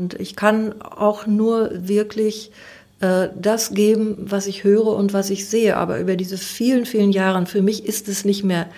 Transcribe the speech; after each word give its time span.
Und 0.00 0.14
ich 0.14 0.36
kann 0.36 0.80
auch 0.80 1.26
nur 1.26 1.70
wirklich 1.72 2.52
äh, 3.00 3.30
das 3.34 3.74
geben, 3.74 4.16
was 4.20 4.46
ich 4.46 4.62
höre 4.62 4.86
und 4.86 5.12
was 5.12 5.28
ich 5.28 5.48
sehe. 5.48 5.76
Aber 5.76 5.98
über 5.98 6.14
diese 6.14 6.38
vielen, 6.38 6.86
vielen 6.86 7.10
Jahre, 7.10 7.44
für 7.46 7.62
mich 7.62 7.84
ist 7.84 8.06
es 8.06 8.24
nicht 8.24 8.44
mehr, 8.44 8.68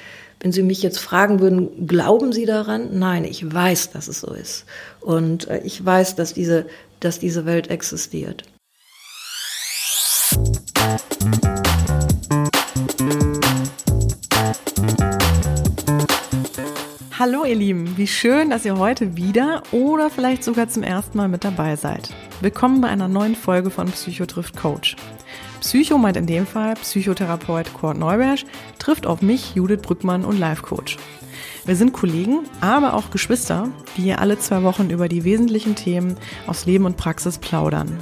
wenn 0.40 0.50
Sie 0.50 0.62
mich 0.62 0.82
jetzt 0.82 0.98
fragen 0.98 1.40
würden, 1.40 1.86
glauben 1.86 2.32
Sie 2.32 2.46
daran? 2.46 2.98
Nein, 2.98 3.24
ich 3.24 3.52
weiß, 3.52 3.90
dass 3.90 4.08
es 4.08 4.20
so 4.20 4.32
ist. 4.32 4.64
Und 5.02 5.46
äh, 5.48 5.60
ich 5.62 5.84
weiß, 5.84 6.16
dass 6.16 6.32
diese, 6.32 6.64
dass 7.00 7.18
diese 7.18 7.44
Welt 7.44 7.68
existiert. 7.68 8.44
Hallo 17.20 17.44
ihr 17.44 17.54
Lieben, 17.54 17.98
wie 17.98 18.06
schön, 18.06 18.48
dass 18.48 18.64
ihr 18.64 18.78
heute 18.78 19.14
wieder 19.14 19.62
oder 19.72 20.08
vielleicht 20.08 20.42
sogar 20.42 20.70
zum 20.70 20.82
ersten 20.82 21.18
Mal 21.18 21.28
mit 21.28 21.44
dabei 21.44 21.76
seid. 21.76 22.08
Willkommen 22.40 22.80
bei 22.80 22.88
einer 22.88 23.08
neuen 23.08 23.36
Folge 23.36 23.68
von 23.68 23.88
Psycho 23.90 24.24
trifft 24.24 24.56
Coach. 24.56 24.96
Psycho 25.60 25.98
meint 25.98 26.16
in 26.16 26.26
dem 26.26 26.46
Fall 26.46 26.76
Psychotherapeut 26.76 27.74
Kurt 27.74 27.98
Neubersch, 27.98 28.46
trifft 28.78 29.06
auf 29.06 29.20
mich, 29.20 29.54
Judith 29.54 29.82
Brückmann 29.82 30.24
und 30.24 30.38
Life 30.38 30.62
Coach. 30.62 30.96
Wir 31.66 31.76
sind 31.76 31.92
Kollegen, 31.92 32.38
aber 32.62 32.94
auch 32.94 33.10
Geschwister, 33.10 33.68
die 33.98 34.02
hier 34.04 34.20
alle 34.20 34.38
zwei 34.38 34.62
Wochen 34.62 34.88
über 34.88 35.06
die 35.06 35.22
wesentlichen 35.22 35.74
Themen 35.74 36.16
aus 36.46 36.64
Leben 36.64 36.86
und 36.86 36.96
Praxis 36.96 37.36
plaudern. 37.36 37.98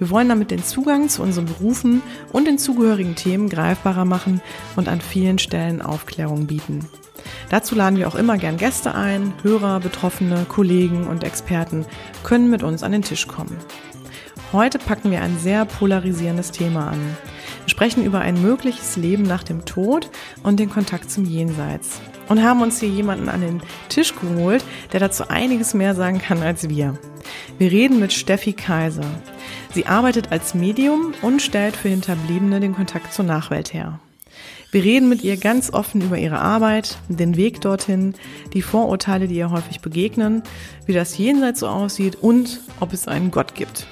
Wir 0.00 0.10
wollen 0.10 0.28
damit 0.28 0.50
den 0.50 0.64
Zugang 0.64 1.08
zu 1.08 1.22
unseren 1.22 1.46
Berufen 1.46 2.02
und 2.32 2.48
den 2.48 2.58
zugehörigen 2.58 3.14
Themen 3.14 3.50
greifbarer 3.50 4.04
machen 4.04 4.40
und 4.74 4.88
an 4.88 5.00
vielen 5.00 5.38
Stellen 5.38 5.80
Aufklärung 5.80 6.48
bieten. 6.48 6.88
Dazu 7.48 7.74
laden 7.74 7.98
wir 7.98 8.08
auch 8.08 8.14
immer 8.14 8.38
gern 8.38 8.56
Gäste 8.56 8.94
ein, 8.94 9.32
Hörer, 9.42 9.80
Betroffene, 9.80 10.46
Kollegen 10.48 11.06
und 11.06 11.24
Experten 11.24 11.86
können 12.22 12.50
mit 12.50 12.62
uns 12.62 12.82
an 12.82 12.92
den 12.92 13.02
Tisch 13.02 13.26
kommen. 13.26 13.56
Heute 14.52 14.78
packen 14.78 15.10
wir 15.10 15.20
ein 15.20 15.38
sehr 15.38 15.66
polarisierendes 15.66 16.52
Thema 16.52 16.88
an. 16.88 17.16
Wir 17.64 17.68
sprechen 17.68 18.02
über 18.02 18.20
ein 18.20 18.40
mögliches 18.40 18.96
Leben 18.96 19.24
nach 19.24 19.42
dem 19.42 19.66
Tod 19.66 20.08
und 20.42 20.58
den 20.58 20.70
Kontakt 20.70 21.10
zum 21.10 21.26
Jenseits. 21.26 22.00
Und 22.28 22.42
haben 22.42 22.62
uns 22.62 22.80
hier 22.80 22.88
jemanden 22.88 23.28
an 23.28 23.42
den 23.42 23.62
Tisch 23.90 24.14
geholt, 24.14 24.64
der 24.92 25.00
dazu 25.00 25.28
einiges 25.28 25.74
mehr 25.74 25.94
sagen 25.94 26.18
kann 26.18 26.42
als 26.42 26.68
wir. 26.68 26.98
Wir 27.58 27.70
reden 27.70 28.00
mit 28.00 28.12
Steffi 28.12 28.54
Kaiser. 28.54 29.04
Sie 29.74 29.86
arbeitet 29.86 30.32
als 30.32 30.54
Medium 30.54 31.12
und 31.20 31.42
stellt 31.42 31.76
für 31.76 31.88
Hinterbliebene 31.88 32.60
den 32.60 32.74
Kontakt 32.74 33.12
zur 33.12 33.26
Nachwelt 33.26 33.74
her. 33.74 34.00
Wir 34.70 34.84
reden 34.84 35.08
mit 35.08 35.24
ihr 35.24 35.38
ganz 35.38 35.72
offen 35.72 36.02
über 36.02 36.18
ihre 36.18 36.40
Arbeit, 36.40 36.98
den 37.08 37.36
Weg 37.36 37.62
dorthin, 37.62 38.12
die 38.52 38.60
Vorurteile, 38.60 39.26
die 39.26 39.36
ihr 39.36 39.50
häufig 39.50 39.80
begegnen, 39.80 40.42
wie 40.84 40.92
das 40.92 41.16
Jenseits 41.16 41.60
so 41.60 41.68
aussieht 41.68 42.16
und 42.16 42.60
ob 42.78 42.92
es 42.92 43.08
einen 43.08 43.30
Gott 43.30 43.54
gibt. 43.54 43.86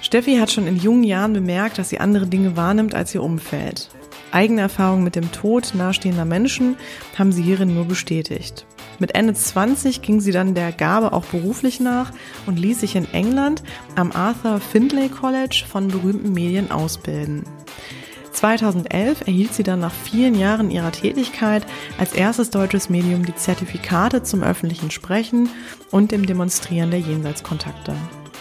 Steffi 0.00 0.38
hat 0.38 0.50
schon 0.50 0.66
in 0.66 0.78
jungen 0.78 1.04
Jahren 1.04 1.34
bemerkt, 1.34 1.76
dass 1.76 1.90
sie 1.90 2.00
andere 2.00 2.26
Dinge 2.26 2.56
wahrnimmt 2.56 2.94
als 2.94 3.14
ihr 3.14 3.22
Umfeld. 3.22 3.90
Eigene 4.30 4.62
Erfahrungen 4.62 5.04
mit 5.04 5.16
dem 5.16 5.32
Tod 5.32 5.72
nahestehender 5.74 6.24
Menschen 6.24 6.76
haben 7.18 7.32
sie 7.32 7.42
hierin 7.42 7.74
nur 7.74 7.84
bestätigt. 7.84 8.64
Mit 8.98 9.14
Ende 9.14 9.34
20 9.34 10.00
ging 10.00 10.20
sie 10.20 10.32
dann 10.32 10.54
der 10.54 10.72
Gabe 10.72 11.12
auch 11.12 11.26
beruflich 11.26 11.78
nach 11.78 12.10
und 12.46 12.58
ließ 12.58 12.80
sich 12.80 12.96
in 12.96 13.12
England 13.12 13.62
am 13.96 14.12
Arthur 14.12 14.60
Findlay 14.60 15.10
College 15.10 15.64
von 15.68 15.88
berühmten 15.88 16.32
Medien 16.32 16.70
ausbilden. 16.70 17.44
2011 18.38 19.22
erhielt 19.26 19.52
sie 19.52 19.64
dann 19.64 19.80
nach 19.80 19.92
vielen 19.92 20.36
Jahren 20.36 20.70
ihrer 20.70 20.92
Tätigkeit 20.92 21.66
als 21.98 22.12
erstes 22.12 22.50
deutsches 22.50 22.88
Medium 22.88 23.26
die 23.26 23.34
Zertifikate 23.34 24.22
zum 24.22 24.44
öffentlichen 24.44 24.92
Sprechen 24.92 25.50
und 25.90 26.12
dem 26.12 26.24
Demonstrieren 26.24 26.92
der 26.92 27.00
Jenseitskontakte. 27.00 27.94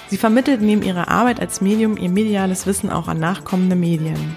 Sie 0.09 0.17
vermittelt 0.17 0.61
neben 0.61 0.83
ihrer 0.83 1.07
Arbeit 1.07 1.39
als 1.39 1.61
Medium 1.61 1.97
ihr 1.97 2.09
mediales 2.09 2.67
Wissen 2.67 2.91
auch 2.91 3.07
an 3.07 3.19
nachkommende 3.19 3.75
Medien. 3.75 4.35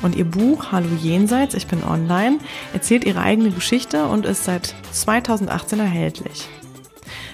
Und 0.00 0.14
ihr 0.14 0.24
Buch 0.24 0.70
Hallo 0.70 0.88
Jenseits, 1.02 1.54
ich 1.54 1.66
bin 1.66 1.82
online, 1.82 2.38
erzählt 2.72 3.04
ihre 3.04 3.20
eigene 3.20 3.50
Geschichte 3.50 4.06
und 4.06 4.26
ist 4.26 4.44
seit 4.44 4.76
2018 4.92 5.80
erhältlich. 5.80 6.48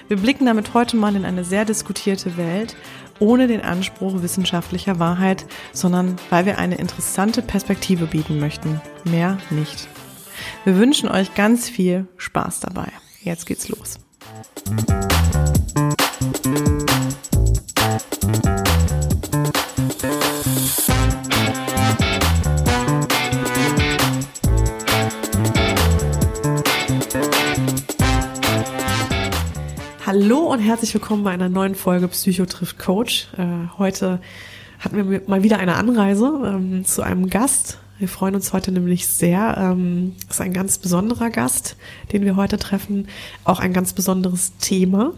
Wir 0.07 0.17
blicken 0.17 0.45
damit 0.45 0.73
heute 0.73 0.97
mal 0.97 1.15
in 1.15 1.25
eine 1.25 1.43
sehr 1.43 1.65
diskutierte 1.65 2.37
Welt 2.37 2.75
ohne 3.19 3.47
den 3.47 3.61
Anspruch 3.61 4.21
wissenschaftlicher 4.21 4.99
Wahrheit, 4.99 5.45
sondern 5.73 6.15
weil 6.29 6.45
wir 6.45 6.57
eine 6.57 6.75
interessante 6.75 7.41
Perspektive 7.41 8.07
bieten 8.07 8.39
möchten. 8.39 8.81
Mehr 9.05 9.37
nicht. 9.49 9.87
Wir 10.63 10.77
wünschen 10.77 11.09
euch 11.09 11.33
ganz 11.35 11.69
viel 11.69 12.07
Spaß 12.17 12.59
dabei. 12.59 12.87
Jetzt 13.21 13.45
geht's 13.45 13.69
los. 13.69 13.99
Hallo 30.07 30.53
und 30.53 30.59
herzlich 30.59 30.93
willkommen 30.93 31.25
bei 31.25 31.31
einer 31.31 31.49
neuen 31.49 31.75
Folge 31.75 32.07
Psycho 32.07 32.45
trifft 32.45 32.79
Coach. 32.79 33.27
Äh, 33.37 33.77
heute 33.77 34.21
hatten 34.79 35.09
wir 35.09 35.21
mal 35.27 35.43
wieder 35.43 35.59
eine 35.59 35.75
Anreise 35.75 36.31
ähm, 36.45 36.85
zu 36.85 37.01
einem 37.01 37.29
Gast. 37.29 37.79
Wir 37.99 38.07
freuen 38.07 38.33
uns 38.33 38.53
heute 38.53 38.71
nämlich 38.71 39.05
sehr. 39.09 39.57
Ähm, 39.57 40.15
ist 40.29 40.39
ein 40.39 40.53
ganz 40.53 40.77
besonderer 40.77 41.29
Gast, 41.29 41.75
den 42.13 42.23
wir 42.23 42.37
heute 42.37 42.57
treffen. 42.57 43.09
Auch 43.43 43.59
ein 43.59 43.73
ganz 43.73 43.91
besonderes 43.91 44.55
Thema, 44.59 45.11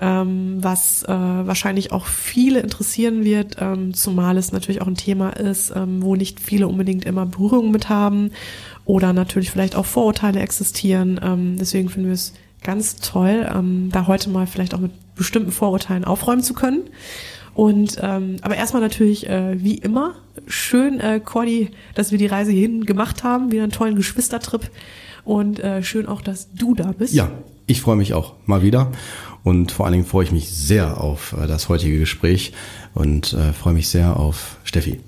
ähm, 0.00 0.56
was 0.58 1.04
äh, 1.04 1.08
wahrscheinlich 1.12 1.92
auch 1.92 2.06
viele 2.06 2.58
interessieren 2.58 3.24
wird, 3.24 3.58
ähm, 3.60 3.94
zumal 3.94 4.36
es 4.38 4.50
natürlich 4.50 4.82
auch 4.82 4.88
ein 4.88 4.96
Thema 4.96 5.30
ist, 5.36 5.72
ähm, 5.76 6.02
wo 6.02 6.16
nicht 6.16 6.40
viele 6.40 6.66
unbedingt 6.66 7.04
immer 7.04 7.26
Berührung 7.26 7.70
mit 7.70 7.88
haben 7.88 8.32
oder 8.86 9.12
natürlich 9.12 9.52
vielleicht 9.52 9.76
auch 9.76 9.86
Vorurteile 9.86 10.40
existieren. 10.40 11.20
Ähm, 11.22 11.58
deswegen 11.60 11.88
finden 11.88 12.08
wir 12.08 12.14
es 12.14 12.32
ganz 12.62 12.96
toll, 12.96 13.48
ähm, 13.52 13.90
da 13.92 14.06
heute 14.06 14.30
mal 14.30 14.46
vielleicht 14.46 14.74
auch 14.74 14.80
mit 14.80 14.92
bestimmten 15.14 15.52
Vorurteilen 15.52 16.04
aufräumen 16.04 16.42
zu 16.42 16.54
können. 16.54 16.82
Und 17.54 17.98
ähm, 18.00 18.36
aber 18.40 18.56
erstmal 18.56 18.80
natürlich 18.80 19.28
äh, 19.28 19.62
wie 19.62 19.74
immer 19.74 20.14
schön, 20.46 21.00
äh, 21.00 21.20
Cordy, 21.20 21.70
dass 21.94 22.10
wir 22.10 22.18
die 22.18 22.26
Reise 22.26 22.50
hierhin 22.50 22.86
gemacht 22.86 23.24
haben, 23.24 23.52
wieder 23.52 23.62
einen 23.62 23.72
tollen 23.72 23.94
Geschwistertrip 23.94 24.70
und 25.24 25.60
äh, 25.60 25.82
schön 25.82 26.06
auch, 26.06 26.22
dass 26.22 26.52
du 26.54 26.74
da 26.74 26.92
bist. 26.92 27.12
Ja, 27.12 27.30
ich 27.66 27.82
freue 27.82 27.96
mich 27.96 28.14
auch 28.14 28.34
mal 28.46 28.62
wieder 28.62 28.90
und 29.44 29.70
vor 29.70 29.84
allen 29.84 29.92
Dingen 29.92 30.06
freue 30.06 30.24
ich 30.24 30.32
mich 30.32 30.50
sehr 30.50 31.00
auf 31.00 31.34
äh, 31.38 31.46
das 31.46 31.68
heutige 31.68 31.98
Gespräch 31.98 32.52
und 32.94 33.34
äh, 33.34 33.52
freue 33.52 33.74
mich 33.74 33.88
sehr 33.88 34.16
auf 34.16 34.56
Steffi. 34.64 35.00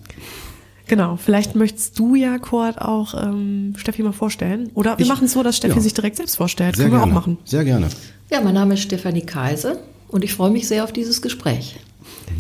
Genau, 0.86 1.16
vielleicht 1.16 1.54
möchtest 1.54 1.98
du 1.98 2.14
ja, 2.14 2.38
Kurt, 2.38 2.80
auch 2.80 3.14
ähm, 3.14 3.74
Steffi 3.76 4.02
mal 4.02 4.12
vorstellen. 4.12 4.70
Oder 4.74 4.98
wir 4.98 5.06
machen 5.06 5.24
es 5.24 5.32
so, 5.32 5.42
dass 5.42 5.56
Steffi 5.56 5.76
ja. 5.76 5.80
sich 5.80 5.94
direkt 5.94 6.16
selbst 6.16 6.36
vorstellt. 6.36 6.76
Sehr 6.76 6.86
Können 6.86 6.98
gerne. 6.98 7.10
wir 7.10 7.10
auch 7.10 7.20
machen. 7.20 7.38
Sehr 7.44 7.64
gerne. 7.64 7.88
Ja, 8.30 8.40
mein 8.42 8.54
Name 8.54 8.74
ist 8.74 8.80
Stefanie 8.80 9.22
Kaiser 9.22 9.78
und 10.08 10.24
ich 10.24 10.34
freue 10.34 10.50
mich 10.50 10.68
sehr 10.68 10.84
auf 10.84 10.92
dieses 10.92 11.22
Gespräch. 11.22 11.80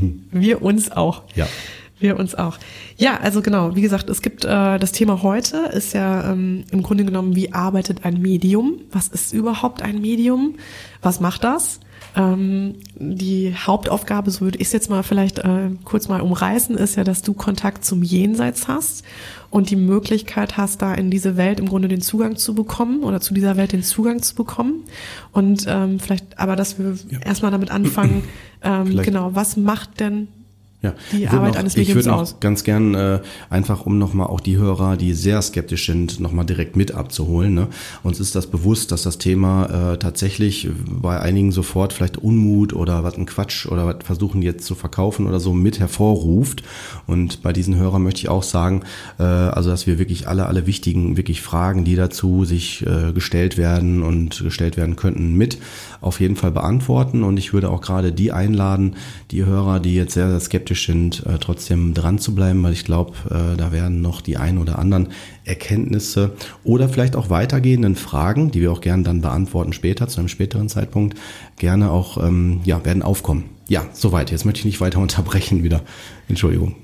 Wir 0.30 0.62
uns 0.62 0.90
auch. 0.90 1.22
Ja. 1.34 1.46
Wir 1.98 2.18
uns 2.18 2.34
auch. 2.34 2.58
Ja, 2.96 3.18
also 3.20 3.40
genau, 3.40 3.76
wie 3.76 3.80
gesagt, 3.80 4.10
es 4.10 4.20
gibt 4.20 4.44
äh, 4.44 4.78
das 4.78 4.92
Thema 4.92 5.22
heute 5.22 5.58
ist 5.72 5.94
ja 5.94 6.32
ähm, 6.32 6.64
im 6.70 6.82
Grunde 6.82 7.04
genommen, 7.04 7.36
wie 7.36 7.52
arbeitet 7.52 8.04
ein 8.04 8.20
Medium? 8.20 8.80
Was 8.90 9.08
ist 9.08 9.32
überhaupt 9.32 9.80
ein 9.80 10.00
Medium? 10.00 10.56
Was 11.02 11.20
macht 11.20 11.44
das? 11.44 11.80
Ähm, 12.16 12.76
die 12.94 13.54
Hauptaufgabe, 13.56 14.30
so 14.30 14.42
würde 14.42 14.58
ich 14.58 14.68
es 14.68 14.72
jetzt 14.72 14.88
mal 14.88 15.02
vielleicht 15.02 15.40
äh, 15.40 15.70
kurz 15.84 16.08
mal 16.08 16.20
umreißen, 16.20 16.76
ist 16.76 16.96
ja, 16.96 17.02
dass 17.04 17.22
du 17.22 17.34
Kontakt 17.34 17.84
zum 17.84 18.02
Jenseits 18.02 18.68
hast 18.68 19.04
und 19.50 19.70
die 19.70 19.76
Möglichkeit 19.76 20.56
hast, 20.56 20.82
da 20.82 20.94
in 20.94 21.10
diese 21.10 21.36
Welt 21.36 21.58
im 21.58 21.68
Grunde 21.68 21.88
den 21.88 22.00
Zugang 22.00 22.36
zu 22.36 22.54
bekommen 22.54 23.02
oder 23.02 23.20
zu 23.20 23.34
dieser 23.34 23.56
Welt 23.56 23.72
den 23.72 23.82
Zugang 23.82 24.22
zu 24.22 24.34
bekommen. 24.34 24.84
Und 25.32 25.66
ähm, 25.68 25.98
vielleicht, 25.98 26.38
aber 26.38 26.56
dass 26.56 26.78
wir 26.78 26.96
ja. 27.10 27.18
erstmal 27.20 27.50
damit 27.50 27.70
anfangen, 27.70 28.22
ähm, 28.62 28.96
genau, 29.02 29.34
was 29.34 29.56
macht 29.56 29.98
denn 30.00 30.28
ja. 30.84 30.94
die 31.12 31.28
Arbeit 31.28 31.54
noch, 31.54 31.60
eines 31.60 31.76
Mediums 31.76 32.00
Ich 32.00 32.06
würde 32.06 32.16
auch 32.16 32.40
ganz 32.40 32.64
gern 32.64 32.94
äh, 32.94 33.20
einfach, 33.50 33.86
um 33.86 33.98
nochmal 33.98 34.26
auch 34.26 34.40
die 34.40 34.56
Hörer, 34.56 34.96
die 34.96 35.14
sehr 35.14 35.40
skeptisch 35.42 35.86
sind, 35.86 36.20
nochmal 36.20 36.44
direkt 36.44 36.76
mit 36.76 36.92
abzuholen. 36.92 37.54
Ne? 37.54 37.68
Uns 38.02 38.20
ist 38.20 38.34
das 38.34 38.46
bewusst, 38.46 38.92
dass 38.92 39.02
das 39.02 39.18
Thema 39.18 39.92
äh, 39.92 39.98
tatsächlich 39.98 40.68
bei 40.86 41.18
einigen 41.18 41.52
sofort 41.52 41.92
vielleicht 41.92 42.18
Unmut 42.18 42.72
oder 42.72 43.02
was 43.04 43.16
ein 43.16 43.26
Quatsch 43.26 43.66
oder 43.66 43.86
was 43.86 43.96
versuchen 44.04 44.42
jetzt 44.42 44.66
zu 44.66 44.74
verkaufen 44.74 45.26
oder 45.26 45.40
so 45.40 45.54
mit 45.54 45.80
hervorruft. 45.80 46.62
Und 47.06 47.42
bei 47.42 47.52
diesen 47.52 47.76
Hörern 47.76 48.02
möchte 48.02 48.20
ich 48.20 48.28
auch 48.28 48.42
sagen, 48.42 48.82
äh, 49.18 49.22
also 49.22 49.70
dass 49.70 49.86
wir 49.86 49.98
wirklich 49.98 50.28
alle, 50.28 50.46
alle 50.46 50.66
wichtigen 50.66 51.16
wirklich 51.16 51.40
Fragen, 51.40 51.84
die 51.84 51.96
dazu 51.96 52.44
sich 52.44 52.84
äh, 52.86 53.12
gestellt 53.12 53.56
werden 53.56 54.02
und 54.02 54.42
gestellt 54.42 54.76
werden 54.76 54.96
könnten, 54.96 55.34
mit 55.34 55.58
auf 56.04 56.20
jeden 56.20 56.36
Fall 56.36 56.50
beantworten. 56.50 57.22
Und 57.22 57.38
ich 57.38 57.52
würde 57.52 57.70
auch 57.70 57.80
gerade 57.80 58.12
die 58.12 58.32
einladen, 58.32 58.96
die 59.30 59.44
Hörer, 59.44 59.80
die 59.80 59.94
jetzt 59.94 60.14
sehr, 60.14 60.28
sehr 60.28 60.40
skeptisch 60.40 60.86
sind, 60.86 61.24
äh, 61.26 61.38
trotzdem 61.38 61.94
dran 61.94 62.18
zu 62.18 62.34
bleiben, 62.34 62.62
weil 62.62 62.72
ich 62.72 62.84
glaube, 62.84 63.12
äh, 63.30 63.56
da 63.56 63.72
werden 63.72 64.02
noch 64.02 64.20
die 64.20 64.36
ein 64.36 64.58
oder 64.58 64.78
anderen 64.78 65.08
Erkenntnisse 65.44 66.32
oder 66.62 66.88
vielleicht 66.88 67.16
auch 67.16 67.30
weitergehenden 67.30 67.96
Fragen, 67.96 68.50
die 68.50 68.60
wir 68.60 68.72
auch 68.72 68.80
gerne 68.80 69.02
dann 69.02 69.20
beantworten 69.20 69.72
später, 69.72 70.08
zu 70.08 70.20
einem 70.20 70.28
späteren 70.28 70.68
Zeitpunkt, 70.68 71.18
gerne 71.58 71.90
auch 71.90 72.22
ähm, 72.22 72.60
ja, 72.64 72.84
werden 72.84 73.02
aufkommen. 73.02 73.44
ja, 73.68 73.86
soweit. 73.92 74.30
Jetzt 74.30 74.44
möchte 74.44 74.60
ich 74.60 74.66
nicht 74.66 74.80
weiter 74.80 74.98
unterbrechen 75.00 75.62
wieder. 75.62 75.82
Entschuldigung. 76.28 76.76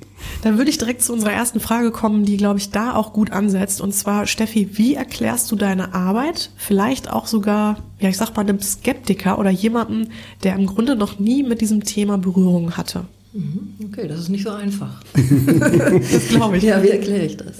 Dann 0.42 0.58
würde 0.58 0.70
ich 0.70 0.78
direkt 0.78 1.02
zu 1.02 1.12
unserer 1.12 1.32
ersten 1.32 1.60
Frage 1.60 1.90
kommen, 1.90 2.24
die, 2.24 2.36
glaube 2.36 2.58
ich, 2.58 2.70
da 2.70 2.94
auch 2.94 3.12
gut 3.12 3.32
ansetzt. 3.32 3.80
Und 3.80 3.92
zwar, 3.92 4.26
Steffi, 4.26 4.78
wie 4.78 4.94
erklärst 4.94 5.50
du 5.50 5.56
deine 5.56 5.94
Arbeit? 5.94 6.50
Vielleicht 6.56 7.10
auch 7.10 7.26
sogar, 7.26 7.78
ja, 7.98 8.08
ich 8.08 8.16
sag 8.16 8.34
mal, 8.36 8.42
einem 8.42 8.60
Skeptiker 8.60 9.38
oder 9.38 9.50
jemandem, 9.50 10.08
der 10.42 10.54
im 10.54 10.66
Grunde 10.66 10.96
noch 10.96 11.18
nie 11.18 11.42
mit 11.42 11.60
diesem 11.60 11.84
Thema 11.84 12.18
Berührung 12.18 12.76
hatte. 12.76 13.04
Mhm. 13.32 13.74
Okay, 13.86 14.08
das 14.08 14.20
ist 14.20 14.28
nicht 14.28 14.44
so 14.44 14.50
einfach. 14.50 15.02
das 15.14 16.28
glaube 16.28 16.56
ich. 16.56 16.64
Ja, 16.64 16.82
wie 16.82 16.88
erkläre 16.88 17.24
ich 17.24 17.36
das? 17.36 17.56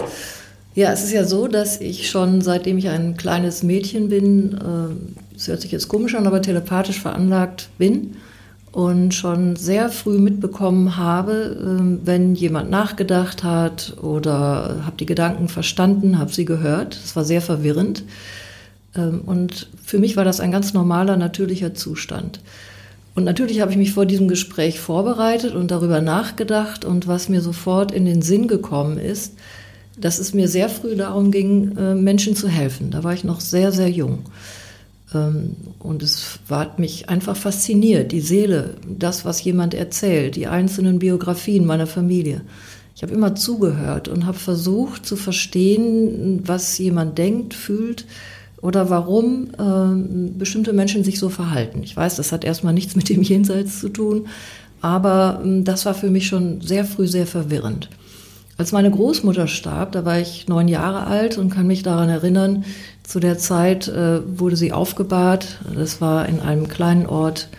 Ja, 0.73 0.91
es 0.91 1.03
ist 1.03 1.11
ja 1.11 1.25
so, 1.25 1.47
dass 1.47 1.81
ich 1.81 2.09
schon 2.09 2.41
seitdem 2.41 2.77
ich 2.77 2.87
ein 2.87 3.17
kleines 3.17 3.61
Mädchen 3.61 4.07
bin, 4.09 4.57
es 5.35 5.47
äh, 5.47 5.51
hört 5.51 5.61
sich 5.61 5.71
jetzt 5.71 5.89
komisch 5.89 6.15
an, 6.15 6.27
aber 6.27 6.41
telepathisch 6.41 6.99
veranlagt 7.01 7.69
bin 7.77 8.15
und 8.71 9.13
schon 9.13 9.57
sehr 9.57 9.89
früh 9.89 10.17
mitbekommen 10.17 10.95
habe, 10.95 11.57
ähm, 11.61 11.99
wenn 12.05 12.35
jemand 12.35 12.69
nachgedacht 12.69 13.43
hat 13.43 13.97
oder 14.01 14.83
habe 14.85 14.97
die 14.97 15.05
Gedanken 15.05 15.49
verstanden, 15.49 16.17
habe 16.17 16.31
sie 16.31 16.45
gehört. 16.45 16.97
Das 17.03 17.15
war 17.15 17.25
sehr 17.25 17.41
verwirrend. 17.41 18.03
Ähm, 18.95 19.21
und 19.25 19.67
für 19.83 19.99
mich 19.99 20.15
war 20.15 20.23
das 20.23 20.39
ein 20.39 20.51
ganz 20.51 20.73
normaler, 20.73 21.17
natürlicher 21.17 21.73
Zustand. 21.73 22.39
Und 23.13 23.25
natürlich 23.25 23.59
habe 23.59 23.71
ich 23.71 23.77
mich 23.77 23.91
vor 23.91 24.05
diesem 24.05 24.29
Gespräch 24.29 24.79
vorbereitet 24.79 25.53
und 25.53 25.69
darüber 25.69 25.99
nachgedacht. 25.99 26.85
Und 26.85 27.07
was 27.07 27.27
mir 27.27 27.41
sofort 27.41 27.91
in 27.91 28.05
den 28.05 28.21
Sinn 28.21 28.47
gekommen 28.47 28.97
ist, 28.97 29.33
dass 29.97 30.19
es 30.19 30.33
mir 30.33 30.47
sehr 30.47 30.69
früh 30.69 30.95
darum 30.95 31.31
ging, 31.31 31.75
äh, 31.77 31.93
Menschen 31.95 32.37
zu 32.37 32.47
helfen. 32.47 32.91
Da 32.91 33.03
war 33.03 33.13
ich 33.13 33.25
noch 33.25 33.41
sehr, 33.41 33.73
sehr 33.73 33.89
jung. 33.89 34.19
Ähm, 35.13 35.55
und 35.79 36.03
es 36.03 36.39
hat 36.49 36.79
mich 36.79 37.09
einfach 37.09 37.35
fasziniert, 37.35 38.11
die 38.11 38.21
Seele, 38.21 38.75
das, 38.87 39.25
was 39.25 39.43
jemand 39.43 39.73
erzählt, 39.73 40.35
die 40.35 40.47
einzelnen 40.47 40.99
Biografien 40.99 41.65
meiner 41.65 41.87
Familie. 41.87 42.41
Ich 42.95 43.03
habe 43.03 43.13
immer 43.13 43.35
zugehört 43.35 44.07
und 44.07 44.25
habe 44.25 44.37
versucht 44.37 45.05
zu 45.05 45.15
verstehen, 45.15 46.41
was 46.45 46.77
jemand 46.77 47.17
denkt, 47.17 47.53
fühlt 47.53 48.05
oder 48.61 48.89
warum 48.89 49.47
äh, 49.57 50.37
bestimmte 50.37 50.73
Menschen 50.73 51.03
sich 51.03 51.17
so 51.17 51.29
verhalten. 51.29 51.81
Ich 51.83 51.97
weiß, 51.97 52.17
das 52.17 52.31
hat 52.31 52.43
erstmal 52.43 52.73
nichts 52.73 52.95
mit 52.95 53.09
dem 53.09 53.21
Jenseits 53.23 53.79
zu 53.79 53.89
tun, 53.89 54.27
aber 54.81 55.41
äh, 55.43 55.63
das 55.63 55.85
war 55.85 55.93
für 55.93 56.09
mich 56.09 56.27
schon 56.27 56.61
sehr 56.61 56.85
früh 56.85 57.07
sehr 57.07 57.27
verwirrend. 57.27 57.89
Als 58.57 58.71
meine 58.71 58.91
Großmutter 58.91 59.47
starb, 59.47 59.93
da 59.93 60.05
war 60.05 60.19
ich 60.19 60.47
neun 60.47 60.67
Jahre 60.67 61.07
alt 61.07 61.39
und 61.39 61.49
kann 61.49 61.65
mich 61.65 61.81
daran 61.81 62.09
erinnern, 62.09 62.65
zu 63.03 63.19
der 63.19 63.37
Zeit 63.37 63.87
äh, 63.87 64.21
wurde 64.39 64.55
sie 64.55 64.71
aufgebahrt. 64.71 65.59
Das 65.75 66.01
war 66.01 66.27
in 66.27 66.39
einem 66.39 66.67
kleinen 66.67 67.05
Ort 67.05 67.49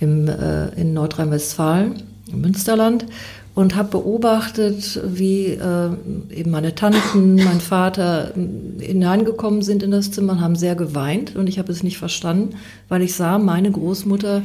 im, 0.00 0.28
äh, 0.28 0.68
in 0.70 0.92
Nordrhein-Westfalen, 0.94 2.02
im 2.30 2.40
Münsterland, 2.40 3.06
und 3.54 3.76
habe 3.76 3.90
beobachtet, 3.90 5.00
wie 5.04 5.46
äh, 5.46 5.90
eben 6.30 6.50
meine 6.50 6.74
Tanten, 6.74 7.36
mein 7.36 7.60
Vater 7.60 8.32
äh, 8.36 8.84
hineingekommen 8.84 9.62
sind 9.62 9.82
in 9.82 9.90
das 9.90 10.10
Zimmer 10.10 10.34
und 10.34 10.40
haben 10.40 10.56
sehr 10.56 10.74
geweint. 10.74 11.36
Und 11.36 11.48
ich 11.48 11.58
habe 11.58 11.70
es 11.70 11.82
nicht 11.82 11.98
verstanden, 11.98 12.56
weil 12.88 13.02
ich 13.02 13.14
sah 13.14 13.38
meine 13.38 13.70
Großmutter 13.70 14.42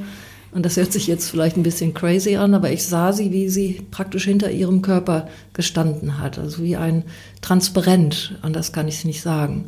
und 0.51 0.65
das 0.65 0.77
hört 0.77 0.91
sich 0.91 1.07
jetzt 1.07 1.29
vielleicht 1.29 1.57
ein 1.57 1.63
bisschen 1.63 1.93
crazy 1.93 2.35
an, 2.35 2.53
aber 2.53 2.71
ich 2.71 2.85
sah 2.85 3.13
sie, 3.13 3.31
wie 3.31 3.49
sie 3.49 3.81
praktisch 3.91 4.25
hinter 4.25 4.49
ihrem 4.49 4.81
Körper 4.81 5.27
gestanden 5.53 6.19
hat. 6.19 6.39
Also 6.39 6.63
wie 6.63 6.75
ein 6.77 7.03
Transparent, 7.41 8.37
anders 8.41 8.71
kann 8.71 8.87
ich 8.87 8.95
es 8.95 9.05
nicht 9.05 9.21
sagen. 9.21 9.65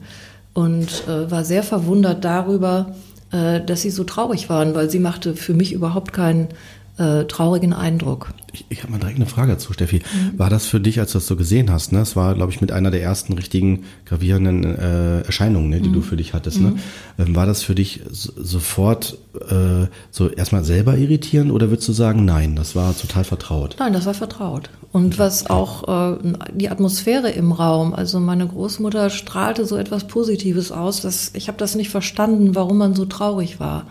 Und 0.53 1.07
äh, 1.07 1.29
war 1.29 1.43
sehr 1.43 1.63
verwundert 1.63 2.25
darüber, 2.25 2.95
äh, 3.31 3.61
dass 3.61 3.81
sie 3.81 3.91
so 3.91 4.03
traurig 4.03 4.49
waren, 4.49 4.75
weil 4.75 4.89
sie 4.89 4.99
machte 4.99 5.35
für 5.35 5.53
mich 5.53 5.73
überhaupt 5.73 6.13
keinen 6.13 6.49
äh, 6.97 7.25
traurigen 7.25 7.73
Eindruck. 7.73 8.29
Ich, 8.53 8.65
ich 8.69 8.83
habe 8.83 8.91
mal 8.91 8.99
direkt 8.99 9.17
eine 9.17 9.25
Frage 9.25 9.53
dazu, 9.53 9.73
Steffi. 9.73 9.97
Mhm. 9.99 10.39
War 10.39 10.49
das 10.49 10.65
für 10.65 10.79
dich, 10.79 10.99
als 10.99 11.11
du 11.11 11.17
das 11.17 11.27
so 11.27 11.35
gesehen 11.35 11.71
hast, 11.71 11.91
ne? 11.91 11.99
Das 11.99 12.15
war, 12.15 12.33
glaube 12.35 12.51
ich, 12.51 12.61
mit 12.61 12.71
einer 12.71 12.91
der 12.91 13.01
ersten 13.01 13.33
richtigen 13.33 13.83
gravierenden 14.05 14.63
äh, 14.63 15.21
Erscheinungen, 15.21 15.69
ne, 15.69 15.81
die 15.81 15.89
mhm. 15.89 15.93
du 15.93 16.01
für 16.01 16.17
dich 16.17 16.33
hattest, 16.33 16.59
ne? 16.59 16.69
mhm. 16.69 16.75
ne? 17.17 17.25
Ähm, 17.27 17.35
war 17.35 17.45
das 17.45 17.63
für 17.63 17.75
dich 17.75 18.01
so, 18.09 18.31
sofort 18.35 19.17
äh, 19.49 19.87
so 20.11 20.29
erstmal 20.29 20.63
selber 20.63 20.97
irritierend 20.97 21.51
oder 21.51 21.69
würdest 21.69 21.87
du 21.87 21.93
sagen, 21.93 22.25
nein, 22.25 22.55
das 22.55 22.75
war 22.75 22.97
total 22.97 23.23
vertraut? 23.23 23.75
Nein, 23.79 23.93
das 23.93 24.05
war 24.05 24.13
vertraut. 24.13 24.69
Und 24.91 25.19
was 25.19 25.49
auch 25.49 26.15
äh, 26.15 26.17
die 26.53 26.69
Atmosphäre 26.69 27.29
im 27.29 27.51
Raum, 27.51 27.93
also 27.93 28.19
meine 28.19 28.47
Großmutter 28.47 29.09
strahlte 29.11 29.65
so 29.65 29.77
etwas 29.77 30.07
Positives 30.07 30.71
aus, 30.71 31.01
dass 31.01 31.31
ich 31.35 31.47
habe 31.47 31.57
das 31.59 31.75
nicht 31.75 31.89
verstanden, 31.89 32.55
warum 32.55 32.77
man 32.77 32.95
so 32.95 33.05
traurig 33.05 33.59
war. 33.59 33.85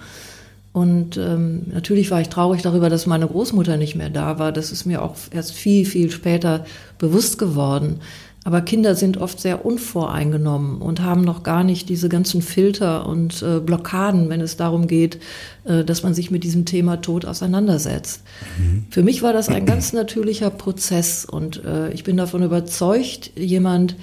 Und 0.79 1.17
ähm, 1.17 1.63
natürlich 1.73 2.13
war 2.13 2.21
ich 2.21 2.29
traurig 2.29 2.63
darüber, 2.63 2.89
dass 2.89 3.05
meine 3.05 3.27
Großmutter 3.27 3.77
nicht 3.77 3.97
mehr 3.97 4.11
da 4.11 4.39
war. 4.39 4.53
Das 4.53 4.71
ist 4.71 4.87
mir 4.87 5.03
auch 5.03 5.17
erst 5.33 5.53
viel, 5.53 5.85
viel 5.85 6.13
später 6.13 6.65
bewusst 6.99 7.37
geworden. 7.37 7.99
Aber 8.45 8.61
Kinder 8.61 8.95
sind 8.95 9.17
oft 9.17 9.41
sehr 9.41 9.67
unvoreingenommen 9.67 10.81
und 10.81 11.03
haben 11.03 11.23
noch 11.23 11.43
gar 11.43 11.65
nicht 11.65 11.89
diese 11.89 12.09
ganzen 12.09 12.43
Filter 12.43 13.07
und 13.07 13.43
äh, 13.43 13.59
Blockaden, 13.59 14.29
wenn 14.29 14.41
es 14.41 14.57
darum 14.57 14.87
geht, 14.87 15.19
äh, 15.65 15.83
dass 15.83 16.05
man 16.05 16.15
sich 16.15 16.31
mit 16.31 16.45
diesem 16.45 16.65
Thema 16.65 17.01
Tod 17.01 17.25
auseinandersetzt. 17.25 18.23
Mhm. 18.57 18.87
Für 18.89 19.03
mich 19.03 19.21
war 19.23 19.33
das 19.33 19.49
ein 19.49 19.67
ganz 19.67 19.93
natürlicher 19.93 20.51
Prozess 20.51 21.25
und 21.25 21.65
äh, 21.65 21.91
ich 21.91 22.05
bin 22.05 22.17
davon 22.17 22.45
überzeugt, 22.45 23.33
jemand, 23.35 23.97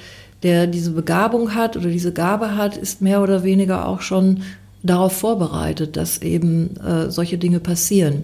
der 0.44 0.68
diese 0.68 0.92
Begabung 0.92 1.56
hat 1.56 1.78
oder 1.78 1.88
diese 1.88 2.12
Gabe 2.12 2.58
hat, 2.58 2.76
ist 2.76 3.02
mehr 3.02 3.24
oder 3.24 3.46
weniger 3.46 3.88
auch 3.88 4.02
schon 4.02 4.42
darauf 4.86 5.18
vorbereitet, 5.18 5.98
dass 5.98 6.22
eben 6.22 6.78
äh, 6.78 7.10
solche 7.10 7.38
Dinge 7.38 7.60
passieren. 7.60 8.24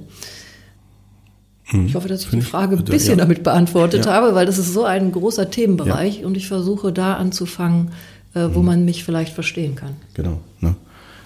Hm. 1.65 1.85
Ich 1.87 1.95
hoffe, 1.95 2.07
dass 2.07 2.23
ich 2.23 2.29
die 2.29 2.41
Frage 2.41 2.77
ein 2.77 2.83
bisschen 2.83 3.17
ja. 3.17 3.25
damit 3.25 3.43
beantwortet 3.43 4.05
ja. 4.05 4.13
habe, 4.13 4.35
weil 4.35 4.45
das 4.45 4.57
ist 4.57 4.73
so 4.73 4.83
ein 4.83 5.11
großer 5.11 5.49
Themenbereich 5.49 6.19
ja. 6.19 6.27
und 6.27 6.37
ich 6.37 6.47
versuche 6.47 6.91
da 6.91 7.15
anzufangen, 7.15 7.91
äh, 8.33 8.47
wo 8.51 8.59
hm. 8.59 8.65
man 8.65 8.85
mich 8.85 9.03
vielleicht 9.03 9.33
verstehen 9.33 9.75
kann. 9.75 9.95
Genau. 10.13 10.39
Ne? 10.59 10.75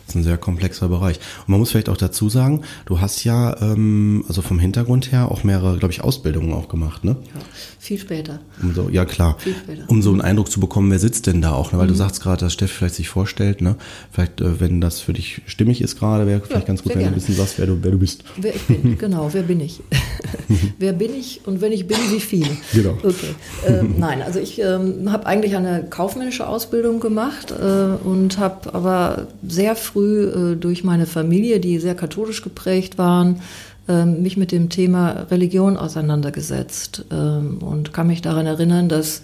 Das 0.06 0.14
ist 0.14 0.22
ein 0.22 0.24
sehr 0.24 0.38
komplexer 0.38 0.88
Bereich. 0.88 1.18
Und 1.42 1.50
man 1.50 1.60
muss 1.60 1.72
vielleicht 1.72 1.90
auch 1.90 1.98
dazu 1.98 2.30
sagen, 2.30 2.62
du 2.86 3.02
hast 3.02 3.24
ja 3.24 3.60
ähm, 3.60 4.24
also 4.28 4.44
vom 4.44 4.60
Hintergrund 4.60 5.12
her 5.12 5.32
auch 5.32 5.44
mehrere, 5.44 5.78
glaube 5.78 5.94
ich, 5.94 6.02
Ausbildungen 6.02 6.54
auch 6.54 6.68
gemacht, 6.68 7.04
ne? 7.04 7.16
Ja, 7.34 7.42
viel 7.80 7.98
später. 7.98 8.40
Um 8.62 8.76
so, 8.76 8.90
ja 8.90 9.06
klar. 9.06 9.38
Viel 9.40 9.56
später. 9.56 9.84
Um 9.88 10.04
so 10.04 10.12
einen 10.12 10.22
Eindruck 10.22 10.52
zu 10.52 10.60
bekommen, 10.60 10.92
wer 10.92 11.00
sitzt 11.00 11.26
denn 11.26 11.42
da 11.42 11.54
auch, 11.54 11.72
ne? 11.72 11.80
Weil 11.80 11.86
mhm. 11.86 11.92
du 11.92 11.96
sagst 11.96 12.22
gerade, 12.22 12.42
dass 12.42 12.54
Steff 12.54 12.72
vielleicht 12.72 12.96
sich 12.96 13.10
vorstellt, 13.10 13.62
ne? 13.62 13.78
Vielleicht, 14.12 14.42
äh, 14.42 14.60
wenn 14.60 14.80
das 14.80 15.00
für 15.00 15.14
dich 15.14 15.42
stimmig 15.48 15.82
ist 15.82 15.98
gerade, 15.98 16.28
wäre 16.28 16.42
vielleicht 16.42 16.62
ja, 16.62 16.68
ganz 16.68 16.84
gut, 16.84 16.92
wenn 16.92 17.00
gerne. 17.00 17.12
du 17.12 17.16
ein 17.16 17.20
bisschen 17.20 17.36
sagst, 17.36 17.58
wer 17.58 17.66
du, 17.66 17.80
wer 17.82 17.92
du 17.92 17.98
bist. 17.98 18.24
Wer 18.38 18.56
ich 18.56 18.62
bin, 18.64 18.98
genau, 19.00 19.34
wer 19.34 19.44
bin 19.44 19.60
ich? 19.60 19.82
wer 20.78 20.94
bin 20.94 21.16
ich 21.16 21.42
und 21.46 21.62
wenn 21.62 21.72
ich 21.72 21.88
bin, 21.88 21.98
wie 22.12 22.20
viel? 22.20 22.48
Genau. 22.74 22.98
Okay. 23.02 23.34
Ähm, 23.66 23.96
nein, 24.00 24.22
also 24.22 24.40
ich 24.40 24.60
ähm, 24.60 25.12
habe 25.12 25.26
eigentlich 25.26 25.56
eine 25.56 25.84
kaufmännische 25.90 26.48
Ausbildung 26.48 27.00
gemacht 27.00 27.52
äh, 27.52 28.08
und 28.08 28.38
habe 28.38 28.74
aber 28.74 29.28
sehr 29.48 29.76
früh 29.76 29.95
früh 29.96 30.26
äh, 30.26 30.56
durch 30.58 30.84
meine 30.84 31.06
Familie, 31.06 31.62
die 31.62 31.80
sehr 31.80 31.96
katholisch 31.96 32.42
geprägt 32.42 32.98
waren, 32.98 33.40
ähm, 33.88 34.22
mich 34.22 34.36
mit 34.36 34.52
dem 34.52 34.70
Thema 34.70 35.26
Religion 35.32 35.78
auseinandergesetzt 35.78 37.06
ähm, 37.12 37.60
und 37.60 37.94
kann 37.94 38.08
mich 38.08 38.22
daran 38.22 38.46
erinnern, 38.46 38.90
dass 38.90 39.22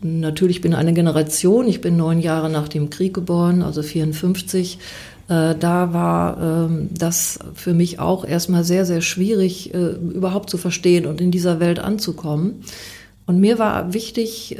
natürlich 0.00 0.60
bin 0.60 0.74
eine 0.74 0.92
Generation, 0.92 1.66
ich 1.66 1.80
bin 1.80 1.96
neun 1.96 2.20
Jahre 2.20 2.50
nach 2.50 2.68
dem 2.68 2.88
Krieg 2.88 3.14
geboren, 3.14 3.62
also 3.62 3.82
54. 3.82 4.78
Äh, 5.28 5.54
da 5.58 5.92
war 5.92 6.40
ähm, 6.40 6.88
das 6.96 7.40
für 7.54 7.74
mich 7.74 7.98
auch 7.98 8.24
erstmal 8.24 8.62
sehr, 8.62 8.86
sehr 8.86 9.00
schwierig, 9.00 9.74
äh, 9.74 9.78
überhaupt 9.78 10.50
zu 10.50 10.56
verstehen 10.56 11.04
und 11.04 11.20
in 11.20 11.32
dieser 11.32 11.58
Welt 11.58 11.80
anzukommen. 11.80 12.62
Und 13.26 13.40
mir 13.40 13.58
war 13.58 13.94
wichtig, 13.94 14.56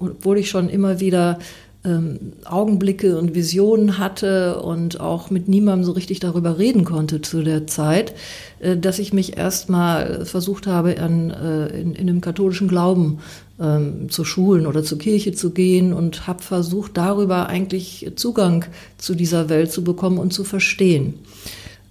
obwohl 0.00 0.38
ich 0.38 0.48
schon 0.48 0.70
immer 0.70 0.98
wieder 0.98 1.38
ähm, 1.84 2.32
Augenblicke 2.44 3.18
und 3.18 3.34
Visionen 3.34 3.98
hatte 3.98 4.60
und 4.60 5.00
auch 5.00 5.30
mit 5.30 5.48
niemandem 5.48 5.84
so 5.84 5.92
richtig 5.92 6.18
darüber 6.20 6.58
reden 6.58 6.84
konnte 6.84 7.20
zu 7.22 7.42
der 7.42 7.66
Zeit, 7.66 8.14
äh, 8.60 8.76
dass 8.76 8.98
ich 8.98 9.12
mich 9.12 9.36
erstmal 9.36 10.24
versucht 10.24 10.66
habe, 10.66 11.00
an, 11.00 11.30
äh, 11.30 11.80
in, 11.80 11.94
in 11.94 12.06
dem 12.06 12.20
katholischen 12.20 12.68
Glauben 12.68 13.18
ähm, 13.60 14.08
zu 14.10 14.24
Schulen 14.24 14.66
oder 14.66 14.82
zur 14.82 14.98
Kirche 14.98 15.32
zu 15.32 15.50
gehen 15.50 15.92
und 15.92 16.26
habe 16.26 16.42
versucht, 16.42 16.96
darüber 16.96 17.48
eigentlich 17.48 18.12
Zugang 18.16 18.64
zu 18.98 19.14
dieser 19.14 19.48
Welt 19.48 19.70
zu 19.70 19.84
bekommen 19.84 20.18
und 20.18 20.32
zu 20.32 20.44
verstehen. 20.44 21.14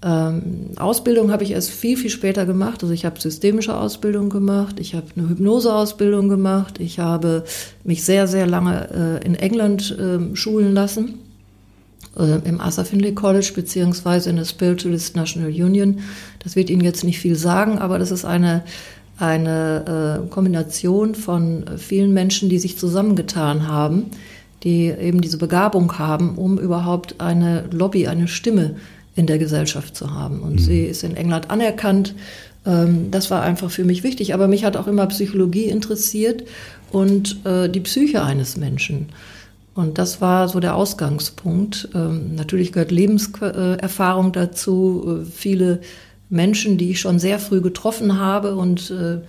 Ähm, 0.04 0.72
Ausbildung 0.76 1.32
habe 1.32 1.44
ich 1.44 1.52
erst 1.52 1.72
viel, 1.72 1.98
viel 1.98 2.12
später 2.12 2.46
gemacht. 2.46 2.84
Also 2.84 2.94
ich 2.94 3.06
habe 3.06 3.20
systemische 3.20 3.76
Ausbildung 3.76 4.30
gemacht, 4.30 4.80
ich 4.80 4.94
habe 4.94 5.08
eine 5.16 5.28
Hypnoseausbildung 5.30 6.30
gemacht, 6.30 6.80
ich 6.80 7.00
habe 7.00 7.46
mich 7.84 8.04
sehr, 8.04 8.28
sehr 8.28 8.46
lange 8.46 9.20
äh, 9.22 9.26
in 9.26 9.34
England 9.34 9.98
äh, 9.98 10.36
schulen 10.36 10.74
lassen, 10.74 11.16
äh, 12.16 12.48
im 12.48 12.62
Arthur 12.62 12.86
Findlay 12.86 13.14
College 13.14 13.52
beziehungsweise 13.56 14.30
in 14.30 14.36
der 14.36 14.46
Spiritualist 14.46 15.16
National 15.16 15.50
Union. 15.50 16.00
Das 16.44 16.56
wird 16.56 16.70
Ihnen 16.70 16.84
jetzt 16.84 17.04
nicht 17.04 17.20
viel 17.20 17.36
sagen, 17.36 17.80
aber 17.80 17.98
das 17.98 18.12
ist 18.12 18.24
eine, 18.24 18.64
eine 19.18 20.22
äh, 20.26 20.30
Kombination 20.30 21.16
von 21.16 21.66
vielen 21.78 22.14
Menschen, 22.14 22.50
die 22.50 22.60
sich 22.60 22.78
zusammengetan 22.78 23.68
haben, 23.68 24.12
die 24.62 24.90
eben 24.90 25.22
diese 25.22 25.40
Begabung 25.40 25.98
haben, 25.98 26.36
um 26.36 26.60
überhaupt 26.60 27.20
eine 27.20 27.66
Lobby, 27.72 28.06
eine 28.08 28.28
Stimme 28.28 28.76
in 29.18 29.28
der 29.28 29.40
Gesellschaft 29.40 29.98
zu 29.98 30.14
haben. 30.14 30.40
Und 30.40 30.54
mhm. 30.54 30.60
sie 30.60 30.84
ist 30.86 31.04
in 31.04 31.18
England 31.18 31.50
anerkannt 31.50 32.16
Ähm, 32.66 33.12
das 33.12 33.32
war 33.32 33.42
einfach 33.42 33.72
für 33.72 33.86
mich 33.86 34.04
wichtig. 34.04 34.34
Aber 34.34 34.48
mich 34.48 34.64
hat 34.64 34.78
auch 34.78 34.88
immer 34.88 35.08
Psychologie 35.08 35.66
interessiert 35.66 36.44
und 36.92 37.46
äh, 37.46 37.70
die 37.70 37.80
Psyche 37.80 38.24
eines 38.24 38.58
Menschen. 38.58 39.10
Und 39.74 39.98
das 39.98 40.22
war 40.22 40.48
so 40.50 40.60
der 40.60 40.76
Ausgangspunkt. 40.76 41.90
Ähm, 41.96 42.36
natürlich 42.36 42.72
gehört 42.72 42.92
Lebenserfahrung 42.92 44.34
dazu, 44.34 45.22
äh, 45.24 45.26
viele 45.26 45.82
Menschen, 46.30 46.78
die 46.78 46.92
ich 46.92 47.00
schon 47.00 47.20
sehr 47.20 47.40
früh 47.40 47.62
getroffen 47.62 48.20
habe 48.20 48.56
und 48.56 48.92
äh, 48.92 49.20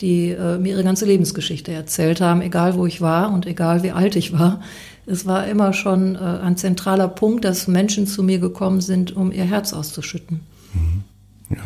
die 0.00 0.30
äh, 0.30 0.58
mir 0.58 0.74
ihre 0.74 0.84
ganze 0.84 1.06
Lebensgeschichte 1.06 1.72
erzählt 1.72 2.20
haben, 2.20 2.40
egal 2.40 2.76
wo 2.76 2.86
ich 2.86 3.00
war 3.00 3.32
und 3.32 3.46
egal 3.46 3.82
wie 3.82 3.92
alt 3.92 4.16
ich 4.16 4.32
war. 4.32 4.60
Es 5.06 5.24
war 5.24 5.46
immer 5.46 5.72
schon 5.72 6.16
äh, 6.16 6.18
ein 6.18 6.56
zentraler 6.56 7.08
Punkt, 7.08 7.44
dass 7.44 7.68
Menschen 7.68 8.06
zu 8.06 8.22
mir 8.22 8.38
gekommen 8.38 8.80
sind, 8.80 9.16
um 9.16 9.32
ihr 9.32 9.44
Herz 9.44 9.72
auszuschütten. 9.72 10.40
Mhm. 10.74 11.04
Ja. 11.54 11.62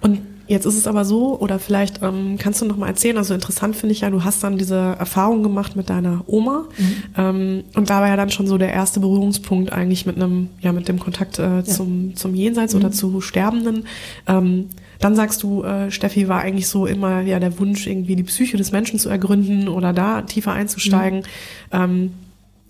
Und 0.00 0.20
Jetzt 0.48 0.64
ist 0.64 0.78
es 0.78 0.86
aber 0.86 1.04
so, 1.04 1.38
oder 1.38 1.58
vielleicht 1.58 2.02
ähm, 2.02 2.36
kannst 2.38 2.62
du 2.62 2.64
noch 2.64 2.78
mal 2.78 2.88
erzählen, 2.88 3.18
also 3.18 3.34
interessant 3.34 3.76
finde 3.76 3.92
ich 3.92 4.00
ja, 4.00 4.08
du 4.08 4.24
hast 4.24 4.42
dann 4.42 4.56
diese 4.56 4.96
Erfahrung 4.98 5.42
gemacht 5.42 5.76
mit 5.76 5.90
deiner 5.90 6.24
Oma 6.26 6.64
mhm. 6.78 6.94
ähm, 7.18 7.64
und 7.74 7.90
da 7.90 8.00
war 8.00 8.08
ja 8.08 8.16
dann 8.16 8.30
schon 8.30 8.46
so 8.46 8.56
der 8.56 8.72
erste 8.72 8.98
Berührungspunkt 8.98 9.70
eigentlich 9.72 10.06
mit 10.06 10.16
einem, 10.16 10.48
ja, 10.62 10.72
mit 10.72 10.88
dem 10.88 10.98
Kontakt 10.98 11.38
äh, 11.38 11.56
ja. 11.56 11.64
zum, 11.64 12.16
zum 12.16 12.34
Jenseits 12.34 12.72
mhm. 12.72 12.80
oder 12.80 12.92
zu 12.92 13.20
Sterbenden. 13.20 13.84
Ähm, 14.26 14.70
dann 15.00 15.14
sagst 15.14 15.42
du, 15.42 15.64
äh, 15.64 15.90
Steffi, 15.90 16.28
war 16.28 16.40
eigentlich 16.40 16.66
so 16.66 16.86
immer 16.86 17.20
ja 17.20 17.38
der 17.40 17.58
Wunsch, 17.58 17.86
irgendwie 17.86 18.16
die 18.16 18.22
Psyche 18.22 18.56
des 18.56 18.72
Menschen 18.72 18.98
zu 18.98 19.10
ergründen 19.10 19.68
oder 19.68 19.92
da 19.92 20.22
tiefer 20.22 20.52
einzusteigen. 20.52 21.18
Mhm. 21.18 21.24
Ähm, 21.72 22.10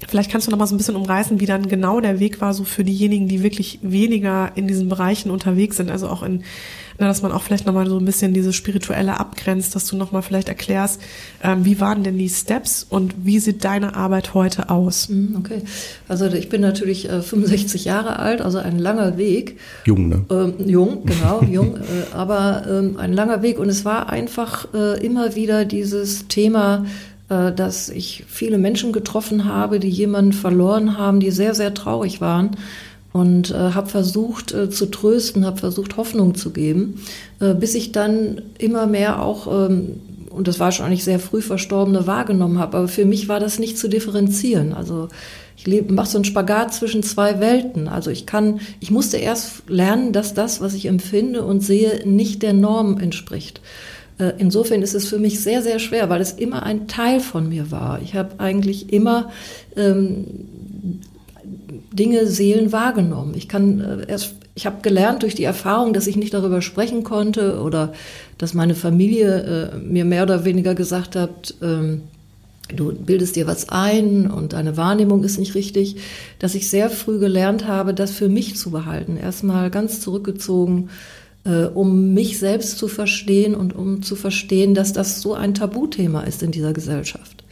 Vielleicht 0.06 0.30
kannst 0.30 0.46
du 0.46 0.50
noch 0.50 0.58
mal 0.58 0.66
so 0.66 0.74
ein 0.74 0.78
bisschen 0.78 0.96
umreißen, 0.96 1.40
wie 1.40 1.46
dann 1.46 1.68
genau 1.68 2.00
der 2.00 2.20
Weg 2.20 2.40
war, 2.40 2.54
so 2.54 2.64
für 2.64 2.84
diejenigen, 2.84 3.26
die 3.26 3.42
wirklich 3.42 3.80
weniger 3.82 4.52
in 4.54 4.68
diesen 4.68 4.88
Bereichen 4.88 5.30
unterwegs 5.30 5.76
sind, 5.76 5.90
also 5.90 6.08
auch 6.08 6.22
in 6.22 6.44
na, 6.98 7.06
dass 7.06 7.22
man 7.22 7.30
auch 7.30 7.42
vielleicht 7.42 7.64
nochmal 7.64 7.88
so 7.88 7.96
ein 7.96 8.04
bisschen 8.04 8.34
diese 8.34 8.52
spirituelle 8.52 9.20
abgrenzt, 9.20 9.74
dass 9.76 9.86
du 9.86 9.96
nochmal 9.96 10.22
vielleicht 10.22 10.48
erklärst, 10.48 11.00
ähm, 11.44 11.64
wie 11.64 11.80
waren 11.80 12.02
denn 12.02 12.18
die 12.18 12.28
Steps 12.28 12.84
und 12.88 13.14
wie 13.24 13.38
sieht 13.38 13.64
deine 13.64 13.94
Arbeit 13.94 14.34
heute 14.34 14.68
aus? 14.68 15.08
Mhm, 15.08 15.36
okay, 15.38 15.62
also 16.08 16.26
ich 16.26 16.48
bin 16.48 16.60
natürlich 16.60 17.08
äh, 17.08 17.22
65 17.22 17.84
Jahre 17.84 18.18
alt, 18.18 18.40
also 18.40 18.58
ein 18.58 18.78
langer 18.78 19.16
Weg. 19.16 19.58
Jung, 19.84 20.08
ne? 20.08 20.24
Ähm, 20.30 20.54
jung, 20.66 21.06
genau, 21.06 21.42
jung, 21.48 21.76
äh, 21.76 22.14
aber 22.14 22.64
ähm, 22.68 22.96
ein 22.96 23.12
langer 23.12 23.42
Weg 23.42 23.60
und 23.60 23.68
es 23.68 23.84
war 23.84 24.08
einfach 24.08 24.66
äh, 24.74 25.04
immer 25.04 25.36
wieder 25.36 25.64
dieses 25.64 26.26
Thema, 26.26 26.84
dass 27.28 27.90
ich 27.90 28.24
viele 28.26 28.56
Menschen 28.56 28.92
getroffen 28.92 29.44
habe, 29.44 29.80
die 29.80 29.90
jemanden 29.90 30.32
verloren 30.32 30.96
haben, 30.96 31.20
die 31.20 31.30
sehr, 31.30 31.54
sehr 31.54 31.74
traurig 31.74 32.22
waren 32.22 32.56
und 33.12 33.50
äh, 33.50 33.54
habe 33.54 33.88
versucht 33.88 34.52
äh, 34.52 34.70
zu 34.70 34.86
trösten, 34.86 35.46
habe 35.46 35.58
versucht 35.58 35.96
Hoffnung 35.96 36.34
zu 36.34 36.50
geben, 36.50 37.02
äh, 37.40 37.54
bis 37.54 37.74
ich 37.74 37.92
dann 37.92 38.42
immer 38.58 38.86
mehr 38.86 39.22
auch, 39.22 39.46
ähm, 39.46 40.00
und 40.30 40.46
das 40.46 40.60
war 40.60 40.72
schon 40.72 40.86
eigentlich 40.86 41.04
sehr 41.04 41.18
früh 41.18 41.40
Verstorbene, 41.40 42.06
wahrgenommen 42.06 42.58
habe. 42.58 42.76
Aber 42.76 42.88
für 42.88 43.04
mich 43.04 43.28
war 43.28 43.40
das 43.40 43.58
nicht 43.58 43.78
zu 43.78 43.88
differenzieren. 43.88 44.72
Also 44.72 45.08
ich 45.56 45.66
mache 45.90 46.08
so 46.08 46.18
einen 46.18 46.24
Spagat 46.24 46.72
zwischen 46.74 47.02
zwei 47.02 47.40
Welten. 47.40 47.88
Also 47.88 48.10
ich 48.10 48.24
kann, 48.24 48.60
ich 48.78 48.92
musste 48.92 49.16
erst 49.16 49.68
lernen, 49.68 50.12
dass 50.12 50.34
das, 50.34 50.60
was 50.60 50.74
ich 50.74 50.86
empfinde 50.86 51.42
und 51.42 51.60
sehe, 51.60 52.02
nicht 52.06 52.42
der 52.42 52.52
Norm 52.52 53.00
entspricht. 53.00 53.60
Äh, 54.18 54.32
insofern 54.38 54.82
ist 54.82 54.94
es 54.94 55.08
für 55.08 55.18
mich 55.18 55.40
sehr, 55.40 55.62
sehr 55.62 55.78
schwer, 55.78 56.08
weil 56.08 56.20
es 56.20 56.32
immer 56.32 56.62
ein 56.62 56.88
Teil 56.88 57.20
von 57.20 57.48
mir 57.48 57.70
war. 57.70 58.00
Ich 58.02 58.14
habe 58.14 58.38
eigentlich 58.38 58.92
immer 58.92 59.30
ähm, 59.76 60.24
Dinge, 61.92 62.26
Seelen 62.26 62.72
wahrgenommen. 62.72 63.34
Ich 63.36 63.48
kann 63.48 63.80
äh, 63.80 64.10
erst, 64.10 64.34
ich 64.54 64.66
habe 64.66 64.82
gelernt 64.82 65.22
durch 65.22 65.34
die 65.34 65.44
Erfahrung, 65.44 65.92
dass 65.92 66.06
ich 66.06 66.16
nicht 66.16 66.34
darüber 66.34 66.62
sprechen 66.62 67.04
konnte 67.04 67.60
oder 67.60 67.92
dass 68.38 68.54
meine 68.54 68.74
Familie 68.74 69.72
äh, 69.74 69.78
mir 69.78 70.04
mehr 70.04 70.24
oder 70.24 70.44
weniger 70.44 70.74
gesagt 70.74 71.16
hat, 71.16 71.54
ähm, 71.62 72.02
du 72.74 72.92
bildest 72.92 73.36
dir 73.36 73.46
was 73.46 73.68
ein 73.70 74.30
und 74.30 74.52
deine 74.52 74.76
Wahrnehmung 74.76 75.24
ist 75.24 75.38
nicht 75.38 75.54
richtig, 75.54 75.96
dass 76.38 76.54
ich 76.54 76.68
sehr 76.68 76.90
früh 76.90 77.18
gelernt 77.18 77.66
habe, 77.66 77.94
das 77.94 78.10
für 78.12 78.28
mich 78.28 78.56
zu 78.56 78.70
behalten. 78.70 79.16
Erstmal 79.16 79.70
ganz 79.70 80.00
zurückgezogen, 80.00 80.90
äh, 81.44 81.64
um 81.64 82.14
mich 82.14 82.38
selbst 82.38 82.78
zu 82.78 82.88
verstehen 82.88 83.54
und 83.54 83.74
um 83.74 84.02
zu 84.02 84.16
verstehen, 84.16 84.74
dass 84.74 84.92
das 84.92 85.20
so 85.20 85.34
ein 85.34 85.54
Tabuthema 85.54 86.22
ist 86.22 86.42
in 86.42 86.50
dieser 86.50 86.72
Gesellschaft. 86.72 87.44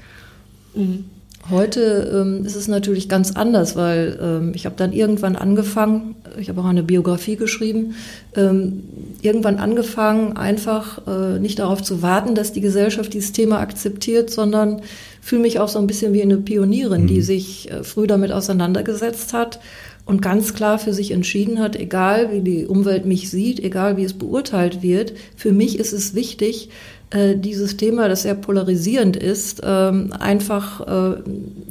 Mhm. 0.74 1.04
Heute 1.48 2.10
ähm, 2.12 2.44
ist 2.44 2.56
es 2.56 2.66
natürlich 2.66 3.08
ganz 3.08 3.32
anders, 3.32 3.76
weil 3.76 4.18
ähm, 4.20 4.52
ich 4.54 4.66
habe 4.66 4.74
dann 4.76 4.92
irgendwann 4.92 5.36
angefangen, 5.36 6.16
ich 6.38 6.48
habe 6.48 6.60
auch 6.60 6.64
eine 6.64 6.82
Biografie 6.82 7.36
geschrieben, 7.36 7.94
ähm, 8.34 8.82
irgendwann 9.22 9.58
angefangen, 9.58 10.36
einfach 10.36 11.06
äh, 11.06 11.38
nicht 11.38 11.60
darauf 11.60 11.82
zu 11.82 12.02
warten, 12.02 12.34
dass 12.34 12.52
die 12.52 12.60
Gesellschaft 12.60 13.14
dieses 13.14 13.30
Thema 13.30 13.60
akzeptiert, 13.60 14.30
sondern 14.30 14.82
fühle 15.22 15.42
mich 15.42 15.60
auch 15.60 15.68
so 15.68 15.78
ein 15.78 15.86
bisschen 15.86 16.12
wie 16.12 16.22
eine 16.22 16.38
Pionierin, 16.38 17.02
mhm. 17.02 17.06
die 17.06 17.22
sich 17.22 17.70
äh, 17.70 17.84
früh 17.84 18.08
damit 18.08 18.32
auseinandergesetzt 18.32 19.32
hat 19.32 19.60
und 20.06 20.22
ganz 20.22 20.54
klar 20.54 20.78
für 20.78 20.94
sich 20.94 21.10
entschieden 21.10 21.58
hat, 21.58 21.76
egal 21.76 22.32
wie 22.32 22.40
die 22.40 22.64
Umwelt 22.64 23.04
mich 23.04 23.28
sieht, 23.28 23.60
egal 23.60 23.96
wie 23.96 24.04
es 24.04 24.14
beurteilt 24.14 24.80
wird, 24.80 25.12
für 25.36 25.52
mich 25.52 25.78
ist 25.78 25.92
es 25.92 26.14
wichtig, 26.14 26.70
äh, 27.10 27.36
dieses 27.36 27.76
Thema, 27.76 28.08
das 28.08 28.22
sehr 28.22 28.36
polarisierend 28.36 29.16
ist, 29.16 29.62
ähm, 29.64 30.12
einfach 30.18 30.80
äh, 30.80 31.22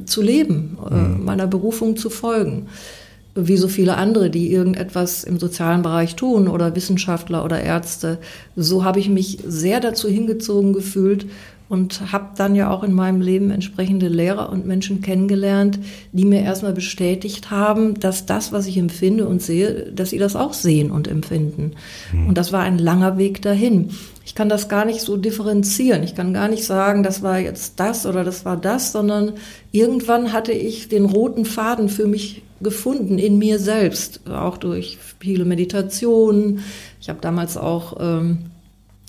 zu 0.06 0.22
leben, 0.22 0.77
äh, 0.89 0.94
mhm. 0.94 1.25
meiner 1.25 1.48
Berufung 1.48 1.96
zu 1.96 2.10
folgen. 2.10 2.68
Wie 3.38 3.58
so 3.58 3.68
viele 3.68 3.98
andere, 3.98 4.30
die 4.30 4.51
irgendetwas 4.51 5.25
im 5.25 5.39
sozialen 5.39 5.82
Bereich 5.82 6.15
tun 6.15 6.48
oder 6.48 6.74
Wissenschaftler 6.75 7.44
oder 7.44 7.62
Ärzte. 7.62 8.18
So 8.56 8.86
habe 8.86 9.00
ich 9.00 9.10
mich 9.10 9.39
sehr 9.46 9.82
dazu 9.82 10.08
hingezogen 10.08 10.72
gefühlt, 10.72 11.25
und 11.69 12.12
habe 12.12 12.29
dann 12.38 12.55
ja 12.55 12.69
auch 12.69 12.84
in 12.84 12.93
meinem 12.93 13.22
Leben 13.22 13.51
entsprechende 13.51 14.07
Lehrer 14.07 14.50
und 14.50 14.65
Menschen 14.65 15.01
kennengelernt, 15.01 15.79
die 16.12 16.25
mir 16.25 16.41
erstmal 16.41 16.74
bestätigt 16.74 17.51
haben, 17.51 18.00
dass 18.00 18.25
das, 18.25 18.51
was 18.51 18.67
ich 18.67 18.77
empfinde 18.77 19.27
und 19.27 19.41
sehe, 19.41 19.91
dass 19.91 20.12
sie 20.12 20.19
das 20.19 20.36
auch 20.36 20.53
sehen 20.53 20.91
und 20.91 21.07
empfinden. 21.07 21.72
Mhm. 22.13 22.27
Und 22.27 22.38
das 22.38 22.51
war 22.51 22.62
ein 22.62 22.77
langer 22.77 23.17
Weg 23.17 23.41
dahin 23.41 23.89
ich 24.25 24.34
kann 24.34 24.50
das 24.50 24.67
gar 24.67 24.86
nicht 24.86 25.01
so 25.01 25.17
differenzieren. 25.17 26.03
Ich 26.03 26.15
kann 26.15 26.34
gar 26.34 26.48
nicht 26.48 26.65
sagen, 26.65 27.03
das 27.03 27.22
war 27.22 27.38
jetzt 27.38 27.79
das 27.79 28.07
oder 28.07 28.24
das 28.24 28.43
war 28.43 28.57
das, 28.57 28.91
sondern 28.91 29.34
irgendwann 29.72 30.34
hatte 30.34 30.51
ich 30.51 30.89
den 30.89 31.05
roten 31.05 31.45
Faden 31.45 31.89
für 31.89 32.07
mich 32.07 32.41
gefunden 32.60 33.19
in 33.19 33.38
mir 33.38 33.60
selbst, 33.60 34.27
auch 34.27 34.57
durch 34.57 34.98
viele 35.19 35.45
Meditationen. 35.45 36.62
Ich 37.00 37.10
habe 37.10 37.22
damals 37.22 37.55
auch 37.55 37.98
ähm, 38.00 38.45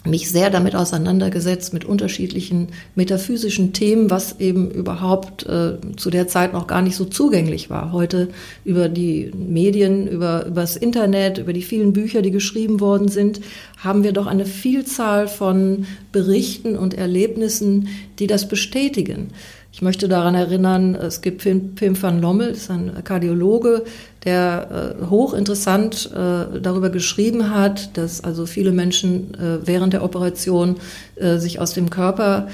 mich 0.06 0.30
sehr 0.30 0.50
damit 0.50 0.74
auseinandergesetzt, 0.74 1.72
mit 1.72 1.84
unterschiedlichen 1.84 2.68
metaphysischen 2.94 3.72
Themen, 3.72 4.10
was 4.10 4.40
eben 4.40 4.70
überhaupt 4.70 5.46
äh, 5.46 5.78
zu 5.96 6.10
der 6.10 6.28
Zeit 6.28 6.52
noch 6.52 6.66
gar 6.66 6.82
nicht 6.82 6.96
so 6.96 7.04
zugänglich 7.04 7.70
war. 7.70 7.92
Heute 7.92 8.28
über 8.64 8.88
die 8.88 9.30
Medien, 9.36 10.06
über, 10.08 10.46
über 10.46 10.62
das 10.62 10.76
Internet, 10.76 11.38
über 11.38 11.52
die 11.52 11.62
vielen 11.62 11.92
Bücher, 11.92 12.22
die 12.22 12.30
geschrieben 12.30 12.80
worden 12.80 13.08
sind, 13.08 13.40
haben 13.78 14.02
wir 14.02 14.12
doch 14.12 14.26
eine 14.26 14.46
Vielzahl 14.46 15.28
von 15.28 15.86
Berichten 16.12 16.76
und 16.76 16.94
Erlebnissen, 16.94 17.88
die 18.18 18.26
das 18.26 18.48
bestätigen. 18.48 19.28
Ich 19.76 19.82
möchte 19.82 20.08
daran 20.08 20.34
erinnern, 20.34 20.94
es 20.94 21.20
gibt 21.20 21.42
Pim, 21.42 21.74
Pim 21.74 22.02
van 22.02 22.22
Lommel, 22.22 22.48
das 22.48 22.60
ist 22.60 22.70
ein 22.70 23.04
Kardiologe, 23.04 23.84
der 24.24 24.96
äh, 25.02 25.10
hochinteressant 25.10 26.12
äh, 26.14 26.60
darüber 26.62 26.88
geschrieben 26.88 27.54
hat, 27.54 27.94
dass 27.98 28.24
also 28.24 28.46
viele 28.46 28.72
Menschen 28.72 29.34
äh, 29.34 29.66
während 29.66 29.92
der 29.92 30.02
Operation 30.02 30.76
äh, 31.16 31.36
sich 31.36 31.60
aus 31.60 31.74
dem 31.74 31.90
Körper 31.90 32.48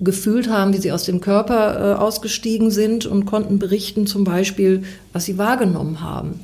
gefühlt 0.00 0.50
haben, 0.50 0.72
wie 0.72 0.78
sie 0.78 0.90
aus 0.90 1.04
dem 1.04 1.20
Körper 1.20 1.92
äh, 1.92 1.94
ausgestiegen 1.94 2.72
sind 2.72 3.06
und 3.06 3.24
konnten 3.24 3.60
berichten 3.60 4.08
zum 4.08 4.24
Beispiel, 4.24 4.82
was 5.12 5.26
sie 5.26 5.38
wahrgenommen 5.38 6.00
haben. 6.00 6.40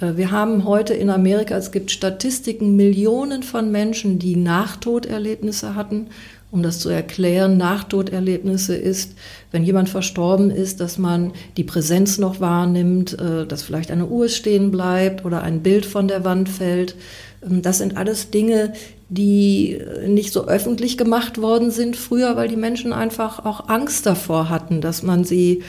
Äh, 0.00 0.16
wir 0.16 0.30
haben 0.30 0.64
heute 0.64 0.94
in 0.94 1.10
Amerika, 1.10 1.58
es 1.58 1.72
gibt 1.72 1.90
Statistiken, 1.90 2.74
Millionen 2.74 3.42
von 3.42 3.70
Menschen, 3.70 4.18
die 4.18 4.36
Nachtoderlebnisse 4.36 5.74
hatten 5.74 6.06
um 6.54 6.62
das 6.62 6.78
zu 6.78 6.88
erklären, 6.88 7.56
Nachtoderlebnisse 7.56 8.76
ist, 8.76 9.14
wenn 9.50 9.64
jemand 9.64 9.88
verstorben 9.88 10.50
ist, 10.50 10.78
dass 10.78 10.98
man 10.98 11.32
die 11.56 11.64
Präsenz 11.64 12.16
noch 12.18 12.38
wahrnimmt, 12.38 13.18
äh, 13.18 13.44
dass 13.44 13.64
vielleicht 13.64 13.90
eine 13.90 14.06
Uhr 14.06 14.28
stehen 14.28 14.70
bleibt 14.70 15.24
oder 15.24 15.42
ein 15.42 15.64
Bild 15.64 15.84
von 15.84 16.06
der 16.06 16.24
Wand 16.24 16.48
fällt. 16.48 16.94
Ähm, 17.44 17.60
das 17.60 17.78
sind 17.78 17.96
alles 17.96 18.30
Dinge, 18.30 18.72
die 19.08 19.80
nicht 20.06 20.32
so 20.32 20.46
öffentlich 20.46 20.96
gemacht 20.96 21.38
worden 21.42 21.72
sind 21.72 21.96
früher, 21.96 22.36
weil 22.36 22.48
die 22.48 22.56
Menschen 22.56 22.92
einfach 22.92 23.44
auch 23.44 23.68
Angst 23.68 24.06
davor 24.06 24.48
hatten, 24.48 24.80
dass 24.80 25.02
man 25.02 25.24
sie 25.24 25.62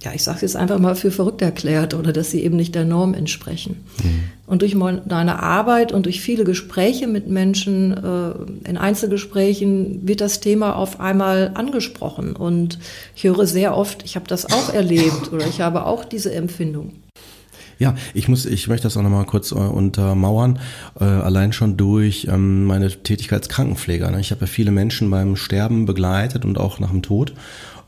ja, 0.00 0.12
ich 0.14 0.22
sage 0.22 0.36
es 0.36 0.42
jetzt 0.42 0.56
einfach 0.56 0.78
mal 0.78 0.94
für 0.94 1.10
verrückt 1.10 1.42
erklärt 1.42 1.92
oder 1.92 2.12
dass 2.12 2.30
sie 2.30 2.44
eben 2.44 2.56
nicht 2.56 2.74
der 2.74 2.84
Norm 2.84 3.14
entsprechen. 3.14 3.84
Mhm. 4.02 4.24
Und 4.46 4.62
durch 4.62 4.76
meine 4.76 5.42
Arbeit 5.42 5.92
und 5.92 6.06
durch 6.06 6.20
viele 6.20 6.44
Gespräche 6.44 7.08
mit 7.08 7.28
Menschen, 7.28 7.92
äh, 7.92 8.68
in 8.68 8.78
Einzelgesprächen 8.78 10.06
wird 10.06 10.20
das 10.20 10.38
Thema 10.38 10.76
auf 10.76 11.00
einmal 11.00 11.50
angesprochen. 11.54 12.36
Und 12.36 12.78
ich 13.16 13.24
höre 13.24 13.46
sehr 13.46 13.76
oft, 13.76 14.04
ich 14.04 14.14
habe 14.14 14.26
das 14.28 14.46
auch 14.46 14.72
erlebt 14.72 15.32
oder 15.32 15.46
ich 15.46 15.60
habe 15.60 15.84
auch 15.84 16.04
diese 16.04 16.32
Empfindung. 16.32 16.92
Ja, 17.80 17.94
ich 18.12 18.28
muss, 18.28 18.44
ich 18.44 18.66
möchte 18.66 18.84
das 18.84 18.96
auch 18.96 19.02
nochmal 19.02 19.24
kurz 19.24 19.52
äh, 19.52 19.54
untermauern, 19.54 20.58
äh, 21.00 21.04
allein 21.04 21.52
schon 21.52 21.76
durch 21.76 22.26
ähm, 22.30 22.64
meine 22.64 22.88
Tätigkeit 22.88 23.40
als 23.40 23.48
Krankenpfleger. 23.48 24.10
Ne? 24.10 24.20
Ich 24.20 24.30
habe 24.30 24.42
ja 24.42 24.46
viele 24.46 24.72
Menschen 24.72 25.10
beim 25.10 25.36
Sterben 25.36 25.86
begleitet 25.86 26.44
und 26.44 26.58
auch 26.58 26.80
nach 26.80 26.90
dem 26.90 27.02
Tod 27.02 27.34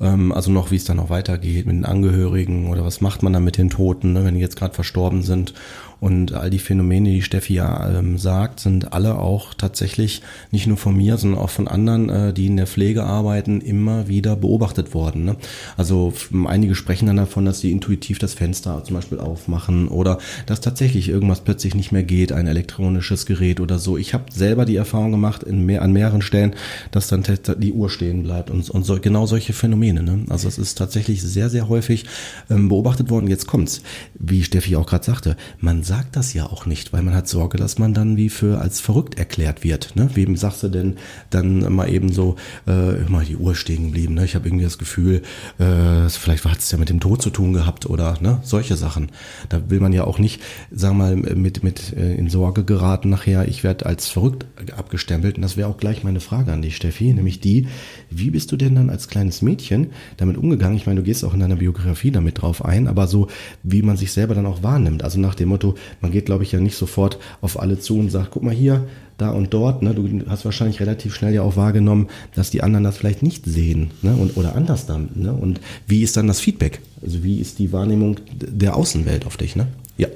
ähm, 0.00 0.32
also 0.32 0.50
noch, 0.50 0.70
wie 0.70 0.76
es 0.76 0.84
dann 0.84 0.96
noch 0.96 1.10
weitergeht 1.10 1.66
mit 1.66 1.76
den 1.76 1.84
Angehörigen 1.84 2.68
oder 2.70 2.84
was 2.84 3.00
macht 3.00 3.22
man 3.22 3.32
dann 3.32 3.44
mit 3.44 3.58
den 3.58 3.70
Toten, 3.70 4.12
ne, 4.12 4.24
wenn 4.24 4.34
die 4.34 4.40
jetzt 4.40 4.56
gerade 4.56 4.74
verstorben 4.74 5.22
sind. 5.22 5.54
Und 6.00 6.32
all 6.32 6.48
die 6.48 6.58
Phänomene, 6.58 7.10
die 7.10 7.22
Steffi 7.22 7.54
ja 7.54 7.98
ähm, 7.98 8.16
sagt, 8.16 8.60
sind 8.60 8.92
alle 8.92 9.18
auch 9.18 9.52
tatsächlich 9.52 10.22
nicht 10.50 10.66
nur 10.66 10.78
von 10.78 10.96
mir, 10.96 11.18
sondern 11.18 11.40
auch 11.40 11.50
von 11.50 11.68
anderen, 11.68 12.08
äh, 12.08 12.32
die 12.32 12.46
in 12.46 12.56
der 12.56 12.66
Pflege 12.66 13.04
arbeiten, 13.04 13.60
immer 13.60 14.08
wieder 14.08 14.34
beobachtet 14.34 14.94
worden. 14.94 15.26
Ne? 15.26 15.36
Also 15.76 16.14
einige 16.46 16.74
sprechen 16.74 17.06
dann 17.06 17.18
davon, 17.18 17.44
dass 17.44 17.60
sie 17.60 17.70
intuitiv 17.70 18.18
das 18.18 18.32
Fenster 18.32 18.82
zum 18.82 18.96
Beispiel 18.96 19.18
aufmachen 19.18 19.88
oder 19.88 20.18
dass 20.46 20.60
tatsächlich 20.60 21.08
irgendwas 21.10 21.42
plötzlich 21.42 21.74
nicht 21.74 21.92
mehr 21.92 22.02
geht, 22.02 22.32
ein 22.32 22.46
elektronisches 22.46 23.26
Gerät 23.26 23.60
oder 23.60 23.78
so. 23.78 23.98
Ich 23.98 24.14
habe 24.14 24.24
selber 24.32 24.64
die 24.64 24.76
Erfahrung 24.76 25.10
gemacht 25.10 25.42
in 25.42 25.66
mehr, 25.66 25.82
an 25.82 25.92
mehreren 25.92 26.22
Stellen, 26.22 26.54
dass 26.90 27.08
dann 27.08 27.22
die 27.58 27.72
Uhr 27.72 27.90
stehen 27.90 28.22
bleibt 28.22 28.50
und, 28.50 28.70
und 28.70 28.84
so, 28.84 28.98
genau 28.98 29.26
solche 29.26 29.52
Phänomene. 29.52 30.02
Ne? 30.02 30.24
Also 30.30 30.48
es 30.48 30.56
ist 30.56 30.78
tatsächlich 30.78 31.22
sehr, 31.22 31.50
sehr 31.50 31.68
häufig 31.68 32.06
ähm, 32.48 32.70
beobachtet 32.70 33.10
worden. 33.10 33.28
Jetzt 33.28 33.46
kommt's, 33.46 33.82
wie 34.18 34.42
Steffi 34.42 34.76
auch 34.76 34.86
gerade 34.86 35.04
sagte, 35.04 35.36
man 35.58 35.82
sagt 35.90 36.14
das 36.14 36.34
ja 36.34 36.46
auch 36.46 36.66
nicht, 36.66 36.92
weil 36.92 37.02
man 37.02 37.16
hat 37.16 37.26
Sorge, 37.26 37.58
dass 37.58 37.76
man 37.76 37.92
dann 37.94 38.16
wie 38.16 38.28
für 38.28 38.60
als 38.60 38.78
verrückt 38.78 39.18
erklärt 39.18 39.64
wird. 39.64 39.96
Ne? 39.96 40.08
Wem 40.14 40.36
sagst 40.36 40.62
du 40.62 40.68
denn 40.68 40.98
dann 41.30 41.72
mal 41.72 41.90
eben 41.90 42.12
so, 42.12 42.36
äh, 42.68 43.04
immer 43.04 43.24
die 43.24 43.34
Uhr 43.34 43.56
stehen 43.56 43.86
geblieben? 43.86 44.14
Ne? 44.14 44.24
Ich 44.24 44.36
habe 44.36 44.46
irgendwie 44.46 44.62
das 44.62 44.78
Gefühl, 44.78 45.22
äh, 45.58 46.08
vielleicht 46.08 46.44
hat 46.44 46.60
es 46.60 46.70
ja 46.70 46.78
mit 46.78 46.90
dem 46.90 47.00
Tod 47.00 47.20
zu 47.20 47.30
tun 47.30 47.54
gehabt 47.54 47.86
oder 47.86 48.16
ne? 48.20 48.38
solche 48.44 48.76
Sachen. 48.76 49.10
Da 49.48 49.68
will 49.68 49.80
man 49.80 49.92
ja 49.92 50.04
auch 50.04 50.20
nicht, 50.20 50.40
sagen 50.70 50.98
wir 50.98 51.16
mal, 51.16 51.16
mit, 51.16 51.64
mit 51.64 51.92
äh, 51.96 52.14
in 52.14 52.30
Sorge 52.30 52.62
geraten 52.62 53.10
nachher, 53.10 53.48
ich 53.48 53.64
werde 53.64 53.86
als 53.86 54.06
verrückt 54.06 54.46
abgestempelt. 54.76 55.38
Und 55.38 55.42
das 55.42 55.56
wäre 55.56 55.68
auch 55.68 55.76
gleich 55.76 56.04
meine 56.04 56.20
Frage 56.20 56.52
an 56.52 56.62
dich, 56.62 56.76
Steffi, 56.76 57.12
nämlich 57.12 57.40
die, 57.40 57.66
wie 58.10 58.30
bist 58.30 58.52
du 58.52 58.56
denn 58.56 58.74
dann 58.74 58.90
als 58.90 59.08
kleines 59.08 59.42
Mädchen 59.42 59.88
damit 60.16 60.36
umgegangen? 60.36 60.76
Ich 60.76 60.86
meine, 60.86 61.00
du 61.00 61.06
gehst 61.06 61.24
auch 61.24 61.34
in 61.34 61.40
deiner 61.40 61.56
Biografie 61.56 62.10
damit 62.10 62.42
drauf 62.42 62.64
ein, 62.64 62.88
aber 62.88 63.06
so, 63.06 63.28
wie 63.62 63.82
man 63.82 63.96
sich 63.96 64.12
selber 64.12 64.34
dann 64.34 64.46
auch 64.46 64.62
wahrnimmt. 64.62 65.04
Also 65.04 65.20
nach 65.20 65.34
dem 65.34 65.48
Motto, 65.50 65.76
man 66.00 66.10
geht, 66.10 66.26
glaube 66.26 66.42
ich, 66.42 66.52
ja 66.52 66.60
nicht 66.60 66.76
sofort 66.76 67.18
auf 67.40 67.60
alle 67.60 67.78
zu 67.78 67.98
und 67.98 68.10
sagt, 68.10 68.30
guck 68.32 68.42
mal 68.42 68.54
hier, 68.54 68.86
da 69.20 69.30
und 69.30 69.52
dort. 69.52 69.82
Ne? 69.82 69.94
Du 69.94 70.08
hast 70.28 70.44
wahrscheinlich 70.44 70.80
relativ 70.80 71.14
schnell 71.14 71.34
ja 71.34 71.42
auch 71.42 71.56
wahrgenommen, 71.56 72.08
dass 72.34 72.50
die 72.50 72.62
anderen 72.62 72.84
das 72.84 72.96
vielleicht 72.96 73.22
nicht 73.22 73.44
sehen 73.44 73.90
ne? 74.02 74.14
und, 74.14 74.36
oder 74.36 74.56
anders 74.56 74.86
dann. 74.86 75.10
Ne? 75.14 75.32
Und 75.32 75.60
wie 75.86 76.02
ist 76.02 76.16
dann 76.16 76.26
das 76.26 76.40
Feedback? 76.40 76.80
Also 77.02 77.22
wie 77.22 77.40
ist 77.40 77.58
die 77.58 77.72
Wahrnehmung 77.72 78.16
der 78.32 78.76
Außenwelt 78.76 79.26
auf 79.26 79.36
dich? 79.36 79.56
Ne? 79.56 79.68
Ja. 79.96 80.08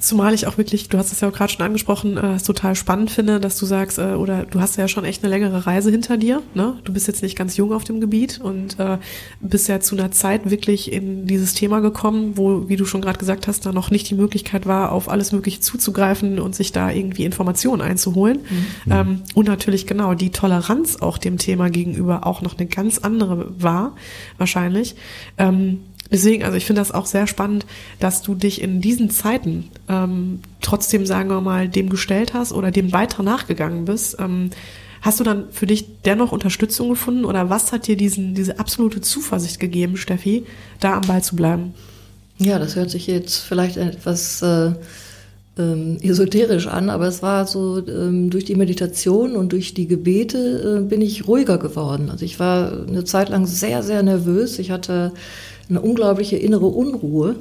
Zumal 0.00 0.34
ich 0.34 0.46
auch 0.46 0.58
wirklich, 0.58 0.88
du 0.88 0.98
hast 0.98 1.12
es 1.12 1.20
ja 1.20 1.28
auch 1.28 1.32
gerade 1.32 1.52
schon 1.52 1.64
angesprochen, 1.64 2.16
äh, 2.16 2.38
total 2.38 2.74
spannend 2.76 3.10
finde, 3.10 3.40
dass 3.40 3.58
du 3.58 3.66
sagst, 3.66 3.98
äh, 3.98 4.14
oder 4.14 4.44
du 4.44 4.60
hast 4.60 4.76
ja 4.76 4.86
schon 4.86 5.04
echt 5.04 5.22
eine 5.22 5.30
längere 5.30 5.66
Reise 5.66 5.90
hinter 5.90 6.16
dir. 6.16 6.42
Ne? 6.54 6.78
Du 6.84 6.92
bist 6.92 7.08
jetzt 7.08 7.22
nicht 7.22 7.36
ganz 7.36 7.56
jung 7.56 7.72
auf 7.72 7.84
dem 7.84 8.00
Gebiet 8.00 8.40
und 8.40 8.78
äh, 8.78 8.98
bist 9.40 9.68
ja 9.68 9.80
zu 9.80 9.96
einer 9.96 10.10
Zeit 10.10 10.50
wirklich 10.50 10.92
in 10.92 11.26
dieses 11.26 11.54
Thema 11.54 11.80
gekommen, 11.80 12.36
wo, 12.36 12.68
wie 12.68 12.76
du 12.76 12.84
schon 12.84 13.00
gerade 13.00 13.18
gesagt 13.18 13.48
hast, 13.48 13.66
da 13.66 13.72
noch 13.72 13.90
nicht 13.90 14.08
die 14.08 14.14
Möglichkeit 14.14 14.66
war, 14.66 14.92
auf 14.92 15.08
alles 15.08 15.32
Mögliche 15.32 15.60
zuzugreifen 15.60 16.38
und 16.38 16.54
sich 16.54 16.72
da 16.72 16.90
irgendwie 16.90 17.24
Informationen 17.24 17.82
einzuholen. 17.82 18.38
Mhm. 18.86 18.92
Ähm, 18.92 19.22
und 19.34 19.48
natürlich 19.48 19.86
genau 19.86 20.14
die 20.14 20.30
Toleranz 20.30 20.96
auch 20.96 21.18
dem 21.18 21.38
Thema 21.38 21.70
gegenüber 21.70 22.26
auch 22.26 22.40
noch 22.42 22.56
eine 22.56 22.66
ganz 22.66 22.98
andere 22.98 23.48
war, 23.58 23.96
wahrscheinlich. 24.36 24.94
Ähm, 25.38 25.80
Deswegen, 26.10 26.44
also 26.44 26.56
ich 26.56 26.64
finde 26.64 26.80
das 26.80 26.92
auch 26.92 27.06
sehr 27.06 27.26
spannend, 27.26 27.66
dass 28.00 28.22
du 28.22 28.34
dich 28.34 28.62
in 28.62 28.80
diesen 28.80 29.10
Zeiten 29.10 29.70
ähm, 29.88 30.40
trotzdem, 30.62 31.04
sagen 31.04 31.28
wir 31.28 31.40
mal, 31.40 31.68
dem 31.68 31.90
gestellt 31.90 32.34
hast 32.34 32.52
oder 32.52 32.70
dem 32.70 32.92
weiter 32.92 33.22
nachgegangen 33.22 33.84
bist. 33.84 34.16
Ähm, 34.18 34.50
hast 35.02 35.20
du 35.20 35.24
dann 35.24 35.50
für 35.50 35.66
dich 35.66 35.86
dennoch 36.04 36.32
Unterstützung 36.32 36.90
gefunden 36.90 37.24
oder 37.24 37.50
was 37.50 37.72
hat 37.72 37.86
dir 37.86 37.96
diesen, 37.96 38.34
diese 38.34 38.58
absolute 38.58 39.00
Zuversicht 39.00 39.60
gegeben, 39.60 39.96
Steffi, 39.96 40.44
da 40.80 40.94
am 40.94 41.02
Ball 41.02 41.22
zu 41.22 41.36
bleiben? 41.36 41.74
Ja, 42.38 42.58
das 42.58 42.76
hört 42.76 42.90
sich 42.90 43.06
jetzt 43.06 43.38
vielleicht 43.38 43.76
etwas 43.76 44.42
äh, 44.42 44.72
ähm, 45.58 45.98
esoterisch 46.00 46.68
an, 46.68 46.88
aber 46.88 47.08
es 47.08 47.20
war 47.20 47.46
so, 47.46 47.84
ähm, 47.86 48.30
durch 48.30 48.44
die 48.44 48.54
Meditation 48.54 49.36
und 49.36 49.52
durch 49.52 49.74
die 49.74 49.88
Gebete 49.88 50.78
äh, 50.78 50.88
bin 50.88 51.02
ich 51.02 51.26
ruhiger 51.26 51.58
geworden. 51.58 52.10
Also 52.10 52.24
ich 52.24 52.38
war 52.38 52.86
eine 52.86 53.04
Zeit 53.04 53.28
lang 53.28 53.44
sehr, 53.44 53.82
sehr 53.82 54.02
nervös. 54.02 54.58
Ich 54.58 54.70
hatte 54.70 55.12
eine 55.68 55.80
unglaubliche 55.80 56.36
innere 56.36 56.66
Unruhe 56.66 57.36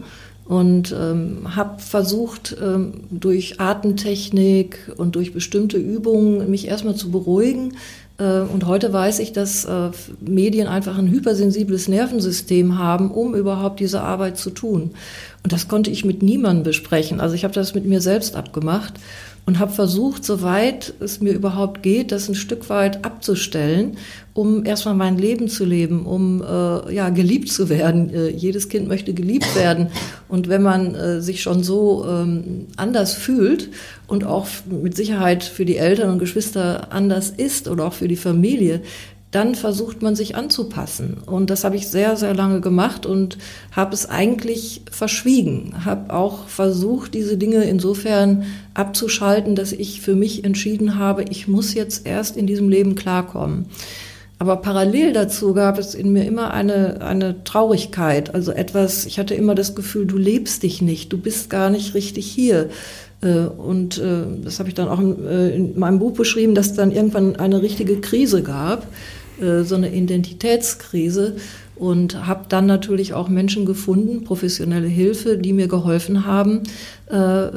und 0.45 0.95
ähm, 0.97 1.55
habe 1.55 1.79
versucht, 1.79 2.55
ähm, 2.61 2.93
durch 3.09 3.59
Atemtechnik 3.59 4.91
und 4.97 5.15
durch 5.15 5.33
bestimmte 5.33 5.77
Übungen 5.77 6.49
mich 6.49 6.67
erstmal 6.67 6.95
zu 6.95 7.11
beruhigen. 7.11 7.73
Äh, 8.17 8.41
und 8.41 8.65
heute 8.65 8.93
weiß 8.93 9.19
ich, 9.19 9.33
dass 9.33 9.65
äh, 9.65 9.89
Medien 10.21 10.67
einfach 10.67 10.97
ein 10.97 11.11
hypersensibles 11.11 11.89
Nervensystem 11.89 12.77
haben, 12.77 13.11
um 13.11 13.35
überhaupt 13.35 13.81
diese 13.81 14.01
Arbeit 14.01 14.37
zu 14.37 14.49
tun. 14.49 14.91
Und 15.43 15.51
das 15.51 15.67
konnte 15.67 15.91
ich 15.91 16.05
mit 16.05 16.23
niemandem 16.23 16.63
besprechen. 16.63 17.19
Also 17.19 17.35
ich 17.35 17.43
habe 17.43 17.53
das 17.53 17.75
mit 17.75 17.85
mir 17.85 17.99
selbst 17.99 18.35
abgemacht 18.35 18.93
und 19.47 19.59
habe 19.59 19.71
versucht, 19.71 20.25
soweit 20.25 20.93
es 20.99 21.21
mir 21.21 21.31
überhaupt 21.31 21.81
geht, 21.81 22.11
das 22.11 22.27
ein 22.27 22.35
Stück 22.35 22.69
weit 22.69 23.05
abzustellen, 23.05 23.95
um 24.33 24.65
erstmal 24.65 24.93
mein 24.93 25.17
Leben 25.17 25.47
zu 25.47 25.63
leben, 25.63 26.05
um 26.05 26.43
äh, 26.43 26.93
ja 26.93 27.09
geliebt 27.09 27.49
zu 27.49 27.69
werden. 27.69 28.13
Äh, 28.13 28.27
jedes 28.27 28.67
Kind 28.67 28.89
möchte 28.89 29.13
geliebt 29.13 29.55
werden 29.55 29.87
und 30.27 30.49
wenn 30.49 30.61
man 30.61 30.95
äh, 30.95 31.21
sich 31.21 31.41
schon 31.41 31.63
so 31.63 32.05
ähm, 32.05 32.67
anders 32.75 33.13
fühlt 33.13 33.69
und 34.07 34.25
auch 34.25 34.47
mit 34.69 34.97
Sicherheit 34.97 35.45
für 35.45 35.63
die 35.63 35.77
Eltern 35.77 36.11
und 36.11 36.19
Geschwister 36.19 36.91
anders 36.91 37.29
ist 37.29 37.69
oder 37.69 37.85
auch 37.85 37.93
für 37.93 38.09
die 38.09 38.17
Familie, 38.17 38.81
dann 39.37 39.53
versucht 39.53 40.01
man 40.01 40.15
sich 40.15 40.35
anzupassen. 40.35 41.17
Und 41.27 41.51
das 41.51 41.63
habe 41.63 41.75
ich 41.75 41.89
sehr, 41.89 42.17
sehr 42.17 42.33
lange 42.33 42.59
gemacht 42.59 43.05
und 43.05 43.37
habe 43.71 43.93
es 43.93 44.09
eigentlich 44.09 44.81
verschwiegen. 44.89 45.85
Habe 45.85 46.11
auch 46.11 46.47
versucht, 46.47 47.13
diese 47.13 47.37
Dinge 47.37 47.63
insofern 47.65 48.45
abzuschalten, 48.73 49.53
dass 49.53 49.73
ich 49.73 50.01
für 50.01 50.15
mich 50.15 50.43
entschieden 50.43 50.97
habe, 50.97 51.23
ich 51.29 51.47
muss 51.47 51.75
jetzt 51.75 52.07
erst 52.07 52.35
in 52.35 52.47
diesem 52.47 52.67
Leben 52.67 52.95
klarkommen. 52.95 53.65
Aber 54.39 54.55
parallel 54.55 55.13
dazu 55.13 55.53
gab 55.53 55.77
es 55.77 55.93
in 55.93 56.11
mir 56.13 56.25
immer 56.25 56.51
eine, 56.51 57.01
eine 57.01 57.43
Traurigkeit, 57.43 58.33
also 58.33 58.51
etwas, 58.51 59.05
ich 59.05 59.19
hatte 59.19 59.35
immer 59.35 59.53
das 59.53 59.75
Gefühl, 59.75 60.07
du 60.07 60.17
lebst 60.17 60.63
dich 60.63 60.81
nicht, 60.81 61.13
du 61.13 61.19
bist 61.19 61.51
gar 61.51 61.69
nicht 61.69 61.93
richtig 61.93 62.25
hier. 62.25 62.69
Äh, 63.21 63.45
und 63.45 63.99
äh, 63.99 64.23
das 64.43 64.57
habe 64.57 64.69
ich 64.69 64.75
dann 64.75 64.89
auch 64.89 64.99
äh, 64.99 65.55
in 65.55 65.77
meinem 65.77 65.99
Buch 65.99 66.13
beschrieben, 66.13 66.55
dass 66.55 66.73
dann 66.73 66.91
irgendwann 66.91 67.35
eine 67.35 67.61
richtige 67.61 68.01
Krise 68.01 68.41
gab, 68.41 68.87
so 69.39 69.75
eine 69.75 69.93
Identitätskrise. 69.93 71.37
Und 71.75 72.25
habe 72.25 72.45
dann 72.49 72.65
natürlich 72.65 73.13
auch 73.13 73.29
Menschen 73.29 73.67
gefunden, 73.67 74.23
professionelle 74.23 74.87
Hilfe, 74.87 75.37
die 75.37 75.53
mir 75.53 75.67
geholfen 75.67 76.25
haben, 76.25 76.63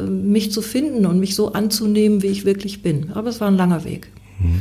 mich 0.06 0.52
zu 0.52 0.60
finden 0.60 1.06
und 1.06 1.18
mich 1.18 1.34
so 1.34 1.54
anzunehmen, 1.54 2.22
wie 2.22 2.26
ich 2.26 2.44
wirklich 2.44 2.82
bin. 2.82 3.12
Aber 3.14 3.30
es 3.30 3.40
war 3.40 3.48
ein 3.48 3.56
langer 3.56 3.84
Weg. 3.84 4.08
Mhm. 4.38 4.60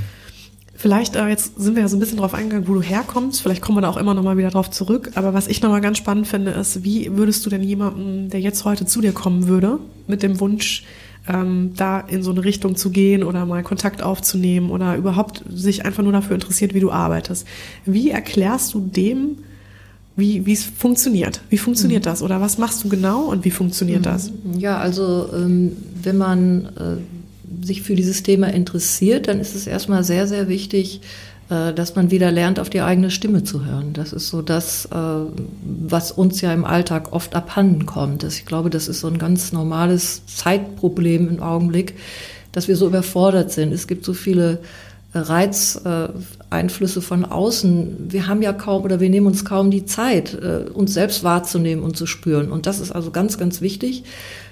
Vielleicht, 0.79 1.17
äh, 1.17 1.27
jetzt 1.27 1.60
sind 1.60 1.75
wir 1.75 1.82
ja 1.82 1.89
so 1.89 1.97
ein 1.97 1.99
bisschen 1.99 2.19
drauf 2.19 2.34
eingegangen, 2.34 2.69
wo 2.69 2.73
du 2.73 2.82
herkommst. 2.82 3.41
Vielleicht 3.41 3.62
kommen 3.62 3.77
wir 3.77 3.82
da 3.82 3.89
auch 3.89 3.97
immer 3.97 4.13
noch 4.13 4.23
mal 4.23 4.38
wieder 4.38 4.49
drauf 4.49 4.71
zurück. 4.71 5.12
Aber 5.15 5.34
was 5.34 5.49
ich 5.49 5.62
noch 5.62 5.69
mal 5.69 5.82
ganz 5.82 5.97
spannend 5.97 6.25
finde, 6.25 6.51
ist, 6.51 6.86
wie 6.86 7.17
würdest 7.17 7.45
du 7.45 7.49
denn 7.49 7.62
jemanden, 7.62 8.29
der 8.29 8.39
jetzt 8.39 8.63
heute 8.63 8.86
zu 8.86 9.01
dir 9.01 9.12
kommen 9.12 9.49
würde, 9.49 9.79
mit 10.08 10.23
dem 10.23 10.39
Wunsch, 10.39 10.86
ähm, 11.29 11.71
da 11.75 11.99
in 11.99 12.23
so 12.23 12.31
eine 12.31 12.43
Richtung 12.43 12.75
zu 12.75 12.89
gehen 12.89 13.23
oder 13.23 13.45
mal 13.45 13.63
Kontakt 13.63 14.01
aufzunehmen 14.01 14.71
oder 14.71 14.95
überhaupt 14.95 15.43
sich 15.53 15.85
einfach 15.85 16.03
nur 16.03 16.11
dafür 16.11 16.35
interessiert, 16.35 16.73
wie 16.73 16.79
du 16.79 16.91
arbeitest. 16.91 17.45
Wie 17.85 18.09
erklärst 18.09 18.73
du 18.73 18.79
dem, 18.79 19.37
wie 20.15 20.51
es 20.51 20.65
funktioniert? 20.65 21.41
Wie 21.49 21.57
funktioniert 21.57 22.03
mhm. 22.03 22.09
das? 22.09 22.21
Oder 22.21 22.41
was 22.41 22.57
machst 22.57 22.83
du 22.83 22.89
genau 22.89 23.25
und 23.25 23.45
wie 23.45 23.51
funktioniert 23.51 24.01
mhm. 24.01 24.03
das? 24.03 24.31
Ja, 24.57 24.77
also 24.77 25.29
ähm, 25.33 25.77
wenn 26.01 26.17
man 26.17 26.65
äh, 26.65 27.65
sich 27.65 27.83
für 27.83 27.95
dieses 27.95 28.23
Thema 28.23 28.47
interessiert, 28.47 29.27
dann 29.27 29.39
ist 29.39 29.55
es 29.55 29.67
erstmal 29.67 30.03
sehr, 30.03 30.27
sehr 30.27 30.49
wichtig, 30.49 31.01
dass 31.49 31.95
man 31.95 32.12
wieder 32.12 32.31
lernt, 32.31 32.59
auf 32.59 32.69
die 32.69 32.81
eigene 32.81 33.09
Stimme 33.09 33.43
zu 33.43 33.65
hören. 33.65 33.93
Das 33.93 34.13
ist 34.13 34.29
so 34.29 34.43
das, 34.43 34.85
äh, 34.85 34.97
was 35.62 36.12
uns 36.12 36.41
ja 36.41 36.53
im 36.53 36.63
Alltag 36.63 37.12
oft 37.12 37.35
abhanden 37.35 37.88
kommt. 37.88 38.23
Ich 38.23 38.45
glaube, 38.45 38.69
das 38.69 38.88
ist 38.88 38.99
so 38.99 39.07
ein 39.07 39.17
ganz 39.17 39.51
normales 39.51 40.25
Zeitproblem 40.27 41.27
im 41.27 41.41
Augenblick, 41.41 41.95
dass 42.51 42.67
wir 42.67 42.75
so 42.75 42.85
überfordert 42.85 43.51
sind. 43.51 43.73
Es 43.73 43.88
gibt 43.88 44.05
so 44.05 44.13
viele 44.13 44.59
Reizeinflüsse 45.15 47.01
von 47.01 47.25
außen. 47.25 48.12
Wir 48.12 48.27
haben 48.27 48.43
ja 48.43 48.53
kaum 48.53 48.83
oder 48.83 48.99
wir 48.99 49.09
nehmen 49.09 49.25
uns 49.25 49.43
kaum 49.43 49.71
die 49.71 49.85
Zeit, 49.85 50.35
äh, 50.35 50.69
uns 50.71 50.93
selbst 50.93 51.23
wahrzunehmen 51.23 51.83
und 51.83 51.97
zu 51.97 52.05
spüren. 52.05 52.51
Und 52.51 52.67
das 52.67 52.79
ist 52.79 52.91
also 52.91 53.09
ganz, 53.09 53.39
ganz 53.39 53.59
wichtig. 53.59 54.03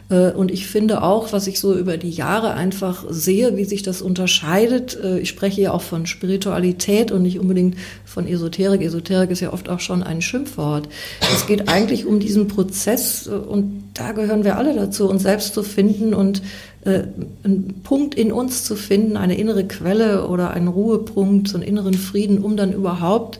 Äh, 0.09 0.31
und 0.31 0.51
ich 0.51 0.67
finde 0.67 1.03
auch, 1.03 1.33
was 1.33 1.47
ich 1.47 1.59
so 1.59 1.77
über 1.77 1.97
die 1.97 2.09
Jahre 2.09 2.53
einfach 2.53 3.05
sehe, 3.09 3.57
wie 3.57 3.65
sich 3.65 3.83
das 3.83 4.01
unterscheidet. 4.01 4.97
Äh, 5.01 5.19
ich 5.19 5.29
spreche 5.29 5.61
ja 5.61 5.71
auch 5.71 5.81
von 5.81 6.05
Spiritualität 6.05 7.11
und 7.11 7.23
nicht 7.23 7.39
unbedingt 7.39 7.75
von 8.05 8.27
Esoterik. 8.27 8.81
Esoterik 8.81 9.31
ist 9.31 9.41
ja 9.41 9.53
oft 9.53 9.69
auch 9.69 9.79
schon 9.79 10.03
ein 10.03 10.21
Schimpfwort. 10.21 10.87
Es 11.33 11.47
geht 11.47 11.69
eigentlich 11.69 12.05
um 12.05 12.19
diesen 12.19 12.47
Prozess 12.47 13.27
und 13.27 13.83
da 13.93 14.11
gehören 14.11 14.43
wir 14.43 14.57
alle 14.57 14.75
dazu, 14.75 15.09
uns 15.09 15.23
selbst 15.23 15.53
zu 15.53 15.63
finden 15.63 16.13
und 16.13 16.41
äh, 16.85 17.03
einen 17.43 17.81
Punkt 17.83 18.15
in 18.15 18.31
uns 18.31 18.63
zu 18.63 18.75
finden, 18.75 19.17
eine 19.17 19.37
innere 19.37 19.65
Quelle 19.67 20.27
oder 20.27 20.51
einen 20.51 20.67
Ruhepunkt, 20.67 21.47
so 21.47 21.57
einen 21.57 21.67
inneren 21.67 21.95
Frieden, 21.95 22.39
um 22.39 22.55
dann 22.55 22.71
überhaupt 22.71 23.39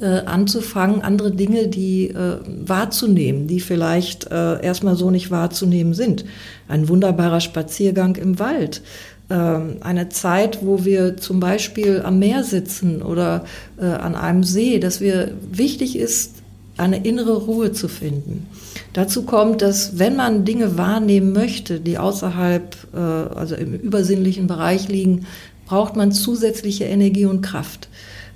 äh, 0.00 0.24
anzufangen, 0.24 1.02
andere 1.02 1.30
Dinge, 1.30 1.68
die 1.68 2.08
äh, 2.08 2.38
wahrzunehmen, 2.46 3.46
die 3.46 3.60
vielleicht 3.60 4.30
äh, 4.30 4.62
erstmal 4.62 4.96
so 4.96 5.10
nicht 5.10 5.30
wahrzunehmen 5.30 5.94
sind. 5.94 6.24
Ein 6.68 6.88
wunderbarer 6.88 7.40
Spaziergang 7.40 8.16
im 8.16 8.38
Wald, 8.38 8.82
ähm, 9.30 9.76
eine 9.80 10.08
Zeit, 10.08 10.58
wo 10.62 10.84
wir 10.84 11.16
zum 11.16 11.38
Beispiel 11.38 12.02
am 12.04 12.18
Meer 12.18 12.44
sitzen 12.44 13.02
oder 13.02 13.44
äh, 13.78 13.84
an 13.84 14.14
einem 14.14 14.42
See, 14.42 14.78
dass 14.78 15.00
wir 15.00 15.32
wichtig 15.52 15.96
ist, 15.96 16.36
eine 16.76 17.04
innere 17.04 17.36
Ruhe 17.36 17.72
zu 17.72 17.88
finden. 17.88 18.46
Dazu 18.92 19.22
kommt, 19.22 19.62
dass 19.62 19.98
wenn 19.98 20.16
man 20.16 20.44
Dinge 20.44 20.78
wahrnehmen 20.78 21.32
möchte, 21.32 21.78
die 21.78 21.98
außerhalb, 21.98 22.76
äh, 22.94 22.98
also 22.98 23.54
im 23.54 23.74
übersinnlichen 23.74 24.46
Bereich 24.46 24.88
liegen, 24.88 25.26
braucht 25.66 25.94
man 25.94 26.10
zusätzliche 26.10 26.84
Energie 26.84 27.26
und 27.26 27.42
Kraft. 27.42 27.88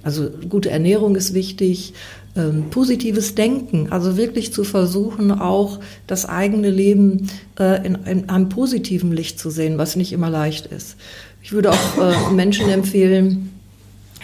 Also 0.05 0.29
gute 0.49 0.71
Ernährung 0.71 1.17
ist 1.17 1.35
wichtig, 1.35 1.95
ähm, 2.37 2.71
positives 2.71 3.35
Denken, 3.35 3.89
also 3.91 4.17
wirklich 4.17 4.53
zu 4.53 4.65
versuchen, 4.65 5.31
auch 5.31 5.81
das 6.07 6.27
eigene 6.27 6.71
Leben 6.71 7.31
äh, 7.59 7.87
in, 7.87 7.95
in, 8.05 8.29
einem 8.29 8.49
positiven 8.49 9.13
Licht 9.13 9.39
zu 9.39 9.51
sehen, 9.51 9.79
was 9.79 9.97
nicht 9.97 10.13
immer 10.13 10.31
leicht 10.31 10.67
ist. 10.67 10.97
Ich 11.43 11.53
würde 11.53 11.71
auch 11.71 11.99
äh, 11.99 12.33
Menschen 12.33 12.69
empfehlen, 12.69 13.51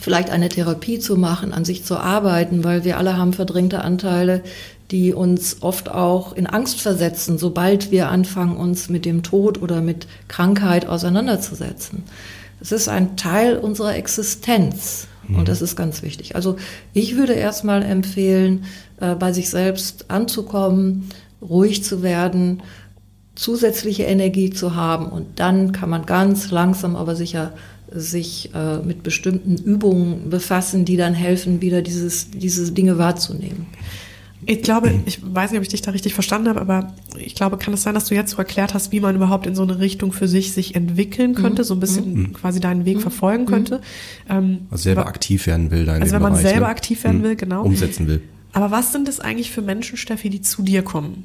vielleicht 0.01 0.31
eine 0.31 0.49
Therapie 0.49 0.99
zu 0.99 1.17
machen, 1.17 1.53
an 1.53 1.65
sich 1.65 1.85
zu 1.85 1.97
arbeiten, 1.97 2.65
weil 2.65 2.85
wir 2.85 2.99
alle 2.99 3.17
haben 3.17 3.33
verdrängte 3.33 3.83
Anteile, 3.83 4.43
die 4.91 5.13
uns 5.13 5.59
oft 5.61 5.91
auch 5.91 6.33
in 6.35 6.47
Angst 6.47 6.81
versetzen, 6.81 7.39
sobald 7.39 7.91
wir 7.91 8.09
anfangen, 8.09 8.57
uns 8.57 8.89
mit 8.89 9.05
dem 9.05 9.23
Tod 9.23 9.63
oder 9.63 9.81
mit 9.81 10.09
Krankheit 10.27 10.87
auseinanderzusetzen. 10.87 12.03
Es 12.61 12.73
ist 12.73 12.89
ein 12.89 13.17
Teil 13.17 13.57
unserer 13.57 13.95
Existenz 13.95 15.07
und 15.35 15.41
mhm. 15.41 15.45
das 15.45 15.63
ist 15.63 15.77
ganz 15.77 16.03
wichtig. 16.03 16.37
Also 16.37 16.57
ich 16.93 17.17
würde 17.17 17.33
erstmal 17.33 17.83
empfehlen, 17.83 18.65
äh, 19.01 19.15
bei 19.15 19.33
sich 19.33 19.51
selbst 19.51 20.11
anzukommen, 20.11 21.09
ruhig 21.43 21.85
zu 21.85 22.03
werden, 22.03 22.63
zusätzliche 23.35 24.03
Energie 24.05 24.51
zu 24.51 24.75
haben 24.75 25.07
und 25.07 25.41
dann 25.41 25.73
kann 25.73 25.89
man 25.89 26.05
ganz 26.05 26.51
langsam, 26.51 26.97
aber 26.97 27.17
sicher 27.17 27.53
sich 27.93 28.51
äh, 28.55 28.79
mit 28.79 29.03
bestimmten 29.03 29.57
Übungen 29.57 30.31
befassen, 30.31 30.85
die 30.85 30.97
dann 30.97 31.15
helfen, 31.15 31.61
wieder 31.61 31.83
dieses, 31.83 32.31
diese 32.31 32.71
Dinge 32.73 32.99
wahrzunehmen. 32.99 33.67
Ich 34.51 34.63
glaube, 34.63 34.93
ich 35.07 35.21
weiß 35.23 35.53
nicht, 35.53 35.59
ob 35.59 35.63
ich 35.63 35.69
dich 35.69 35.81
da 35.81 35.93
richtig 35.93 36.13
verstanden 36.13 36.49
habe, 36.49 36.61
aber 36.61 36.93
ich 37.17 37.37
glaube, 37.37 37.57
kann 37.57 37.73
es 37.73 37.85
sein, 37.85 37.95
dass 37.95 38.07
du 38.07 38.17
jetzt 38.17 38.33
so 38.33 38.39
erklärt 38.39 38.75
hast, 38.75 38.91
wie 38.91 38.99
man 38.99 39.15
überhaupt 39.15 39.47
in 39.47 39.55
so 39.55 39.63
eine 39.63 39.79
Richtung 39.79 40.13
für 40.13 40.27
sich 40.27 40.53
sich 40.53 40.75
entwickeln 40.75 41.37
könnte, 41.37 41.63
mhm. 41.63 41.67
so 41.67 41.75
ein 41.75 41.81
bisschen 41.81 42.15
mhm. 42.15 42.33
quasi 42.33 42.59
deinen 42.59 42.85
Weg 42.85 42.97
mhm. 42.97 43.01
verfolgen 43.03 43.47
könnte. 43.47 43.77
Mhm. 43.77 43.81
Ähm, 44.29 44.59
also 44.69 44.83
selber 44.83 45.07
aktiv 45.07 45.47
werden 45.47 45.71
will, 45.71 45.85
dein 45.85 46.03
Also 46.03 46.15
wenn 46.15 46.23
man 46.23 46.33
Bereich, 46.33 46.47
selber 46.47 46.67
ne? 46.67 46.73
aktiv 46.73 47.05
werden 47.05 47.21
mhm. 47.21 47.23
will, 47.23 47.37
genau. 47.37 47.63
Umsetzen 47.63 48.09
will. 48.09 48.23
Aber 48.53 48.71
was 48.71 48.93
sind 48.93 49.09
es 49.09 49.21
eigentlich 49.21 49.51
für 49.51 49.63
Menschen, 49.63 49.97
Steffi, 49.97 50.29
die 50.29 50.41
zu 50.41 50.63
dir 50.63 50.83
kommen? 50.83 51.25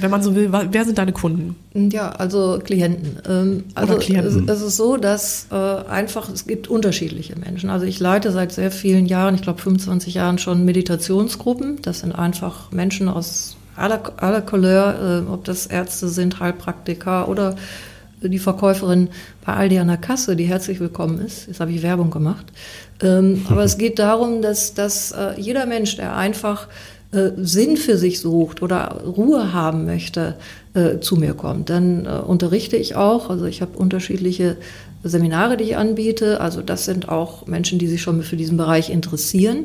Wenn 0.00 0.10
man 0.10 0.22
so 0.22 0.34
will, 0.34 0.50
wer 0.52 0.84
sind 0.84 0.98
deine 0.98 1.12
Kunden? 1.12 1.56
Ja, 1.74 2.10
also 2.10 2.60
Klienten. 2.62 3.18
Ähm, 3.28 3.64
also 3.74 3.94
Oder 3.94 4.02
Klienten. 4.02 4.48
Es, 4.48 4.60
ist 4.60 4.76
so, 4.76 4.96
dass 4.96 5.48
äh, 5.50 5.54
einfach, 5.54 6.28
es 6.28 6.46
gibt 6.46 6.68
unterschiedliche 6.68 7.36
Menschen. 7.36 7.70
Also 7.70 7.86
ich 7.86 7.98
leite 7.98 8.30
seit 8.30 8.52
sehr 8.52 8.70
vielen 8.70 9.06
Jahren, 9.06 9.34
ich 9.34 9.42
glaube 9.42 9.60
25 9.60 10.14
Jahren 10.14 10.38
schon 10.38 10.64
Meditationsgruppen. 10.64 11.82
Das 11.82 12.00
sind 12.00 12.12
einfach 12.12 12.70
Menschen 12.70 13.08
aus 13.08 13.56
aller, 13.74 14.00
aller 14.22 14.42
Couleur, 14.42 15.24
äh, 15.26 15.30
ob 15.30 15.44
das 15.44 15.66
Ärzte 15.66 16.08
sind, 16.08 16.38
Heilpraktiker 16.38 17.28
oder 17.28 17.56
die 18.22 18.38
Verkäuferin 18.38 19.08
bei 19.44 19.54
Aldi 19.54 19.78
an 19.78 19.88
der 19.88 19.96
Kasse, 19.96 20.36
die 20.36 20.44
herzlich 20.44 20.78
willkommen 20.78 21.18
ist. 21.20 21.46
Jetzt 21.46 21.60
habe 21.60 21.72
ich 21.72 21.82
Werbung 21.82 22.10
gemacht. 22.10 22.46
Ähm, 23.02 23.46
aber 23.48 23.64
es 23.64 23.78
geht 23.78 23.98
darum, 23.98 24.42
dass, 24.42 24.74
dass 24.74 25.12
äh, 25.12 25.38
jeder 25.38 25.66
Mensch, 25.66 25.96
der 25.96 26.16
einfach 26.16 26.68
äh, 27.12 27.30
Sinn 27.36 27.76
für 27.76 27.96
sich 27.96 28.20
sucht 28.20 28.62
oder 28.62 29.02
Ruhe 29.04 29.52
haben 29.52 29.84
möchte, 29.84 30.36
äh, 30.74 31.00
zu 31.00 31.16
mir 31.16 31.34
kommt. 31.34 31.68
Dann 31.68 32.06
äh, 32.06 32.08
unterrichte 32.08 32.76
ich 32.76 32.94
auch. 32.94 33.30
Also 33.30 33.46
ich 33.46 33.62
habe 33.62 33.76
unterschiedliche 33.76 34.56
Seminare, 35.02 35.56
die 35.56 35.64
ich 35.64 35.76
anbiete. 35.76 36.40
Also 36.40 36.62
das 36.62 36.84
sind 36.84 37.08
auch 37.08 37.46
Menschen, 37.46 37.80
die 37.80 37.88
sich 37.88 38.00
schon 38.00 38.22
für 38.22 38.36
diesen 38.36 38.56
Bereich 38.56 38.90
interessieren. 38.90 39.64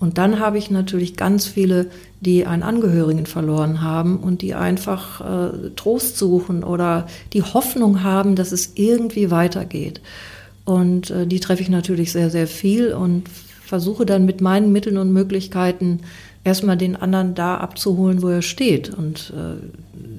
Und 0.00 0.18
dann 0.18 0.40
habe 0.40 0.58
ich 0.58 0.70
natürlich 0.70 1.16
ganz 1.16 1.46
viele, 1.46 1.86
die 2.20 2.46
einen 2.46 2.64
Angehörigen 2.64 3.26
verloren 3.26 3.82
haben 3.82 4.18
und 4.18 4.42
die 4.42 4.54
einfach 4.54 5.20
äh, 5.20 5.70
Trost 5.76 6.16
suchen 6.16 6.64
oder 6.64 7.06
die 7.32 7.42
Hoffnung 7.42 8.02
haben, 8.02 8.34
dass 8.34 8.50
es 8.50 8.72
irgendwie 8.74 9.30
weitergeht. 9.30 10.00
Und 10.64 11.10
äh, 11.10 11.26
die 11.26 11.40
treffe 11.40 11.62
ich 11.62 11.68
natürlich 11.70 12.12
sehr, 12.12 12.30
sehr 12.30 12.46
viel 12.46 12.92
und 12.92 13.24
versuche 13.64 14.04
dann 14.04 14.24
mit 14.24 14.40
meinen 14.40 14.72
Mitteln 14.72 14.98
und 14.98 15.12
Möglichkeiten 15.12 16.00
erstmal 16.44 16.76
den 16.76 16.96
anderen 16.96 17.34
da 17.34 17.56
abzuholen, 17.56 18.22
wo 18.22 18.28
er 18.28 18.42
steht. 18.42 18.90
Und 18.90 19.32
äh, 19.36 19.64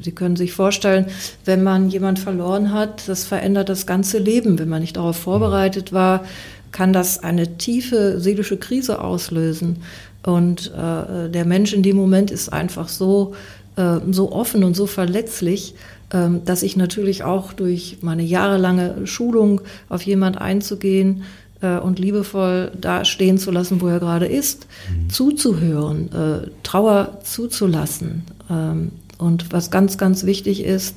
Sie 0.03 0.11
können 0.11 0.35
sich 0.35 0.53
vorstellen, 0.53 1.05
wenn 1.45 1.63
man 1.63 1.89
jemand 1.89 2.19
verloren 2.19 2.73
hat, 2.73 3.07
das 3.07 3.23
verändert 3.23 3.69
das 3.69 3.85
ganze 3.85 4.17
Leben. 4.17 4.57
Wenn 4.57 4.69
man 4.69 4.81
nicht 4.81 4.97
darauf 4.97 5.17
vorbereitet 5.17 5.93
war, 5.93 6.25
kann 6.71 6.93
das 6.93 7.19
eine 7.23 7.57
tiefe 7.57 8.19
seelische 8.19 8.57
Krise 8.57 9.01
auslösen. 9.01 9.77
Und 10.23 10.71
äh, 10.73 11.29
der 11.29 11.45
Mensch 11.45 11.73
in 11.73 11.83
dem 11.83 11.97
Moment 11.97 12.31
ist 12.31 12.49
einfach 12.49 12.87
so, 12.87 13.33
äh, 13.75 13.97
so 14.11 14.31
offen 14.31 14.63
und 14.63 14.75
so 14.75 14.87
verletzlich, 14.87 15.73
äh, 15.73 16.00
dass 16.43 16.61
ich 16.61 16.75
natürlich 16.75 17.23
auch 17.23 17.53
durch 17.53 17.99
meine 18.01 18.23
jahrelange 18.23 19.07
Schulung 19.07 19.61
auf 19.87 20.01
jemand 20.01 20.37
einzugehen, 20.39 21.23
äh, 21.61 21.77
und 21.77 21.99
liebevoll 21.99 22.71
da 22.79 23.05
stehen 23.05 23.37
zu 23.37 23.51
lassen, 23.51 23.81
wo 23.81 23.87
er 23.87 23.99
gerade 23.99 24.25
ist, 24.25 24.67
mhm. 24.89 25.09
zuzuhören, 25.09 26.11
äh, 26.11 26.47
Trauer 26.63 27.19
zuzulassen. 27.23 28.23
Ähm, 28.49 28.91
und 29.17 29.53
was 29.53 29.71
ganz, 29.71 29.97
ganz 29.97 30.25
wichtig 30.25 30.63
ist, 30.63 30.95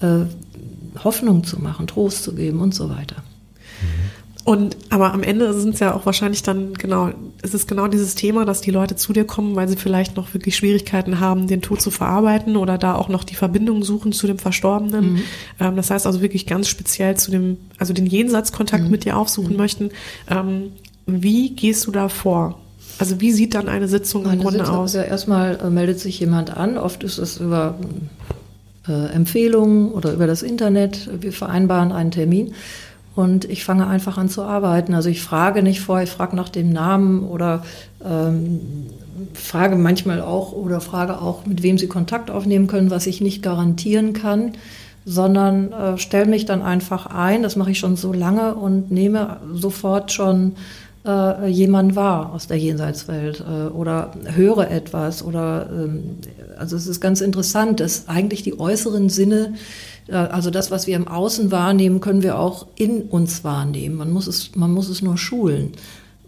äh, 0.00 0.26
Hoffnung 1.02 1.44
zu 1.44 1.60
machen, 1.60 1.86
Trost 1.86 2.22
zu 2.22 2.34
geben 2.34 2.60
und 2.60 2.74
so 2.74 2.90
weiter. 2.90 3.16
Und 4.44 4.76
aber 4.90 5.14
am 5.14 5.22
Ende 5.22 5.54
sind 5.54 5.74
es 5.74 5.80
ja 5.80 5.94
auch 5.94 6.04
wahrscheinlich 6.04 6.42
dann 6.42 6.74
genau, 6.74 7.10
ist 7.42 7.54
es 7.54 7.66
genau 7.66 7.88
dieses 7.88 8.14
Thema, 8.14 8.44
dass 8.44 8.60
die 8.60 8.70
Leute 8.70 8.94
zu 8.94 9.14
dir 9.14 9.24
kommen, 9.24 9.56
weil 9.56 9.68
sie 9.68 9.76
vielleicht 9.76 10.16
noch 10.16 10.34
wirklich 10.34 10.54
Schwierigkeiten 10.54 11.18
haben, 11.18 11.46
den 11.46 11.62
Tod 11.62 11.80
zu 11.80 11.90
verarbeiten 11.90 12.56
oder 12.56 12.76
da 12.76 12.94
auch 12.94 13.08
noch 13.08 13.24
die 13.24 13.36
Verbindung 13.36 13.82
suchen 13.84 14.12
zu 14.12 14.26
dem 14.26 14.38
Verstorbenen. 14.38 15.14
Mhm. 15.14 15.22
Ähm, 15.60 15.76
das 15.76 15.90
heißt 15.90 16.06
also 16.06 16.20
wirklich 16.20 16.46
ganz 16.46 16.68
speziell 16.68 17.16
zu 17.16 17.30
dem, 17.30 17.56
also 17.78 17.94
den 17.94 18.04
Jenseitskontakt 18.04 18.84
mhm. 18.84 18.90
mit 18.90 19.06
dir 19.06 19.16
aufsuchen 19.16 19.52
mhm. 19.52 19.58
möchten. 19.58 19.90
Ähm, 20.28 20.72
wie 21.06 21.50
gehst 21.50 21.86
du 21.86 21.90
da 21.90 22.10
vor? 22.10 22.58
Also 22.98 23.22
wie 23.22 23.32
sieht 23.32 23.54
dann 23.54 23.68
eine 23.68 23.88
Sitzung 23.88 24.26
eine 24.26 24.34
im 24.34 24.40
Grunde 24.40 24.60
Sitzung, 24.60 24.76
aus? 24.76 24.92
Ja, 24.92 25.02
erstmal 25.02 25.58
äh, 25.58 25.70
meldet 25.70 26.00
sich 26.00 26.20
jemand 26.20 26.54
an. 26.54 26.76
Oft 26.76 27.02
ist 27.02 27.16
es 27.16 27.38
über 27.38 27.76
äh, 28.86 29.06
Empfehlungen 29.06 29.90
oder 29.90 30.12
über 30.12 30.26
das 30.26 30.42
Internet. 30.42 31.08
Wir 31.20 31.32
vereinbaren 31.32 31.92
einen 31.92 32.10
Termin. 32.10 32.52
Und 33.14 33.44
ich 33.44 33.64
fange 33.64 33.86
einfach 33.86 34.18
an 34.18 34.28
zu 34.28 34.42
arbeiten. 34.42 34.94
Also 34.94 35.08
ich 35.08 35.22
frage 35.22 35.62
nicht 35.62 35.80
vor, 35.80 36.02
ich 36.02 36.10
frage 36.10 36.34
nach 36.34 36.48
dem 36.48 36.72
Namen 36.72 37.22
oder 37.22 37.62
ähm, 38.04 38.60
frage 39.32 39.76
manchmal 39.76 40.20
auch 40.20 40.52
oder 40.52 40.80
frage 40.80 41.20
auch, 41.20 41.46
mit 41.46 41.62
wem 41.62 41.78
Sie 41.78 41.86
Kontakt 41.86 42.30
aufnehmen 42.30 42.66
können, 42.66 42.90
was 42.90 43.06
ich 43.06 43.20
nicht 43.20 43.42
garantieren 43.42 44.12
kann, 44.14 44.52
sondern 45.04 45.72
äh, 45.72 45.98
stelle 45.98 46.26
mich 46.26 46.44
dann 46.44 46.62
einfach 46.62 47.06
ein. 47.06 47.42
Das 47.42 47.56
mache 47.56 47.70
ich 47.70 47.78
schon 47.78 47.96
so 47.96 48.12
lange 48.12 48.54
und 48.54 48.90
nehme 48.90 49.36
sofort 49.52 50.10
schon 50.10 50.56
äh, 51.04 51.48
jemand 51.48 51.96
wahr 51.96 52.32
aus 52.32 52.46
der 52.46 52.58
Jenseitswelt 52.58 53.40
äh, 53.40 53.68
oder 53.68 54.12
höre 54.34 54.70
etwas 54.70 55.22
oder 55.22 55.68
ähm, 55.70 56.18
also 56.58 56.76
es 56.76 56.86
ist 56.86 57.00
ganz 57.00 57.20
interessant, 57.20 57.80
dass 57.80 58.08
eigentlich 58.08 58.42
die 58.42 58.58
äußeren 58.58 59.08
Sinne 59.08 59.54
also 60.06 60.50
das, 60.50 60.70
was 60.70 60.86
wir 60.86 60.96
im 60.96 61.08
Außen 61.08 61.50
wahrnehmen, 61.50 62.00
können 62.00 62.22
wir 62.22 62.38
auch 62.38 62.66
in 62.76 63.04
uns 63.04 63.42
wahrnehmen. 63.42 63.96
Man 63.96 64.12
muss 64.12 64.26
es, 64.26 64.54
man 64.54 64.70
muss 64.70 64.90
es 64.90 65.00
nur 65.00 65.16
schulen. 65.16 65.72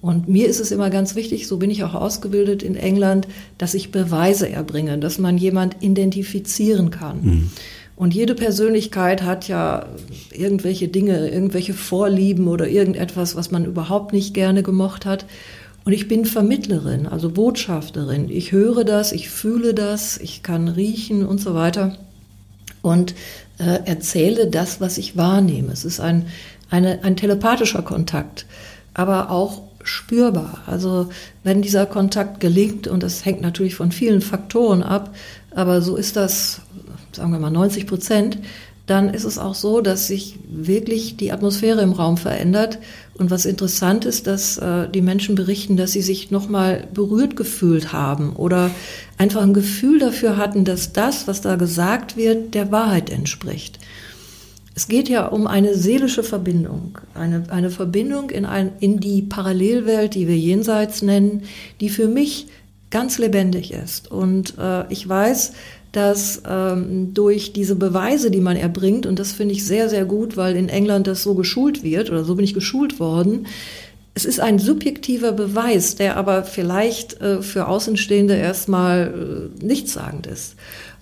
Und 0.00 0.28
mir 0.28 0.46
ist 0.46 0.60
es 0.60 0.70
immer 0.70 0.88
ganz 0.88 1.14
wichtig, 1.14 1.46
so 1.46 1.56
bin 1.56 1.70
ich 1.70 1.82
auch 1.82 1.94
ausgebildet 1.94 2.62
in 2.62 2.76
England, 2.76 3.26
dass 3.58 3.74
ich 3.74 3.90
Beweise 3.90 4.48
erbringe, 4.48 4.98
dass 4.98 5.18
man 5.18 5.36
jemand 5.36 5.82
identifizieren 5.82 6.90
kann. 6.90 7.20
Mhm. 7.22 7.50
Und 7.96 8.14
jede 8.14 8.34
Persönlichkeit 8.34 9.22
hat 9.22 9.48
ja 9.48 9.86
irgendwelche 10.30 10.88
Dinge, 10.88 11.30
irgendwelche 11.30 11.72
Vorlieben 11.72 12.46
oder 12.46 12.68
irgendetwas, 12.68 13.36
was 13.36 13.50
man 13.50 13.64
überhaupt 13.64 14.12
nicht 14.12 14.34
gerne 14.34 14.62
gemocht 14.62 15.06
hat. 15.06 15.24
Und 15.84 15.92
ich 15.92 16.06
bin 16.06 16.26
Vermittlerin, 16.26 17.06
also 17.06 17.30
Botschafterin. 17.30 18.28
Ich 18.28 18.52
höre 18.52 18.84
das, 18.84 19.12
ich 19.12 19.30
fühle 19.30 19.72
das, 19.72 20.18
ich 20.18 20.42
kann 20.42 20.68
riechen 20.68 21.24
und 21.24 21.40
so 21.40 21.54
weiter 21.54 21.96
und 22.82 23.14
äh, 23.58 23.80
erzähle 23.84 24.48
das, 24.48 24.80
was 24.80 24.98
ich 24.98 25.16
wahrnehme. 25.16 25.72
Es 25.72 25.84
ist 25.84 26.00
ein, 26.00 26.26
eine, 26.70 27.02
ein 27.02 27.16
telepathischer 27.16 27.82
Kontakt, 27.82 28.46
aber 28.94 29.30
auch 29.30 29.62
spürbar. 29.82 30.58
Also 30.66 31.08
wenn 31.42 31.62
dieser 31.62 31.86
Kontakt 31.86 32.40
gelingt, 32.40 32.86
und 32.88 33.02
das 33.02 33.24
hängt 33.24 33.40
natürlich 33.40 33.74
von 33.74 33.92
vielen 33.92 34.20
Faktoren 34.20 34.82
ab, 34.82 35.14
aber 35.52 35.80
so 35.80 35.96
ist 35.96 36.16
das, 36.16 36.60
sagen 37.16 37.32
wir 37.32 37.38
mal 37.38 37.50
90 37.50 37.86
Prozent, 37.86 38.38
dann 38.86 39.12
ist 39.12 39.24
es 39.24 39.36
auch 39.36 39.54
so, 39.56 39.80
dass 39.80 40.06
sich 40.06 40.38
wirklich 40.48 41.16
die 41.16 41.32
Atmosphäre 41.32 41.82
im 41.82 41.92
Raum 41.92 42.16
verändert. 42.16 42.78
Und 43.14 43.32
was 43.32 43.44
interessant 43.44 44.04
ist, 44.04 44.28
dass 44.28 44.58
äh, 44.58 44.88
die 44.88 45.02
Menschen 45.02 45.34
berichten, 45.34 45.76
dass 45.76 45.92
sie 45.92 46.02
sich 46.02 46.30
nochmal 46.30 46.86
berührt 46.94 47.34
gefühlt 47.34 47.92
haben 47.92 48.36
oder 48.36 48.70
einfach 49.18 49.42
ein 49.42 49.54
Gefühl 49.54 49.98
dafür 49.98 50.36
hatten, 50.36 50.64
dass 50.64 50.92
das, 50.92 51.26
was 51.26 51.40
da 51.40 51.56
gesagt 51.56 52.16
wird, 52.16 52.54
der 52.54 52.70
Wahrheit 52.70 53.10
entspricht. 53.10 53.80
Es 54.76 54.88
geht 54.88 55.08
ja 55.08 55.26
um 55.26 55.46
eine 55.46 55.74
seelische 55.74 56.22
Verbindung, 56.22 56.98
eine, 57.14 57.44
eine 57.48 57.70
Verbindung 57.70 58.30
in, 58.30 58.44
ein, 58.44 58.72
in 58.78 59.00
die 59.00 59.22
Parallelwelt, 59.22 60.14
die 60.14 60.28
wir 60.28 60.36
jenseits 60.36 61.02
nennen, 61.02 61.44
die 61.80 61.88
für 61.88 62.08
mich 62.08 62.46
ganz 62.90 63.18
lebendig 63.18 63.72
ist. 63.72 64.10
Und 64.10 64.58
äh, 64.58 64.90
ich 64.92 65.08
weiß, 65.08 65.52
dass 65.96 66.42
ähm, 66.46 67.14
durch 67.14 67.54
diese 67.54 67.74
Beweise, 67.74 68.30
die 68.30 68.40
man 68.40 68.56
erbringt, 68.56 69.06
und 69.06 69.18
das 69.18 69.32
finde 69.32 69.54
ich 69.54 69.64
sehr, 69.64 69.88
sehr 69.88 70.04
gut, 70.04 70.36
weil 70.36 70.54
in 70.54 70.68
England 70.68 71.06
das 71.06 71.22
so 71.22 71.34
geschult 71.34 71.82
wird, 71.82 72.10
oder 72.10 72.22
so 72.22 72.34
bin 72.34 72.44
ich 72.44 72.52
geschult 72.52 73.00
worden, 73.00 73.46
es 74.12 74.24
ist 74.24 74.40
ein 74.40 74.58
subjektiver 74.58 75.32
Beweis, 75.32 75.96
der 75.96 76.16
aber 76.16 76.44
vielleicht 76.44 77.20
äh, 77.20 77.40
für 77.42 77.66
Außenstehende 77.66 78.34
erstmal 78.34 79.50
äh, 79.62 79.64
nichtssagend 79.64 80.26
ist. 80.26 80.56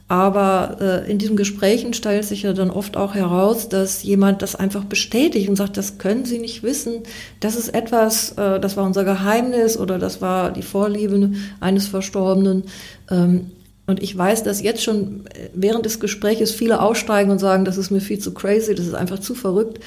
Aber 0.07 0.77
äh, 0.81 1.11
in 1.11 1.19
diesen 1.19 1.37
Gesprächen 1.37 1.95
stellt 1.95 2.25
sich 2.25 2.43
ja 2.43 2.53
dann 2.53 2.71
oft 2.71 2.97
auch 2.97 3.15
heraus, 3.15 3.69
dass 3.69 4.03
jemand 4.03 4.43
das 4.43 4.55
einfach 4.55 4.85
bestätigt 4.85 5.49
und 5.49 5.57
sagt, 5.57 5.77
das 5.77 5.99
können 5.99 6.25
Sie 6.25 6.39
nicht 6.39 6.63
wissen. 6.63 7.03
Das 7.41 7.57
ist 7.57 7.71
etwas, 7.71 8.33
äh, 8.33 8.61
das 8.61 8.77
war 8.77 8.85
unser 8.85 9.03
Geheimnis 9.05 9.77
oder 9.77 9.99
das 9.99 10.21
war 10.21 10.53
die 10.53 10.63
Vorliebe 10.63 11.33
eines 11.59 11.89
Verstorbenen. 11.89 12.65
Ähm, 13.11 13.51
und 13.87 14.03
ich 14.03 14.17
weiß, 14.17 14.43
dass 14.45 14.63
jetzt 14.63 14.83
schon 14.83 15.25
während 15.53 15.85
des 15.85 16.01
Gesprächs 16.01 16.53
viele 16.53 16.81
aussteigen 16.81 17.31
und 17.31 17.39
sagen, 17.39 17.65
das 17.65 17.77
ist 17.77 17.91
mir 17.91 18.01
viel 18.01 18.19
zu 18.19 18.33
crazy, 18.33 18.75
das 18.75 18.87
ist 18.87 18.95
einfach 18.95 19.19
zu 19.19 19.35
verrückt. 19.35 19.81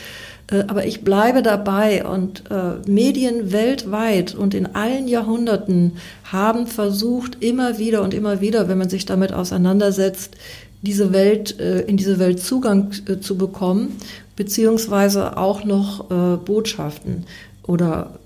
Äh, 0.51 0.63
aber 0.67 0.85
ich 0.85 1.01
bleibe 1.01 1.41
dabei 1.41 2.05
und 2.05 2.43
äh, 2.49 2.89
Medien 2.89 3.51
weltweit 3.51 4.35
und 4.35 4.53
in 4.53 4.75
allen 4.75 5.07
Jahrhunderten 5.07 5.93
haben 6.25 6.67
versucht, 6.67 7.43
immer 7.43 7.77
wieder 7.77 8.01
und 8.01 8.13
immer 8.13 8.41
wieder, 8.41 8.67
wenn 8.67 8.77
man 8.77 8.89
sich 8.89 9.05
damit 9.05 9.33
auseinandersetzt, 9.33 10.35
diese 10.81 11.11
Welt, 11.11 11.59
äh, 11.59 11.81
in 11.81 11.97
diese 11.97 12.19
Welt 12.19 12.39
Zugang 12.39 12.91
zu 13.21 13.37
bekommen, 13.37 13.97
beziehungsweise 14.35 15.37
auch 15.37 15.63
noch 15.63 16.05
Botschaften 16.45 17.25
oder 17.65 18.19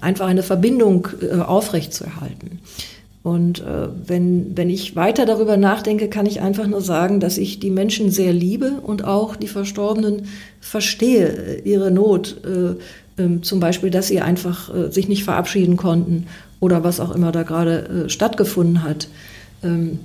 einfach 0.00 0.26
eine 0.26 0.42
Verbindung 0.42 1.06
aufrechtzuerhalten. 1.46 2.60
Und 3.24 3.60
äh, 3.60 3.88
wenn, 4.06 4.54
wenn 4.54 4.68
ich 4.68 4.96
weiter 4.96 5.24
darüber 5.24 5.56
nachdenke, 5.56 6.10
kann 6.10 6.26
ich 6.26 6.42
einfach 6.42 6.66
nur 6.66 6.82
sagen, 6.82 7.20
dass 7.20 7.38
ich 7.38 7.58
die 7.58 7.70
Menschen 7.70 8.10
sehr 8.10 8.34
liebe 8.34 8.72
und 8.82 9.04
auch 9.04 9.34
die 9.34 9.48
Verstorbenen 9.48 10.26
verstehe, 10.60 11.28
äh, 11.28 11.60
ihre 11.62 11.90
Not. 11.90 12.36
Äh, 12.44 13.22
äh, 13.22 13.40
zum 13.40 13.60
Beispiel, 13.60 13.88
dass 13.88 14.08
sie 14.08 14.20
einfach 14.20 14.74
äh, 14.74 14.92
sich 14.92 15.08
nicht 15.08 15.24
verabschieden 15.24 15.78
konnten 15.78 16.26
oder 16.60 16.84
was 16.84 17.00
auch 17.00 17.14
immer 17.14 17.32
da 17.32 17.44
gerade 17.44 18.04
äh, 18.04 18.08
stattgefunden 18.10 18.82
hat. 18.82 19.08
Ähm, 19.62 20.00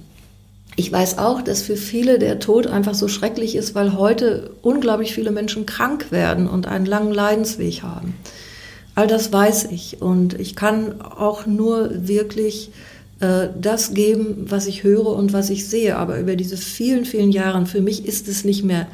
ich 0.78 0.90
weiß 0.90 1.18
auch, 1.18 1.42
dass 1.42 1.62
für 1.62 1.76
viele 1.76 2.20
der 2.20 2.40
Tod 2.40 2.68
einfach 2.68 2.94
so 2.94 3.10
schrecklich 3.10 3.58
ist, 3.58 3.76
weil 3.76 3.98
heute 3.98 4.52
unglaublich 4.62 5.14
viele 5.14 5.32
Menschen 5.32 5.66
krank 5.66 6.10
werden 6.14 6.48
und 6.48 6.68
einen 6.68 6.86
langen 6.86 7.14
Leidensweg 7.14 7.84
haben. 7.84 8.16
All 8.96 9.08
das 9.08 9.34
weiß 9.34 9.66
ich 9.72 10.02
und 10.02 10.40
ich 10.40 10.56
kann 10.56 11.02
auch 11.02 11.46
nur 11.46 12.08
wirklich 12.08 12.72
das 13.20 13.94
geben, 13.94 14.46
was 14.50 14.66
ich 14.68 14.84
höre 14.84 15.08
und 15.08 15.34
was 15.34 15.50
ich 15.50 15.68
sehe. 15.68 15.98
Aber 15.98 16.20
über 16.20 16.36
diese 16.36 16.58
vielen, 16.58 17.06
vielen 17.06 17.32
Jahre, 17.32 17.66
für 17.66 17.82
mich 17.82 18.06
ist 18.06 18.28
es 18.28 18.46
nicht 18.46 18.64
mehr, 18.64 18.88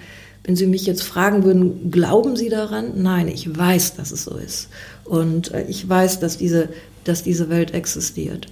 wenn 0.43 0.55
Sie 0.55 0.67
mich 0.67 0.85
jetzt 0.85 1.03
fragen 1.03 1.43
würden, 1.43 1.91
glauben 1.91 2.35
Sie 2.35 2.49
daran? 2.49 3.01
Nein, 3.01 3.27
ich 3.27 3.57
weiß, 3.57 3.95
dass 3.95 4.11
es 4.11 4.23
so 4.25 4.35
ist. 4.38 4.69
Und 5.03 5.51
äh, 5.53 5.65
ich 5.67 5.88
weiß, 5.88 6.19
dass 6.19 6.38
diese, 6.38 6.69
dass 7.03 7.23
diese 7.23 7.49
Welt 7.49 7.73
existiert. 7.73 8.47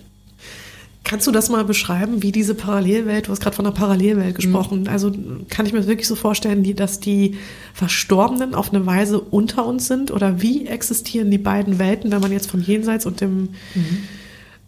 Kannst 1.04 1.28
du 1.28 1.32
das 1.32 1.50
mal 1.50 1.66
beschreiben, 1.66 2.24
wie 2.24 2.32
diese 2.32 2.56
Parallelwelt, 2.56 3.28
du 3.28 3.32
hast 3.32 3.42
gerade 3.42 3.56
von 3.56 3.66
einer 3.66 3.76
Parallelwelt 3.76 4.36
gesprochen, 4.36 4.82
mhm. 4.82 4.88
also 4.88 5.12
kann 5.50 5.66
ich 5.66 5.74
mir 5.74 5.86
wirklich 5.86 6.08
so 6.08 6.16
vorstellen, 6.16 6.64
dass 6.76 7.00
die 7.00 7.36
Verstorbenen 7.74 8.56
auf 8.56 8.74
eine 8.74 8.86
Weise 8.86 9.20
unter 9.20 9.66
uns 9.66 9.88
sind 9.88 10.12
oder 10.12 10.42
wie 10.42 10.66
existieren 10.66 11.30
die 11.30 11.38
beiden 11.38 11.78
Welten, 11.78 12.12
wenn 12.12 12.22
man 12.22 12.32
jetzt 12.32 12.50
vom 12.50 12.62
Jenseits 12.62 13.06
und 13.06 13.22
dem 13.22 13.50
mhm 13.76 14.08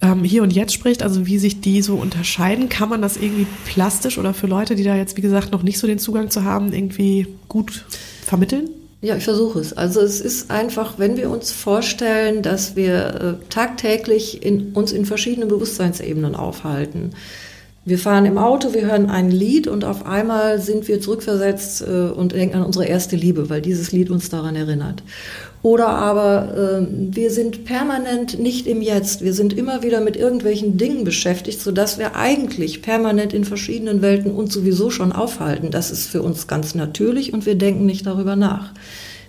ähm, 0.06 0.24
Hier 0.24 0.44
und 0.44 0.52
Jetzt 0.52 0.74
spricht, 0.74 1.04
also 1.04 1.26
wie 1.26 1.38
sich 1.38 1.62
die 1.62 1.82
so 1.82 1.96
unterscheiden, 1.96 2.70
kann 2.70 2.90
man 2.90 3.02
das 3.02 3.18
irgendwie 3.18 3.48
plastisch 3.66 4.18
oder 4.18 4.34
für 4.34 4.48
Leute, 4.48 4.76
die 4.76 4.84
da 4.84 4.96
jetzt, 4.96 5.18
wie 5.18 5.22
gesagt, 5.22 5.52
noch 5.52 5.64
nicht 5.64 5.80
so 5.80 5.88
den 5.88 6.00
Zugang 6.00 6.30
zu 6.30 6.44
haben, 6.44 6.74
irgendwie 6.74 7.28
gut 7.48 7.86
vermitteln? 8.24 8.70
Ja, 9.02 9.16
ich 9.16 9.24
versuche 9.24 9.60
es. 9.60 9.74
Also 9.74 10.02
es 10.02 10.20
ist 10.20 10.50
einfach, 10.50 10.98
wenn 10.98 11.18
wir 11.18 11.30
uns 11.30 11.52
vorstellen, 11.52 12.42
dass 12.42 12.76
wir 12.76 13.40
äh, 13.40 13.50
tagtäglich 13.50 14.44
in, 14.44 14.74
uns 14.74 14.92
in 14.92 15.06
verschiedenen 15.06 15.48
Bewusstseinsebenen 15.48 16.36
aufhalten. 16.36 17.12
Wir 17.88 18.00
fahren 18.00 18.26
im 18.26 18.40
Auto, 18.40 18.74
wir 18.74 18.88
hören 18.88 19.12
ein 19.12 19.30
Lied 19.30 19.68
und 19.68 19.86
auf 19.86 20.08
einmal 20.08 20.60
sind 20.60 20.88
wir 20.88 21.02
zurückversetzt 21.02 21.84
äh, 21.84 22.10
und 22.10 22.32
denken 22.32 22.56
an 22.56 22.64
unsere 22.64 22.86
erste 22.86 23.16
Liebe, 23.16 23.48
weil 23.52 23.62
dieses 23.62 23.92
Lied 23.92 24.10
uns 24.10 24.30
daran 24.30 24.56
erinnert. 24.56 25.04
Oder 25.66 25.88
aber 25.88 26.56
äh, 26.56 26.88
wir 26.92 27.32
sind 27.32 27.66
permanent 27.66 28.38
nicht 28.38 28.68
im 28.68 28.84
Jetzt. 28.84 29.24
Wir 29.24 29.34
sind 29.34 29.52
immer 29.52 29.82
wieder 29.82 30.00
mit 30.00 30.16
irgendwelchen 30.16 30.78
Dingen 30.78 31.04
beschäftigt, 31.04 31.60
sodass 31.60 31.98
wir 31.98 32.16
eigentlich 32.16 32.84
permanent 32.84 33.34
in 33.34 33.46
verschiedenen 33.46 34.04
Welten 34.04 34.30
uns 34.30 34.54
sowieso 34.54 34.92
schon 34.92 35.12
aufhalten. 35.12 35.72
Das 35.72 35.90
ist 35.90 36.06
für 36.06 36.22
uns 36.22 36.46
ganz 36.46 36.76
natürlich 36.76 37.34
und 37.34 37.48
wir 37.48 37.56
denken 37.56 37.88
nicht 37.88 38.06
darüber 38.06 38.36
nach. 38.36 38.74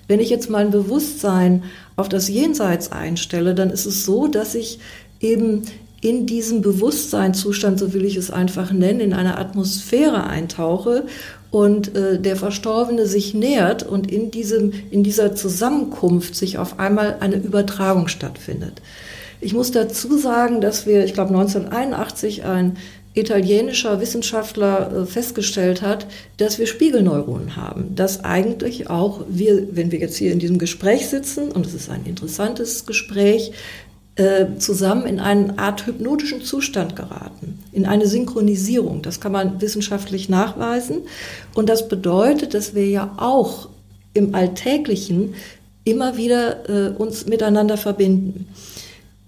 Wenn 0.09 0.21
ich 0.21 0.29
jetzt 0.29 0.51
mein 0.51 0.71
Bewusstsein 0.71 1.65
auf 1.97 2.11
das 2.11 2.29
Jenseits 2.29 2.93
einstelle, 2.93 3.55
dann 3.55 3.71
ist 3.71 3.87
es 3.87 4.05
so, 4.05 4.27
dass 4.27 4.55
ich 4.55 4.79
eben 5.21 5.63
in 6.03 6.27
diesem 6.27 6.61
Bewusstseinszustand, 6.61 7.79
so 7.79 7.95
will 7.95 8.05
ich 8.05 8.17
es 8.17 8.31
einfach 8.31 8.73
nennen, 8.73 9.01
in 9.01 9.15
eine 9.15 9.39
Atmosphäre 9.39 10.25
eintauche 10.25 11.07
und 11.51 11.95
äh, 11.95 12.19
der 12.21 12.37
Verstorbene 12.37 13.07
sich 13.07 13.35
nähert 13.35 13.83
und 13.83 14.11
in, 14.11 14.31
diesem, 14.31 14.73
in 14.91 15.03
dieser 15.03 15.35
Zusammenkunft 15.35 16.35
sich 16.35 16.59
auf 16.59 16.79
einmal 16.79 17.17
eine 17.21 17.37
Übertragung 17.37 18.09
stattfindet. 18.09 18.83
Ich 19.41 19.55
muss 19.55 19.71
dazu 19.71 20.17
sagen, 20.17 20.61
dass 20.61 20.87
wir, 20.87 21.05
ich 21.05 21.15
glaube 21.15 21.31
1981, 21.31 22.45
ein 22.45 22.77
italienischer 23.17 24.01
Wissenschaftler 24.01 24.93
äh, 24.93 25.07
festgestellt 25.07 25.83
hat, 25.83 26.07
dass 26.37 26.59
wir 26.59 26.67
Spiegelneuronen 26.67 27.57
haben, 27.57 27.95
dass 27.95 28.25
eigentlich 28.25 28.91
auch 28.91 29.25
wir, 29.29 29.75
wenn 29.75 29.91
wir 29.91 29.99
jetzt 29.99 30.17
hier 30.17 30.33
in 30.33 30.39
diesem 30.39 30.59
Gespräch 30.59 31.09
sitzen, 31.09 31.51
und 31.51 31.67
es 31.67 31.75
ist 31.75 31.89
ein 31.89 32.05
interessantes 32.05 32.85
Gespräch, 32.85 33.53
äh, 34.17 34.57
zusammen 34.59 35.07
in 35.07 35.21
eine 35.21 35.59
Art 35.59 35.87
hypnotischen 35.87 36.43
Zustand 36.43 36.97
geraten, 36.97 37.59
in 37.73 37.85
eine 37.87 38.07
Synchronisierung. 38.07 39.03
Das 39.03 39.21
kann 39.21 39.33
man 39.33 39.61
wissenschaftlich 39.61 40.29
nachweisen. 40.29 41.03
Und 41.55 41.69
das 41.69 41.89
bedeutet, 41.89 42.55
dass 42.55 42.75
wir 42.75 42.89
ja 42.89 43.15
auch 43.19 43.69
im 44.15 44.35
Alltäglichen 44.35 45.35
immer 45.85 46.17
wieder 46.17 46.69
äh, 46.69 46.97
uns 46.97 47.27
miteinander 47.27 47.77
verbinden. 47.77 48.49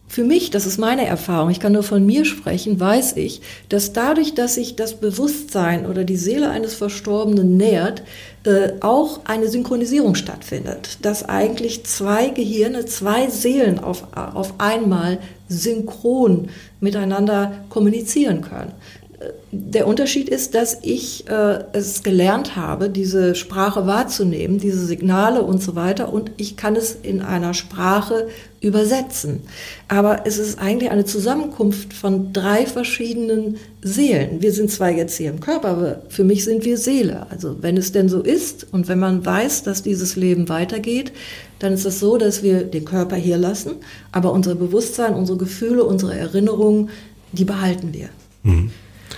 Für 0.08 0.24
mich, 0.24 0.50
das 0.50 0.64
ist 0.64 0.78
meine 0.78 1.06
Erfahrung, 1.06 1.50
ich 1.50 1.60
kann 1.60 1.72
nur 1.72 1.82
von 1.82 2.04
mir 2.04 2.24
sprechen, 2.24 2.80
weiß 2.80 3.16
ich, 3.16 3.42
dass 3.68 3.92
dadurch, 3.92 4.34
dass 4.34 4.54
sich 4.54 4.74
das 4.74 4.98
Bewusstsein 4.98 5.84
oder 5.84 6.02
die 6.04 6.16
Seele 6.16 6.48
eines 6.48 6.74
Verstorbenen 6.74 7.58
nähert, 7.58 8.02
äh, 8.44 8.72
auch 8.80 9.20
eine 9.24 9.48
Synchronisierung 9.48 10.14
stattfindet, 10.14 10.98
dass 11.02 11.28
eigentlich 11.28 11.84
zwei 11.84 12.28
Gehirne, 12.28 12.86
zwei 12.86 13.28
Seelen 13.28 13.78
auf, 13.78 14.04
auf 14.14 14.54
einmal 14.58 15.18
synchron 15.48 16.48
miteinander 16.80 17.64
kommunizieren 17.68 18.42
können. 18.42 18.72
der 19.50 19.86
Unterschied 19.86 20.28
ist, 20.28 20.54
dass 20.54 20.78
ich 20.82 21.28
äh, 21.28 21.64
es 21.72 22.02
gelernt 22.02 22.54
habe, 22.54 22.90
diese 22.90 23.34
Sprache 23.34 23.86
wahrzunehmen, 23.86 24.58
diese 24.58 24.86
Signale 24.86 25.42
und 25.42 25.62
so 25.62 25.74
weiter, 25.74 26.12
und 26.12 26.30
ich 26.36 26.56
kann 26.56 26.76
es 26.76 26.94
in 26.94 27.22
einer 27.22 27.54
Sprache 27.54 28.28
übersetzen. 28.60 29.40
Aber 29.86 30.26
es 30.26 30.38
ist 30.38 30.58
eigentlich 30.58 30.90
eine 30.90 31.04
Zusammenkunft 31.04 31.92
von 31.92 32.32
drei 32.32 32.66
verschiedenen 32.66 33.56
Seelen. 33.82 34.42
Wir 34.42 34.52
sind 34.52 34.70
zwar 34.70 34.90
jetzt 34.90 35.16
hier 35.16 35.30
im 35.30 35.40
Körper, 35.40 35.68
aber 35.68 36.02
für 36.08 36.24
mich 36.24 36.44
sind 36.44 36.64
wir 36.64 36.76
Seele. 36.76 37.26
Also 37.30 37.56
wenn 37.60 37.76
es 37.76 37.92
denn 37.92 38.08
so 38.08 38.20
ist 38.20 38.66
und 38.72 38.88
wenn 38.88 38.98
man 38.98 39.24
weiß, 39.24 39.62
dass 39.62 39.82
dieses 39.82 40.16
Leben 40.16 40.48
weitergeht, 40.48 41.12
dann 41.60 41.72
ist 41.72 41.86
es 41.86 42.00
so, 42.00 42.18
dass 42.18 42.42
wir 42.42 42.64
den 42.64 42.84
Körper 42.84 43.16
hier 43.16 43.38
lassen, 43.38 43.76
aber 44.12 44.32
unser 44.32 44.54
Bewusstsein, 44.54 45.14
unsere 45.14 45.38
Gefühle, 45.38 45.84
unsere 45.84 46.16
Erinnerungen, 46.16 46.90
die 47.32 47.44
behalten 47.44 47.92
wir. 47.92 48.08
Mhm. 48.42 48.70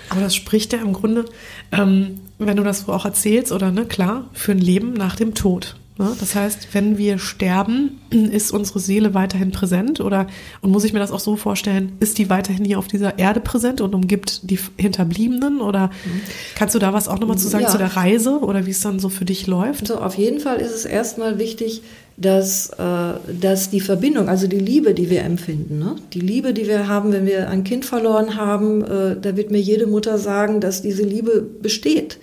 Aber 0.09 0.21
das 0.21 0.35
spricht 0.35 0.73
ja 0.73 0.81
im 0.81 0.93
Grunde, 0.93 1.25
ähm, 1.73 2.21
wenn 2.39 2.57
du 2.57 2.63
das 2.63 2.81
so 2.81 2.93
auch 2.93 3.05
erzählst, 3.05 3.53
oder 3.53 3.71
ne, 3.71 3.87
klar, 3.87 4.29
für 4.33 4.53
ein 4.53 4.59
Leben 4.59 4.93
nach 4.93 5.17
dem 5.17 5.35
Tod. 5.35 5.77
Ne? 6.01 6.17
Das 6.19 6.35
heißt, 6.35 6.69
wenn 6.73 6.97
wir 6.97 7.19
sterben, 7.19 8.01
ist 8.11 8.53
unsere 8.53 8.81
Seele 8.81 9.13
weiterhin 9.13 9.53
präsent 9.53 10.01
oder 10.01 10.27
und 10.63 10.71
muss 10.71 10.85
ich 10.85 10.95
mir 10.95 10.99
das 10.99 11.13
auch 11.13 11.21
so 11.21 11.37
vorstellen, 11.37 11.93
ist 12.01 12.17
die 12.17 12.31
weiterhin 12.31 12.65
hier 12.65 12.79
auf 12.79 12.89
dieser 12.89 13.19
Erde 13.19 13.41
präsent 13.41 13.83
und 13.83 13.95
umgibt 13.95 14.51
die 14.51 14.59
Hinterbliebenen 14.79 15.61
oder 15.61 15.89
mhm. 15.89 16.21
kannst 16.57 16.75
du 16.75 16.79
da 16.79 16.95
was 16.95 17.07
auch 17.07 17.19
nochmal 17.19 17.37
zu 17.37 17.49
sagen 17.49 17.65
ja. 17.65 17.71
zu 17.71 17.77
der 17.77 17.97
Reise 17.97 18.39
oder 18.39 18.65
wie 18.65 18.71
es 18.71 18.81
dann 18.81 18.99
so 18.99 19.11
für 19.11 19.27
dich 19.27 19.47
läuft? 19.47 19.87
So, 19.87 19.99
auf 19.99 20.15
jeden 20.15 20.41
Fall 20.41 20.57
ist 20.57 20.73
es 20.73 20.87
erstmal 20.87 21.39
wichtig, 21.39 21.83
dass, 22.17 22.69
äh, 22.71 23.15
dass 23.41 23.71
die 23.71 23.81
Verbindung, 23.81 24.29
also 24.29 24.47
die 24.47 24.59
Liebe, 24.59 24.93
die 24.93 25.09
wir 25.09 25.23
empfinden, 25.23 25.79
ne? 25.79 25.97
die 26.13 26.21
Liebe, 26.21 26.53
die 26.53 26.67
wir 26.67 26.87
haben, 26.87 27.13
wenn 27.13 27.27
wir 27.27 27.49
ein 27.49 27.65
Kind 27.65 27.87
verloren 27.87 28.37
haben, 28.37 28.85
äh, 28.85 29.17
da 29.21 29.37
wird 29.37 29.51
mir 29.51 29.61
jede 29.61 29.87
Mutter 29.87 30.19
sagen, 30.19 30.61
dass 30.61 30.83
diese 30.83 31.03
Liebe 31.03 31.41
besteht. 31.41 32.19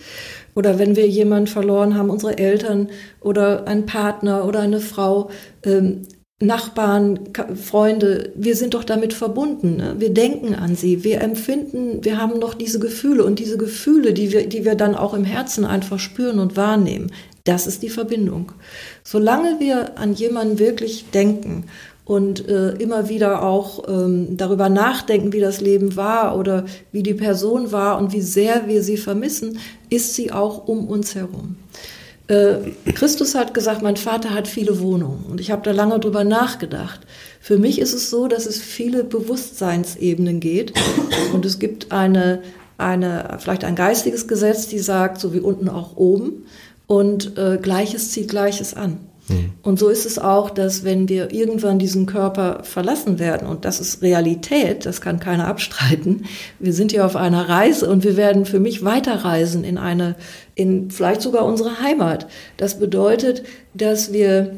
Oder 0.58 0.80
wenn 0.80 0.96
wir 0.96 1.08
jemanden 1.08 1.46
verloren 1.46 1.96
haben, 1.96 2.10
unsere 2.10 2.40
Eltern 2.40 2.90
oder 3.22 3.68
einen 3.68 3.86
Partner 3.86 4.44
oder 4.44 4.62
eine 4.62 4.80
Frau, 4.80 5.30
ähm, 5.62 6.02
Nachbarn, 6.40 7.20
Freunde, 7.56 8.32
wir 8.36 8.56
sind 8.56 8.74
doch 8.74 8.84
damit 8.84 9.14
verbunden. 9.14 9.78
Ne? 9.78 9.96
Wir 10.00 10.12
denken 10.12 10.56
an 10.56 10.76
sie, 10.76 11.04
wir 11.04 11.22
empfinden, 11.22 12.04
wir 12.04 12.18
haben 12.18 12.40
noch 12.40 12.56
diese 12.56 12.80
Gefühle 12.80 13.24
und 13.24 13.38
diese 13.38 13.60
Gefühle, 13.60 14.14
die 14.14 14.32
wir, 14.32 14.48
die 14.48 14.66
wir 14.66 14.74
dann 14.74 14.96
auch 14.96 15.14
im 15.14 15.26
Herzen 15.26 15.64
einfach 15.64 16.00
spüren 16.00 16.40
und 16.40 16.58
wahrnehmen, 16.58 17.12
das 17.44 17.68
ist 17.68 17.84
die 17.84 17.90
Verbindung. 17.90 18.52
Solange 19.04 19.60
wir 19.60 20.00
an 20.00 20.16
jemanden 20.16 20.58
wirklich 20.58 21.12
denken 21.12 21.66
und 22.08 22.48
äh, 22.48 22.70
immer 22.78 23.10
wieder 23.10 23.44
auch 23.44 23.84
ähm, 23.90 24.38
darüber 24.38 24.70
nachdenken, 24.70 25.34
wie 25.34 25.42
das 25.42 25.60
Leben 25.60 25.98
war 25.98 26.38
oder 26.38 26.66
wie 26.94 27.04
die 27.04 27.14
Person 27.14 27.74
war 27.74 27.98
und 27.98 28.14
wie 28.14 28.22
sehr 28.22 28.68
wir 28.68 28.82
sie 28.82 28.96
vermissen, 28.96 29.60
ist 29.90 30.16
sie 30.16 30.32
auch 30.32 30.68
um 30.68 30.88
uns 30.88 31.16
herum. 31.16 31.58
Äh, 32.30 32.72
Christus 32.94 33.36
hat 33.36 33.54
gesagt, 33.54 33.82
mein 33.82 33.98
Vater 33.98 34.34
hat 34.34 34.48
viele 34.48 34.80
Wohnungen 34.80 35.26
und 35.30 35.42
ich 35.42 35.52
habe 35.52 35.64
da 35.64 35.72
lange 35.72 36.00
drüber 36.00 36.24
nachgedacht. 36.24 37.02
Für 37.42 37.58
mich 37.58 37.80
ist 37.80 37.94
es 37.94 38.10
so, 38.10 38.30
dass 38.30 38.46
es 38.46 38.58
viele 38.62 39.04
Bewusstseinsebenen 39.04 40.40
geht 40.40 40.74
und 41.34 41.46
es 41.46 41.60
gibt 41.60 41.92
eine, 41.92 42.42
eine, 42.78 43.38
vielleicht 43.40 43.66
ein 43.66 43.76
geistiges 43.76 44.30
Gesetz, 44.30 44.68
die 44.68 44.80
sagt, 44.80 45.20
so 45.20 45.34
wie 45.34 45.42
unten 45.42 45.68
auch 45.68 45.98
oben 45.98 46.46
und 46.88 47.38
äh, 47.38 47.60
Gleiches 47.62 48.12
zieht 48.12 48.30
Gleiches 48.30 48.74
an. 48.74 49.00
Mhm. 49.30 49.52
Und 49.62 49.80
so 49.80 49.90
ist 49.90 50.06
es 50.06 50.20
auch, 50.20 50.50
dass 50.50 50.84
wenn 50.84 51.10
wir 51.10 51.32
irgendwann 51.32 51.80
diesen 51.80 52.06
Körper 52.06 52.64
verlassen 52.64 53.20
werden, 53.20 53.48
und 53.48 53.66
das 53.66 53.80
ist 53.80 54.02
Realität, 54.02 54.86
das 54.86 55.02
kann 55.02 55.20
keiner 55.20 55.48
abstreiten, 55.48 56.26
wir 56.60 56.74
sind 56.74 56.92
ja 56.92 57.06
auf 57.06 57.16
einer 57.16 57.50
Reise 57.50 57.90
und 57.90 58.04
wir 58.04 58.18
werden 58.18 58.46
für 58.46 58.60
mich 58.60 58.84
weiterreisen 58.84 59.64
in 59.64 59.78
eine, 59.78 60.16
in 60.56 60.92
vielleicht 60.92 61.22
sogar 61.22 61.46
unsere 61.46 61.82
Heimat. 61.82 62.28
Das 62.58 62.80
bedeutet, 62.80 63.44
dass 63.74 64.14
wir 64.14 64.56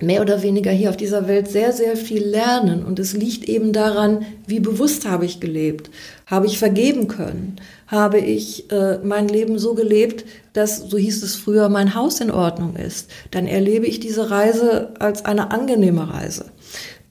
mehr 0.00 0.20
oder 0.20 0.42
weniger 0.42 0.70
hier 0.70 0.90
auf 0.90 0.96
dieser 0.96 1.28
Welt 1.28 1.48
sehr, 1.48 1.72
sehr 1.72 1.96
viel 1.96 2.24
lernen. 2.24 2.84
Und 2.84 2.98
es 2.98 3.12
liegt 3.12 3.48
eben 3.48 3.72
daran, 3.72 4.26
wie 4.46 4.60
bewusst 4.60 5.06
habe 5.06 5.24
ich 5.24 5.40
gelebt. 5.40 5.90
Habe 6.26 6.46
ich 6.46 6.58
vergeben 6.58 7.08
können? 7.08 7.56
Habe 7.86 8.18
ich 8.18 8.70
äh, 8.72 8.98
mein 9.04 9.28
Leben 9.28 9.58
so 9.58 9.74
gelebt, 9.74 10.24
dass, 10.54 10.78
so 10.78 10.98
hieß 10.98 11.22
es 11.22 11.36
früher, 11.36 11.68
mein 11.68 11.94
Haus 11.94 12.20
in 12.20 12.30
Ordnung 12.30 12.76
ist? 12.76 13.10
Dann 13.30 13.46
erlebe 13.46 13.86
ich 13.86 14.00
diese 14.00 14.30
Reise 14.30 14.90
als 14.98 15.24
eine 15.24 15.50
angenehme 15.50 16.12
Reise. 16.12 16.46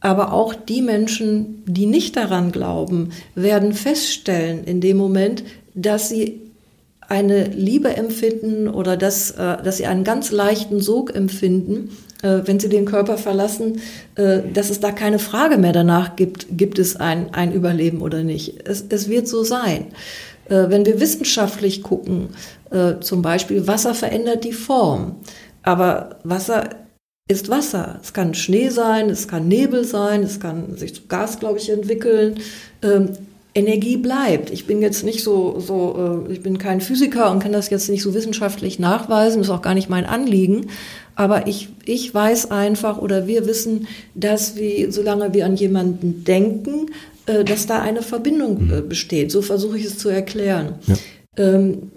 Aber 0.02 0.34
auch 0.34 0.56
die 0.56 0.82
Menschen, 0.82 1.64
die 1.66 1.86
nicht 1.86 2.18
daran 2.18 2.52
glauben, 2.52 3.12
werden 3.36 3.74
feststellen 3.74 4.64
in 4.64 4.82
dem 4.82 4.98
Moment, 4.98 5.44
dass 5.76 6.10
sie 6.10 6.42
eine 7.08 7.44
Liebe 7.46 7.96
empfinden 7.96 8.68
oder 8.68 8.98
dass, 8.98 9.32
äh, 9.32 9.62
dass 9.64 9.78
sie 9.78 9.86
einen 9.86 10.04
ganz 10.04 10.32
leichten 10.32 10.82
Sog 10.82 11.14
empfinden, 11.16 11.90
wenn 12.22 12.60
sie 12.60 12.70
den 12.70 12.86
Körper 12.86 13.18
verlassen, 13.18 13.82
äh, 14.16 14.40
dass 14.54 14.70
es 14.70 14.80
da 14.80 14.92
keine 14.92 15.20
Frage 15.20 15.58
mehr 15.58 15.74
danach 15.74 16.16
gibt, 16.16 16.48
gibt 16.52 16.80
es 16.80 16.96
ein, 16.96 17.34
ein 17.34 17.54
Überleben 17.54 18.02
oder 18.02 18.24
nicht. 18.24 18.68
Es, 18.68 18.86
es 18.90 19.10
wird 19.10 19.28
so 19.28 19.44
sein. 19.44 19.88
Wenn 20.48 20.86
wir 20.86 21.00
wissenschaftlich 21.00 21.82
gucken, 21.82 22.30
zum 23.00 23.22
Beispiel 23.22 23.68
Wasser 23.68 23.94
verändert 23.94 24.44
die 24.44 24.52
Form, 24.52 25.16
aber 25.64 26.20
Wasser 26.26 26.72
ist 27.30 27.48
Wasser. 27.48 28.00
Es 28.04 28.12
kann 28.12 28.34
Schnee 28.34 28.68
sein, 28.68 29.10
es 29.10 29.30
kann 29.30 29.48
Nebel 29.48 29.86
sein, 29.86 30.24
es 30.24 30.42
kann 30.42 30.76
sich 30.76 30.96
zu 30.96 31.04
Gas, 31.08 31.40
glaube 31.40 31.60
ich, 31.60 31.70
entwickeln. 31.70 32.40
Energie 33.54 33.98
bleibt. 33.98 34.50
Ich 34.50 34.66
bin 34.66 34.82
jetzt 34.82 35.04
nicht 35.04 35.24
so, 35.24 35.60
so, 35.60 36.26
äh, 36.30 36.32
ich 36.34 36.42
bin 36.42 36.58
kein 36.58 36.80
Physiker 36.80 37.32
und 37.32 37.40
kann 37.40 37.52
das 37.52 37.70
jetzt 37.70 37.90
nicht 37.90 38.02
so 38.02 38.14
wissenschaftlich 38.14 38.80
nachweisen, 38.80 39.42
ist 39.42 39.50
auch 39.50 39.62
gar 39.62 39.74
nicht 39.74 39.90
mein 39.90 40.06
Anliegen. 40.06 40.68
Aber 41.16 41.48
ich, 41.48 41.70
ich 41.86 42.14
weiß 42.14 42.52
einfach 42.52 42.98
oder 42.98 43.28
wir 43.28 43.46
wissen, 43.46 43.88
dass 44.16 44.56
wir, 44.56 44.92
solange 44.92 45.34
wir 45.34 45.46
an 45.46 45.56
jemanden 45.56 46.24
denken, 46.24 46.92
äh, 47.26 47.44
dass 47.44 47.68
da 47.68 47.82
eine 47.82 48.02
Verbindung 48.02 48.66
mhm. 48.66 48.74
äh, 48.74 48.82
besteht. 48.82 49.32
So 49.32 49.42
versuche 49.42 49.78
ich 49.78 49.86
es 49.86 49.98
zu 49.98 50.08
erklären. 50.08 50.76
Ja. 50.88 50.96
Ähm, 51.38 51.92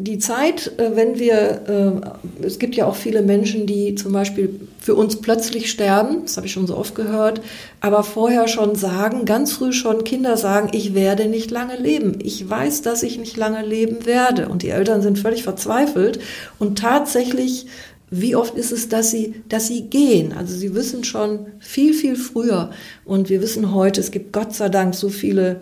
die 0.00 0.18
Zeit, 0.18 0.72
äh, 0.78 0.96
wenn 0.96 1.18
wir, 1.18 2.12
äh, 2.42 2.44
es 2.46 2.58
gibt 2.58 2.74
ja 2.74 2.86
auch 2.86 2.96
viele 2.96 3.22
Menschen, 3.22 3.66
die 3.66 3.94
zum 3.94 4.12
Beispiel 4.12 4.60
für 4.78 4.94
uns 4.94 5.20
plötzlich 5.20 5.70
sterben, 5.70 6.22
das 6.22 6.36
habe 6.36 6.46
ich 6.46 6.52
schon 6.52 6.66
so 6.66 6.76
oft 6.76 6.94
gehört, 6.94 7.42
aber 7.80 8.02
vorher 8.02 8.48
schon 8.48 8.74
sagen, 8.76 9.26
ganz 9.26 9.52
früh 9.52 9.72
schon 9.72 10.04
Kinder 10.04 10.36
sagen, 10.36 10.70
ich 10.72 10.94
werde 10.94 11.26
nicht 11.26 11.50
lange 11.50 11.76
leben. 11.76 12.18
Ich 12.22 12.48
weiß, 12.48 12.82
dass 12.82 13.02
ich 13.02 13.18
nicht 13.18 13.36
lange 13.36 13.64
leben 13.64 14.06
werde. 14.06 14.48
Und 14.48 14.62
die 14.62 14.70
Eltern 14.70 15.02
sind 15.02 15.18
völlig 15.18 15.42
verzweifelt. 15.42 16.18
Und 16.58 16.78
tatsächlich, 16.78 17.66
wie 18.10 18.34
oft 18.34 18.56
ist 18.56 18.72
es, 18.72 18.88
dass 18.88 19.10
sie, 19.10 19.34
dass 19.48 19.68
sie 19.68 19.82
gehen? 19.82 20.32
Also 20.32 20.56
sie 20.56 20.74
wissen 20.74 21.04
schon 21.04 21.46
viel, 21.58 21.92
viel 21.92 22.16
früher. 22.16 22.70
Und 23.04 23.28
wir 23.28 23.42
wissen 23.42 23.74
heute, 23.74 24.00
es 24.00 24.10
gibt 24.10 24.32
Gott 24.32 24.54
sei 24.54 24.70
Dank 24.70 24.94
so 24.94 25.10
viele 25.10 25.60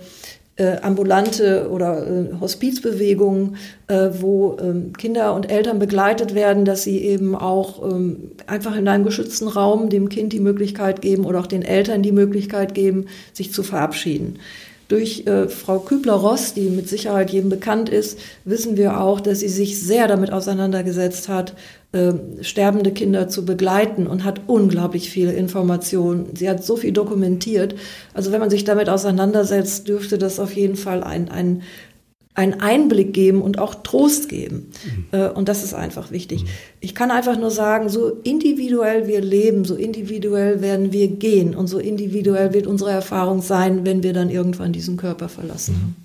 äh, 0.58 0.76
ambulante 0.82 1.70
oder 1.70 2.06
äh, 2.06 2.40
Hospizbewegungen, 2.40 3.56
äh, 3.86 4.08
wo 4.18 4.56
ähm, 4.60 4.92
Kinder 4.92 5.34
und 5.34 5.50
Eltern 5.50 5.78
begleitet 5.78 6.34
werden, 6.34 6.64
dass 6.64 6.82
sie 6.82 6.98
eben 6.98 7.34
auch 7.36 7.88
ähm, 7.88 8.32
einfach 8.46 8.76
in 8.76 8.88
einem 8.88 9.04
geschützten 9.04 9.48
Raum 9.48 9.88
dem 9.88 10.08
Kind 10.08 10.32
die 10.32 10.40
Möglichkeit 10.40 11.00
geben 11.00 11.24
oder 11.24 11.40
auch 11.40 11.46
den 11.46 11.62
Eltern 11.62 12.02
die 12.02 12.12
Möglichkeit 12.12 12.74
geben, 12.74 13.06
sich 13.32 13.52
zu 13.52 13.62
verabschieden. 13.62 14.38
Durch 14.88 15.26
äh, 15.26 15.48
Frau 15.48 15.80
Kübler-Ross, 15.80 16.54
die 16.54 16.70
mit 16.70 16.88
Sicherheit 16.88 17.30
jedem 17.30 17.50
bekannt 17.50 17.90
ist, 17.90 18.18
wissen 18.44 18.78
wir 18.78 19.00
auch, 19.00 19.20
dass 19.20 19.40
sie 19.40 19.48
sich 19.48 19.80
sehr 19.80 20.08
damit 20.08 20.32
auseinandergesetzt 20.32 21.28
hat, 21.28 21.54
äh, 21.92 22.12
sterbende 22.42 22.92
Kinder 22.92 23.28
zu 23.28 23.44
begleiten 23.44 24.06
und 24.06 24.24
hat 24.24 24.42
unglaublich 24.46 25.10
viele 25.10 25.32
Informationen. 25.32 26.36
Sie 26.36 26.48
hat 26.48 26.62
so 26.62 26.76
viel 26.76 26.92
dokumentiert. 26.92 27.74
Also 28.12 28.30
wenn 28.30 28.40
man 28.40 28.50
sich 28.50 28.64
damit 28.64 28.88
auseinandersetzt, 28.90 29.88
dürfte 29.88 30.18
das 30.18 30.38
auf 30.38 30.54
jeden 30.54 30.76
Fall 30.76 31.02
ein, 31.02 31.30
ein 31.30 31.62
einen 32.38 32.60
Einblick 32.60 33.14
geben 33.14 33.42
und 33.42 33.58
auch 33.58 33.74
Trost 33.74 34.28
geben. 34.28 34.70
Mhm. 34.84 35.06
Äh, 35.10 35.28
und 35.30 35.48
das 35.48 35.64
ist 35.64 35.74
einfach 35.74 36.12
wichtig. 36.12 36.44
Mhm. 36.44 36.48
Ich 36.80 36.94
kann 36.94 37.10
einfach 37.10 37.38
nur 37.38 37.50
sagen, 37.50 37.88
so 37.88 38.18
individuell 38.22 39.06
wir 39.06 39.20
leben, 39.20 39.64
so 39.64 39.74
individuell 39.74 40.60
werden 40.60 40.92
wir 40.92 41.08
gehen 41.08 41.54
und 41.54 41.66
so 41.66 41.78
individuell 41.78 42.52
wird 42.54 42.66
unsere 42.66 42.90
Erfahrung 42.90 43.42
sein, 43.42 43.84
wenn 43.84 44.02
wir 44.02 44.12
dann 44.12 44.30
irgendwann 44.30 44.72
diesen 44.72 44.96
Körper 44.96 45.28
verlassen 45.28 45.74
haben. 45.74 45.96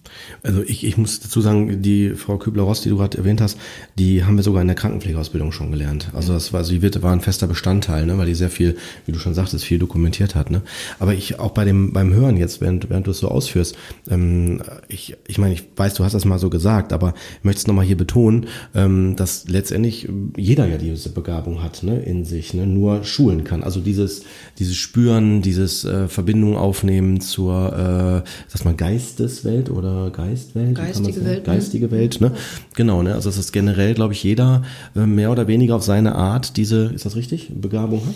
Also 0.41 0.61
ich, 0.63 0.83
ich 0.85 0.97
muss 0.97 1.19
dazu 1.19 1.41
sagen, 1.41 1.81
die 1.81 2.11
Frau 2.11 2.37
Kübler-Ross, 2.37 2.81
die 2.81 2.89
du 2.89 2.97
gerade 2.97 3.17
erwähnt 3.17 3.41
hast, 3.41 3.57
die 3.97 4.23
haben 4.23 4.35
wir 4.35 4.43
sogar 4.43 4.61
in 4.61 4.67
der 4.67 4.75
Krankenpflegeausbildung 4.75 5.51
schon 5.51 5.71
gelernt. 5.71 6.09
Also 6.13 6.33
das 6.33 6.53
war, 6.53 6.63
sie 6.63 6.81
wird, 6.81 7.01
war 7.01 7.13
ein 7.13 7.21
fester 7.21 7.47
Bestandteil, 7.47 8.05
ne, 8.05 8.17
weil 8.17 8.25
die 8.25 8.35
sehr 8.35 8.49
viel, 8.49 8.77
wie 9.05 9.11
du 9.11 9.19
schon 9.19 9.33
sagtest, 9.33 9.63
viel 9.63 9.79
dokumentiert 9.79 10.35
hat. 10.35 10.51
Ne. 10.51 10.61
Aber 10.99 11.13
ich 11.13 11.39
auch 11.39 11.51
bei 11.51 11.65
dem 11.65 11.93
beim 11.93 12.13
Hören 12.13 12.37
jetzt, 12.37 12.61
während, 12.61 12.89
während 12.89 13.07
du 13.07 13.11
es 13.11 13.19
so 13.19 13.29
ausführst, 13.29 13.75
ähm, 14.09 14.61
ich, 14.87 15.15
ich 15.27 15.37
meine, 15.37 15.53
ich 15.53 15.63
weiß, 15.75 15.93
du 15.95 16.03
hast 16.03 16.13
das 16.13 16.25
mal 16.25 16.39
so 16.39 16.49
gesagt, 16.49 16.93
aber 16.93 17.13
ich 17.39 17.43
möchte 17.43 17.59
es 17.59 17.67
nochmal 17.67 17.85
hier 17.85 17.97
betonen, 17.97 18.47
ähm, 18.75 19.15
dass 19.15 19.47
letztendlich 19.47 20.09
jeder 20.35 20.62
ja 20.67 20.77
diese 20.77 21.09
Begabung 21.09 21.61
hat, 21.61 21.83
ne, 21.83 21.99
in 21.99 22.25
sich, 22.25 22.53
ne, 22.53 22.65
nur 22.65 23.03
schulen 23.03 23.43
kann. 23.43 23.63
Also 23.63 23.79
dieses, 23.79 24.23
dieses 24.59 24.75
Spüren, 24.75 25.41
dieses 25.41 25.85
äh, 25.85 26.07
Verbindung 26.07 26.57
aufnehmen 26.57 27.21
zur, 27.21 28.23
äh, 28.25 28.29
sag 28.49 28.65
mal, 28.65 28.75
Geisteswelt 28.75 29.69
oder 29.69 30.11
Geistwelt. 30.11 30.75
Geistige 30.75 31.25
Welt. 31.25 31.47
Ne? 31.47 31.53
Geistige 31.53 31.91
Welt, 31.91 32.21
ne? 32.21 32.31
Genau, 32.75 33.03
ne? 33.03 33.13
Also 33.15 33.29
dass 33.29 33.51
generell, 33.51 33.93
glaube 33.93 34.13
ich, 34.13 34.23
jeder 34.23 34.63
äh, 34.95 35.05
mehr 35.05 35.31
oder 35.31 35.47
weniger 35.47 35.75
auf 35.75 35.83
seine 35.83 36.15
Art 36.15 36.57
diese, 36.57 36.91
ist 36.93 37.05
das 37.05 37.15
richtig, 37.15 37.51
Begabung 37.53 38.01
hat? 38.05 38.15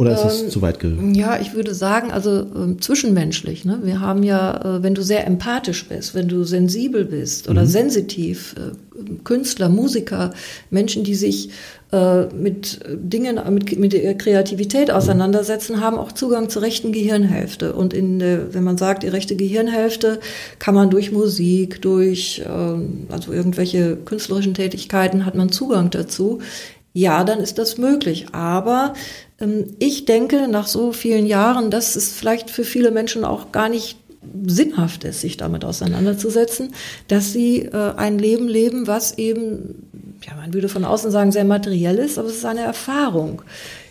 Oder 0.00 0.14
ist 0.14 0.22
das 0.22 0.42
ähm, 0.44 0.48
zu 0.48 0.62
weit 0.62 0.80
ge 0.80 0.94
Ja, 1.12 1.38
ich 1.38 1.52
würde 1.52 1.74
sagen, 1.74 2.10
also 2.10 2.40
äh, 2.40 2.78
zwischenmenschlich. 2.80 3.66
Ne? 3.66 3.80
Wir 3.82 4.00
haben 4.00 4.22
ja, 4.22 4.78
äh, 4.78 4.82
wenn 4.82 4.94
du 4.94 5.02
sehr 5.02 5.26
empathisch 5.26 5.86
bist, 5.88 6.14
wenn 6.14 6.26
du 6.26 6.42
sensibel 6.44 7.04
bist 7.04 7.50
oder 7.50 7.62
mhm. 7.62 7.66
sensitiv, 7.66 8.54
äh, 8.56 9.04
Künstler, 9.24 9.68
Musiker, 9.68 10.32
Menschen, 10.70 11.04
die 11.04 11.14
sich 11.14 11.50
äh, 11.92 12.24
mit 12.34 12.80
Dingen, 12.88 13.38
mit, 13.52 13.78
mit 13.78 13.92
der 13.92 14.16
Kreativität 14.16 14.90
auseinandersetzen, 14.90 15.82
haben 15.82 15.98
auch 15.98 16.12
Zugang 16.12 16.48
zur 16.48 16.62
rechten 16.62 16.92
Gehirnhälfte. 16.92 17.74
Und 17.74 17.92
in 17.92 18.20
wenn 18.20 18.64
man 18.64 18.78
sagt, 18.78 19.02
die 19.02 19.08
rechte 19.08 19.36
Gehirnhälfte 19.36 20.18
kann 20.58 20.74
man 20.74 20.88
durch 20.88 21.12
Musik, 21.12 21.82
durch 21.82 22.42
ähm, 22.48 23.06
also 23.10 23.34
irgendwelche 23.34 23.96
künstlerischen 23.96 24.54
Tätigkeiten 24.54 25.26
hat 25.26 25.34
man 25.34 25.52
Zugang 25.52 25.90
dazu. 25.90 26.38
Ja, 26.92 27.22
dann 27.22 27.40
ist 27.40 27.58
das 27.58 27.78
möglich. 27.78 28.26
Aber 28.32 28.94
ich 29.78 30.04
denke, 30.04 30.48
nach 30.48 30.66
so 30.66 30.92
vielen 30.92 31.26
Jahren, 31.26 31.70
dass 31.70 31.96
es 31.96 32.12
vielleicht 32.12 32.50
für 32.50 32.64
viele 32.64 32.90
Menschen 32.90 33.24
auch 33.24 33.52
gar 33.52 33.68
nicht 33.68 33.96
sinnhaft 34.46 35.04
ist, 35.04 35.22
sich 35.22 35.38
damit 35.38 35.64
auseinanderzusetzen, 35.64 36.74
dass 37.08 37.32
sie 37.32 37.62
äh, 37.62 37.94
ein 37.96 38.18
Leben 38.18 38.48
leben, 38.48 38.86
was 38.86 39.16
eben, 39.16 39.88
ja, 40.26 40.34
man 40.34 40.52
würde 40.52 40.68
von 40.68 40.84
außen 40.84 41.10
sagen, 41.10 41.32
sehr 41.32 41.44
materiell 41.44 41.98
ist, 41.98 42.18
aber 42.18 42.28
es 42.28 42.36
ist 42.36 42.44
eine 42.44 42.60
Erfahrung. 42.60 43.42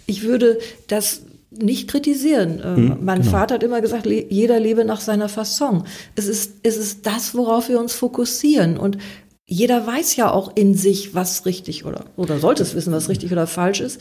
Ich 0.06 0.24
würde 0.24 0.60
das 0.88 1.24
nicht 1.52 1.90
kritisieren. 1.90 2.64
Hm, 2.64 2.98
mein 3.02 3.22
genau. 3.22 3.32
Vater 3.32 3.56
hat 3.56 3.64
immer 3.64 3.82
gesagt, 3.82 4.06
jeder 4.06 4.60
lebe 4.60 4.86
nach 4.86 5.02
seiner 5.02 5.30
Fasson. 5.30 5.84
Es 6.16 6.28
ist, 6.28 6.58
es 6.62 6.78
ist 6.78 7.08
das, 7.08 7.34
worauf 7.34 7.70
wir 7.70 7.80
uns 7.80 7.94
fokussieren. 7.94 8.78
Und 8.78 9.00
jeder 9.48 9.86
weiß 9.86 10.16
ja 10.16 10.30
auch 10.32 10.56
in 10.56 10.76
sich, 10.76 11.16
was 11.16 11.48
richtig 11.48 11.86
oder, 11.86 12.06
oder 12.18 12.38
sollte 12.38 12.62
es 12.62 12.76
wissen, 12.76 12.94
was 12.94 13.10
richtig 13.10 13.32
oder 13.32 13.48
falsch 13.48 13.82
ist. 13.82 14.00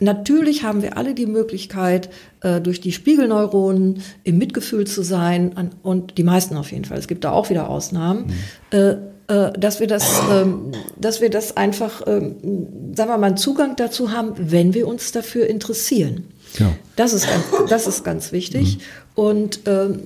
Natürlich 0.00 0.62
haben 0.62 0.82
wir 0.82 0.96
alle 0.96 1.14
die 1.14 1.26
Möglichkeit, 1.26 2.08
äh, 2.40 2.60
durch 2.60 2.80
die 2.80 2.92
Spiegelneuronen 2.92 4.02
im 4.24 4.38
Mitgefühl 4.38 4.86
zu 4.86 5.02
sein, 5.02 5.72
und 5.82 6.18
die 6.18 6.22
meisten 6.22 6.56
auf 6.56 6.72
jeden 6.72 6.84
Fall. 6.84 6.98
Es 6.98 7.08
gibt 7.08 7.24
da 7.24 7.32
auch 7.32 7.50
wieder 7.50 7.68
Ausnahmen. 7.68 8.26
Mhm. 8.72 8.78
Äh, 8.78 8.96
äh, 9.28 9.52
dass 9.58 9.78
wir 9.78 9.86
das, 9.86 10.22
ähm, 10.30 10.72
dass 10.96 11.20
wir 11.20 11.30
das 11.30 11.56
einfach, 11.56 12.02
ähm, 12.06 12.36
sagen 12.94 13.10
wir 13.10 13.18
mal, 13.18 13.26
einen 13.26 13.36
Zugang 13.36 13.76
dazu 13.76 14.10
haben, 14.10 14.32
wenn 14.38 14.72
wir 14.72 14.88
uns 14.88 15.12
dafür 15.12 15.46
interessieren. 15.48 16.24
Ja. 16.58 16.72
Das 16.96 17.12
ist 17.12 17.26
ganz, 17.28 17.44
das 17.68 17.86
ist 17.86 18.04
ganz 18.04 18.32
wichtig. 18.32 18.78
Mhm. 18.78 18.82
Und 19.14 19.60
ähm, 19.66 19.98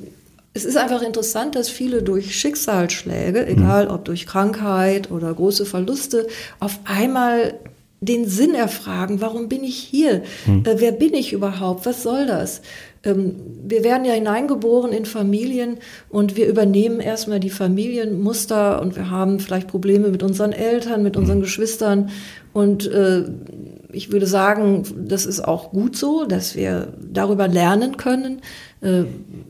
es 0.55 0.65
ist 0.65 0.77
einfach 0.77 1.03
interessant, 1.03 1.55
dass 1.55 1.69
viele 1.69 2.03
durch 2.03 2.35
Schicksalsschläge, 2.37 3.47
egal 3.47 3.89
ob 3.89 4.05
durch 4.05 4.27
Krankheit 4.27 5.11
oder 5.11 5.33
große 5.33 5.65
Verluste, 5.65 6.27
auf 6.61 6.81
einmal 6.85 7.55
den 8.03 8.27
Sinn 8.27 8.55
erfragen, 8.55 9.21
warum 9.21 9.49
bin 9.49 9.63
ich 9.63 9.77
hier? 9.77 10.23
Hm. 10.45 10.65
Äh, 10.67 10.75
wer 10.79 10.93
bin 10.93 11.15
ich 11.15 11.33
überhaupt? 11.33 11.87
Was 11.87 12.03
soll 12.03 12.27
das? 12.27 12.61
Ähm, 13.05 13.37
wir 13.65 13.85
werden 13.85 14.05
ja 14.05 14.13
hineingeboren 14.13 14.93
in 14.93 15.07
Familien 15.07 15.79
und 16.09 16.37
wir 16.37 16.49
übernehmen 16.49 17.01
erstmal 17.01 17.41
die 17.41 17.51
Familienmuster 17.51 18.83
und 18.83 18.97
wir 18.97 19.09
haben 19.11 19.39
vielleicht 19.39 19.69
Probleme 19.69 20.09
mit 20.09 20.23
unseren 20.23 20.53
Eltern, 20.53 21.03
mit 21.03 21.17
unseren 21.17 21.37
hm. 21.37 21.43
Geschwistern 21.43 22.11
und 22.53 22.91
äh, 22.91 23.25
ich 23.93 24.11
würde 24.11 24.27
sagen, 24.27 24.85
das 25.07 25.25
ist 25.25 25.41
auch 25.41 25.71
gut 25.71 25.97
so, 25.97 26.25
dass 26.25 26.57
wir 26.57 26.93
darüber 27.01 27.47
lernen 27.47 27.97
können, 27.97 28.41
äh, 28.81 29.05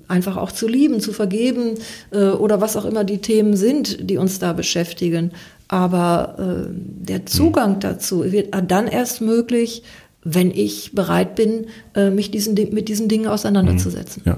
einfach 0.08 0.36
auch 0.36 0.52
zu 0.52 0.68
lieben, 0.68 1.00
zu 1.00 1.12
vergeben 1.12 1.74
äh, 2.10 2.26
oder 2.26 2.60
was 2.60 2.76
auch 2.76 2.84
immer 2.84 3.04
die 3.04 3.18
Themen 3.18 3.56
sind, 3.56 4.10
die 4.10 4.18
uns 4.18 4.38
da 4.38 4.52
beschäftigen. 4.52 5.32
Aber 5.72 6.36
äh, 6.38 6.70
der 6.70 7.24
Zugang 7.24 7.80
dazu 7.80 8.30
wird 8.30 8.54
dann 8.70 8.86
erst 8.86 9.22
möglich, 9.22 9.82
wenn 10.22 10.50
ich 10.50 10.92
bereit 10.94 11.34
bin, 11.34 11.68
äh, 11.94 12.10
mich 12.10 12.30
diesen, 12.30 12.52
mit 12.74 12.90
diesen 12.90 13.08
Dingen 13.08 13.26
auseinanderzusetzen. 13.26 14.22
Ja. 14.26 14.36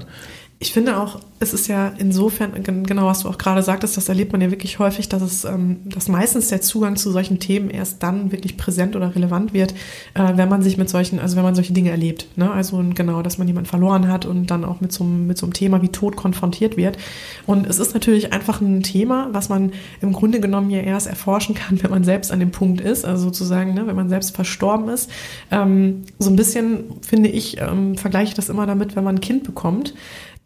Ich 0.57 0.71
finde 0.71 0.97
auch, 0.97 1.19
es 1.39 1.53
ist 1.53 1.67
ja 1.67 1.91
insofern, 1.97 2.53
genau 2.63 3.07
was 3.07 3.23
du 3.23 3.29
auch 3.29 3.37
gerade 3.37 3.61
sagtest, 3.61 3.97
das 3.97 4.07
erlebt 4.07 4.31
man 4.31 4.39
ja 4.39 4.51
wirklich 4.51 4.79
häufig, 4.79 5.09
dass 5.09 5.21
es, 5.21 5.43
ähm, 5.43 5.81
dass 5.83 6.07
meistens 6.07 6.47
der 6.47 6.61
Zugang 6.61 6.95
zu 6.95 7.11
solchen 7.11 7.39
Themen 7.39 7.69
erst 7.69 8.01
dann 8.01 8.31
wirklich 8.31 8.55
präsent 8.55 8.95
oder 8.95 9.13
relevant 9.13 9.53
wird, 9.53 9.73
äh, 10.13 10.31
wenn 10.35 10.47
man 10.47 10.61
sich 10.61 10.77
mit 10.77 10.89
solchen, 10.89 11.19
also 11.19 11.35
wenn 11.35 11.43
man 11.43 11.55
solche 11.55 11.73
Dinge 11.73 11.89
erlebt. 11.89 12.29
Ne? 12.37 12.49
Also 12.49 12.81
genau, 12.95 13.21
dass 13.21 13.37
man 13.37 13.47
jemanden 13.47 13.69
verloren 13.69 14.07
hat 14.07 14.25
und 14.25 14.49
dann 14.49 14.63
auch 14.63 14.79
mit 14.79 14.93
so, 14.93 15.03
mit 15.03 15.37
so 15.37 15.45
einem 15.45 15.51
Thema 15.51 15.81
wie 15.81 15.89
Tod 15.89 16.15
konfrontiert 16.15 16.77
wird. 16.77 16.97
Und 17.45 17.67
es 17.67 17.77
ist 17.77 17.93
natürlich 17.93 18.31
einfach 18.31 18.61
ein 18.61 18.81
Thema, 18.81 19.27
was 19.33 19.49
man 19.49 19.73
im 19.99 20.13
Grunde 20.13 20.39
genommen 20.39 20.69
ja 20.69 20.79
erst 20.79 21.07
erforschen 21.07 21.53
kann, 21.53 21.79
wenn 21.83 21.91
man 21.91 22.05
selbst 22.05 22.31
an 22.31 22.39
dem 22.39 22.51
Punkt 22.51 22.79
ist, 22.79 23.03
also 23.03 23.25
sozusagen, 23.25 23.73
ne, 23.73 23.87
wenn 23.87 23.95
man 23.97 24.07
selbst 24.07 24.33
verstorben 24.33 24.87
ist. 24.87 25.11
Ähm, 25.51 26.03
so 26.17 26.29
ein 26.29 26.37
bisschen, 26.37 26.85
finde 27.01 27.27
ich, 27.27 27.59
ähm, 27.59 27.97
vergleiche 27.97 28.29
ich 28.29 28.35
das 28.35 28.47
immer 28.47 28.65
damit, 28.65 28.95
wenn 28.95 29.03
man 29.03 29.15
ein 29.15 29.21
Kind 29.21 29.43
bekommt 29.43 29.93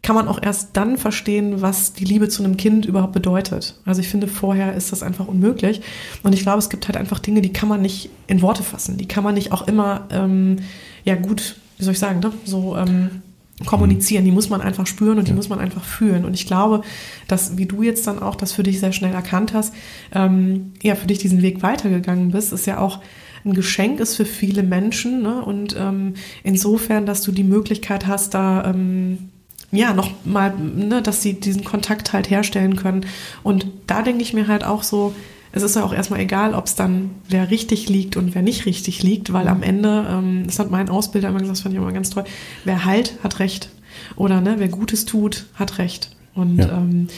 kann 0.02 0.16
man 0.16 0.28
auch 0.28 0.42
erst 0.42 0.70
dann 0.74 0.96
verstehen, 0.96 1.60
was 1.60 1.92
die 1.92 2.04
Liebe 2.04 2.28
zu 2.28 2.42
einem 2.42 2.56
Kind 2.56 2.86
überhaupt 2.86 3.12
bedeutet. 3.12 3.78
Also 3.84 4.00
ich 4.00 4.08
finde, 4.08 4.28
vorher 4.28 4.74
ist 4.74 4.92
das 4.92 5.02
einfach 5.02 5.28
unmöglich. 5.28 5.82
Und 6.22 6.32
ich 6.32 6.40
glaube, 6.40 6.58
es 6.58 6.70
gibt 6.70 6.88
halt 6.88 6.96
einfach 6.96 7.18
Dinge, 7.18 7.42
die 7.42 7.52
kann 7.52 7.68
man 7.68 7.82
nicht 7.82 8.08
in 8.26 8.40
Worte 8.40 8.62
fassen. 8.62 8.96
Die 8.96 9.06
kann 9.06 9.24
man 9.24 9.34
nicht 9.34 9.52
auch 9.52 9.68
immer, 9.68 10.06
ähm, 10.10 10.56
ja 11.04 11.16
gut, 11.16 11.56
wie 11.76 11.84
soll 11.84 11.92
ich 11.92 11.98
sagen, 11.98 12.20
ne? 12.20 12.32
so 12.44 12.76
ähm, 12.78 13.22
kommunizieren. 13.66 14.24
Die 14.24 14.32
muss 14.32 14.48
man 14.48 14.62
einfach 14.62 14.86
spüren 14.86 15.18
und 15.18 15.28
die 15.28 15.34
muss 15.34 15.50
man 15.50 15.58
einfach 15.58 15.84
fühlen. 15.84 16.24
Und 16.24 16.32
ich 16.32 16.46
glaube, 16.46 16.80
dass, 17.28 17.58
wie 17.58 17.66
du 17.66 17.82
jetzt 17.82 18.06
dann 18.06 18.20
auch 18.20 18.36
das 18.36 18.52
für 18.52 18.62
dich 18.62 18.80
sehr 18.80 18.92
schnell 18.92 19.12
erkannt 19.12 19.52
hast, 19.52 19.74
ähm, 20.14 20.72
ja, 20.82 20.94
für 20.94 21.08
dich 21.08 21.18
diesen 21.18 21.42
Weg 21.42 21.62
weitergegangen 21.62 22.30
bist, 22.30 22.54
ist 22.54 22.66
ja 22.66 22.78
auch 22.78 23.00
ein 23.44 23.54
Geschenk 23.54 24.00
ist 24.00 24.16
für 24.16 24.24
viele 24.24 24.62
Menschen. 24.62 25.22
Ne? 25.22 25.44
Und 25.44 25.76
ähm, 25.78 26.14
insofern, 26.42 27.06
dass 27.06 27.22
du 27.22 27.32
die 27.32 27.44
Möglichkeit 27.44 28.06
hast, 28.06 28.34
da 28.34 28.64
ähm, 28.64 29.30
ja, 29.72 29.92
noch 29.94 30.10
mal, 30.24 30.54
ne, 30.56 31.00
dass 31.02 31.22
sie 31.22 31.34
diesen 31.34 31.64
Kontakt 31.64 32.12
halt 32.12 32.28
herstellen 32.28 32.76
können. 32.76 33.06
Und 33.42 33.66
da 33.86 34.02
denke 34.02 34.22
ich 34.22 34.32
mir 34.32 34.48
halt 34.48 34.64
auch 34.64 34.82
so, 34.82 35.14
es 35.52 35.62
ist 35.62 35.76
ja 35.76 35.84
auch 35.84 35.92
erstmal 35.92 36.20
egal, 36.20 36.54
ob 36.54 36.66
es 36.66 36.74
dann 36.74 37.10
wer 37.28 37.50
richtig 37.50 37.88
liegt 37.88 38.16
und 38.16 38.34
wer 38.34 38.42
nicht 38.42 38.66
richtig 38.66 39.02
liegt, 39.02 39.32
weil 39.32 39.48
am 39.48 39.62
Ende, 39.62 40.06
ähm, 40.08 40.42
das 40.46 40.58
hat 40.58 40.70
mein 40.70 40.88
Ausbilder 40.88 41.28
immer 41.28 41.38
gesagt, 41.38 41.56
das 41.56 41.62
fand 41.62 41.74
ich 41.74 41.80
immer 41.80 41.92
ganz 41.92 42.10
toll, 42.10 42.24
wer 42.64 42.84
heilt, 42.84 43.14
hat 43.22 43.38
recht. 43.38 43.70
Oder 44.16 44.40
ne, 44.40 44.56
wer 44.58 44.68
Gutes 44.68 45.04
tut, 45.04 45.46
hat 45.54 45.78
recht. 45.78 46.10
Und 46.34 46.58
ja. 46.58 46.70
ähm, 46.70 47.08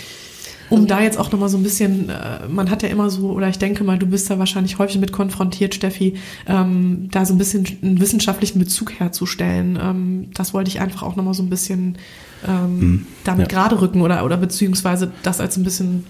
um 0.73 0.87
da 0.87 1.03
jetzt 1.03 1.19
auch 1.19 1.31
nochmal 1.31 1.51
so 1.51 1.59
ein 1.59 1.63
bisschen, 1.63 2.09
äh, 2.09 2.49
man 2.49 2.71
hat 2.71 2.83
ja 2.83 2.89
immer 2.89 3.11
so, 3.11 3.33
oder 3.33 3.47
ich 3.49 3.59
denke 3.59 3.85
mal, 3.85 3.99
du 3.99 4.07
bist 4.07 4.31
da 4.31 4.39
wahrscheinlich 4.39 4.79
häufig 4.79 4.99
mit 4.99 5.13
konfrontiert, 5.13 5.75
Steffi, 5.75 6.15
ähm, 6.47 7.09
da 7.11 7.27
so 7.27 7.35
ein 7.35 7.39
bisschen 7.39 7.67
einen 7.83 8.01
wissenschaftlichen 8.01 8.59
Bezug 8.59 8.99
herzustellen. 8.99 9.79
Ähm, 9.81 10.31
das 10.33 10.55
wollte 10.55 10.71
ich 10.71 10.81
einfach 10.81 11.03
auch 11.03 11.15
nochmal 11.15 11.35
so 11.35 11.43
ein 11.43 11.51
bisschen 11.51 11.99
ähm, 12.49 12.79
mhm. 12.79 13.07
damit 13.25 13.53
ja. 13.53 13.59
gerade 13.59 13.83
rücken 13.83 14.01
oder, 14.01 14.25
oder 14.25 14.39
beziehungsweise 14.39 15.13
das 15.23 15.41
als 15.41 15.59
ein 15.59 15.65
bisschen 15.65 16.05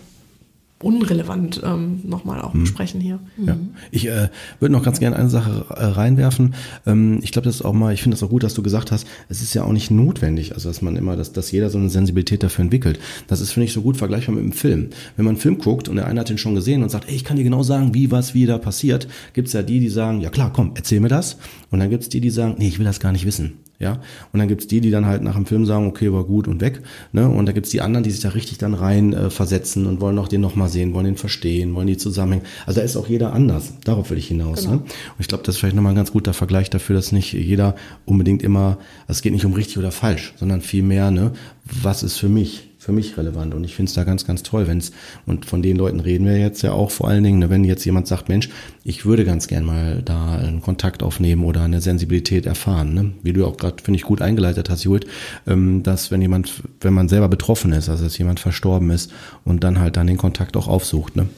unrelevant 0.83 1.61
ähm, 1.65 2.01
nochmal 2.05 2.41
auch 2.41 2.55
mhm. 2.55 2.61
besprechen 2.61 3.01
hier. 3.01 3.21
Ja. 3.45 3.57
Ich 3.91 4.09
äh, 4.09 4.29
würde 4.61 4.73
noch 4.73 4.83
ganz 4.83 5.01
gerne 5.01 5.17
eine 5.17 5.31
Sache 5.31 5.67
äh, 5.71 5.85
reinwerfen. 5.85 6.55
Ähm, 6.87 7.21
ich 7.23 7.33
glaube, 7.33 7.47
das 7.47 7.57
ist 7.57 7.63
auch 7.63 7.73
mal, 7.73 7.95
ich 7.95 8.03
finde 8.03 8.17
das 8.17 8.23
auch 8.23 8.31
gut, 8.31 8.43
dass 8.43 8.55
du 8.55 8.63
gesagt 8.63 8.93
hast, 8.93 9.07
es 9.29 9.43
ist 9.43 9.55
ja 9.55 9.65
auch 9.65 9.73
nicht 9.73 9.91
notwendig, 9.91 10.55
also 10.55 10.69
dass 10.69 10.83
man 10.83 10.97
immer, 10.97 11.17
dass, 11.17 11.33
dass 11.33 11.51
jeder 11.51 11.71
so 11.71 11.79
eine 11.79 11.91
Sensibilität 11.91 12.43
dafür 12.43 12.65
entwickelt. 12.65 12.99
Das 13.27 13.41
ist, 13.41 13.53
finde 13.53 13.67
ich, 13.67 13.73
so 13.73 13.83
gut 13.83 13.97
vergleichbar 13.97 14.35
mit 14.35 14.45
dem 14.45 14.53
Film. 14.53 14.91
Wenn 15.17 15.25
man 15.25 15.35
einen 15.35 15.41
Film 15.41 15.59
guckt 15.59 15.89
und 15.89 15.97
der 15.97 16.07
eine 16.07 16.21
hat 16.21 16.29
den 16.29 16.39
schon 16.39 16.55
gesehen 16.55 16.83
und 16.83 16.91
sagt, 16.91 17.09
ey, 17.09 17.15
ich 17.15 17.25
kann 17.25 17.37
dir 17.37 17.45
genau 17.45 17.63
sagen, 17.63 17.95
wie 17.95 18.11
was, 18.11 18.35
wie 18.35 18.47
da 18.47 18.59
passiert, 18.59 19.09
gibt's 19.33 19.53
ja 19.53 19.63
die, 19.63 19.81
die 19.81 19.89
sagen, 19.89 20.21
ja 20.21 20.31
klar, 20.31 20.53
komm, 20.53 20.73
erzähl 20.75 21.01
mir 21.01 21.09
das. 21.09 21.37
Und 21.71 21.81
dann 21.81 21.91
gibt's 21.91 22.09
die, 22.09 22.21
die 22.21 22.31
sagen, 22.31 22.57
nee, 22.59 22.69
ich 22.69 22.79
will 22.79 22.87
das 22.87 23.01
gar 23.01 23.13
nicht 23.13 23.27
wissen. 23.27 23.55
Ja, 23.83 23.99
und 24.33 24.39
dann 24.39 24.47
gibt's 24.47 24.69
die, 24.69 24.81
die 24.81 24.93
dann 24.93 25.07
halt 25.07 25.23
nach 25.23 25.35
dem 25.35 25.45
Film 25.45 25.67
sagen, 25.67 25.89
okay, 25.89 26.13
war 26.13 26.23
gut 26.23 26.47
und 26.47 26.61
weg. 26.61 26.83
Ne? 27.11 27.29
Und 27.29 27.47
da 27.47 27.53
gibt's 27.53 27.71
die 27.71 27.81
anderen, 27.81 28.05
die 28.05 28.13
sich 28.13 28.21
da 28.21 28.29
richtig 28.29 28.59
dann 28.59 28.75
rein 28.75 29.13
äh, 29.13 29.29
versetzen 29.29 29.87
und 29.87 30.01
wollen 30.01 30.21
auch 30.21 30.29
den 30.29 30.41
nochmal 30.41 30.69
sehen, 30.69 30.95
wollen 30.95 31.07
den 31.07 31.17
verstehen, 31.17 31.75
wollen 31.75 31.89
die 31.89 31.97
Zusammenhänge. 31.97 32.45
Also 32.65 32.79
da 32.79 32.85
ist 32.85 32.97
auch 32.97 33.09
jeder 33.09 33.33
anders. 33.33 33.75
Darauf 33.83 34.11
will 34.11 34.19
ich 34.19 34.29
hinaus. 34.29 34.63
Genau. 34.63 34.75
Ne? 34.75 34.79
Und 34.83 35.19
ich 35.19 35.27
glaube, 35.27 35.43
das 35.43 35.57
ist 35.57 35.59
vielleicht 35.59 35.75
nochmal 35.75 35.95
ein 35.95 35.97
ganz 35.97 36.13
guter 36.13 36.33
Vergleich 36.33 36.71
dafür, 36.71 36.95
dass 36.95 37.11
nicht 37.11 37.33
jeder 37.33 37.75
unbedingt 38.05 38.45
immer, 38.45 38.79
es 39.09 39.21
geht 39.21 39.33
nicht 39.33 39.45
um 39.45 39.53
richtig 39.53 39.79
oder 39.79 39.91
falsch, 39.91 40.33
sondern 40.37 40.61
vielmehr, 40.61 41.11
ne, 41.11 41.33
was 41.65 42.05
ist 42.05 42.19
für 42.19 42.29
mich? 42.29 42.69
Für 42.83 42.91
mich 42.91 43.17
relevant. 43.17 43.55
Und 43.55 43.63
ich 43.63 43.77
finde 43.77 43.91
es 43.91 43.95
da 43.95 44.03
ganz, 44.03 44.27
ganz 44.27 44.43
toll, 44.43 44.67
wenn 44.67 44.79
es, 44.79 44.91
und 45.25 45.47
von 45.47 45.63
den 45.63 45.77
Leuten 45.77 46.01
reden 46.01 46.27
wir 46.27 46.37
jetzt 46.37 46.63
ja 46.63 46.73
auch 46.73 46.91
vor 46.91 47.07
allen 47.07 47.23
Dingen, 47.23 47.39
ne, 47.39 47.49
wenn 47.49 47.63
jetzt 47.63 47.85
jemand 47.85 48.09
sagt, 48.09 48.29
Mensch, 48.29 48.49
ich 48.83 49.07
würde 49.07 49.25
ganz 49.25 49.47
gern 49.47 49.65
mal 49.65 50.03
da 50.03 50.33
einen 50.33 50.61
Kontakt 50.61 51.05
aufnehmen 51.05 51.45
oder 51.45 51.63
eine 51.63 51.81
Sensibilität 51.81 52.45
erfahren. 52.45 52.93
Ne? 52.93 53.13
Wie 53.23 53.33
du 53.33 53.47
auch 53.47 53.57
gerade, 53.57 53.77
finde 53.81 53.99
ich, 53.99 54.03
gut 54.03 54.21
eingeleitet 54.21 54.69
hast, 54.69 54.83
Judith, 54.83 55.09
ähm, 55.47 55.85
dass 55.85 56.11
wenn 56.11 56.21
jemand, 56.21 56.55
wenn 56.81 56.93
man 56.93 57.09
selber 57.09 57.29
betroffen 57.29 57.71
ist, 57.73 57.89
also 57.89 58.03
dass 58.03 58.19
jemand 58.19 58.41
verstorben 58.41 58.91
ist 58.91 59.13
und 59.45 59.63
dann 59.63 59.79
halt 59.79 59.97
dann 59.97 60.09
den 60.09 60.17
Kontakt 60.17 60.57
auch 60.57 60.67
aufsucht. 60.67 61.15
Ne? 61.15 61.29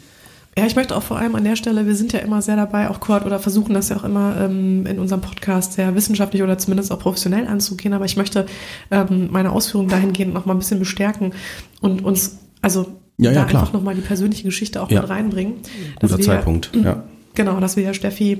Ja, 0.57 0.67
ich 0.67 0.77
möchte 0.77 0.95
auch 0.97 1.03
vor 1.03 1.19
allem 1.19 1.35
an 1.35 1.43
der 1.43 1.57
Stelle, 1.57 1.85
wir 1.87 1.97
sind 1.97 2.13
ja 2.13 2.21
immer 2.21 2.41
sehr 2.41 2.55
dabei, 2.57 2.89
auch 2.89 3.01
Kurt, 3.01 3.27
oder 3.27 3.41
versuchen 3.41 3.75
das 3.75 3.89
ja 3.89 3.97
auch 3.97 4.05
immer 4.05 4.37
ähm, 4.41 4.87
in 4.87 5.01
unserem 5.01 5.21
Podcast 5.21 5.73
sehr 5.73 5.95
wissenschaftlich 5.97 6.43
oder 6.45 6.59
zumindest 6.59 6.93
auch 6.93 7.01
professionell 7.01 7.49
anzugehen, 7.49 7.93
aber 7.93 8.05
ich 8.05 8.17
möchte 8.17 8.47
ähm, 8.93 9.29
meine 9.33 9.51
Ausführungen 9.51 9.89
dahingehend 9.91 10.33
noch 10.33 10.47
mal 10.47 10.55
ein 10.55 10.59
bisschen 10.61 10.79
bestärken 10.79 11.33
und 11.81 12.05
uns, 12.05 12.39
also 12.63 12.87
ja, 13.19 13.33
ja, 13.33 13.41
da 13.41 13.45
klar. 13.47 13.63
einfach 13.63 13.73
nochmal 13.73 13.95
die 13.97 14.01
persönliche 14.01 14.45
Geschichte 14.45 14.81
auch 14.81 14.91
Ja. 14.91 15.01
mit 15.01 15.11
reinbringen. 15.11 15.55
Guter 16.01 16.19
wir- 16.19 16.25
Zeitpunkt, 16.25 16.71
ja. 16.75 17.03
Genau, 17.35 17.59
dass 17.59 17.77
wir 17.77 17.83
ja 17.83 17.95
Steffi 17.95 18.39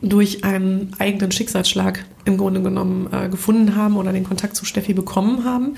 durch 0.00 0.44
einen 0.44 0.92
eigenen 1.00 1.32
Schicksalsschlag 1.32 2.04
im 2.24 2.36
Grunde 2.36 2.62
genommen 2.62 3.08
äh, 3.12 3.28
gefunden 3.28 3.74
haben 3.74 3.96
oder 3.96 4.12
den 4.12 4.22
Kontakt 4.22 4.54
zu 4.54 4.64
Steffi 4.64 4.94
bekommen 4.94 5.44
haben. 5.44 5.74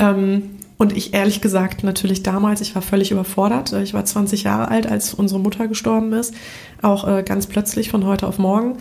Ähm, 0.00 0.42
und 0.82 0.96
ich 0.96 1.14
ehrlich 1.14 1.40
gesagt 1.40 1.84
natürlich 1.84 2.24
damals, 2.24 2.60
ich 2.60 2.74
war 2.74 2.82
völlig 2.82 3.12
überfordert. 3.12 3.72
Ich 3.72 3.94
war 3.94 4.04
20 4.04 4.42
Jahre 4.42 4.66
alt, 4.66 4.84
als 4.88 5.14
unsere 5.14 5.38
Mutter 5.38 5.68
gestorben 5.68 6.12
ist, 6.12 6.34
auch 6.82 7.06
äh, 7.06 7.22
ganz 7.22 7.46
plötzlich 7.46 7.88
von 7.88 8.04
heute 8.04 8.26
auf 8.26 8.40
morgen. 8.40 8.78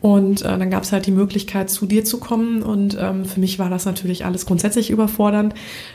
Und 0.00 0.42
äh, 0.42 0.58
dann 0.58 0.70
gab 0.70 0.82
es 0.82 0.92
halt 0.92 1.06
die 1.06 1.10
Möglichkeit, 1.10 1.70
zu 1.70 1.86
dir 1.86 2.04
zu 2.04 2.18
kommen. 2.18 2.62
Und 2.62 2.96
ähm, 3.00 3.24
für 3.24 3.40
mich 3.40 3.58
war 3.58 3.70
das 3.70 3.86
natürlich 3.86 4.24
alles 4.24 4.44
grundsätzlich 4.44 4.90
überfordernd. 4.90 5.54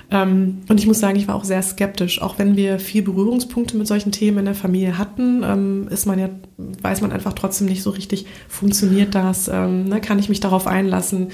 Ähm, 0.10 0.62
und 0.68 0.80
ich 0.80 0.88
muss 0.88 1.00
sagen, 1.00 1.18
ich 1.18 1.28
war 1.28 1.36
auch 1.36 1.44
sehr 1.44 1.62
skeptisch. 1.62 2.22
Auch 2.22 2.40
wenn 2.40 2.56
wir 2.58 2.80
viel 2.80 3.04
Berührungspunkte 3.04 3.78
mit 3.78 3.88
solchen 3.88 4.12
Themen 4.12 4.40
in 4.40 4.46
der 4.46 4.56
Familie 4.56 4.98
hatten, 4.98 5.44
ähm, 5.44 5.88
ist 5.90 6.08
man 6.08 6.18
ja, 6.18 6.30
weiß 6.58 7.02
man 7.02 7.12
einfach 7.12 7.34
trotzdem 7.34 7.68
nicht 7.68 7.84
so 7.84 7.92
richtig, 7.92 8.26
funktioniert 8.50 9.14
das? 9.14 9.48
Ähm, 9.48 9.86
ne, 9.86 10.02
kann 10.02 10.20
ich 10.20 10.30
mich 10.30 10.40
darauf 10.40 10.66
einlassen? 10.66 11.28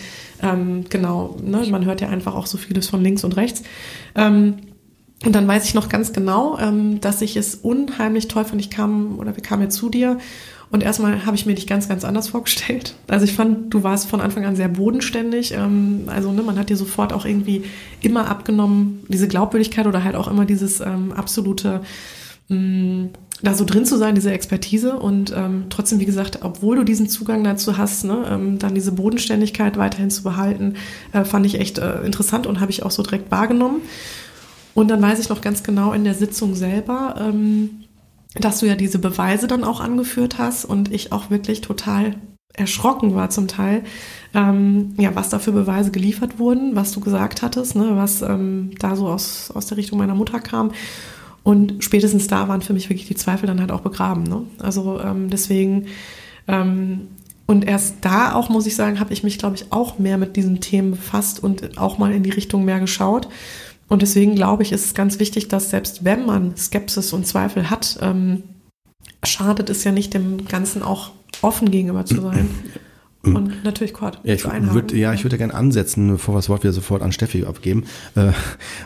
Ähm, 0.44 0.84
genau, 0.90 1.38
ne, 1.42 1.66
man 1.72 1.86
hört 1.86 2.02
ja 2.02 2.10
einfach 2.10 2.36
auch 2.36 2.48
so 2.48 2.58
vieles 2.58 2.90
von 2.90 3.02
links 3.02 3.24
und 3.24 3.38
rechts. 3.38 3.64
Ähm, 4.16 4.56
und 5.26 5.34
dann 5.34 5.48
weiß 5.48 5.66
ich 5.66 5.74
noch 5.74 5.90
ganz 5.90 6.14
genau, 6.14 6.60
dass 7.02 7.24
ich 7.24 7.38
es 7.38 7.56
unheimlich 7.56 8.28
toll 8.28 8.46
fand. 8.46 8.62
Ich 8.62 8.70
kam 8.70 9.18
oder 9.18 9.36
wir 9.36 9.42
kamen 9.42 9.64
ja 9.64 9.70
zu 9.70 9.90
dir 9.90 10.20
und 10.70 10.84
erstmal 10.84 11.26
habe 11.26 11.36
ich 11.36 11.46
mir 11.46 11.56
dich 11.56 11.68
ganz, 11.68 11.88
ganz 11.88 12.04
anders 12.04 12.30
vorgestellt. 12.30 12.96
Also 13.08 13.26
ich 13.26 13.34
fand, 13.34 13.74
du 13.74 13.84
warst 13.84 14.10
von 14.10 14.20
Anfang 14.20 14.46
an 14.46 14.56
sehr 14.56 14.68
bodenständig. 14.68 15.54
Ähm, 15.54 16.04
also 16.08 16.32
ne, 16.32 16.42
man 16.42 16.60
hat 16.60 16.70
dir 16.70 16.78
sofort 16.78 17.14
auch 17.14 17.26
irgendwie 17.26 17.64
immer 18.02 18.30
abgenommen, 18.30 19.06
diese 19.08 19.28
Glaubwürdigkeit 19.28 19.88
oder 19.88 20.04
halt 20.04 20.16
auch 20.16 20.28
immer 20.28 20.46
dieses 20.46 20.82
ähm, 20.82 21.14
absolute 21.14 21.82
mh, 22.50 23.10
da 23.42 23.54
so 23.54 23.66
drin 23.66 23.86
zu 23.86 23.98
sein, 23.98 24.16
diese 24.16 24.32
Expertise 24.32 24.98
und 24.98 25.34
ähm, 25.36 25.66
trotzdem, 25.70 26.00
wie 26.00 26.06
gesagt, 26.06 26.40
obwohl 26.42 26.78
du 26.78 26.84
diesen 26.84 27.08
Zugang 27.08 27.44
dazu 27.44 27.78
hast, 27.78 28.04
ne, 28.04 28.26
ähm, 28.30 28.58
dann 28.58 28.74
diese 28.74 28.92
Bodenständigkeit 28.92 29.78
weiterhin 29.78 30.10
zu 30.10 30.24
behalten, 30.24 30.74
äh, 31.14 31.24
fand 31.24 31.46
ich 31.46 31.60
echt 31.60 31.78
äh, 31.78 32.02
interessant 32.02 32.48
und 32.48 32.60
habe 32.60 32.72
ich 32.72 32.84
auch 32.84 32.92
so 32.92 33.04
direkt 33.04 33.30
wahrgenommen. 33.32 33.82
Und 34.74 34.90
dann 34.90 35.02
weiß 35.02 35.20
ich 35.20 35.30
noch 35.30 35.42
ganz 35.42 35.64
genau 35.64 35.94
in 35.94 36.04
der 36.04 36.14
Sitzung 36.14 36.56
selber, 36.56 37.16
ähm, 37.20 37.84
dass 38.40 38.60
du 38.60 38.66
ja 38.66 38.76
diese 38.76 39.00
Beweise 39.00 39.48
dann 39.48 39.64
auch 39.64 39.80
angeführt 39.80 40.38
hast 40.38 40.66
und 40.66 40.92
ich 40.92 41.12
auch 41.12 41.30
wirklich 41.30 41.62
total 41.62 42.16
erschrocken 42.54 43.14
war 43.16 43.30
zum 43.30 43.48
Teil, 43.48 43.84
ähm, 44.34 44.94
ja, 44.98 45.16
was 45.16 45.30
da 45.30 45.40
für 45.40 45.52
Beweise 45.52 45.92
geliefert 45.92 46.40
wurden, 46.40 46.76
was 46.76 46.92
du 46.92 47.00
gesagt 47.00 47.42
hattest, 47.42 47.76
ne, 47.76 47.92
was 47.94 48.22
ähm, 48.22 48.72
da 48.80 48.96
so 48.96 49.08
aus, 49.08 49.52
aus 49.52 49.68
der 49.68 49.78
Richtung 49.78 50.00
meiner 50.00 50.16
Mutter 50.16 50.40
kam. 50.40 50.72
Und 51.44 51.84
spätestens 51.84 52.28
da 52.28 52.50
waren 52.50 52.62
für 52.62 52.74
mich 52.74 52.90
wirklich 52.90 53.08
die 53.08 53.16
Zweifel 53.16 53.48
dann 53.48 53.62
halt 53.62 53.72
auch 53.72 53.82
begraben. 53.82 54.24
Ne? 54.24 54.42
Also 54.60 55.00
ähm, 55.00 55.30
deswegen, 55.30 55.86
ähm, 56.48 57.08
und 57.46 57.66
erst 57.66 57.98
da 58.02 58.34
auch, 58.34 58.50
muss 58.50 58.66
ich 58.66 58.76
sagen, 58.76 59.00
habe 59.00 59.14
ich 59.14 59.24
mich, 59.24 59.38
glaube 59.38 59.56
ich, 59.56 59.72
auch 59.72 59.98
mehr 60.00 60.18
mit 60.18 60.36
diesen 60.36 60.60
Themen 60.60 60.92
befasst 60.92 61.42
und 61.42 61.78
auch 61.78 62.00
mal 62.00 62.12
in 62.12 62.24
die 62.24 62.32
Richtung 62.32 62.66
mehr 62.66 62.82
geschaut. 62.82 63.30
Und 63.88 64.02
deswegen 64.02 64.36
glaube 64.36 64.64
ich, 64.64 64.72
ist 64.72 64.86
es 64.86 64.94
ganz 64.94 65.20
wichtig, 65.20 65.48
dass 65.48 65.70
selbst 65.70 66.04
wenn 66.04 66.26
man 66.26 66.56
Skepsis 66.58 67.14
und 67.14 67.26
Zweifel 67.26 67.70
hat, 67.70 67.98
ähm, 68.02 68.44
schadet 69.24 69.70
es 69.70 69.84
ja 69.84 69.92
nicht, 69.92 70.14
dem 70.14 70.46
Ganzen 70.46 70.84
auch 70.84 71.12
offen 71.42 71.72
gegenüber 71.72 72.06
zu 72.06 72.22
sein. 72.22 72.50
Und 73.24 73.64
natürlich 73.64 73.94
Kurt. 73.94 74.22
Ja, 74.24 74.36
ich 74.36 74.46
würde 74.46 74.96
ja, 74.96 75.14
ich 75.14 75.24
würde 75.24 75.38
gerne 75.38 75.54
ansetzen, 75.54 76.08
bevor 76.08 76.34
wir 76.34 76.38
das 76.38 76.50
Wort 76.50 76.64
wieder 76.64 76.72
sofort 76.72 77.02
an 77.02 77.12
Steffi 77.12 77.46
abgeben. 77.46 77.84
Äh, 78.16 78.32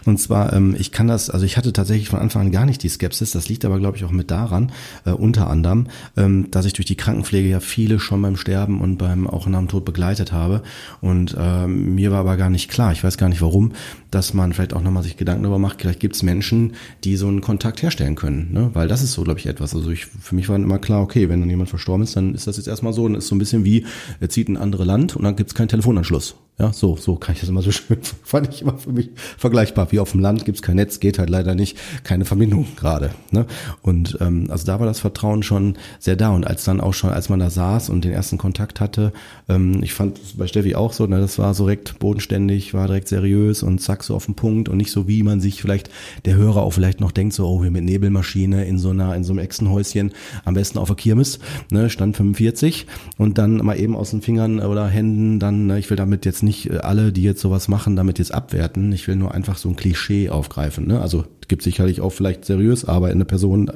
Und 0.06 0.20
zwar, 0.20 0.54
ähm, 0.54 0.76
ich 0.78 0.92
kann 0.92 1.08
das, 1.08 1.30
also 1.30 1.46
ich 1.46 1.58
hatte 1.58 1.74
tatsächlich 1.74 2.10
von 2.10 2.20
Anfang 2.20 2.44
an 2.44 2.52
gar 2.52 2.66
nicht 2.66 2.82
die 2.82 2.90
Skepsis. 2.90 3.32
Das 3.32 3.50
liegt 3.50 3.66
aber, 3.66 3.80
glaube 3.80 3.98
ich, 3.98 4.04
auch 4.04 4.12
mit 4.12 4.32
daran, 4.32 4.72
äh, 5.06 5.12
unter 5.12 5.50
anderem, 5.50 5.88
ähm, 6.18 6.50
dass 6.50 6.66
ich 6.66 6.74
durch 6.74 6.86
die 6.86 6.96
Krankenpflege 6.96 7.50
ja 7.50 7.60
viele 7.60 8.00
schon 8.00 8.22
beim 8.22 8.36
Sterben 8.36 8.82
und 8.82 8.98
beim 8.98 9.28
auch 9.28 9.48
nach 9.48 9.60
dem 9.60 9.68
Tod 9.68 9.86
begleitet 9.86 10.32
habe. 10.32 10.64
Und 11.02 11.36
ähm, 11.38 11.96
mir 11.96 12.12
war 12.12 12.20
aber 12.20 12.38
gar 12.38 12.50
nicht 12.50 12.70
klar, 12.70 12.92
ich 12.92 13.04
weiß 13.04 13.18
gar 13.18 13.30
nicht 13.30 13.42
warum, 13.42 13.74
dass 14.12 14.34
man 14.34 14.54
vielleicht 14.54 14.74
auch 14.74 14.82
nochmal 14.82 15.04
sich 15.04 15.18
Gedanken 15.18 15.44
darüber 15.44 15.58
macht, 15.58 15.82
vielleicht 15.82 16.00
gibt 16.00 16.16
es 16.16 16.24
Menschen, 16.24 16.74
die 17.04 17.16
so 17.16 17.28
einen 17.28 17.42
Kontakt 17.42 17.82
herstellen 17.82 18.16
können. 18.16 18.52
Ne? 18.52 18.70
Weil 18.74 18.88
das 18.88 19.02
ist 19.02 19.14
so, 19.14 19.24
glaube 19.24 19.40
ich, 19.40 19.48
etwas. 19.48 19.74
Also 19.74 19.90
ich, 19.90 20.06
für 20.06 20.36
mich 20.36 20.50
war 20.50 20.58
immer 20.58 20.80
klar, 20.80 21.02
okay, 21.02 21.30
wenn 21.30 21.40
dann 21.40 21.50
jemand 21.50 21.70
verstorben 21.70 22.04
ist, 22.04 22.16
dann 22.16 22.36
ist 22.36 22.46
das 22.46 22.58
jetzt 22.58 22.68
erstmal 22.68 22.94
so. 22.94 23.06
Und 23.06 23.16
ist 23.16 23.28
so 23.28 23.36
ein 23.36 23.40
bisschen 23.40 23.64
wie, 23.66 23.86
er 24.20 24.30
zieht 24.30 24.50
in 24.50 24.58
ein 24.58 24.62
anderes 24.62 24.86
Land 24.86 25.16
und 25.16 25.24
dann 25.24 25.36
gibt 25.36 25.50
es 25.50 25.56
keinen 25.56 25.70
Telefonanschluss. 25.70 26.36
Ja, 26.62 26.72
so, 26.72 26.96
so 26.96 27.16
kann 27.16 27.34
ich 27.34 27.42
das 27.42 27.50
immer 27.50 27.64
so 27.64 27.72
schön, 27.72 27.98
fand 28.24 28.48
ich 28.54 28.62
immer 28.62 28.78
für 28.78 28.92
mich 28.92 29.10
vergleichbar. 29.36 29.92
Wie 29.92 29.98
auf 29.98 30.12
dem 30.12 30.20
Land 30.20 30.46
gibt's 30.46 30.62
kein 30.62 30.76
Netz, 30.76 31.00
geht 31.00 31.18
halt 31.18 31.32
leider 31.32 31.56
nicht, 31.56 31.76
keine 32.04 32.24
Verbindung 32.24 32.68
gerade. 32.76 33.10
Ne? 33.32 33.48
Und 33.82 34.20
ähm, 34.22 34.46
also 34.48 34.68
da 34.68 34.80
war 34.80 34.86
das 34.86 35.00
Vertrauen 35.00 35.42
schon 35.42 35.76
sehr 35.98 36.16
da. 36.16 36.30
Und 36.30 36.46
als 36.46 36.64
dann 36.64 36.80
auch 36.80 36.94
schon, 36.94 37.10
als 37.10 37.30
man 37.30 37.40
da 37.40 37.50
saß 37.50 37.90
und 37.90 38.06
den 38.06 38.12
ersten 38.12 38.38
Kontakt 38.38 38.80
hatte, 38.80 39.12
ähm, 39.50 39.82
ich 39.82 39.96
fand 39.96 40.20
es 40.20 40.34
bei 40.34 40.46
Steffi 40.46 40.76
auch 40.76 40.94
so, 40.94 41.08
ne, 41.08 41.20
das 41.20 41.40
war 41.40 41.56
so 41.56 41.64
direkt 41.64 41.98
bodenständig, 41.98 42.76
war 42.76 42.86
direkt 42.86 43.08
seriös 43.08 43.64
und 43.64 43.82
zack, 43.82 44.04
so 44.04 44.14
auf 44.14 44.28
den 44.28 44.36
Punkt 44.36 44.70
und 44.70 44.78
nicht 44.78 44.92
so, 44.92 45.08
wie 45.08 45.24
man 45.24 45.42
sich 45.42 45.64
vielleicht, 45.64 45.90
der 46.26 46.36
Hörer 46.36 46.62
auch 46.62 46.74
vielleicht 46.74 47.02
noch 47.02 47.12
denkt, 47.12 47.34
so, 47.34 47.48
oh, 47.48 47.64
hier 47.64 47.72
mit 47.72 47.86
Nebelmaschine 47.86 48.66
in 48.66 48.78
so 48.78 48.92
einer, 48.92 49.16
in 49.16 49.24
so 49.24 49.34
einem 49.34 49.40
Echsenhäuschen, 49.40 50.12
am 50.46 50.54
besten 50.54 50.78
auf 50.78 50.90
der 50.90 50.96
Kirmes, 50.96 51.40
ne, 51.72 51.90
Stand 51.90 52.18
45 52.18 52.86
und 53.18 53.40
dann 53.40 53.58
mal 53.58 53.80
eben 53.80 53.96
aus 53.96 54.12
den 54.12 54.22
Fingern 54.22 54.60
oder 54.60 54.88
Händen 54.88 55.40
dann, 55.40 55.66
ne, 55.66 55.80
ich 55.80 55.90
will 55.90 55.98
damit 55.98 56.24
jetzt 56.24 56.44
nicht 56.44 56.51
äh, 56.70 56.78
alle, 56.78 57.12
die 57.12 57.24
jetzt 57.24 57.42
sowas 57.42 57.68
machen, 57.68 57.96
damit 57.96 58.20
jetzt 58.20 58.34
abwerten. 58.34 58.92
Ich 58.92 59.08
will 59.08 59.16
nur 59.16 59.34
einfach 59.34 59.58
so 59.58 59.70
ein 59.70 59.76
Klischee 59.76 60.30
aufgreifen. 60.30 60.88
Ne? 60.88 61.02
Also 61.02 61.26
es 61.42 61.48
gibt 61.48 61.64
sicherlich 61.64 62.02
auch 62.02 62.12
vielleicht 62.12 62.46
seriös 62.46 62.86
arbeitende 62.86 63.26
Personen 63.26 63.70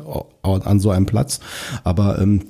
an 0.43 0.79
so 0.79 0.91
einem 0.91 1.05
Platz, 1.05 1.39
aber 1.83 2.19
ähm, 2.19 2.41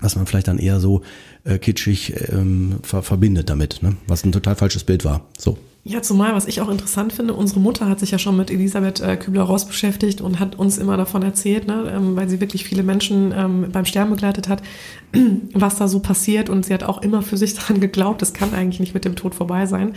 was 0.00 0.16
man 0.16 0.26
vielleicht 0.26 0.48
dann 0.48 0.58
eher 0.58 0.80
so 0.80 1.02
äh, 1.44 1.58
kitschig 1.58 2.14
ähm, 2.30 2.76
ver 2.82 3.02
verbindet 3.02 3.48
damit, 3.48 3.82
ne? 3.82 3.96
was 4.06 4.24
ein 4.24 4.32
total 4.32 4.56
falsches 4.56 4.84
Bild 4.84 5.04
war. 5.04 5.26
So. 5.38 5.58
Ja, 5.88 6.02
zumal, 6.02 6.34
was 6.34 6.48
ich 6.48 6.60
auch 6.60 6.68
interessant 6.68 7.12
finde, 7.12 7.32
unsere 7.34 7.60
Mutter 7.60 7.88
hat 7.88 8.00
sich 8.00 8.10
ja 8.10 8.18
schon 8.18 8.36
mit 8.36 8.50
Elisabeth 8.50 9.00
äh, 9.00 9.16
Kübler-Ross 9.16 9.66
beschäftigt 9.66 10.20
und 10.20 10.40
hat 10.40 10.58
uns 10.58 10.78
immer 10.78 10.96
davon 10.96 11.22
erzählt, 11.22 11.68
ne, 11.68 11.92
ähm, 11.94 12.16
weil 12.16 12.28
sie 12.28 12.40
wirklich 12.40 12.64
viele 12.64 12.82
Menschen 12.82 13.32
ähm, 13.32 13.68
beim 13.70 13.84
Sterben 13.84 14.10
begleitet 14.10 14.48
hat, 14.48 14.62
was 15.52 15.76
da 15.76 15.86
so 15.86 16.00
passiert 16.00 16.50
und 16.50 16.66
sie 16.66 16.74
hat 16.74 16.82
auch 16.82 17.02
immer 17.02 17.22
für 17.22 17.36
sich 17.36 17.54
daran 17.58 17.78
geglaubt, 17.78 18.20
das 18.20 18.32
kann 18.32 18.52
eigentlich 18.52 18.80
nicht 18.80 18.94
mit 18.94 19.04
dem 19.04 19.14
Tod 19.14 19.36
vorbei 19.36 19.66
sein. 19.66 19.92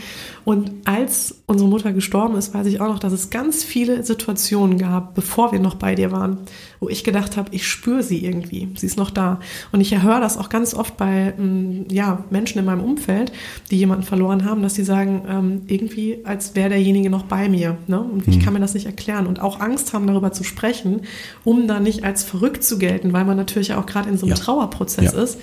Und 0.46 0.72
als 0.86 1.42
unsere 1.48 1.68
Mutter 1.68 1.92
gestorben 1.92 2.36
ist, 2.36 2.54
weiß 2.54 2.68
ich 2.68 2.82
auch 2.82 2.90
noch, 2.90 3.00
dass 3.00 3.12
es 3.12 3.32
ganz 3.32 3.64
viele 3.64 4.04
Situationen 4.04 4.78
gab, 4.78 5.16
bevor 5.16 5.52
wir 5.52 5.60
noch 5.60 5.74
bei 5.74 5.96
dir 5.96 6.12
waren, 6.12 6.38
wo 6.80 6.88
ich 6.88 7.04
gedacht 7.04 7.36
habe, 7.36 7.50
ich 7.54 7.68
spüre 7.68 8.04
sie 8.04 8.24
irgendwie, 8.24 8.70
sie 8.78 8.86
ist 8.86 8.98
noch 8.98 9.10
da. 9.10 9.40
Und 9.72 9.82
ich 9.82 10.02
höre 10.02 10.22
das 10.22 10.38
auch 10.38 10.48
ganz 10.50 10.74
oft 10.74 10.96
bei 10.96 11.34
ähm, 11.38 11.86
ja, 11.92 12.24
Menschen 12.30 12.60
in 12.60 12.66
meinem 12.66 12.84
Umfeld, 12.84 13.32
die 13.70 13.78
jemanden 13.78 14.04
verloren 14.04 14.46
haben, 14.46 14.62
dass 14.62 14.76
sie 14.76 14.84
sagen, 14.86 15.24
ähm, 15.28 15.62
irgendwie, 15.68 16.20
als 16.24 16.56
wäre 16.56 16.70
derjenige 16.70 17.10
noch 17.10 17.24
bei 17.24 17.50
mir. 17.50 17.78
Ne? 17.88 18.00
Und 18.00 18.28
ich 18.28 18.40
kann 18.40 18.54
mir 18.54 18.60
das 18.62 18.74
nicht 18.74 18.86
erklären. 18.86 19.28
Und 19.28 19.42
auch 19.42 19.60
Angst 19.60 19.94
haben, 19.94 20.08
darüber 20.08 20.32
zu 20.32 20.44
sprechen, 20.44 21.02
um 21.44 21.68
da 21.68 21.80
nicht 21.82 22.04
als 22.06 22.24
verrückt 22.24 22.64
zu 22.64 22.78
gelten, 22.78 23.12
weil 23.12 23.26
man 23.26 23.36
natürlich 23.36 23.74
auch 23.74 23.86
gerade 23.86 24.10
in 24.10 24.18
so 24.18 24.26
einem 24.26 24.36
Ja. 24.36 24.42
Trauerprozess 24.42 25.14
Ja. 25.14 25.22
ist. 25.22 25.38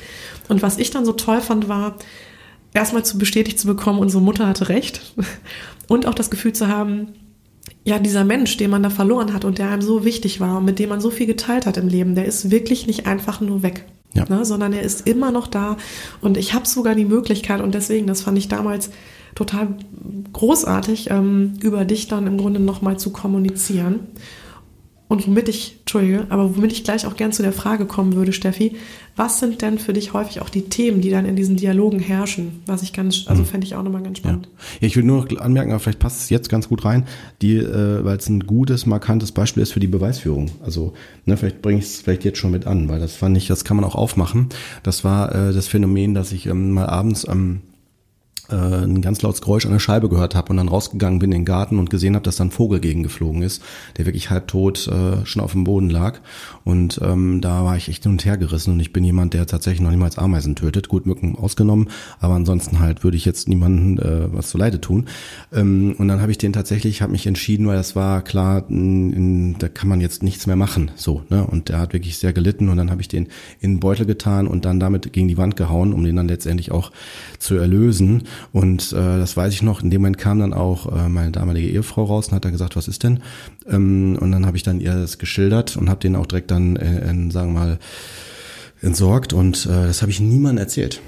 Und 0.49 0.63
was 0.63 0.79
ich 0.79 0.91
dann 0.91 1.05
so 1.05 1.13
toll 1.13 1.41
fand, 1.43 1.69
war, 1.69 1.97
erstmal 2.73 3.05
zu 3.05 3.19
bestätigt 3.19 3.59
zu 3.59 3.67
bekommen, 3.67 3.99
unsere 3.99 4.23
Mutter 4.23 4.47
hatte 4.47 4.69
recht. 4.69 5.15
Und 5.89 6.07
auch 6.07 6.15
das 6.15 6.31
Gefühl 6.31 6.53
zu 6.53 6.69
haben, 6.69 7.09
ja, 7.87 8.01
dieser 8.01 8.25
Mensch, 8.25 8.57
den 8.57 8.71
man 8.71 8.83
da 8.83 8.91
verloren 8.91 9.33
hat 9.33 9.45
und 9.45 9.59
der 9.59 9.71
einem 9.71 9.81
so 9.81 10.05
wichtig 10.05 10.41
war 10.41 10.59
und 10.59 10.65
mit 10.65 10.81
dem 10.81 10.89
man 10.89 11.01
so 11.01 11.11
viel 11.11 11.27
geteilt 11.27 11.67
hat 11.67 11.77
im 11.77 11.87
Leben, 11.87 12.17
der 12.17 12.25
ist 12.25 12.51
wirklich 12.51 12.89
nicht 12.89 13.07
einfach 13.07 13.41
nur 13.41 13.63
weg. 13.63 13.85
Ja. 14.13 14.25
Ne, 14.29 14.45
sondern 14.45 14.73
er 14.73 14.83
ist 14.83 15.07
immer 15.07 15.31
noch 15.31 15.47
da. 15.47 15.77
Und 16.21 16.37
ich 16.37 16.53
habe 16.53 16.67
sogar 16.67 16.95
die 16.95 17.05
Möglichkeit, 17.05 17.61
und 17.61 17.75
deswegen, 17.75 18.07
das 18.07 18.23
fand 18.23 18.39
ich 18.39 18.49
damals 18.49 18.91
total 19.35 19.69
großartig, 20.33 21.11
ähm, 21.11 21.55
über 21.61 21.85
dich 21.85 22.09
dann 22.09 22.27
im 22.27 22.39
Grunde 22.39 22.59
nochmal 22.59 22.99
zu 22.99 23.11
kommunizieren. 23.11 24.01
Und 25.09 25.27
womit 25.27 25.49
ich, 25.49 25.77
Entschuldige, 25.81 26.27
aber 26.31 26.57
womit 26.57 26.73
ich 26.73 26.83
gleich 26.83 27.07
auch 27.07 27.17
gern 27.17 27.31
zu 27.31 27.43
der 27.43 27.53
Frage 27.53 27.87
kommen 27.87 28.15
würde, 28.15 28.33
Steffi, 28.33 28.75
was 29.15 29.39
sind 29.39 29.63
denn 29.63 29.79
für 29.79 29.93
dich 29.93 30.13
häufig 30.13 30.41
auch 30.41 30.49
die 30.49 30.63
Themen, 30.63 31.01
die 31.01 31.11
dann 31.11 31.27
in 31.27 31.37
diesen 31.37 31.57
Dialogen 31.57 32.01
herrschen? 32.01 32.61
Was 32.67 32.83
ich 32.83 32.93
ganz, 32.93 33.25
also 33.27 33.45
fände 33.45 33.67
ich 33.67 33.77
auch 33.77 33.85
nochmal 33.85 34.03
ganz 34.03 34.19
spannend. 34.19 34.49
ja, 34.81 34.87
ich 34.87 34.97
will 34.97 35.05
nur 35.05 35.25
noch 35.25 35.41
anmerken, 35.41 35.71
aber 35.71 35.79
vielleicht 35.79 36.01
passt 36.01 36.23
es 36.23 36.31
jetzt 36.31 36.49
ganz 36.49 36.69
gut 36.69 36.85
rein, 36.85 37.07
die, 37.41 37.57
äh, 37.57 38.05
weil 38.05 38.17
es 38.17 38.29
ein 38.29 38.41
gutes, 38.41 38.85
markantes 38.85 39.31
Beispiel 39.31 39.63
ist 39.63 39.73
für 39.73 39.81
die 39.81 39.87
Beweisführung. 39.87 40.51
Also, 40.65 40.93
ne, 41.25 41.37
vielleicht 41.37 41.63
bringe 41.63 41.79
ich 41.79 41.85
es 41.85 42.01
vielleicht 42.03 42.25
jetzt 42.25 42.39
schon 42.39 42.51
mit 42.51 42.67
an, 42.67 42.89
weil 42.89 42.99
das 42.99 43.15
fand 43.15 43.37
ich, 43.37 43.47
das 43.47 43.65
kann 43.65 43.77
man 43.77 43.85
auch 43.85 43.95
aufmachen. 43.95 44.49
Das 44.83 45.05
war 45.05 45.33
äh, 45.35 45.53
das 45.53 45.69
Phänomen, 45.69 46.15
dass 46.15 46.33
ich 46.33 46.47
ähm, 46.47 46.73
mal 46.73 46.87
abends 46.87 47.27
ähm, 47.29 47.61
äh, 47.61 47.76
ein 48.55 49.01
ganz 49.03 49.23
lautes 49.23 49.41
Geräusch 49.41 49.67
an 49.67 49.73
der 49.73 49.79
Scheibe 49.79 50.09
gehört 50.09 50.35
habe 50.35 50.51
und 50.51 50.57
dann 50.57 50.69
rausgegangen 50.69 51.19
bin 51.19 51.33
in 51.33 51.41
den 51.41 51.45
Garten 51.45 51.79
und 51.79 51.91
gesehen 51.91 52.15
habe, 52.15 52.23
dass 52.23 52.37
da 52.37 52.45
ein 52.45 52.51
Vogel 52.51 52.81
gegengeflogen 52.81 53.43
ist, 53.43 53.63
der 53.97 54.07
wirklich 54.07 54.31
halbtot 54.31 54.89
äh, 54.89 55.25
schon 55.27 55.43
auf 55.43 55.53
dem 55.53 55.65
Boden 55.65 55.91
lag. 55.91 56.21
Und 56.65 57.01
ähm, 57.03 57.41
da 57.41 57.65
war 57.65 57.77
ich 57.77 57.89
echt 57.89 58.05
hin 58.05 58.13
und 58.13 58.25
her 58.25 58.37
gerissen 58.37 58.73
und 58.73 58.81
ich 58.81 58.93
bin 58.93 59.05
jemand, 59.05 59.35
der 59.35 59.47
tatsächlich 59.47 59.81
noch 59.81 59.91
niemals 59.91 60.19
Ameisen 60.19 60.57
tötet. 60.57 60.89
Gut, 60.89 61.07
Mücken 61.07 61.37
ausgenommen, 61.37 61.89
aber 62.21 62.35
ansonsten 62.35 62.81
halt 62.81 63.05
würde 63.05 63.17
ich 63.17 63.25
jetzt 63.25 63.49
niemanden 63.49 63.99
äh, 63.99 64.33
was 64.33 64.49
zu 64.49 64.59
Leide 64.59 64.81
tun. 64.81 65.07
Ähm, 65.53 65.95
und 65.99 66.09
dann 66.09 66.21
habe 66.21 66.31
ich 66.31 66.39
den 66.39 66.53
tatsächlich, 66.53 67.03
habe 67.03 67.13
mich 67.13 67.27
entschieden, 67.27 67.67
weil 67.67 67.77
das 67.77 67.97
war 67.97 68.23
klar, 68.23 68.65
in, 68.69 69.13
in, 69.13 69.59
da 69.59 69.69
kann 69.69 69.89
man 69.89 70.01
jetzt 70.01 70.23
nichts 70.23 70.47
mehr 70.47 70.57
machen. 70.57 70.91
So, 70.97 71.23
ne? 71.29 71.47
Und 71.47 71.69
der 71.69 71.79
hat 71.79 71.93
wirklich 71.93 72.19
sehr 72.19 72.33
gelitten 72.33 72.69
und 72.69 72.77
dann 72.77 72.91
habe 72.91 73.01
ich 73.01 73.09
den 73.09 73.29
in 73.61 73.75
den 73.75 73.81
Beutel 73.81 74.07
getan 74.07 74.47
und 74.47 74.65
dann 74.65 74.81
damit 74.81 75.13
gegen 75.13 75.29
die 75.29 75.39
Wand 75.39 75.57
gehauen, 75.57 75.93
um 75.93 76.05
den 76.05 76.17
dann 76.17 76.29
letztendlich 76.29 76.73
auch 76.73 76.93
zu 77.39 77.57
erlösen. 77.57 78.25
Und 78.53 78.93
äh, 78.93 79.19
das 79.19 79.37
weiß 79.37 79.53
ich 79.53 79.63
noch, 79.63 79.83
in 79.83 79.91
dem 79.91 80.03
Moment 80.03 80.19
kam 80.19 80.39
dann 80.39 80.53
auch 80.53 80.95
äh, 80.95 81.09
meine 81.09 81.31
damalige 81.31 81.69
Ehefrau 81.69 82.05
raus 82.05 82.29
und 82.29 82.35
hat 82.35 82.45
dann 82.45 82.53
gesagt, 82.53 82.77
was 82.77 82.89
ist 82.89 83.03
denn? 83.03 83.21
Ähm, 83.69 84.17
und 84.21 84.33
dann 84.33 84.47
habe 84.47 84.57
ich 84.57 84.63
dann 84.63 84.81
ihr 84.81 84.95
das 84.95 85.19
geschildert 85.19 85.77
und 85.77 85.89
habe 85.89 86.01
den 86.01 86.17
auch 86.17 86.27
direkt 86.27 86.51
dann, 86.51 86.77
äh, 86.77 87.11
in, 87.11 87.31
sagen 87.31 87.55
wir 87.55 87.61
mal, 87.61 87.79
entsorgt 88.83 89.33
und 89.33 89.67
äh, 89.67 89.87
das 89.87 90.03
habe 90.03 90.11
ich 90.11 90.21
niemandem 90.21 90.63
erzählt. 90.63 91.01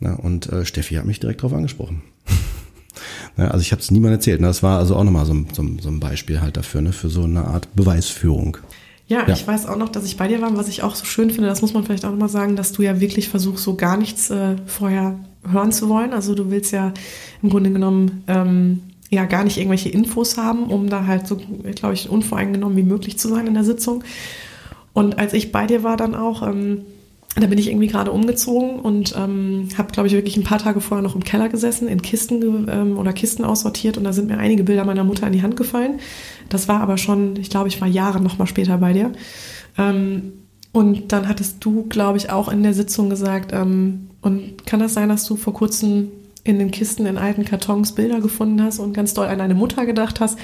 Ja, 0.00 0.14
und 0.14 0.50
äh, 0.52 0.64
Steffi 0.64 0.94
hat 0.94 1.06
mich 1.06 1.20
direkt 1.20 1.40
darauf 1.42 1.56
angesprochen. 1.56 2.02
ja, 3.36 3.48
also 3.48 3.60
ich 3.60 3.72
habe 3.72 3.80
es 3.80 3.90
niemandem 3.90 4.18
erzählt. 4.18 4.42
Das 4.42 4.62
war 4.62 4.78
also 4.78 4.96
auch 4.96 5.04
nochmal 5.04 5.26
so, 5.26 5.34
so, 5.52 5.64
so 5.80 5.88
ein 5.88 6.00
Beispiel 6.00 6.40
halt 6.40 6.56
dafür, 6.56 6.82
ne, 6.82 6.92
für 6.92 7.08
so 7.08 7.24
eine 7.24 7.46
Art 7.46 7.74
Beweisführung. 7.74 8.58
Ja, 9.08 9.26
ja, 9.26 9.34
ich 9.34 9.46
weiß 9.46 9.66
auch 9.66 9.76
noch, 9.76 9.88
dass 9.88 10.04
ich 10.04 10.16
bei 10.16 10.26
dir 10.26 10.40
war, 10.40 10.56
was 10.56 10.68
ich 10.68 10.82
auch 10.82 10.96
so 10.96 11.04
schön 11.04 11.30
finde, 11.30 11.48
das 11.48 11.62
muss 11.62 11.72
man 11.72 11.84
vielleicht 11.84 12.04
auch 12.04 12.10
nochmal 12.10 12.28
sagen, 12.28 12.56
dass 12.56 12.72
du 12.72 12.82
ja 12.82 13.00
wirklich 13.00 13.28
versuchst, 13.28 13.62
so 13.62 13.76
gar 13.76 13.96
nichts 13.96 14.30
äh, 14.30 14.56
vorher 14.66 15.20
hören 15.50 15.72
zu 15.72 15.88
wollen. 15.88 16.12
Also 16.12 16.34
du 16.34 16.50
willst 16.50 16.72
ja 16.72 16.92
im 17.42 17.50
Grunde 17.50 17.70
genommen 17.70 18.24
ähm, 18.26 18.82
ja 19.10 19.24
gar 19.24 19.44
nicht 19.44 19.58
irgendwelche 19.58 19.88
Infos 19.88 20.36
haben, 20.36 20.64
um 20.64 20.88
da 20.88 21.06
halt 21.06 21.26
so, 21.26 21.38
glaube 21.74 21.94
ich, 21.94 22.08
unvoreingenommen 22.08 22.76
wie 22.76 22.82
möglich 22.82 23.18
zu 23.18 23.28
sein 23.28 23.46
in 23.46 23.54
der 23.54 23.64
Sitzung. 23.64 24.02
Und 24.92 25.18
als 25.18 25.32
ich 25.32 25.52
bei 25.52 25.66
dir 25.66 25.82
war 25.82 25.96
dann 25.96 26.14
auch, 26.14 26.46
ähm, 26.46 26.82
da 27.38 27.46
bin 27.46 27.58
ich 27.58 27.68
irgendwie 27.68 27.86
gerade 27.86 28.12
umgezogen 28.12 28.80
und 28.80 29.14
ähm, 29.16 29.68
habe, 29.76 29.92
glaube 29.92 30.06
ich, 30.06 30.14
wirklich 30.14 30.38
ein 30.38 30.44
paar 30.44 30.58
Tage 30.58 30.80
vorher 30.80 31.02
noch 31.02 31.14
im 31.14 31.22
Keller 31.22 31.50
gesessen, 31.50 31.86
in 31.86 32.00
Kisten 32.00 32.66
ähm, 32.70 32.96
oder 32.96 33.12
Kisten 33.12 33.44
aussortiert 33.44 33.98
und 33.98 34.04
da 34.04 34.14
sind 34.14 34.28
mir 34.28 34.38
einige 34.38 34.64
Bilder 34.64 34.86
meiner 34.86 35.04
Mutter 35.04 35.26
in 35.26 35.34
die 35.34 35.42
Hand 35.42 35.56
gefallen. 35.56 36.00
Das 36.48 36.66
war 36.66 36.80
aber 36.80 36.96
schon, 36.96 37.36
ich 37.36 37.50
glaube, 37.50 37.68
ich 37.68 37.80
war 37.80 37.88
Jahre 37.88 38.22
noch 38.22 38.38
mal 38.38 38.46
später 38.46 38.78
bei 38.78 38.94
dir. 38.94 39.12
Ähm, 39.76 40.32
und 40.72 41.12
dann 41.12 41.28
hattest 41.28 41.64
du, 41.64 41.84
glaube 41.88 42.18
ich, 42.18 42.30
auch 42.30 42.48
in 42.48 42.62
der 42.62 42.74
Sitzung 42.74 43.10
gesagt, 43.10 43.52
ähm, 43.52 44.08
und 44.26 44.66
kann 44.66 44.80
das 44.80 44.94
sein, 44.94 45.08
dass 45.08 45.24
du 45.24 45.36
vor 45.36 45.54
kurzem 45.54 46.08
in 46.42 46.58
den 46.58 46.70
Kisten, 46.70 47.06
in 47.06 47.16
alten 47.16 47.44
Kartons 47.44 47.92
Bilder 47.92 48.20
gefunden 48.20 48.62
hast 48.62 48.78
und 48.78 48.92
ganz 48.92 49.14
doll 49.14 49.26
an 49.28 49.38
deine 49.38 49.54
Mutter 49.54 49.86
gedacht 49.86 50.20
hast? 50.20 50.38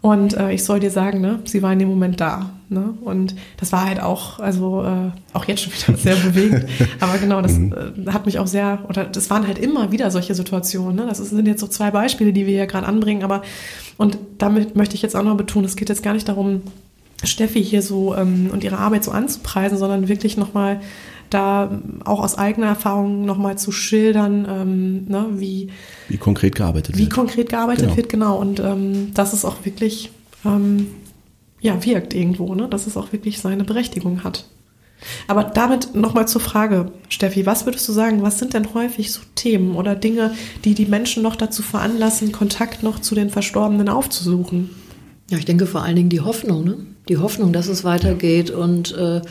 Und 0.00 0.34
äh, 0.34 0.52
ich 0.52 0.64
soll 0.64 0.80
dir 0.80 0.90
sagen, 0.90 1.20
ne, 1.20 1.40
sie 1.44 1.60
war 1.60 1.72
in 1.72 1.78
dem 1.78 1.88
Moment 1.88 2.20
da. 2.20 2.50
Ne? 2.70 2.94
Und 3.02 3.34
das 3.58 3.70
war 3.70 3.84
halt 3.84 4.00
auch, 4.00 4.38
also 4.38 4.82
äh, 4.82 5.10
auch 5.34 5.44
jetzt 5.44 5.62
schon 5.62 5.72
wieder 5.88 5.98
sehr 5.98 6.16
bewegend. 6.16 6.66
Aber 7.00 7.18
genau, 7.18 7.42
das 7.42 7.58
mhm. 7.58 7.74
äh, 8.06 8.12
hat 8.12 8.24
mich 8.24 8.38
auch 8.38 8.46
sehr, 8.46 8.78
oder 8.88 9.04
das 9.04 9.28
waren 9.28 9.46
halt 9.46 9.58
immer 9.58 9.92
wieder 9.92 10.10
solche 10.10 10.34
Situationen. 10.34 10.96
Ne? 10.96 11.06
Das 11.06 11.18
sind 11.18 11.46
jetzt 11.46 11.60
so 11.60 11.66
zwei 11.66 11.90
Beispiele, 11.90 12.32
die 12.32 12.46
wir 12.46 12.54
hier 12.54 12.66
gerade 12.66 12.86
anbringen. 12.86 13.24
Aber 13.24 13.42
und 13.98 14.16
damit 14.38 14.74
möchte 14.74 14.94
ich 14.94 15.02
jetzt 15.02 15.16
auch 15.16 15.22
noch 15.22 15.36
betonen, 15.36 15.66
es 15.66 15.76
geht 15.76 15.90
jetzt 15.90 16.02
gar 16.02 16.14
nicht 16.14 16.28
darum, 16.28 16.62
Steffi 17.22 17.62
hier 17.62 17.82
so 17.82 18.14
ähm, 18.14 18.48
und 18.50 18.64
ihre 18.64 18.78
Arbeit 18.78 19.04
so 19.04 19.10
anzupreisen, 19.10 19.76
sondern 19.76 20.08
wirklich 20.08 20.38
nochmal 20.38 20.80
da 21.30 21.80
auch 22.04 22.20
aus 22.20 22.36
eigener 22.36 22.66
Erfahrung 22.66 23.24
nochmal 23.24 23.58
zu 23.58 23.72
schildern, 23.72 24.46
ähm, 24.48 25.04
ne, 25.06 25.26
wie, 25.32 25.70
wie 26.08 26.18
konkret 26.18 26.54
gearbeitet 26.54 26.96
wie 26.96 27.00
wird. 27.00 27.10
Wie 27.10 27.14
konkret 27.14 27.48
gearbeitet 27.48 27.84
genau. 27.84 27.96
wird, 27.96 28.08
genau. 28.08 28.38
Und 28.38 28.60
ähm, 28.60 29.14
dass 29.14 29.32
es 29.32 29.44
auch 29.44 29.64
wirklich 29.64 30.10
ähm, 30.44 30.88
ja, 31.60 31.84
wirkt 31.84 32.14
irgendwo, 32.14 32.54
ne? 32.54 32.68
dass 32.68 32.86
es 32.86 32.96
auch 32.96 33.12
wirklich 33.12 33.40
seine 33.40 33.64
Berechtigung 33.64 34.24
hat. 34.24 34.46
Aber 35.28 35.44
damit 35.44 35.94
nochmal 35.94 36.28
zur 36.28 36.40
Frage, 36.40 36.92
Steffi, 37.08 37.46
was 37.46 37.64
würdest 37.64 37.88
du 37.88 37.92
sagen, 37.92 38.22
was 38.22 38.38
sind 38.38 38.52
denn 38.52 38.74
häufig 38.74 39.12
so 39.12 39.20
Themen 39.34 39.74
oder 39.74 39.94
Dinge, 39.94 40.34
die 40.64 40.74
die 40.74 40.86
Menschen 40.86 41.22
noch 41.22 41.36
dazu 41.36 41.62
veranlassen, 41.62 42.32
Kontakt 42.32 42.82
noch 42.82 42.98
zu 42.98 43.14
den 43.14 43.30
Verstorbenen 43.30 43.88
aufzusuchen? 43.88 44.70
Ja, 45.30 45.38
ich 45.38 45.46
denke 45.46 45.66
vor 45.66 45.82
allen 45.82 45.96
Dingen 45.96 46.10
die 46.10 46.20
Hoffnung, 46.20 46.64
ne? 46.64 46.76
die 47.08 47.16
Hoffnung, 47.16 47.52
dass 47.52 47.68
es 47.68 47.84
weitergeht 47.84 48.50
und 48.50 48.94
äh, 48.94 49.22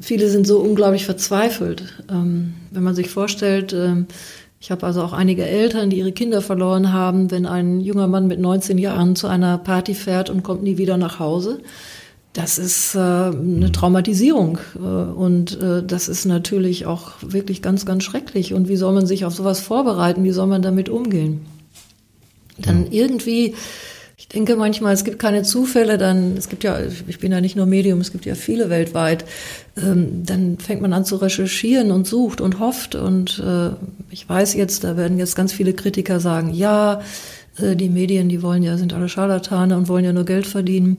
viele 0.00 0.30
sind 0.30 0.46
so 0.46 0.58
unglaublich 0.58 1.04
verzweifelt. 1.04 2.02
Ähm, 2.10 2.54
wenn 2.70 2.82
man 2.82 2.94
sich 2.94 3.08
vorstellt, 3.08 3.72
äh, 3.72 4.04
ich 4.60 4.70
habe 4.70 4.86
also 4.86 5.02
auch 5.02 5.14
einige 5.14 5.46
Eltern, 5.46 5.88
die 5.88 5.98
ihre 5.98 6.12
Kinder 6.12 6.42
verloren 6.42 6.92
haben, 6.92 7.30
wenn 7.30 7.46
ein 7.46 7.80
junger 7.80 8.08
Mann 8.08 8.26
mit 8.26 8.40
19 8.40 8.76
Jahren 8.76 9.16
zu 9.16 9.26
einer 9.26 9.56
Party 9.56 9.94
fährt 9.94 10.28
und 10.28 10.42
kommt 10.42 10.62
nie 10.62 10.76
wieder 10.76 10.98
nach 10.98 11.18
Hause. 11.18 11.60
Das 12.32 12.58
ist 12.58 12.94
äh, 12.94 12.98
eine 12.98 13.72
Traumatisierung 13.72 14.58
äh, 14.76 14.78
und 14.78 15.60
äh, 15.60 15.82
das 15.82 16.08
ist 16.08 16.26
natürlich 16.26 16.86
auch 16.86 17.12
wirklich 17.22 17.60
ganz, 17.62 17.86
ganz 17.86 18.04
schrecklich. 18.04 18.54
Und 18.54 18.68
wie 18.68 18.76
soll 18.76 18.92
man 18.92 19.06
sich 19.06 19.24
auf 19.24 19.34
sowas 19.34 19.60
vorbereiten? 19.60 20.22
Wie 20.24 20.30
soll 20.30 20.46
man 20.46 20.62
damit 20.62 20.88
umgehen? 20.88 21.40
Dann 22.58 22.86
irgendwie 22.92 23.54
denke 24.32 24.56
manchmal, 24.56 24.94
es 24.94 25.04
gibt 25.04 25.18
keine 25.18 25.42
Zufälle, 25.42 25.98
dann, 25.98 26.36
es 26.36 26.48
gibt 26.48 26.64
ja, 26.64 26.78
ich 27.08 27.18
bin 27.18 27.32
ja 27.32 27.40
nicht 27.40 27.56
nur 27.56 27.66
Medium, 27.66 28.00
es 28.00 28.12
gibt 28.12 28.26
ja 28.26 28.34
viele 28.34 28.70
weltweit, 28.70 29.24
ähm, 29.76 30.24
dann 30.24 30.58
fängt 30.58 30.82
man 30.82 30.92
an 30.92 31.04
zu 31.04 31.16
recherchieren 31.16 31.90
und 31.90 32.06
sucht 32.06 32.40
und 32.40 32.60
hofft 32.60 32.94
und 32.94 33.42
äh, 33.44 33.70
ich 34.10 34.28
weiß 34.28 34.54
jetzt, 34.54 34.84
da 34.84 34.96
werden 34.96 35.18
jetzt 35.18 35.36
ganz 35.36 35.52
viele 35.52 35.72
Kritiker 35.72 36.20
sagen, 36.20 36.54
ja, 36.54 37.00
äh, 37.58 37.76
die 37.76 37.88
Medien, 37.88 38.28
die 38.28 38.42
wollen 38.42 38.62
ja, 38.62 38.76
sind 38.76 38.92
alle 38.92 39.08
Scharlatane 39.08 39.76
und 39.76 39.88
wollen 39.88 40.04
ja 40.04 40.12
nur 40.12 40.24
Geld 40.24 40.46
verdienen, 40.46 40.98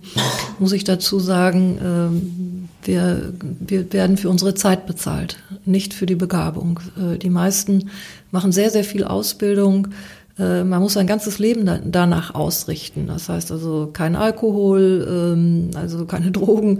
muss 0.59 0.73
ich 0.73 0.83
dazu 0.83 1.19
sagen, 1.19 1.77
äh, 1.77 2.85
wir, 2.87 3.33
wir 3.59 3.93
werden 3.93 4.17
für 4.17 4.29
unsere 4.29 4.55
Zeit 4.55 4.87
bezahlt, 4.87 5.37
nicht 5.65 5.93
für 5.93 6.05
die 6.05 6.15
Begabung. 6.15 6.79
Äh, 6.97 7.17
die 7.17 7.29
meisten 7.29 7.89
machen 8.31 8.51
sehr, 8.51 8.69
sehr 8.69 8.83
viel 8.83 9.03
Ausbildung, 9.03 9.89
man 10.37 10.81
muss 10.81 10.93
sein 10.93 11.07
ganzes 11.07 11.39
Leben 11.39 11.69
danach 11.91 12.33
ausrichten. 12.33 13.07
Das 13.07 13.29
heißt 13.29 13.51
also 13.51 13.89
kein 13.91 14.15
Alkohol, 14.15 15.07
ähm, 15.09 15.71
also 15.75 16.05
keine 16.05 16.31
Drogen, 16.31 16.79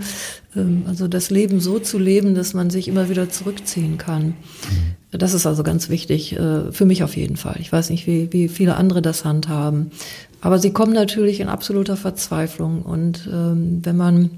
ähm, 0.56 0.84
also 0.88 1.08
das 1.08 1.30
Leben 1.30 1.60
so 1.60 1.80
zu 1.80 2.00
leben, 2.00 2.34
dass 2.34 2.54
man 2.54 2.70
sich 2.70 2.88
immer 2.88 3.10
wieder 3.10 3.30
zurückziehen 3.30 3.98
kann. 3.98 4.28
Mhm. 4.28 5.18
Das 5.18 5.34
ist 5.34 5.46
also 5.46 5.64
ganz 5.64 5.90
wichtig, 5.90 6.34
äh, 6.38 6.72
für 6.72 6.86
mich 6.86 7.04
auf 7.04 7.18
jeden 7.18 7.36
Fall. 7.36 7.58
Ich 7.60 7.72
weiß 7.72 7.90
nicht, 7.90 8.08
wie, 8.08 8.32
wie 8.32 8.48
viele 8.48 8.76
andere 8.76 9.02
das 9.02 9.26
handhaben. 9.26 9.92
Aber 10.40 10.58
sie 10.58 10.72
kommen 10.72 10.94
natürlich 10.94 11.40
in 11.40 11.50
absoluter 11.50 11.98
Verzweiflung. 11.98 12.82
Und 12.82 13.30
ähm, 13.32 13.82
wenn 13.84 13.98
man 13.98 14.30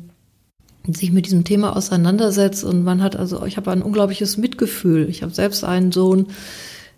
sich 0.88 1.12
mit 1.12 1.28
diesem 1.28 1.44
Thema 1.44 1.76
auseinandersetzt 1.76 2.64
und 2.64 2.84
man 2.84 3.02
hat 3.02 3.16
also, 3.16 3.46
ich 3.46 3.56
habe 3.56 3.72
ein 3.72 3.82
unglaubliches 3.82 4.38
Mitgefühl. 4.38 5.08
Ich 5.10 5.24
habe 5.24 5.34
selbst 5.34 5.64
einen 5.64 5.92
Sohn, 5.92 6.28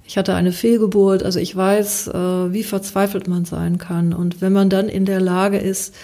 ich 0.08 0.18
hatte 0.18 0.36
eine 0.36 0.52
Fehlgeburt, 0.52 1.24
also 1.24 1.40
ich 1.40 1.56
weiß, 1.56 2.08
äh, 2.10 2.54
wie 2.54 2.64
verzweifelt 2.64 3.28
man 3.28 3.46
sein 3.46 3.78
kann. 3.78 4.14
Und 4.14 4.42
wenn 4.42 4.54
man 4.54 4.70
dann 4.70 4.88
in 4.88 5.06
der 5.06 5.20
Lage 5.20 5.58
ist, 5.58 5.96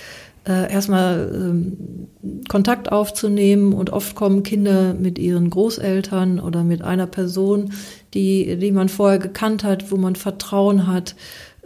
äh, 0.48 0.72
erstmal 0.72 1.32
ähm, 1.34 2.08
Kontakt 2.50 2.92
aufzunehmen 2.92 3.74
und 3.74 3.92
oft 3.92 4.16
kommen 4.16 4.42
Kinder 4.42 4.96
mit 4.96 5.20
ihren 5.20 5.52
Großeltern 5.52 6.40
oder 6.40 6.64
mit 6.64 6.82
einer 6.82 7.06
Person, 7.06 7.74
die, 8.16 8.58
die 8.58 8.72
man 8.72 8.90
vorher 8.90 9.20
gekannt 9.20 9.64
hat, 9.64 9.92
wo 9.92 9.98
man 9.98 10.16
Vertrauen 10.16 10.88
hat. 10.88 11.16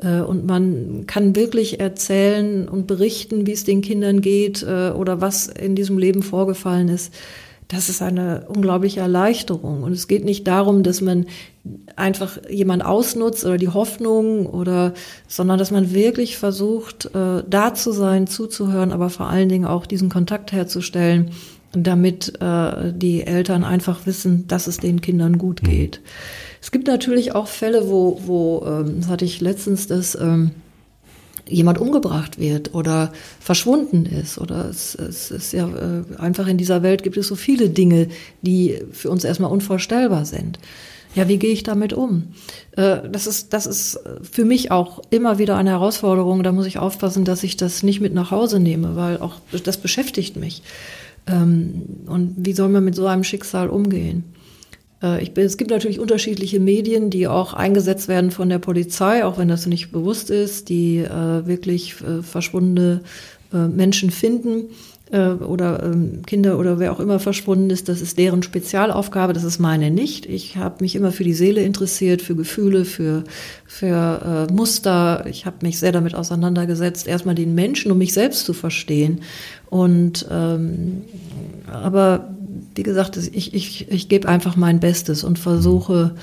Äh, 0.01 0.19
und 0.19 0.45
man 0.45 1.05
kann 1.07 1.37
wirklich 1.37 1.79
erzählen 1.79 2.67
und 2.67 2.85
berichten, 2.85 3.47
wie 3.47 3.53
es 3.53 3.63
den 3.63 3.81
Kindern 3.81 4.19
geht 4.19 4.61
oder 4.63 5.21
was 5.21 5.47
in 5.47 5.75
diesem 5.75 5.97
Leben 5.97 6.21
vorgefallen 6.21 6.89
ist 6.89 7.13
das 7.67 7.89
ist 7.89 8.01
eine 8.01 8.45
unglaubliche 8.47 8.99
Erleichterung. 8.99 9.83
Und 9.83 9.91
es 9.91 10.07
geht 10.07 10.23
nicht 10.23 10.45
darum, 10.47 10.83
dass 10.83 11.01
man 11.01 11.25
einfach 11.95 12.37
jemand 12.49 12.85
ausnutzt 12.85 13.45
oder 13.45 13.57
die 13.57 13.69
Hoffnung 13.69 14.45
oder, 14.45 14.93
sondern 15.27 15.57
dass 15.57 15.71
man 15.71 15.93
wirklich 15.93 16.37
versucht, 16.37 17.05
äh, 17.15 17.43
da 17.47 17.73
zu 17.73 17.91
sein, 17.91 18.27
zuzuhören, 18.27 18.91
aber 18.91 19.09
vor 19.09 19.27
allen 19.27 19.49
Dingen 19.49 19.65
auch 19.65 19.85
diesen 19.85 20.09
Kontakt 20.09 20.51
herzustellen, 20.51 21.31
damit 21.73 22.39
äh, 22.41 22.93
die 22.93 23.25
Eltern 23.25 23.63
einfach 23.63 24.05
wissen, 24.05 24.47
dass 24.47 24.67
es 24.67 24.77
den 24.77 25.01
Kindern 25.01 25.37
gut 25.37 25.63
mhm. 25.63 25.67
geht. 25.67 26.01
Es 26.61 26.71
gibt 26.71 26.87
natürlich 26.87 27.35
auch 27.35 27.47
Fälle, 27.47 27.89
wo, 27.89 28.21
wo 28.25 28.65
ähm, 28.65 29.01
das 29.01 29.09
hatte 29.09 29.25
ich 29.25 29.41
letztens, 29.41 29.87
dass 29.87 30.15
ähm, 30.15 30.51
jemand 31.47 31.77
umgebracht 31.77 32.39
wird 32.39 32.73
oder 32.73 33.11
verschwunden 33.39 34.05
ist. 34.05 34.37
Oder 34.37 34.69
es, 34.69 34.95
es 34.95 35.31
ist 35.31 35.53
ja 35.53 35.67
äh, 35.67 36.17
einfach 36.17 36.47
in 36.47 36.57
dieser 36.57 36.81
Welt 36.83 37.03
gibt 37.03 37.17
es 37.17 37.27
so 37.27 37.35
viele 37.35 37.69
Dinge, 37.69 38.07
die 38.41 38.79
für 38.91 39.09
uns 39.09 39.23
erstmal 39.23 39.51
unvorstellbar 39.51 40.25
sind. 40.25 40.59
Ja, 41.15 41.29
wie 41.29 41.37
gehe 41.37 41.51
ich 41.51 41.63
damit 41.63 41.93
um? 41.93 42.23
Äh, 42.71 43.09
das 43.09 43.25
ist, 43.25 43.53
das 43.53 43.65
ist 43.65 43.99
für 44.29 44.43
mich 44.43 44.69
auch 44.69 45.01
immer 45.09 45.39
wieder 45.39 45.55
eine 45.55 45.71
Herausforderung. 45.71 46.43
Da 46.43 46.51
muss 46.51 46.65
ich 46.65 46.77
aufpassen, 46.77 47.23
dass 47.23 47.43
ich 47.43 47.55
das 47.55 47.83
nicht 47.83 48.01
mit 48.01 48.13
nach 48.13 48.31
Hause 48.31 48.59
nehme, 48.59 48.95
weil 48.95 49.17
auch 49.17 49.35
das 49.63 49.77
beschäftigt 49.77 50.35
mich. 50.35 50.61
Ähm, 51.25 51.83
und 52.05 52.35
wie 52.37 52.53
soll 52.53 52.69
man 52.69 52.83
mit 52.83 52.95
so 52.95 53.07
einem 53.07 53.23
Schicksal 53.23 53.69
umgehen? 53.69 54.25
Äh, 55.01 55.23
ich 55.23 55.33
bin, 55.33 55.45
es 55.45 55.55
gibt 55.55 55.71
natürlich 55.71 56.01
unterschiedliche 56.01 56.59
Medien, 56.59 57.09
die 57.09 57.27
auch 57.29 57.53
eingesetzt 57.53 58.09
werden 58.09 58.29
von 58.29 58.49
der 58.49 58.59
Polizei, 58.59 59.23
auch 59.23 59.37
wenn 59.37 59.47
das 59.47 59.65
nicht 59.67 59.93
bewusst 59.93 60.29
ist, 60.29 60.67
die 60.67 60.97
äh, 60.97 61.47
wirklich 61.47 61.95
verschwundene 61.95 63.01
Menschen 63.51 64.11
finden 64.11 64.65
äh, 65.11 65.29
oder 65.29 65.83
ähm, 65.83 66.21
Kinder 66.25 66.57
oder 66.57 66.79
wer 66.79 66.91
auch 66.91 66.99
immer 66.99 67.19
verschwunden 67.19 67.69
ist, 67.69 67.89
das 67.89 68.01
ist 68.01 68.17
deren 68.17 68.43
Spezialaufgabe, 68.43 69.33
das 69.33 69.43
ist 69.43 69.59
meine 69.59 69.91
nicht. 69.91 70.25
Ich 70.25 70.57
habe 70.57 70.83
mich 70.83 70.95
immer 70.95 71.11
für 71.11 71.23
die 71.23 71.33
Seele 71.33 71.61
interessiert, 71.61 72.21
für 72.21 72.35
Gefühle, 72.35 72.85
für, 72.85 73.23
für 73.65 74.47
äh, 74.49 74.53
Muster. 74.53 75.25
Ich 75.27 75.45
habe 75.45 75.57
mich 75.61 75.79
sehr 75.79 75.91
damit 75.91 76.15
auseinandergesetzt, 76.15 77.07
erstmal 77.07 77.35
den 77.35 77.55
Menschen, 77.55 77.91
um 77.91 77.97
mich 77.97 78.13
selbst 78.13 78.45
zu 78.45 78.53
verstehen. 78.53 79.21
Und 79.69 80.25
ähm, 80.31 81.01
aber 81.71 82.29
wie 82.75 82.83
gesagt, 82.83 83.17
ich, 83.17 83.53
ich, 83.53 83.91
ich 83.91 84.09
gebe 84.09 84.27
einfach 84.27 84.55
mein 84.55 84.79
Bestes 84.79 85.23
und 85.23 85.39
versuche, 85.39 86.15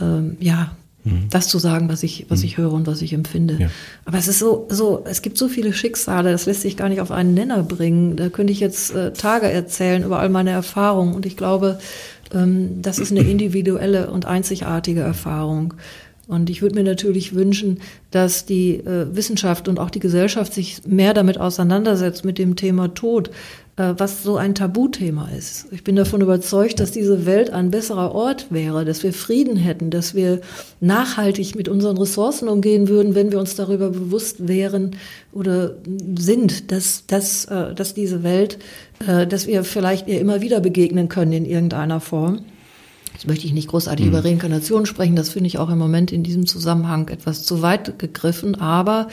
ähm, 0.00 0.36
ja, 0.40 0.72
mhm. 1.08 1.26
das 1.30 1.48
zu 1.48 1.58
sagen, 1.58 1.88
was 1.88 2.02
ich, 2.02 2.26
was 2.28 2.40
mhm. 2.40 2.44
ich 2.44 2.58
höre 2.58 2.72
und 2.72 2.86
was 2.86 3.02
ich 3.02 3.12
empfinde. 3.12 3.56
Ja. 3.58 3.70
Aber 4.04 4.18
es 4.18 4.28
ist 4.28 4.38
so, 4.38 4.66
so, 4.70 5.04
es 5.04 5.22
gibt 5.22 5.38
so 5.38 5.48
viele 5.48 5.72
Schicksale, 5.72 6.30
das 6.30 6.46
lässt 6.46 6.62
sich 6.62 6.76
gar 6.76 6.88
nicht 6.88 7.00
auf 7.00 7.10
einen 7.10 7.34
Nenner 7.34 7.62
bringen. 7.62 8.16
Da 8.16 8.28
könnte 8.28 8.52
ich 8.52 8.60
jetzt 8.60 8.94
äh, 8.94 9.12
Tage 9.12 9.50
erzählen 9.50 10.04
über 10.04 10.18
all 10.18 10.28
meine 10.28 10.50
Erfahrungen. 10.50 11.14
Und 11.14 11.26
ich 11.26 11.36
glaube, 11.36 11.78
ähm, 12.34 12.82
das 12.82 12.98
ist 12.98 13.10
eine 13.10 13.20
individuelle 13.30 14.10
und 14.10 14.26
einzigartige 14.26 15.00
Erfahrung. 15.00 15.74
Und 16.28 16.50
ich 16.50 16.60
würde 16.60 16.74
mir 16.74 16.84
natürlich 16.84 17.34
wünschen, 17.34 17.80
dass 18.10 18.44
die 18.44 18.74
äh, 18.74 19.06
Wissenschaft 19.16 19.66
und 19.66 19.80
auch 19.80 19.88
die 19.88 19.98
Gesellschaft 19.98 20.52
sich 20.52 20.82
mehr 20.86 21.14
damit 21.14 21.40
auseinandersetzt 21.40 22.22
mit 22.22 22.36
dem 22.36 22.54
Thema 22.54 22.94
Tod, 22.94 23.30
äh, 23.78 23.94
was 23.96 24.22
so 24.22 24.36
ein 24.36 24.54
Tabuthema 24.54 25.30
ist. 25.36 25.68
Ich 25.70 25.84
bin 25.84 25.96
davon 25.96 26.20
überzeugt, 26.20 26.80
dass 26.80 26.90
diese 26.90 27.24
Welt 27.24 27.48
ein 27.50 27.70
besserer 27.70 28.14
Ort 28.14 28.48
wäre, 28.50 28.84
dass 28.84 29.02
wir 29.02 29.14
Frieden 29.14 29.56
hätten, 29.56 29.88
dass 29.88 30.14
wir 30.14 30.42
nachhaltig 30.80 31.54
mit 31.54 31.66
unseren 31.66 31.96
Ressourcen 31.96 32.48
umgehen 32.48 32.88
würden, 32.88 33.14
wenn 33.14 33.32
wir 33.32 33.38
uns 33.38 33.54
darüber 33.54 33.88
bewusst 33.88 34.46
wären 34.46 34.96
oder 35.32 35.76
sind, 36.18 36.70
dass, 36.72 37.06
dass, 37.06 37.46
äh, 37.46 37.74
dass 37.74 37.94
diese 37.94 38.22
Welt, 38.22 38.58
äh, 39.06 39.26
dass 39.26 39.46
wir 39.46 39.64
vielleicht 39.64 40.08
ihr 40.08 40.20
immer 40.20 40.42
wieder 40.42 40.60
begegnen 40.60 41.08
können 41.08 41.32
in 41.32 41.46
irgendeiner 41.46 42.00
Form. 42.00 42.40
Jetzt 43.12 43.26
möchte 43.26 43.46
ich 43.46 43.52
nicht 43.52 43.68
großartig 43.68 44.06
mhm. 44.06 44.12
über 44.12 44.24
Reinkarnation 44.24 44.86
sprechen, 44.86 45.16
das 45.16 45.30
finde 45.30 45.48
ich 45.48 45.58
auch 45.58 45.70
im 45.70 45.78
Moment 45.78 46.12
in 46.12 46.22
diesem 46.22 46.46
Zusammenhang 46.46 47.08
etwas 47.08 47.42
zu 47.42 47.62
weit 47.62 47.98
gegriffen, 47.98 48.54
aber 48.54 49.08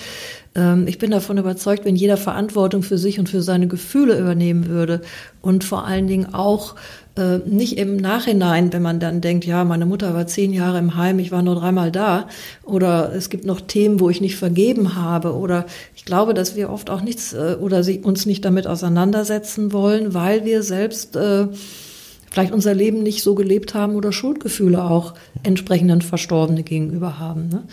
ähm, 0.55 0.87
ich 0.87 0.97
bin 0.97 1.11
davon 1.11 1.37
überzeugt, 1.37 1.85
wenn 1.85 1.95
jeder 1.95 2.17
Verantwortung 2.17 2.83
für 2.83 2.97
sich 2.97 3.19
und 3.19 3.29
für 3.29 3.41
seine 3.41 3.67
Gefühle 3.67 4.19
übernehmen 4.19 4.67
würde 4.67 5.01
und 5.41 5.63
vor 5.63 5.85
allen 5.85 6.07
Dingen 6.07 6.33
auch 6.33 6.75
äh, 7.17 7.37
nicht 7.45 7.77
im 7.77 7.97
Nachhinein, 7.97 8.73
wenn 8.73 8.81
man 8.81 8.99
dann 8.99 9.21
denkt, 9.21 9.45
ja, 9.45 9.63
meine 9.63 9.85
Mutter 9.85 10.13
war 10.13 10.27
zehn 10.27 10.53
Jahre 10.53 10.79
im 10.79 10.95
Heim, 10.95 11.19
ich 11.19 11.31
war 11.31 11.41
nur 11.41 11.55
dreimal 11.55 11.91
da 11.91 12.27
oder 12.63 13.13
es 13.13 13.29
gibt 13.29 13.45
noch 13.45 13.61
Themen, 13.61 13.99
wo 13.99 14.09
ich 14.09 14.21
nicht 14.21 14.35
vergeben 14.35 14.95
habe 14.95 15.33
oder 15.33 15.65
ich 15.95 16.05
glaube, 16.05 16.33
dass 16.33 16.55
wir 16.55 16.69
oft 16.69 16.89
auch 16.89 17.01
nichts 17.01 17.33
äh, 17.33 17.57
oder 17.59 17.83
sie, 17.83 17.99
uns 17.99 18.25
nicht 18.25 18.43
damit 18.45 18.67
auseinandersetzen 18.67 19.71
wollen, 19.71 20.13
weil 20.13 20.45
wir 20.45 20.61
selbst 20.61 21.15
äh, 21.15 21.47
vielleicht 22.35 22.51
unser 22.51 22.73
Leben 22.73 23.01
nicht 23.01 23.23
so 23.23 23.33
gelebt 23.33 23.73
haben 23.75 23.95
oder 23.95 24.11
Schuldgefühle 24.11 24.83
auch 24.83 25.13
entsprechenden 25.43 26.01
Verstorbene 26.01 26.63
gegenüber 26.63 27.17
haben. 27.17 27.47
Ne? 27.47 27.63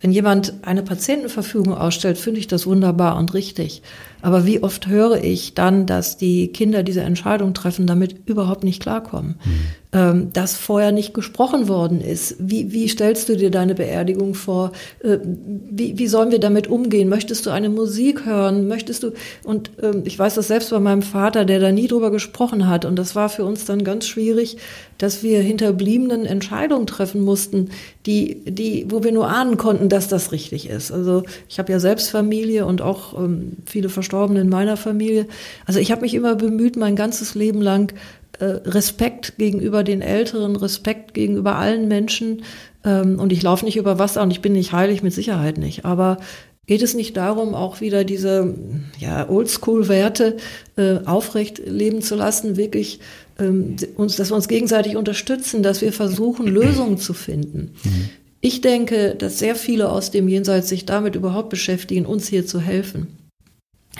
Wenn 0.00 0.10
jemand 0.10 0.54
eine 0.62 0.82
Patientenverfügung 0.82 1.74
ausstellt, 1.74 2.16
finde 2.16 2.40
ich 2.40 2.46
das 2.46 2.66
wunderbar 2.66 3.18
und 3.18 3.34
richtig. 3.34 3.82
Aber 4.22 4.46
wie 4.46 4.62
oft 4.62 4.86
höre 4.86 5.22
ich 5.22 5.52
dann, 5.52 5.84
dass 5.84 6.16
die 6.16 6.48
Kinder 6.48 6.82
diese 6.82 7.02
Entscheidung 7.02 7.52
treffen, 7.52 7.86
damit 7.86 8.26
überhaupt 8.26 8.64
nicht 8.64 8.80
klarkommen, 8.80 9.34
mhm. 9.44 9.60
Ähm, 9.96 10.30
dass 10.34 10.56
vorher 10.56 10.92
nicht 10.92 11.14
gesprochen 11.14 11.68
worden 11.68 12.02
ist. 12.02 12.36
Wie, 12.38 12.70
wie 12.70 12.86
stellst 12.86 13.30
du 13.30 13.36
dir 13.36 13.50
deine 13.50 13.74
Beerdigung 13.74 14.34
vor? 14.34 14.72
Äh, 15.02 15.16
wie, 15.22 15.98
wie 15.98 16.06
sollen 16.06 16.30
wir 16.30 16.38
damit 16.38 16.66
umgehen? 16.66 17.08
Möchtest 17.08 17.46
du 17.46 17.50
eine 17.50 17.70
Musik 17.70 18.26
hören? 18.26 18.68
Möchtest 18.68 19.04
du? 19.04 19.12
Und 19.42 19.70
ähm, 19.82 20.02
ich 20.04 20.18
weiß 20.18 20.34
das 20.34 20.48
selbst 20.48 20.68
bei 20.68 20.80
meinem 20.80 21.00
Vater, 21.00 21.46
der 21.46 21.60
da 21.60 21.72
nie 21.72 21.88
drüber 21.88 22.10
gesprochen 22.10 22.68
hat. 22.68 22.84
Und 22.84 22.96
das 22.96 23.16
war 23.16 23.30
für 23.30 23.46
uns 23.46 23.64
dann 23.64 23.84
ganz 23.84 24.06
schwierig, 24.06 24.58
dass 24.98 25.22
wir 25.22 25.40
Hinterbliebenen 25.40 26.26
Entscheidungen 26.26 26.86
treffen 26.86 27.22
mussten, 27.22 27.70
die, 28.04 28.42
die, 28.44 28.86
wo 28.90 29.02
wir 29.02 29.12
nur 29.12 29.28
ahnen 29.28 29.56
konnten, 29.56 29.88
dass 29.88 30.08
das 30.08 30.30
richtig 30.30 30.68
ist. 30.68 30.92
Also 30.92 31.22
ich 31.48 31.58
habe 31.58 31.72
ja 31.72 31.80
selbst 31.80 32.10
Familie 32.10 32.66
und 32.66 32.82
auch 32.82 33.18
ähm, 33.18 33.52
viele 33.64 33.88
Verstorbene 33.88 34.42
in 34.42 34.50
meiner 34.50 34.76
Familie. 34.76 35.26
Also 35.64 35.80
ich 35.80 35.90
habe 35.90 36.02
mich 36.02 36.12
immer 36.12 36.34
bemüht, 36.34 36.76
mein 36.76 36.96
ganzes 36.96 37.34
Leben 37.34 37.62
lang 37.62 37.94
Respekt 38.40 39.38
gegenüber 39.38 39.82
den 39.82 40.02
Älteren, 40.02 40.56
Respekt 40.56 41.14
gegenüber 41.14 41.56
allen 41.56 41.88
Menschen. 41.88 42.42
Ähm, 42.84 43.18
und 43.18 43.32
ich 43.32 43.42
laufe 43.42 43.64
nicht 43.64 43.76
über 43.76 43.98
Wasser 43.98 44.22
und 44.22 44.30
ich 44.30 44.42
bin 44.42 44.52
nicht 44.52 44.72
heilig, 44.72 45.02
mit 45.02 45.12
Sicherheit 45.12 45.58
nicht. 45.58 45.84
Aber 45.84 46.18
geht 46.66 46.82
es 46.82 46.94
nicht 46.94 47.16
darum, 47.16 47.54
auch 47.54 47.80
wieder 47.80 48.04
diese 48.04 48.54
ja, 48.98 49.28
Oldschool-Werte 49.28 50.36
äh, 50.76 50.98
aufrecht 51.04 51.62
leben 51.64 52.02
zu 52.02 52.16
lassen, 52.16 52.56
wirklich 52.56 53.00
ähm, 53.38 53.76
uns, 53.96 54.16
dass 54.16 54.30
wir 54.30 54.36
uns 54.36 54.48
gegenseitig 54.48 54.96
unterstützen, 54.96 55.62
dass 55.62 55.80
wir 55.80 55.92
versuchen, 55.92 56.46
Lösungen 56.46 56.98
zu 56.98 57.14
finden. 57.14 57.74
Mhm. 57.84 58.08
Ich 58.40 58.60
denke, 58.60 59.14
dass 59.16 59.38
sehr 59.38 59.56
viele 59.56 59.90
aus 59.90 60.10
dem 60.10 60.28
Jenseits 60.28 60.68
sich 60.68 60.84
damit 60.84 61.14
überhaupt 61.14 61.48
beschäftigen, 61.48 62.04
uns 62.06 62.28
hier 62.28 62.46
zu 62.46 62.60
helfen 62.60 63.08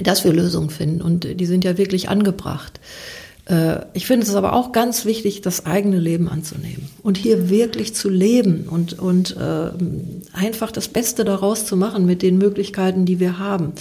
dass 0.00 0.24
wir 0.24 0.32
Lösungen 0.32 0.70
finden. 0.70 1.00
Und 1.00 1.40
die 1.40 1.46
sind 1.46 1.64
ja 1.64 1.78
wirklich 1.78 2.08
angebracht. 2.08 2.80
Äh, 3.46 3.78
ich 3.94 4.06
finde 4.06 4.26
es 4.26 4.34
aber 4.34 4.52
auch 4.52 4.72
ganz 4.72 5.04
wichtig, 5.04 5.40
das 5.40 5.66
eigene 5.66 5.98
Leben 5.98 6.28
anzunehmen 6.28 6.88
und 7.02 7.16
hier 7.16 7.48
wirklich 7.48 7.94
zu 7.94 8.08
leben 8.08 8.66
und, 8.68 8.98
und 8.98 9.36
äh, 9.36 9.70
einfach 10.32 10.70
das 10.70 10.88
Beste 10.88 11.24
daraus 11.24 11.64
zu 11.66 11.76
machen 11.76 12.06
mit 12.06 12.22
den 12.22 12.38
Möglichkeiten, 12.38 13.04
die 13.06 13.20
wir 13.20 13.38
haben. 13.38 13.72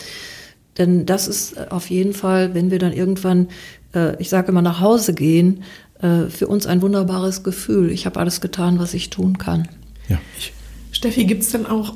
Denn 0.77 1.05
das 1.05 1.27
ist 1.27 1.71
auf 1.71 1.89
jeden 1.89 2.13
Fall, 2.13 2.53
wenn 2.53 2.69
wir 2.69 2.79
dann 2.79 2.93
irgendwann, 2.93 3.47
äh, 3.93 4.21
ich 4.21 4.29
sage 4.29 4.49
immer, 4.49 4.61
nach 4.61 4.81
Hause 4.81 5.13
gehen, 5.13 5.63
äh, 6.01 6.27
für 6.29 6.47
uns 6.47 6.67
ein 6.67 6.81
wunderbares 6.81 7.43
Gefühl. 7.43 7.91
Ich 7.91 8.05
habe 8.05 8.19
alles 8.19 8.41
getan, 8.41 8.79
was 8.79 8.93
ich 8.93 9.09
tun 9.09 9.37
kann. 9.37 9.67
Ja, 10.09 10.19
ich 10.37 10.53
Steffi, 10.95 11.25
gibt 11.25 11.43
es 11.43 11.49
denn 11.49 11.65
auch 11.65 11.93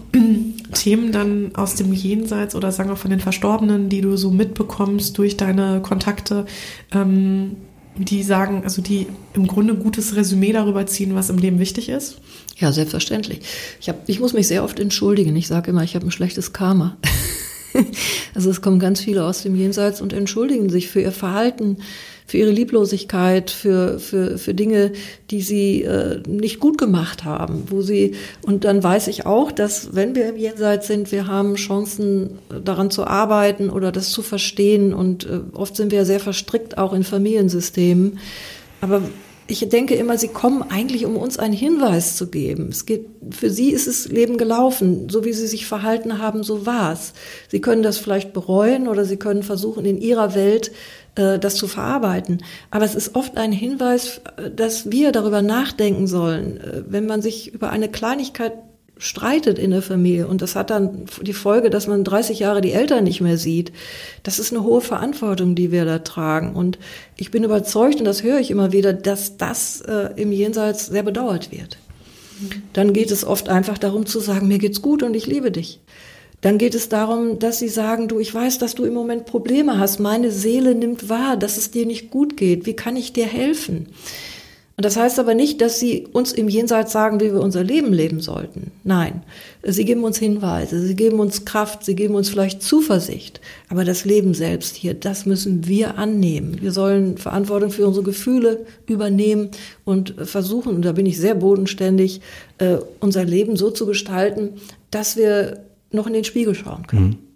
Themen 0.73 1.13
dann 1.13 1.55
aus 1.55 1.75
dem 1.75 1.93
Jenseits 1.93 2.53
oder 2.53 2.73
sagen 2.73 2.89
wir 2.89 2.97
von 2.97 3.09
den 3.09 3.21
Verstorbenen, 3.21 3.87
die 3.87 4.01
du 4.01 4.17
so 4.17 4.29
mitbekommst 4.29 5.17
durch 5.17 5.37
deine 5.37 5.79
Kontakte, 5.81 6.45
ähm, 6.91 7.55
die 7.95 8.23
sagen, 8.23 8.61
also 8.65 8.81
die 8.81 9.07
im 9.33 9.47
Grunde 9.47 9.75
gutes 9.75 10.17
Resümee 10.17 10.51
darüber 10.51 10.85
ziehen, 10.85 11.15
was 11.15 11.29
im 11.29 11.37
Leben 11.37 11.59
wichtig 11.59 11.87
ist? 11.87 12.19
Ja, 12.57 12.73
selbstverständlich. 12.73 13.39
Ich, 13.79 13.87
hab, 13.87 14.07
ich 14.09 14.19
muss 14.19 14.33
mich 14.33 14.49
sehr 14.49 14.65
oft 14.65 14.81
entschuldigen. 14.81 15.33
Ich 15.37 15.47
sage 15.47 15.71
immer, 15.71 15.83
ich 15.83 15.95
habe 15.95 16.05
ein 16.05 16.11
schlechtes 16.11 16.51
Karma. 16.51 16.97
also 18.35 18.49
es 18.49 18.59
kommen 18.59 18.79
ganz 18.79 18.99
viele 18.99 19.23
aus 19.23 19.43
dem 19.43 19.55
Jenseits 19.55 20.01
und 20.01 20.11
entschuldigen 20.11 20.69
sich 20.69 20.89
für 20.89 20.99
ihr 20.99 21.13
Verhalten, 21.13 21.77
für 22.29 22.37
ihre 22.37 22.51
Lieblosigkeit, 22.51 23.49
für, 23.49 23.97
für, 23.97 24.37
für 24.37 24.53
Dinge, 24.53 24.91
die 25.31 25.41
sie 25.41 25.81
äh, 25.81 26.21
nicht 26.27 26.59
gut 26.59 26.77
gemacht 26.77 27.23
haben, 27.23 27.63
wo 27.71 27.81
sie, 27.81 28.13
und 28.43 28.65
dann 28.65 28.83
weiß 28.83 29.07
ich 29.07 29.25
auch, 29.25 29.51
dass 29.51 29.95
wenn 29.95 30.13
wir 30.13 30.29
im 30.29 30.37
Jenseits 30.37 30.85
sind, 30.85 31.11
wir 31.11 31.25
haben 31.25 31.55
Chancen 31.55 32.37
daran 32.63 32.91
zu 32.91 33.07
arbeiten 33.07 33.71
oder 33.71 33.91
das 33.91 34.11
zu 34.11 34.21
verstehen 34.21 34.93
und 34.93 35.25
äh, 35.25 35.39
oft 35.53 35.75
sind 35.75 35.91
wir 35.91 36.05
sehr 36.05 36.19
verstrickt 36.19 36.77
auch 36.77 36.93
in 36.93 37.03
Familiensystemen. 37.03 38.19
Aber 38.79 39.01
ich 39.49 39.67
denke 39.67 39.95
immer, 39.95 40.17
sie 40.17 40.27
kommen 40.27 40.61
eigentlich, 40.61 41.05
um 41.05 41.17
uns 41.17 41.39
einen 41.39 41.55
Hinweis 41.55 42.15
zu 42.15 42.27
geben. 42.27 42.67
Es 42.69 42.85
geht, 42.85 43.07
für 43.31 43.49
sie 43.49 43.71
ist 43.71 43.87
das 43.87 44.07
Leben 44.07 44.37
gelaufen. 44.37 45.09
So 45.09 45.25
wie 45.25 45.33
sie 45.33 45.47
sich 45.47 45.65
verhalten 45.65 46.19
haben, 46.19 46.43
so 46.43 46.67
war's. 46.67 47.13
Sie 47.47 47.59
können 47.59 47.81
das 47.81 47.97
vielleicht 47.97 48.31
bereuen 48.31 48.87
oder 48.87 49.05
sie 49.05 49.17
können 49.17 49.41
versuchen, 49.41 49.85
in 49.85 49.99
ihrer 49.99 50.35
Welt 50.35 50.67
äh, 50.67 50.71
das 51.19 51.55
zu 51.55 51.67
verarbeiten. 51.67 52.43
Aber 52.71 52.85
es 52.85 52.95
ist 52.95 53.15
oft 53.15 53.37
ein 53.37 53.51
Hinweis, 53.51 54.21
äh, 54.37 54.49
dass 54.49 54.91
wir 54.91 55.11
darüber 55.11 55.41
nachdenken 55.41 56.07
sollen, 56.07 56.57
äh, 56.57 56.83
wenn 56.87 57.05
man 57.05 57.21
sich 57.21 57.53
über 57.53 57.69
eine 57.69 57.89
Kleinigkeit 57.89 58.53
streitet 58.99 59.57
in 59.57 59.71
der 59.71 59.81
Familie 59.81 60.27
und 60.27 60.41
das 60.41 60.57
hat 60.57 60.69
dann 60.69 61.05
die 61.21 61.33
Folge, 61.33 61.69
dass 61.69 61.87
man 61.87 62.03
30 62.03 62.39
Jahre 62.39 62.59
die 62.59 62.73
Eltern 62.73 63.05
nicht 63.05 63.21
mehr 63.21 63.37
sieht. 63.37 63.71
Das 64.23 64.39
ist 64.39 64.51
eine 64.51 64.63
hohe 64.63 64.81
Verantwortung, 64.81 65.55
die 65.55 65.71
wir 65.71 65.85
da 65.85 65.99
tragen. 65.99 66.53
Und 66.53 66.77
ich 67.15 67.31
bin 67.31 67.45
überzeugt, 67.45 67.99
und 67.99 68.05
das 68.05 68.23
höre 68.23 68.39
ich 68.39 68.51
immer 68.51 68.73
wieder, 68.73 68.91
dass 68.91 69.37
das 69.37 69.79
äh, 69.81 70.09
im 70.17 70.33
Jenseits 70.33 70.87
sehr 70.87 71.03
bedauert 71.03 71.49
wird. 71.51 71.77
Dann 72.73 72.93
geht 72.93 73.11
es 73.11 73.25
oft 73.25 73.49
einfach 73.49 73.77
darum 73.77 74.05
zu 74.05 74.19
sagen, 74.19 74.47
mir 74.47 74.59
geht's 74.59 74.81
gut 74.81 75.03
und 75.03 75.15
ich 75.15 75.27
liebe 75.27 75.51
dich. 75.51 75.79
Dann 76.41 76.57
geht 76.57 76.73
es 76.73 76.87
darum, 76.87 77.39
dass 77.39 77.59
sie 77.59 77.67
sagen, 77.67 78.07
du, 78.07 78.19
ich 78.19 78.33
weiß, 78.33 78.59
dass 78.59 78.75
du 78.75 78.85
im 78.85 78.93
Moment 78.93 79.25
Probleme 79.25 79.77
hast. 79.77 79.99
Meine 79.99 80.31
Seele 80.31 80.73
nimmt 80.73 81.09
wahr, 81.09 81.35
dass 81.35 81.57
es 81.57 81.71
dir 81.71 81.85
nicht 81.85 82.11
gut 82.11 82.37
geht. 82.37 82.65
Wie 82.65 82.75
kann 82.75 82.95
ich 82.95 83.11
dir 83.11 83.25
helfen? 83.25 83.87
Und 84.79 84.85
das 84.85 84.95
heißt 84.95 85.19
aber 85.19 85.33
nicht, 85.33 85.59
dass 85.59 85.77
sie 85.77 86.07
uns 86.13 86.31
im 86.31 86.47
Jenseits 86.47 86.93
sagen, 86.93 87.19
wie 87.19 87.33
wir 87.33 87.41
unser 87.41 87.65
Leben 87.65 87.91
leben 87.91 88.21
sollten. 88.21 88.71
Nein, 88.85 89.23
sie 89.61 89.83
geben 89.83 90.05
uns 90.05 90.17
Hinweise, 90.17 90.79
sie 90.79 90.95
geben 90.95 91.19
uns 91.19 91.43
Kraft, 91.43 91.83
sie 91.83 91.95
geben 91.95 92.15
uns 92.15 92.29
vielleicht 92.29 92.63
Zuversicht. 92.63 93.41
Aber 93.67 93.83
das 93.83 94.05
Leben 94.05 94.33
selbst 94.33 94.77
hier, 94.77 94.93
das 94.93 95.25
müssen 95.25 95.67
wir 95.67 95.97
annehmen. 95.97 96.59
Wir 96.61 96.71
sollen 96.71 97.17
Verantwortung 97.17 97.71
für 97.71 97.85
unsere 97.85 98.05
Gefühle 98.05 98.65
übernehmen 98.87 99.49
und 99.83 100.15
versuchen, 100.23 100.75
und 100.75 100.85
da 100.85 100.93
bin 100.93 101.05
ich 101.05 101.19
sehr 101.19 101.35
bodenständig, 101.35 102.21
äh, 102.59 102.77
unser 103.01 103.25
Leben 103.25 103.57
so 103.57 103.71
zu 103.71 103.85
gestalten, 103.85 104.61
dass 104.91 105.17
wir 105.17 105.65
noch 105.91 106.07
in 106.07 106.13
den 106.13 106.23
Spiegel 106.23 106.55
schauen 106.55 106.87
können. 106.87 107.07
Mhm. 107.07 107.28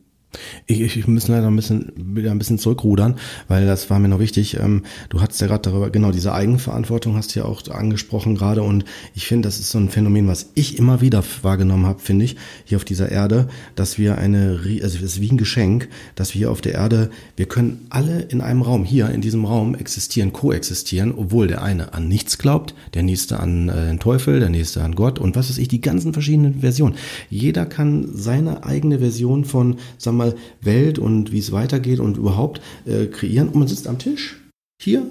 Ich, 0.67 0.81
ich, 0.81 0.97
ich 0.97 1.07
muss 1.07 1.27
leider 1.27 1.47
ein 1.47 1.55
bisschen, 1.55 1.91
wieder 1.95 2.31
ein 2.31 2.39
bisschen 2.39 2.59
zurückrudern, 2.59 3.15
weil 3.47 3.65
das 3.65 3.89
war 3.89 3.99
mir 3.99 4.07
noch 4.07 4.19
wichtig. 4.19 4.57
Ähm, 4.59 4.83
du 5.09 5.21
hattest 5.21 5.41
ja 5.41 5.47
gerade 5.47 5.69
darüber, 5.69 5.89
genau, 5.89 6.11
diese 6.11 6.33
Eigenverantwortung 6.33 7.15
hast 7.15 7.35
du 7.35 7.39
ja 7.39 7.45
auch 7.45 7.67
angesprochen 7.69 8.35
gerade 8.35 8.63
und 8.63 8.85
ich 9.13 9.27
finde, 9.27 9.47
das 9.47 9.59
ist 9.59 9.71
so 9.71 9.77
ein 9.77 9.89
Phänomen, 9.89 10.27
was 10.27 10.51
ich 10.55 10.77
immer 10.77 11.01
wieder 11.01 11.23
wahrgenommen 11.41 11.85
habe, 11.85 11.99
finde 11.99 12.25
ich, 12.25 12.35
hier 12.65 12.77
auf 12.77 12.85
dieser 12.85 13.11
Erde, 13.11 13.47
dass 13.75 13.97
wir 13.97 14.17
eine, 14.17 14.59
also 14.81 14.97
es 14.97 15.03
ist 15.03 15.21
wie 15.21 15.31
ein 15.31 15.37
Geschenk, 15.37 15.89
dass 16.15 16.33
wir 16.33 16.39
hier 16.39 16.51
auf 16.51 16.61
der 16.61 16.73
Erde, 16.73 17.09
wir 17.35 17.45
können 17.45 17.85
alle 17.89 18.21
in 18.21 18.41
einem 18.41 18.61
Raum, 18.61 18.85
hier 18.85 19.09
in 19.09 19.21
diesem 19.21 19.45
Raum 19.45 19.75
existieren, 19.75 20.33
koexistieren, 20.33 21.13
obwohl 21.15 21.47
der 21.47 21.61
eine 21.61 21.93
an 21.93 22.07
nichts 22.07 22.37
glaubt, 22.37 22.73
der 22.93 23.03
nächste 23.03 23.39
an 23.39 23.69
äh, 23.69 23.87
den 23.87 23.99
Teufel, 23.99 24.39
der 24.39 24.49
nächste 24.49 24.83
an 24.83 24.95
Gott 24.95 25.19
und 25.19 25.35
was 25.35 25.49
weiß 25.49 25.57
ich, 25.57 25.67
die 25.67 25.81
ganzen 25.81 26.13
verschiedenen 26.13 26.61
Versionen. 26.61 26.95
Jeder 27.29 27.65
kann 27.65 28.09
seine 28.13 28.63
eigene 28.65 28.99
Version 28.99 29.45
von, 29.45 29.77
sag 29.97 30.13
mal, 30.13 30.22
mal 30.23 30.35
Welt 30.61 30.99
und 30.99 31.31
wie 31.31 31.39
es 31.39 31.51
weitergeht 31.51 31.99
und 31.99 32.17
überhaupt 32.17 32.61
äh, 32.85 33.05
kreieren. 33.07 33.49
Und 33.49 33.55
man 33.55 33.67
sitzt 33.67 33.87
am 33.87 33.99
Tisch 33.99 34.39
hier 34.81 35.05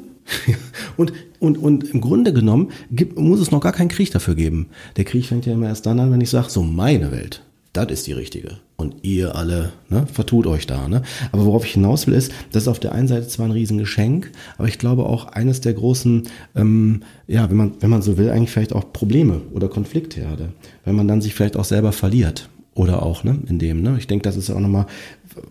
und, 0.96 1.12
und, 1.38 1.58
und 1.58 1.84
im 1.84 2.00
Grunde 2.00 2.32
genommen 2.32 2.70
gibt, 2.90 3.18
muss 3.18 3.40
es 3.40 3.50
noch 3.50 3.60
gar 3.60 3.72
keinen 3.72 3.88
Krieg 3.88 4.10
dafür 4.10 4.34
geben. 4.34 4.68
Der 4.96 5.04
Krieg 5.04 5.26
fängt 5.26 5.46
ja 5.46 5.52
immer 5.52 5.68
erst 5.68 5.86
dann 5.86 6.00
an, 6.00 6.12
wenn 6.12 6.20
ich 6.20 6.30
sage, 6.30 6.50
so 6.50 6.62
meine 6.62 7.10
Welt, 7.10 7.42
das 7.72 7.90
ist 7.90 8.06
die 8.06 8.12
richtige. 8.12 8.58
Und 8.76 8.96
ihr 9.02 9.36
alle, 9.36 9.72
ne, 9.90 10.06
vertut 10.12 10.46
euch 10.46 10.66
da. 10.66 10.88
Ne? 10.88 11.02
Aber 11.30 11.44
worauf 11.44 11.64
ich 11.64 11.72
hinaus 11.72 12.06
will, 12.06 12.14
ist, 12.14 12.32
das 12.50 12.64
ist 12.64 12.68
auf 12.68 12.80
der 12.80 12.92
einen 12.92 13.08
Seite 13.08 13.28
zwar 13.28 13.46
ein 13.46 13.52
Riesengeschenk, 13.52 14.30
aber 14.58 14.68
ich 14.68 14.78
glaube 14.78 15.06
auch 15.06 15.26
eines 15.26 15.60
der 15.60 15.74
großen, 15.74 16.24
ähm, 16.56 17.02
ja, 17.28 17.48
wenn 17.48 17.56
man, 17.56 17.72
wenn 17.80 17.90
man 17.90 18.02
so 18.02 18.16
will, 18.16 18.30
eigentlich 18.30 18.50
vielleicht 18.50 18.72
auch 18.72 18.92
Probleme 18.92 19.42
oder 19.52 19.68
Konfliktherde, 19.68 20.52
weil 20.84 20.94
man 20.94 21.06
dann 21.06 21.20
sich 21.20 21.34
vielleicht 21.34 21.56
auch 21.56 21.64
selber 21.64 21.92
verliert 21.92 22.48
oder 22.74 23.02
auch, 23.02 23.24
ne, 23.24 23.38
in 23.48 23.58
dem, 23.58 23.82
ne? 23.82 23.96
Ich 23.98 24.06
denke, 24.06 24.24
das 24.24 24.36
ist 24.36 24.50
auch 24.50 24.60
nochmal, 24.60 24.86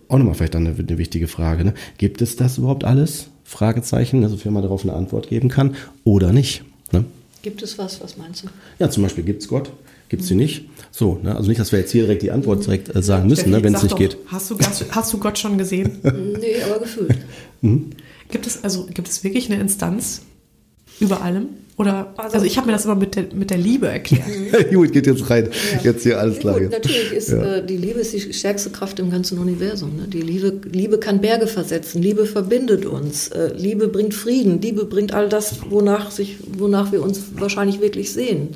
auch 0.07 0.17
nochmal 0.17 0.33
vielleicht 0.33 0.55
eine, 0.55 0.71
eine 0.71 0.97
wichtige 0.97 1.27
Frage, 1.27 1.63
ne? 1.63 1.73
Gibt 1.97 2.21
es 2.21 2.35
das 2.35 2.57
überhaupt 2.57 2.83
alles? 2.83 3.27
Fragezeichen, 3.43 4.23
also 4.23 4.43
wenn 4.45 4.53
man 4.53 4.63
darauf 4.63 4.83
eine 4.83 4.93
Antwort 4.93 5.29
geben 5.29 5.49
kann 5.49 5.75
oder 6.03 6.31
nicht, 6.31 6.63
ne? 6.91 7.05
Gibt 7.41 7.61
es 7.63 7.77
was? 7.77 8.01
Was 8.01 8.17
meinst 8.17 8.43
du? 8.43 8.47
Ja, 8.79 8.89
zum 8.89 9.03
Beispiel 9.03 9.23
gibt 9.23 9.41
es 9.41 9.47
Gott, 9.47 9.71
gibt 10.09 10.23
es 10.23 10.29
sie 10.29 10.35
nicht. 10.35 10.65
So, 10.91 11.19
ne? 11.23 11.35
also 11.35 11.49
nicht, 11.49 11.59
dass 11.59 11.71
wir 11.71 11.79
jetzt 11.79 11.91
hier 11.91 12.03
direkt 12.03 12.21
die 12.21 12.31
Antwort 12.31 12.65
direkt 12.65 12.95
äh, 12.95 13.01
sagen 13.01 13.27
müssen, 13.27 13.49
ne, 13.49 13.63
wenn 13.63 13.73
es 13.73 13.83
nicht 13.83 13.93
doch, 13.93 13.99
geht. 13.99 14.17
Hast 14.27 14.51
du, 14.51 14.57
hast 14.91 15.13
du 15.13 15.17
Gott 15.17 15.37
schon 15.37 15.57
gesehen? 15.57 15.99
nee, 16.03 16.61
aber 16.63 16.79
gefühlt. 16.79 17.17
Mhm. 17.61 17.91
Gibt 18.29 18.47
es 18.47 18.63
also 18.63 18.85
gibt 18.85 19.09
es 19.09 19.23
wirklich 19.23 19.51
eine 19.51 19.59
Instanz 19.59 20.21
über 20.99 21.21
allem? 21.21 21.49
Oder, 21.81 22.13
also, 22.15 22.35
also 22.35 22.45
ich 22.45 22.57
habe 22.57 22.67
mir 22.67 22.73
das 22.73 22.85
immer 22.85 22.95
mit 22.95 23.15
der, 23.15 23.25
mit 23.33 23.49
der 23.49 23.57
Liebe 23.57 23.87
erklärt. 23.87 24.23
Gut, 24.71 24.91
geht 24.91 25.07
jetzt 25.07 25.27
rein. 25.31 25.49
Ja. 25.73 25.81
Jetzt 25.91 26.03
hier 26.03 26.19
alles 26.19 26.37
klar. 26.37 26.59
Gut, 26.59 26.71
natürlich 26.71 27.11
ist 27.11 27.29
ja. 27.29 27.55
äh, 27.55 27.65
die 27.65 27.77
Liebe 27.77 27.99
ist 28.01 28.13
die 28.13 28.33
stärkste 28.33 28.69
Kraft 28.69 28.99
im 28.99 29.09
ganzen 29.09 29.39
Universum. 29.39 29.95
Ne? 29.95 30.07
Die 30.07 30.21
Liebe, 30.21 30.61
Liebe 30.71 30.99
kann 30.99 31.21
Berge 31.21 31.47
versetzen. 31.47 32.01
Liebe 32.03 32.27
verbindet 32.27 32.85
uns. 32.85 33.29
Äh, 33.29 33.53
Liebe 33.57 33.87
bringt 33.87 34.13
Frieden. 34.13 34.61
Liebe 34.61 34.85
bringt 34.85 35.11
all 35.11 35.27
das, 35.27 35.55
wonach, 35.71 36.11
sich, 36.11 36.37
wonach 36.55 36.91
wir 36.91 37.01
uns 37.01 37.19
wahrscheinlich 37.35 37.81
wirklich 37.81 38.13
sehen. 38.13 38.49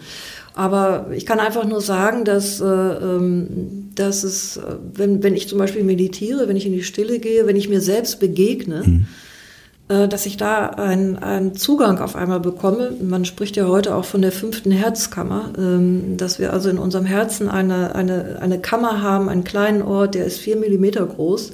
Aber 0.53 1.07
ich 1.13 1.25
kann 1.25 1.39
einfach 1.39 1.65
nur 1.65 1.81
sagen, 1.81 2.25
dass, 2.25 2.61
äh, 2.61 2.65
ähm, 2.65 3.89
dass 3.95 4.23
es, 4.23 4.57
äh, 4.57 4.61
wenn, 4.93 5.23
wenn 5.23 5.33
ich 5.33 5.49
zum 5.49 5.57
Beispiel 5.57 5.83
meditiere, 5.83 6.47
wenn 6.47 6.57
ich 6.57 6.67
in 6.67 6.73
die 6.73 6.83
Stille 6.83 7.17
gehe, 7.17 7.47
wenn 7.47 7.55
ich 7.55 7.69
mir 7.69 7.81
selbst 7.81 8.19
begegne, 8.19 8.83
mhm 8.85 9.05
dass 9.87 10.25
ich 10.25 10.37
da 10.37 10.65
einen, 10.65 11.17
einen 11.17 11.55
Zugang 11.55 11.99
auf 11.99 12.15
einmal 12.15 12.39
bekomme. 12.39 12.91
Man 13.01 13.23
spricht 13.23 13.55
ja 13.55 13.67
heute 13.67 13.93
auch 13.93 14.05
von 14.05 14.21
der 14.23 14.31
fünften 14.31 14.71
Herzkammer, 14.71 15.53
ähm, 15.57 16.17
dass 16.17 16.39
wir 16.39 16.53
also 16.53 16.69
in 16.69 16.79
unserem 16.79 17.05
Herzen 17.05 17.49
eine, 17.49 17.93
eine, 17.93 18.39
eine 18.41 18.59
Kammer 18.59 19.03
haben, 19.03 19.29
einen 19.29 19.43
kleinen 19.43 19.83
Ort, 19.83 20.15
der 20.15 20.25
ist 20.25 20.39
vier 20.39 20.55
Millimeter 20.55 21.05
groß, 21.05 21.51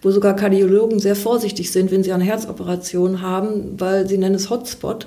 wo 0.00 0.10
sogar 0.10 0.34
Kardiologen 0.34 0.98
sehr 0.98 1.16
vorsichtig 1.16 1.72
sind, 1.72 1.90
wenn 1.90 2.02
sie 2.02 2.12
eine 2.12 2.24
Herzoperation 2.24 3.20
haben, 3.20 3.78
weil 3.78 4.08
sie 4.08 4.16
nennen 4.16 4.36
es 4.36 4.48
Hotspot. 4.48 5.06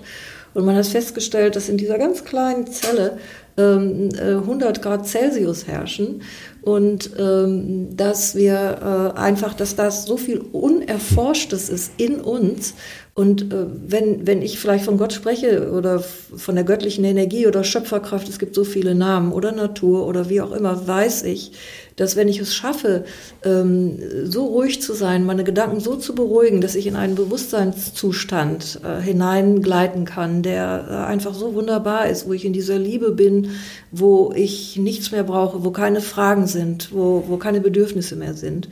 Und 0.53 0.65
man 0.65 0.75
hat 0.75 0.85
festgestellt, 0.85 1.55
dass 1.55 1.69
in 1.69 1.77
dieser 1.77 1.97
ganz 1.97 2.25
kleinen 2.25 2.67
Zelle 2.67 3.17
100 3.57 4.77
ähm, 4.77 4.81
Grad 4.83 5.07
Celsius 5.07 5.65
herrschen 5.65 6.21
und 6.61 7.11
ähm, 7.17 7.95
dass 7.95 8.35
wir 8.35 9.13
äh, 9.15 9.17
einfach, 9.19 9.53
dass 9.53 9.75
das 9.75 10.05
so 10.05 10.17
viel 10.17 10.39
Unerforschtes 10.51 11.69
ist 11.69 11.93
in 11.97 12.19
uns. 12.19 12.75
Und 13.15 13.51
äh, 13.51 13.65
wenn, 13.87 14.27
wenn 14.27 14.43
ich 14.43 14.59
vielleicht 14.59 14.85
von 14.85 14.97
Gott 14.97 15.13
spreche 15.13 15.71
oder 15.71 15.99
von 15.99 16.53
der 16.53 16.65
göttlichen 16.65 17.03
Energie 17.03 17.47
oder 17.47 17.63
Schöpferkraft, 17.63 18.29
es 18.29 18.37
gibt 18.37 18.53
so 18.53 18.63
viele 18.63 18.93
Namen 18.93 19.31
oder 19.31 19.53
Natur 19.53 20.05
oder 20.05 20.29
wie 20.29 20.41
auch 20.41 20.51
immer, 20.51 20.87
weiß 20.87 21.23
ich, 21.23 21.53
dass 21.97 22.15
wenn 22.15 22.29
ich 22.29 22.39
es 22.39 22.55
schaffe, 22.55 23.03
ähm, 23.43 23.99
so 24.23 24.45
ruhig 24.45 24.81
zu 24.81 24.93
sein, 24.93 25.25
meine 25.25 25.43
Gedanken 25.43 25.79
so 25.79 25.95
zu 25.95 26.15
beruhigen, 26.15 26.61
dass 26.61 26.75
ich 26.75 26.87
in 26.87 26.95
einen 26.95 27.15
Bewusstseinszustand 27.15 28.79
äh, 28.83 29.01
hineingleiten 29.01 30.05
kann, 30.05 30.43
der 30.43 30.85
äh, 30.89 30.93
einfach 30.93 31.33
so 31.33 31.55
wunderbar 31.55 32.07
ist, 32.07 32.27
wo 32.27 32.33
ich 32.33 32.45
in 32.45 32.53
dieser 32.53 32.77
Liebe 32.77 33.11
bin, 33.11 33.49
wo 33.91 34.31
ich 34.35 34.77
nichts 34.77 35.11
mehr 35.11 35.23
brauche, 35.23 35.65
wo 35.65 35.71
keine 35.71 35.99
Fragen 35.99 36.45
sind, 36.45 36.93
wo, 36.93 37.23
wo 37.27 37.37
keine 37.37 37.61
Bedürfnisse 37.61 38.15
mehr 38.15 38.35
sind. 38.35 38.69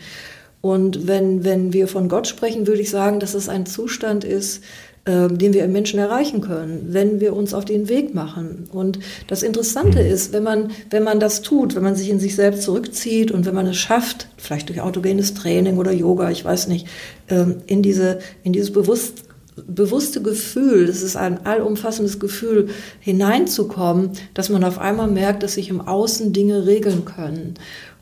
Und 0.62 1.08
wenn, 1.08 1.44
wenn 1.44 1.74
wir 1.74 1.88
von 1.88 2.10
Gott 2.10 2.28
sprechen, 2.28 2.66
würde 2.66 2.82
ich 2.82 2.90
sagen, 2.90 3.20
dass 3.20 3.36
es 3.36 3.50
ein 3.50 3.68
Zustand 3.68 4.24
ist, 4.24 4.64
äh, 5.06 5.28
den 5.28 5.54
wir 5.54 5.64
im 5.64 5.72
Menschen 5.72 6.00
erreichen 6.00 6.42
können, 6.42 6.88
wenn 6.90 7.20
wir 7.20 7.36
uns 7.36 7.54
auf 7.54 7.64
den 7.64 7.90
Weg 7.90 8.16
machen. 8.16 8.68
Und 8.72 9.00
das 9.28 9.44
Interessante 9.44 10.04
mhm. 10.04 10.10
ist, 10.10 10.34
wenn 10.34 10.44
man, 10.44 10.72
wenn 10.90 11.04
man 11.04 11.20
das 11.20 11.42
tut, 11.42 11.76
wenn 11.76 11.84
man 11.84 11.96
sich 11.96 12.10
in 12.10 12.20
sich 12.20 12.36
selbst 12.36 12.64
zurückzieht 12.64 13.32
und 13.32 13.46
wenn 13.46 13.56
man 13.56 13.68
es 13.68 13.78
schafft, 13.78 14.28
vielleicht 14.38 14.70
durch 14.70 14.82
autogenes 14.82 15.34
Training 15.34 15.78
oder 15.78 15.92
Yoga, 15.92 16.32
ich 16.32 16.44
weiß 16.44 16.68
nicht, 16.68 16.88
ähm, 17.30 17.58
in 17.68 17.84
diese, 17.84 18.20
in 18.44 18.52
dieses 18.52 18.72
Bewusst 18.72 19.26
bewusste 19.68 20.22
Gefühl, 20.22 20.88
das 20.88 21.02
ist 21.02 21.16
ein 21.16 21.46
allumfassendes 21.46 22.20
Gefühl, 22.20 22.68
hineinzukommen, 23.00 24.12
dass 24.34 24.50
man 24.50 24.64
auf 24.64 24.80
einmal 24.80 25.08
merkt, 25.08 25.44
dass 25.44 25.54
sich 25.54 25.70
im 25.70 25.82
Außen 25.82 26.34
Dinge 26.34 26.66
regeln 26.66 27.06
können. 27.06 27.54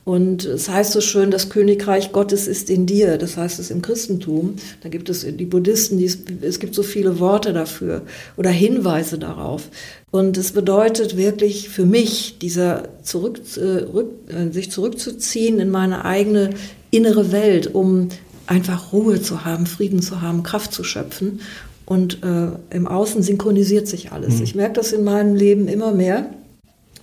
Und 0.05 0.43
es 0.43 0.67
heißt 0.67 0.91
so 0.91 0.99
schön, 0.99 1.31
das 1.31 1.49
Königreich 1.49 2.11
Gottes 2.11 2.47
ist 2.47 2.69
in 2.69 2.85
dir. 2.85 3.17
Das 3.17 3.37
heißt 3.37 3.59
es 3.59 3.71
im 3.71 3.81
Christentum. 3.81 4.55
Da 4.81 4.89
gibt 4.89 5.09
es 5.09 5.25
die 5.25 5.45
Buddhisten, 5.45 5.97
die, 5.97 6.11
es 6.41 6.59
gibt 6.59 6.75
so 6.75 6.83
viele 6.83 7.19
Worte 7.19 7.53
dafür 7.53 8.01
oder 8.35 8.49
Hinweise 8.49 9.17
darauf. 9.17 9.69
Und 10.11 10.37
es 10.37 10.51
bedeutet 10.51 11.15
wirklich 11.15 11.69
für 11.69 11.85
mich, 11.85 12.37
dieser 12.39 12.89
zurück, 13.01 13.39
äh, 13.57 13.61
äh, 13.61 14.51
sich 14.51 14.71
zurückzuziehen 14.71 15.59
in 15.59 15.69
meine 15.69 16.03
eigene 16.03 16.49
innere 16.91 17.31
Welt, 17.31 17.73
um 17.73 18.09
einfach 18.45 18.91
Ruhe 18.91 19.21
zu 19.21 19.45
haben, 19.45 19.65
Frieden 19.65 20.01
zu 20.01 20.21
haben, 20.21 20.43
Kraft 20.43 20.73
zu 20.73 20.83
schöpfen. 20.83 21.39
Und 21.85 22.23
äh, 22.23 22.75
im 22.75 22.87
Außen 22.87 23.23
synchronisiert 23.23 23.87
sich 23.87 24.11
alles. 24.11 24.37
Mhm. 24.37 24.43
Ich 24.43 24.55
merke 24.55 24.73
das 24.73 24.91
in 24.91 25.05
meinem 25.05 25.35
Leben 25.35 25.69
immer 25.69 25.93
mehr. 25.93 26.29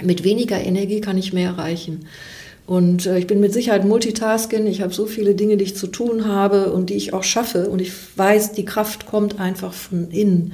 Mit 0.03 0.23
weniger 0.25 0.61
Energie 0.61 1.01
kann 1.01 1.19
ich 1.19 1.33
mehr 1.33 1.51
erreichen. 1.51 2.07
Und 2.71 3.07
äh, 3.07 3.19
ich 3.19 3.27
bin 3.27 3.41
mit 3.41 3.53
Sicherheit 3.53 3.85
Multitasking. 3.85 4.69
Ich 4.69 4.81
habe 4.81 4.95
so 4.95 5.07
viele 5.07 5.35
Dinge, 5.35 5.57
die 5.57 5.65
ich 5.65 5.77
zu 5.77 5.89
tun 5.89 6.29
habe 6.29 6.73
und 6.73 6.89
die 6.89 6.95
ich 6.95 7.13
auch 7.13 7.25
schaffe. 7.25 7.69
Und 7.69 7.83
ich 7.83 7.91
weiß, 8.17 8.53
die 8.53 8.65
Kraft 8.65 9.07
kommt 9.07 9.41
einfach 9.41 9.73
von 9.73 10.13
innen. 10.13 10.53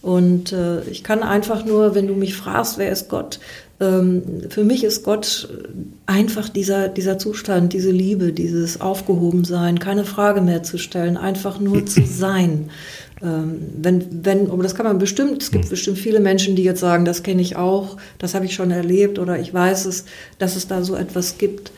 Und 0.00 0.50
äh, 0.50 0.80
ich 0.84 1.04
kann 1.04 1.22
einfach 1.22 1.66
nur, 1.66 1.94
wenn 1.94 2.06
du 2.06 2.14
mich 2.14 2.34
fragst, 2.34 2.78
wer 2.78 2.90
ist 2.90 3.10
Gott? 3.10 3.38
Ähm, 3.80 4.22
für 4.48 4.64
mich 4.64 4.82
ist 4.82 5.04
Gott 5.04 5.46
einfach 6.06 6.48
dieser, 6.48 6.88
dieser 6.88 7.18
Zustand, 7.18 7.74
diese 7.74 7.90
Liebe, 7.90 8.32
dieses 8.32 8.80
Aufgehobensein, 8.80 9.78
keine 9.78 10.06
Frage 10.06 10.40
mehr 10.40 10.62
zu 10.62 10.78
stellen, 10.78 11.18
einfach 11.18 11.60
nur 11.60 11.84
zu 11.84 12.02
sein. 12.06 12.70
Ähm, 13.22 13.60
wenn, 13.76 14.24
wenn, 14.24 14.50
aber 14.50 14.62
das 14.62 14.74
kann 14.74 14.86
man 14.86 14.98
bestimmt, 14.98 15.42
es 15.42 15.50
gibt 15.50 15.64
hm. 15.64 15.70
bestimmt 15.70 15.98
viele 15.98 16.20
Menschen, 16.20 16.56
die 16.56 16.62
jetzt 16.62 16.80
sagen, 16.80 17.04
das 17.04 17.22
kenne 17.22 17.42
ich 17.42 17.56
auch, 17.56 17.96
das 18.18 18.34
habe 18.34 18.44
ich 18.44 18.54
schon 18.54 18.70
erlebt 18.70 19.18
oder 19.18 19.38
ich 19.38 19.52
weiß 19.52 19.86
es, 19.86 20.04
dass 20.38 20.56
es 20.56 20.68
da 20.68 20.82
so 20.82 20.94
etwas 20.94 21.38
gibt. 21.38 21.72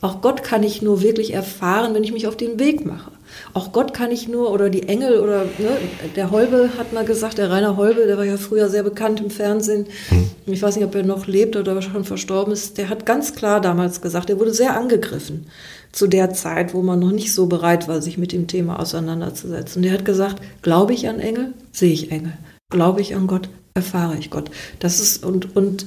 Auch 0.00 0.20
Gott 0.20 0.42
kann 0.42 0.62
ich 0.62 0.82
nur 0.82 1.02
wirklich 1.02 1.32
erfahren, 1.32 1.94
wenn 1.94 2.04
ich 2.04 2.12
mich 2.12 2.26
auf 2.26 2.36
den 2.36 2.58
Weg 2.58 2.84
mache. 2.84 3.10
Auch 3.54 3.72
Gott 3.72 3.94
kann 3.94 4.10
ich 4.10 4.28
nur, 4.28 4.50
oder 4.50 4.70
die 4.70 4.88
Engel, 4.88 5.20
oder 5.20 5.44
ne, 5.44 5.76
der 6.14 6.30
Holbe 6.30 6.70
hat 6.78 6.92
mal 6.92 7.04
gesagt, 7.04 7.38
der 7.38 7.50
Rainer 7.50 7.76
Holbe, 7.76 8.06
der 8.06 8.16
war 8.16 8.24
ja 8.24 8.36
früher 8.36 8.68
sehr 8.68 8.82
bekannt 8.82 9.20
im 9.20 9.30
Fernsehen. 9.30 9.86
Hm. 10.08 10.30
Ich 10.46 10.62
weiß 10.62 10.76
nicht, 10.76 10.84
ob 10.84 10.94
er 10.94 11.02
noch 11.02 11.26
lebt 11.26 11.56
oder 11.56 11.80
schon 11.82 12.04
verstorben 12.04 12.52
ist. 12.52 12.78
Der 12.78 12.88
hat 12.88 13.06
ganz 13.06 13.34
klar 13.34 13.60
damals 13.60 14.00
gesagt, 14.00 14.30
er 14.30 14.38
wurde 14.38 14.54
sehr 14.54 14.76
angegriffen 14.76 15.46
zu 15.92 16.06
der 16.06 16.32
Zeit, 16.32 16.74
wo 16.74 16.82
man 16.82 16.98
noch 16.98 17.12
nicht 17.12 17.32
so 17.32 17.46
bereit 17.46 17.88
war, 17.88 18.02
sich 18.02 18.18
mit 18.18 18.32
dem 18.32 18.46
Thema 18.46 18.78
auseinanderzusetzen. 18.78 19.82
Der 19.82 19.92
hat 19.92 20.04
gesagt, 20.04 20.42
glaube 20.62 20.92
ich 20.92 21.08
an 21.08 21.20
Engel, 21.20 21.54
sehe 21.72 21.92
ich 21.92 22.12
Engel. 22.12 22.34
Glaube 22.70 23.00
ich 23.00 23.14
an 23.14 23.26
Gott, 23.26 23.48
erfahre 23.74 24.18
ich 24.18 24.30
Gott. 24.30 24.50
Das 24.78 25.00
ist, 25.00 25.24
und, 25.24 25.56
und 25.56 25.86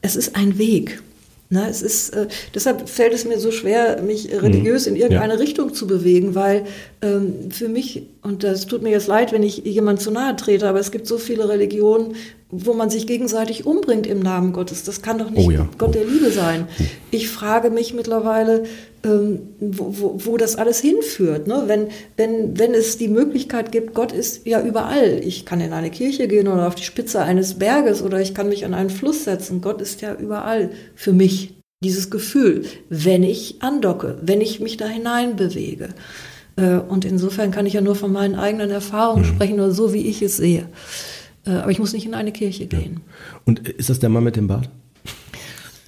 es 0.00 0.14
ist 0.14 0.36
ein 0.36 0.58
Weg. 0.58 1.02
Na, 1.50 1.66
es 1.66 1.80
ist, 1.80 2.10
äh, 2.10 2.28
deshalb 2.54 2.90
fällt 2.90 3.14
es 3.14 3.24
mir 3.24 3.38
so 3.38 3.50
schwer, 3.50 4.02
mich 4.02 4.30
religiös 4.30 4.86
in 4.86 4.96
irgendeine 4.96 5.32
ja. 5.32 5.38
Richtung 5.38 5.72
zu 5.72 5.86
bewegen, 5.86 6.34
weil 6.34 6.66
ähm, 7.00 7.50
für 7.50 7.70
mich, 7.70 8.02
und 8.22 8.44
das 8.44 8.66
tut 8.66 8.82
mir 8.82 8.90
jetzt 8.90 9.06
leid, 9.06 9.32
wenn 9.32 9.42
ich 9.42 9.58
jemand 9.64 10.02
zu 10.02 10.10
nahe 10.10 10.36
trete, 10.36 10.68
aber 10.68 10.78
es 10.78 10.90
gibt 10.90 11.06
so 11.06 11.16
viele 11.16 11.48
Religionen, 11.48 12.16
wo 12.50 12.72
man 12.72 12.88
sich 12.88 13.06
gegenseitig 13.06 13.66
umbringt 13.66 14.06
im 14.06 14.20
Namen 14.20 14.52
Gottes. 14.52 14.82
Das 14.82 15.02
kann 15.02 15.18
doch 15.18 15.28
nicht 15.28 15.46
oh 15.46 15.50
ja. 15.50 15.68
Gott 15.76 15.94
der 15.94 16.04
Liebe 16.04 16.30
sein. 16.30 16.66
Ich 17.10 17.28
frage 17.28 17.68
mich 17.68 17.92
mittlerweile, 17.92 18.64
ähm, 19.04 19.40
wo, 19.60 19.94
wo, 19.98 20.14
wo 20.24 20.36
das 20.38 20.56
alles 20.56 20.80
hinführt. 20.80 21.46
Ne? 21.46 21.64
Wenn, 21.66 21.88
wenn, 22.16 22.58
wenn 22.58 22.72
es 22.72 22.96
die 22.96 23.08
Möglichkeit 23.08 23.70
gibt, 23.70 23.92
Gott 23.92 24.12
ist 24.12 24.46
ja 24.46 24.62
überall. 24.62 25.20
Ich 25.22 25.44
kann 25.44 25.60
in 25.60 25.74
eine 25.74 25.90
Kirche 25.90 26.26
gehen 26.26 26.48
oder 26.48 26.66
auf 26.66 26.74
die 26.74 26.84
Spitze 26.84 27.20
eines 27.20 27.58
Berges 27.58 28.02
oder 28.02 28.20
ich 28.20 28.34
kann 28.34 28.48
mich 28.48 28.64
an 28.64 28.72
einen 28.72 28.90
Fluss 28.90 29.24
setzen. 29.24 29.60
Gott 29.60 29.82
ist 29.82 30.00
ja 30.00 30.14
überall 30.14 30.70
für 30.94 31.12
mich. 31.12 31.54
Dieses 31.84 32.10
Gefühl, 32.10 32.64
wenn 32.88 33.22
ich 33.22 33.62
andocke, 33.62 34.18
wenn 34.20 34.40
ich 34.40 34.58
mich 34.58 34.78
da 34.78 34.88
hinein 34.88 35.36
bewege. 35.36 35.90
Äh, 36.56 36.78
und 36.78 37.04
insofern 37.04 37.52
kann 37.52 37.66
ich 37.66 37.74
ja 37.74 37.80
nur 37.80 37.94
von 37.94 38.10
meinen 38.10 38.34
eigenen 38.34 38.70
Erfahrungen 38.70 39.22
mhm. 39.22 39.28
sprechen 39.28 39.60
oder 39.60 39.70
so, 39.70 39.92
wie 39.92 40.08
ich 40.08 40.20
es 40.20 40.38
sehe. 40.38 40.66
Äh, 41.48 41.52
aber 41.52 41.70
ich 41.70 41.78
muss 41.78 41.92
nicht 41.92 42.06
in 42.06 42.14
eine 42.14 42.32
Kirche 42.32 42.66
gehen. 42.66 43.00
Ja. 43.00 43.40
Und 43.44 43.68
ist 43.68 43.90
das 43.90 43.98
der 43.98 44.08
Mann 44.08 44.24
mit 44.24 44.36
dem 44.36 44.46
Bart? 44.46 44.68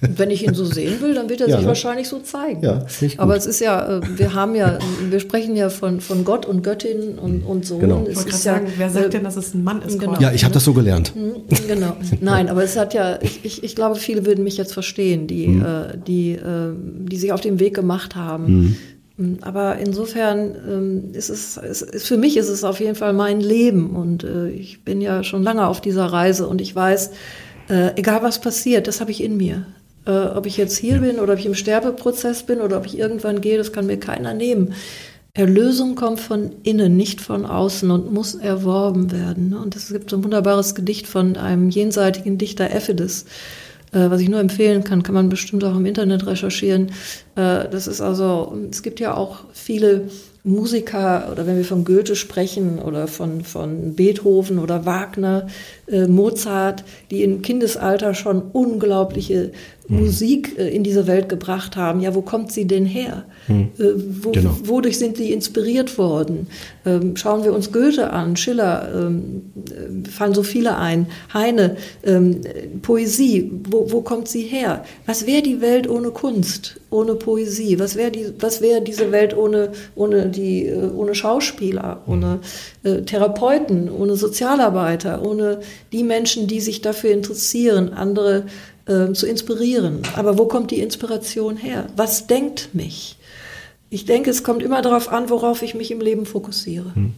Wenn 0.01 0.31
ich 0.31 0.43
ihn 0.43 0.55
so 0.55 0.65
sehen 0.65 0.99
will, 1.01 1.13
dann 1.13 1.29
wird 1.29 1.41
er 1.41 1.47
ja, 1.49 1.55
sich 1.57 1.61
ne? 1.61 1.67
wahrscheinlich 1.67 2.07
so 2.07 2.19
zeigen. 2.19 2.63
Ja, 2.63 2.85
Aber 3.17 3.35
es 3.35 3.45
ist 3.45 3.59
ja, 3.59 3.99
äh, 3.99 4.01
wir 4.17 4.33
haben 4.33 4.55
ja, 4.55 4.79
wir 5.09 5.19
sprechen 5.19 5.55
ja 5.55 5.69
von, 5.69 6.01
von 6.01 6.25
Gott 6.25 6.47
und 6.47 6.63
Göttin 6.63 7.19
und, 7.19 7.43
und 7.43 7.65
so. 7.67 7.77
Genau. 7.77 8.07
Ich 8.09 8.15
wollte 8.15 8.35
sagen, 8.35 8.67
wer 8.77 8.89
sagt 8.89 9.05
äh, 9.05 9.09
denn, 9.09 9.23
dass 9.23 9.35
es 9.35 9.53
ein 9.53 9.63
Mann 9.63 9.83
ist? 9.83 9.99
Genau. 9.99 10.19
Ja, 10.19 10.31
ich 10.31 10.43
habe 10.43 10.55
das 10.55 10.65
so 10.65 10.73
gelernt. 10.73 11.13
Mhm, 11.15 11.43
genau. 11.67 11.95
Nein, 12.19 12.49
aber 12.49 12.63
es 12.63 12.75
hat 12.77 12.95
ja, 12.95 13.19
ich, 13.21 13.45
ich, 13.45 13.63
ich 13.63 13.75
glaube, 13.75 13.95
viele 13.95 14.25
würden 14.25 14.43
mich 14.43 14.57
jetzt 14.57 14.73
verstehen, 14.73 15.27
die, 15.27 15.47
mhm. 15.47 15.65
äh, 15.65 15.97
die, 16.07 16.31
äh, 16.31 16.73
die 16.75 17.17
sich 17.17 17.31
auf 17.31 17.41
den 17.41 17.59
Weg 17.59 17.75
gemacht 17.75 18.15
haben. 18.15 18.45
Mhm. 18.45 18.77
Mhm 19.21 19.31
aber 19.41 19.77
insofern 19.77 20.55
ähm, 20.67 21.03
ist 21.13 21.29
es, 21.29 21.57
ist, 21.57 22.07
für 22.07 22.17
mich 22.17 22.37
ist 22.37 22.49
es 22.49 22.63
auf 22.63 22.79
jeden 22.79 22.95
Fall 22.95 23.13
mein 23.13 23.41
Leben 23.41 23.95
und 23.95 24.23
äh, 24.23 24.49
ich 24.49 24.83
bin 24.83 25.01
ja 25.01 25.23
schon 25.23 25.43
lange 25.43 25.67
auf 25.67 25.81
dieser 25.81 26.05
Reise 26.05 26.47
und 26.47 26.61
ich 26.61 26.75
weiß, 26.75 27.11
äh, 27.69 27.95
egal 27.95 28.23
was 28.23 28.39
passiert, 28.41 28.87
das 28.87 29.01
habe 29.01 29.11
ich 29.11 29.23
in 29.23 29.37
mir. 29.37 29.65
Äh, 30.05 30.11
ob 30.11 30.45
ich 30.45 30.57
jetzt 30.57 30.77
hier 30.77 30.95
ja. 30.95 31.01
bin 31.01 31.19
oder 31.19 31.33
ob 31.33 31.39
ich 31.39 31.45
im 31.45 31.55
Sterbeprozess 31.55 32.43
bin 32.43 32.61
oder 32.61 32.77
ob 32.77 32.85
ich 32.85 32.97
irgendwann 32.97 33.41
gehe, 33.41 33.57
das 33.57 33.71
kann 33.71 33.85
mir 33.85 33.99
keiner 33.99 34.33
nehmen. 34.33 34.73
Erlösung 35.33 35.95
kommt 35.95 36.19
von 36.19 36.51
innen, 36.63 36.97
nicht 36.97 37.21
von 37.21 37.45
außen 37.45 37.89
und 37.89 38.11
muss 38.11 38.35
erworben 38.35 39.11
werden. 39.11 39.53
Und 39.53 39.77
es 39.77 39.87
gibt 39.87 40.09
so 40.09 40.17
ein 40.17 40.23
wunderbares 40.25 40.75
Gedicht 40.75 41.07
von 41.07 41.37
einem 41.37 41.69
jenseitigen 41.69 42.37
Dichter 42.37 42.69
Ephides, 42.71 43.25
äh, 43.91 44.09
was 44.09 44.21
ich 44.21 44.29
nur 44.29 44.39
empfehlen 44.39 44.83
kann, 44.83 45.03
kann 45.03 45.15
man 45.15 45.29
bestimmt 45.29 45.63
auch 45.63 45.75
im 45.75 45.85
Internet 45.85 46.25
recherchieren. 46.25 46.87
Äh, 47.35 47.69
das 47.69 47.87
ist 47.87 48.01
also, 48.01 48.57
es 48.69 48.83
gibt 48.83 48.99
ja 48.99 49.15
auch 49.15 49.39
viele 49.53 50.09
Musiker 50.43 51.29
oder 51.31 51.45
wenn 51.45 51.57
wir 51.57 51.65
von 51.65 51.85
Goethe 51.85 52.15
sprechen 52.15 52.79
oder 52.79 53.07
von, 53.07 53.43
von 53.43 53.93
Beethoven 53.95 54.57
oder 54.57 54.85
Wagner, 54.85 55.47
äh, 55.87 56.07
Mozart, 56.07 56.83
die 57.11 57.23
im 57.23 57.43
Kindesalter 57.43 58.15
schon 58.15 58.41
unglaubliche 58.51 59.51
mhm. 59.91 59.99
Musik 59.99 60.57
äh, 60.57 60.69
in 60.69 60.83
diese 60.83 61.05
Welt 61.05 61.29
gebracht 61.29 61.75
haben. 61.75 61.99
Ja, 62.01 62.15
wo 62.15 62.21
kommt 62.21 62.51
sie 62.51 62.65
denn 62.65 62.85
her? 62.85 63.25
Mhm. 63.47 63.69
Äh, 63.77 63.83
wo, 64.23 64.31
genau. 64.31 64.57
Wodurch 64.63 64.97
sind 64.97 65.17
sie 65.17 65.31
inspiriert 65.31 65.97
worden? 65.97 66.47
Ähm, 66.85 67.15
schauen 67.15 67.43
wir 67.43 67.53
uns 67.53 67.71
Goethe 67.71 68.09
an, 68.11 68.37
Schiller, 68.37 68.89
ähm, 68.95 69.43
äh, 69.69 70.09
fallen 70.09 70.33
so 70.33 70.43
viele 70.43 70.77
ein, 70.77 71.07
Heine, 71.33 71.75
ähm, 72.03 72.41
Poesie, 72.81 73.51
wo, 73.69 73.91
wo 73.91 74.01
kommt 74.01 74.27
sie 74.27 74.43
her? 74.43 74.83
Was 75.05 75.27
wäre 75.27 75.41
die 75.41 75.61
Welt 75.61 75.89
ohne 75.89 76.11
Kunst, 76.11 76.79
ohne 76.89 77.15
Poesie? 77.15 77.77
Was 77.79 77.95
wäre 77.95 78.11
die, 78.11 78.27
was 78.39 78.61
wäre 78.61 78.81
diese 78.81 79.11
Welt 79.11 79.35
ohne, 79.35 79.71
ohne 79.95 80.27
die, 80.29 80.71
ohne 80.95 81.13
Schauspieler, 81.13 82.01
mhm. 82.05 82.13
ohne 82.13 82.39
äh, 82.83 83.01
Therapeuten, 83.01 83.91
ohne 83.91 84.15
Sozialarbeiter, 84.15 85.21
ohne 85.23 85.59
die 85.91 86.03
Menschen, 86.03 86.47
die 86.47 86.61
sich 86.61 86.81
dafür 86.81 87.11
interessieren, 87.11 87.93
andere 87.93 88.45
äh, 88.91 89.13
zu 89.13 89.25
inspirieren. 89.25 90.01
Aber 90.15 90.37
wo 90.37 90.45
kommt 90.45 90.71
die 90.71 90.81
Inspiration 90.81 91.55
her? 91.57 91.87
Was 91.95 92.27
denkt 92.27 92.69
mich? 92.73 93.17
Ich 93.89 94.05
denke, 94.05 94.29
es 94.29 94.43
kommt 94.43 94.63
immer 94.63 94.81
darauf 94.81 95.11
an, 95.11 95.29
worauf 95.29 95.61
ich 95.61 95.75
mich 95.75 95.91
im 95.91 96.01
Leben 96.01 96.25
fokussiere. 96.25 96.93
Hm. 96.95 97.13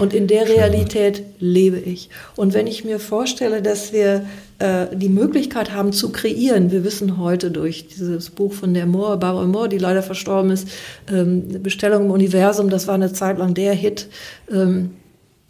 und 0.00 0.12
in 0.12 0.26
der 0.26 0.48
Realität 0.48 1.22
lebe 1.38 1.78
ich. 1.78 2.10
Und 2.36 2.52
wenn 2.52 2.66
ich 2.66 2.84
mir 2.84 2.98
vorstelle, 2.98 3.62
dass 3.62 3.92
wir 3.92 4.26
äh, 4.58 4.86
die 4.94 5.08
Möglichkeit 5.08 5.72
haben 5.72 5.92
zu 5.92 6.10
kreieren, 6.10 6.70
wir 6.70 6.84
wissen 6.84 7.18
heute 7.18 7.50
durch 7.50 7.88
dieses 7.88 8.30
Buch 8.30 8.52
von 8.52 8.74
der 8.74 8.86
Moore, 8.86 9.16
Barbara 9.16 9.46
Moore, 9.46 9.68
die 9.68 9.78
leider 9.78 10.02
verstorben 10.02 10.50
ist, 10.50 10.68
ähm, 11.10 11.62
Bestellung 11.62 12.06
im 12.06 12.10
Universum, 12.10 12.68
das 12.68 12.86
war 12.86 12.94
eine 12.94 13.12
Zeit 13.12 13.38
lang 13.38 13.54
der 13.54 13.72
Hit. 13.72 14.08
Ähm, 14.50 14.90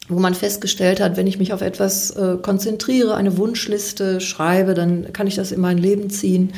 wo 0.09 0.18
man 0.18 0.34
festgestellt 0.34 1.00
hat, 1.00 1.16
wenn 1.16 1.26
ich 1.26 1.38
mich 1.38 1.52
auf 1.52 1.61
etwas 1.61 2.11
äh, 2.11 2.36
konzentriere, 2.40 3.14
eine 3.14 3.36
Wunschliste 3.36 4.20
schreibe, 4.20 4.74
dann 4.74 5.12
kann 5.12 5.26
ich 5.26 5.36
das 5.36 5.52
in 5.52 5.61
mein 5.61 5.78
Leben 5.78 6.09
ziehen. 6.11 6.52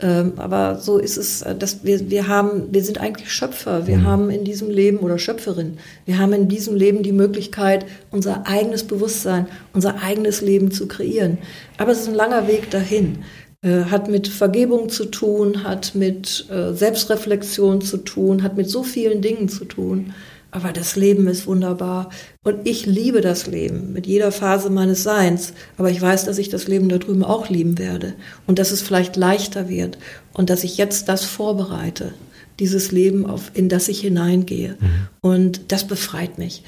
Ähm, 0.00 0.32
aber 0.36 0.78
so 0.80 0.98
ist 0.98 1.16
es, 1.16 1.42
äh, 1.42 1.54
dass 1.54 1.84
wir, 1.84 2.10
wir 2.10 2.28
haben, 2.28 2.72
wir 2.72 2.82
sind 2.82 2.98
eigentlich 2.98 3.32
Schöpfer. 3.32 3.86
Wir 3.86 3.98
mhm. 3.98 4.06
haben 4.06 4.30
in 4.30 4.44
diesem 4.44 4.70
Leben 4.70 4.98
oder 4.98 5.18
Schöpferin. 5.18 5.78
Wir 6.06 6.18
haben 6.18 6.32
in 6.32 6.48
diesem 6.48 6.74
Leben 6.74 7.02
die 7.02 7.12
Möglichkeit, 7.12 7.86
unser 8.10 8.46
eigenes 8.46 8.84
Bewusstsein, 8.84 9.46
unser 9.72 10.02
eigenes 10.02 10.40
Leben 10.40 10.70
zu 10.70 10.88
kreieren. 10.88 11.38
Aber 11.78 11.92
es 11.92 12.00
ist 12.00 12.08
ein 12.08 12.14
langer 12.14 12.48
Weg 12.48 12.70
dahin. 12.70 13.18
Äh, 13.64 13.84
hat 13.84 14.08
mit 14.08 14.28
Vergebung 14.28 14.90
zu 14.90 15.06
tun, 15.06 15.64
hat 15.64 15.94
mit 15.94 16.46
äh, 16.50 16.74
Selbstreflexion 16.74 17.80
zu 17.80 17.98
tun, 17.98 18.42
hat 18.42 18.56
mit 18.56 18.68
so 18.68 18.82
vielen 18.82 19.22
Dingen 19.22 19.48
zu 19.48 19.64
tun. 19.64 20.12
Aber 20.54 20.72
das 20.72 20.94
Leben 20.94 21.26
ist 21.26 21.48
wunderbar 21.48 22.10
und 22.44 22.60
ich 22.62 22.86
liebe 22.86 23.20
das 23.20 23.48
Leben 23.48 23.92
mit 23.92 24.06
jeder 24.06 24.30
Phase 24.30 24.70
meines 24.70 25.02
Seins. 25.02 25.52
Aber 25.76 25.90
ich 25.90 26.00
weiß, 26.00 26.26
dass 26.26 26.38
ich 26.38 26.48
das 26.48 26.68
Leben 26.68 26.88
da 26.88 26.98
drüben 26.98 27.24
auch 27.24 27.48
lieben 27.48 27.76
werde 27.76 28.14
und 28.46 28.60
dass 28.60 28.70
es 28.70 28.80
vielleicht 28.80 29.16
leichter 29.16 29.68
wird 29.68 29.98
und 30.32 30.50
dass 30.50 30.62
ich 30.62 30.76
jetzt 30.76 31.08
das 31.08 31.24
vorbereite, 31.24 32.14
dieses 32.60 32.92
Leben, 32.92 33.26
auf, 33.26 33.50
in 33.54 33.68
das 33.68 33.88
ich 33.88 34.00
hineingehe. 34.02 34.76
Mhm. 34.78 35.08
Und 35.20 35.72
das 35.72 35.88
befreit 35.88 36.38
mich. 36.38 36.62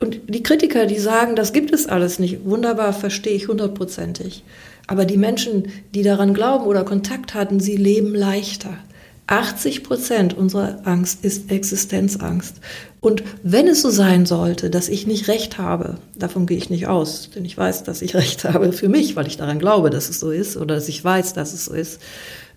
Und 0.00 0.20
die 0.28 0.42
Kritiker, 0.42 0.84
die 0.84 0.98
sagen, 0.98 1.34
das 1.34 1.54
gibt 1.54 1.72
es 1.72 1.86
alles 1.86 2.18
nicht, 2.18 2.44
wunderbar, 2.44 2.92
verstehe 2.92 3.32
ich 3.32 3.48
hundertprozentig. 3.48 4.44
Aber 4.86 5.06
die 5.06 5.16
Menschen, 5.16 5.68
die 5.94 6.02
daran 6.02 6.34
glauben 6.34 6.66
oder 6.66 6.84
Kontakt 6.84 7.32
hatten, 7.32 7.58
sie 7.58 7.76
leben 7.76 8.14
leichter. 8.14 8.76
80 9.28 9.84
Prozent 9.84 10.36
unserer 10.36 10.80
Angst 10.84 11.24
ist 11.24 11.50
Existenzangst. 11.50 12.56
Und 13.00 13.22
wenn 13.42 13.68
es 13.68 13.82
so 13.82 13.90
sein 13.90 14.26
sollte, 14.26 14.70
dass 14.70 14.88
ich 14.88 15.06
nicht 15.06 15.28
recht 15.28 15.58
habe, 15.58 15.98
davon 16.16 16.46
gehe 16.46 16.56
ich 16.56 16.70
nicht 16.70 16.88
aus, 16.88 17.30
denn 17.34 17.44
ich 17.44 17.56
weiß, 17.56 17.84
dass 17.84 18.02
ich 18.02 18.14
recht 18.16 18.44
habe 18.44 18.72
für 18.72 18.88
mich, 18.88 19.14
weil 19.16 19.26
ich 19.26 19.36
daran 19.36 19.58
glaube, 19.58 19.90
dass 19.90 20.08
es 20.08 20.18
so 20.18 20.30
ist 20.30 20.56
oder 20.56 20.74
dass 20.74 20.88
ich 20.88 21.04
weiß, 21.04 21.34
dass 21.34 21.52
es 21.52 21.66
so 21.66 21.74
ist, 21.74 22.00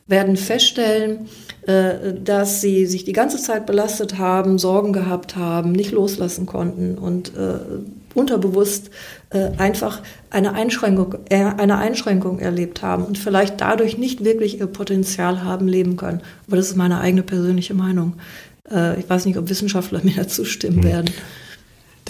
werden 0.08 0.38
feststellen, 0.38 1.28
äh, 1.68 2.14
dass 2.24 2.62
sie 2.62 2.86
sich 2.86 3.04
die 3.04 3.14
ganze 3.14 3.38
Zeit 3.38 3.66
belastet 3.66 4.18
haben, 4.18 4.58
Sorgen 4.58 4.94
gehabt 4.94 5.36
haben, 5.36 5.74
nicht 5.74 5.92
loslassen 5.92 6.46
konnten 6.46 6.98
und 6.98 7.36
äh, 7.36 7.60
unterbewusst 8.14 8.90
äh, 9.32 9.52
einfach 9.58 10.02
eine 10.30 10.54
Einschränkung, 10.54 11.16
eine 11.30 11.78
Einschränkung 11.78 12.40
erlebt 12.40 12.82
haben 12.84 13.04
und 13.04 13.18
vielleicht 13.18 13.60
dadurch 13.60 13.98
nicht 13.98 14.24
wirklich 14.24 14.60
ihr 14.60 14.68
Potenzial 14.68 15.44
haben 15.44 15.68
leben 15.68 15.98
können. 15.98 16.22
Aber 16.48 16.58
das 16.58 16.70
ist 16.70 16.78
meine 16.78 17.00
eigene 17.02 17.24
persönliche 17.24 17.74
Meinung. 17.74 18.14
Ich 18.98 19.10
weiß 19.10 19.26
nicht, 19.26 19.38
ob 19.38 19.50
Wissenschaftler 19.50 20.00
mir 20.04 20.16
dazu 20.16 20.46
stimmen 20.46 20.78
mhm. 20.78 20.84
werden. 20.84 21.10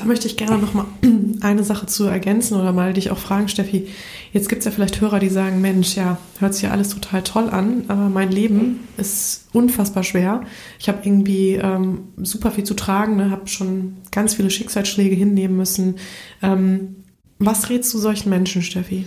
Da 0.02 0.08
möchte 0.08 0.26
ich 0.26 0.38
gerne 0.38 0.58
noch 0.58 0.74
mal 0.74 0.86
eine 1.42 1.64
Sache 1.64 1.86
zu 1.86 2.06
ergänzen 2.06 2.56
oder 2.56 2.72
mal 2.74 2.94
dich 2.94 3.12
auch 3.12 3.18
fragen, 3.18 3.50
Steffi. 3.50 3.88
Jetzt 4.34 4.50
gibt 4.50 4.60
es 4.60 4.66
ja 4.66 4.72
vielleicht 4.72 5.00
Hörer, 5.02 5.20
die 5.20 5.30
sagen, 5.30 5.62
Mensch, 5.62 5.96
ja, 5.96 6.18
hört 6.40 6.56
sich 6.56 6.64
ja 6.64 6.72
alles 6.72 6.90
total 6.90 7.22
toll 7.22 7.50
an, 7.50 7.84
aber 7.88 8.10
mein 8.10 8.32
Leben 8.32 8.80
ist 8.98 9.48
unfassbar 9.54 10.04
schwer. 10.04 10.42
Ich 10.80 10.88
habe 10.88 11.00
irgendwie 11.04 11.54
ähm, 11.54 12.06
super 12.18 12.52
viel 12.52 12.64
zu 12.64 12.74
tragen, 12.74 13.18
ne, 13.18 13.30
habe 13.30 13.48
schon 13.48 13.98
ganz 14.12 14.34
viele 14.34 14.50
Schicksalsschläge 14.50 15.16
hinnehmen 15.16 15.58
müssen. 15.58 15.98
Ähm, 16.42 17.01
was 17.46 17.70
rätst 17.70 17.94
du 17.94 17.98
solchen 17.98 18.30
Menschen, 18.30 18.62
Steffi? 18.62 19.06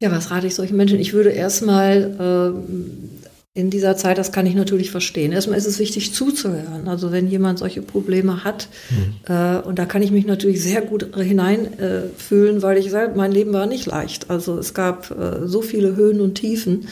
Ja, 0.00 0.10
was 0.10 0.30
rate 0.30 0.46
ich 0.46 0.54
solchen 0.54 0.76
Menschen? 0.76 0.98
Ich 0.98 1.12
würde 1.12 1.30
erstmal 1.30 2.54
äh, 3.54 3.60
in 3.60 3.70
dieser 3.70 3.96
Zeit, 3.96 4.18
das 4.18 4.32
kann 4.32 4.46
ich 4.46 4.54
natürlich 4.54 4.90
verstehen. 4.90 5.30
Erstmal 5.30 5.58
ist 5.58 5.66
es 5.66 5.78
wichtig 5.78 6.14
zuzuhören. 6.14 6.88
Also 6.88 7.12
wenn 7.12 7.28
jemand 7.28 7.58
solche 7.58 7.82
Probleme 7.82 8.44
hat, 8.44 8.68
mhm. 8.90 9.34
äh, 9.34 9.58
und 9.58 9.78
da 9.78 9.84
kann 9.84 10.02
ich 10.02 10.10
mich 10.10 10.26
natürlich 10.26 10.62
sehr 10.62 10.80
gut 10.80 11.14
hineinfühlen, 11.14 12.56
äh, 12.56 12.62
weil 12.62 12.78
ich 12.78 12.90
sage, 12.90 13.12
mein 13.14 13.30
Leben 13.30 13.52
war 13.52 13.66
nicht 13.66 13.86
leicht. 13.86 14.30
Also 14.30 14.58
es 14.58 14.74
gab 14.74 15.10
äh, 15.10 15.46
so 15.46 15.60
viele 15.60 15.96
Höhen 15.96 16.20
und 16.20 16.34
Tiefen. 16.34 16.88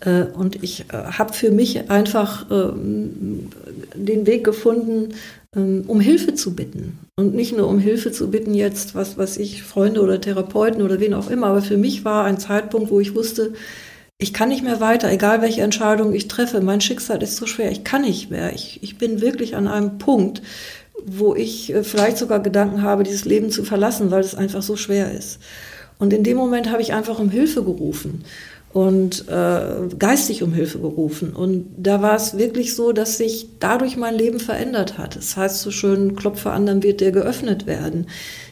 Äh, 0.00 0.24
und 0.24 0.62
ich 0.62 0.84
äh, 0.92 0.96
habe 0.96 1.32
für 1.32 1.50
mich 1.50 1.90
einfach 1.90 2.46
ähm, 2.50 3.48
den 3.94 4.26
Weg 4.26 4.44
gefunden, 4.44 5.14
um 5.54 6.00
Hilfe 6.00 6.34
zu 6.34 6.54
bitten. 6.54 6.98
Und 7.16 7.34
nicht 7.34 7.54
nur 7.56 7.68
um 7.68 7.78
Hilfe 7.78 8.10
zu 8.10 8.30
bitten 8.30 8.54
jetzt, 8.54 8.94
was, 8.94 9.18
was 9.18 9.36
ich, 9.36 9.62
Freunde 9.62 10.00
oder 10.00 10.20
Therapeuten 10.20 10.82
oder 10.82 10.98
wen 10.98 11.14
auch 11.14 11.28
immer, 11.28 11.48
aber 11.48 11.62
für 11.62 11.76
mich 11.76 12.04
war 12.04 12.24
ein 12.24 12.38
Zeitpunkt, 12.38 12.90
wo 12.90 13.00
ich 13.00 13.14
wusste, 13.14 13.52
ich 14.18 14.32
kann 14.32 14.48
nicht 14.48 14.62
mehr 14.64 14.80
weiter, 14.80 15.10
egal 15.10 15.42
welche 15.42 15.62
Entscheidung 15.62 16.14
ich 16.14 16.28
treffe. 16.28 16.60
Mein 16.60 16.80
Schicksal 16.80 17.22
ist 17.22 17.36
so 17.36 17.46
schwer, 17.46 17.70
ich 17.70 17.84
kann 17.84 18.02
nicht 18.02 18.30
mehr. 18.30 18.54
Ich, 18.54 18.82
ich 18.82 18.96
bin 18.96 19.20
wirklich 19.20 19.56
an 19.56 19.66
einem 19.68 19.98
Punkt, 19.98 20.42
wo 21.04 21.34
ich 21.34 21.74
äh, 21.74 21.82
vielleicht 21.82 22.18
sogar 22.18 22.40
Gedanken 22.40 22.82
habe, 22.82 23.02
dieses 23.02 23.24
Leben 23.24 23.50
zu 23.50 23.64
verlassen, 23.64 24.10
weil 24.10 24.20
es 24.20 24.34
einfach 24.34 24.62
so 24.62 24.76
schwer 24.76 25.12
ist. 25.12 25.40
Und 25.98 26.12
in 26.12 26.24
dem 26.24 26.36
Moment 26.36 26.70
habe 26.70 26.82
ich 26.82 26.94
einfach 26.94 27.18
um 27.18 27.30
Hilfe 27.30 27.62
gerufen 27.62 28.24
und 28.72 29.28
äh, 29.28 29.94
geistig 29.98 30.42
um 30.42 30.52
Hilfe 30.52 30.78
gerufen. 30.78 31.34
Und 31.34 31.66
da 31.76 32.00
war 32.00 32.16
es 32.16 32.38
wirklich 32.38 32.74
so, 32.74 32.92
dass 32.92 33.18
sich 33.18 33.48
dadurch 33.60 33.96
mein 33.96 34.14
Leben 34.14 34.40
verändert 34.40 34.96
hat. 34.96 35.16
Das 35.16 35.36
heißt 35.36 35.60
so 35.60 35.70
schön, 35.70 36.16
Klopfe 36.16 36.50
an, 36.50 36.66
dann 36.66 36.82
wird 36.82 37.00
der 37.00 37.12
geöffnet 37.12 37.66
werden. 37.66 38.06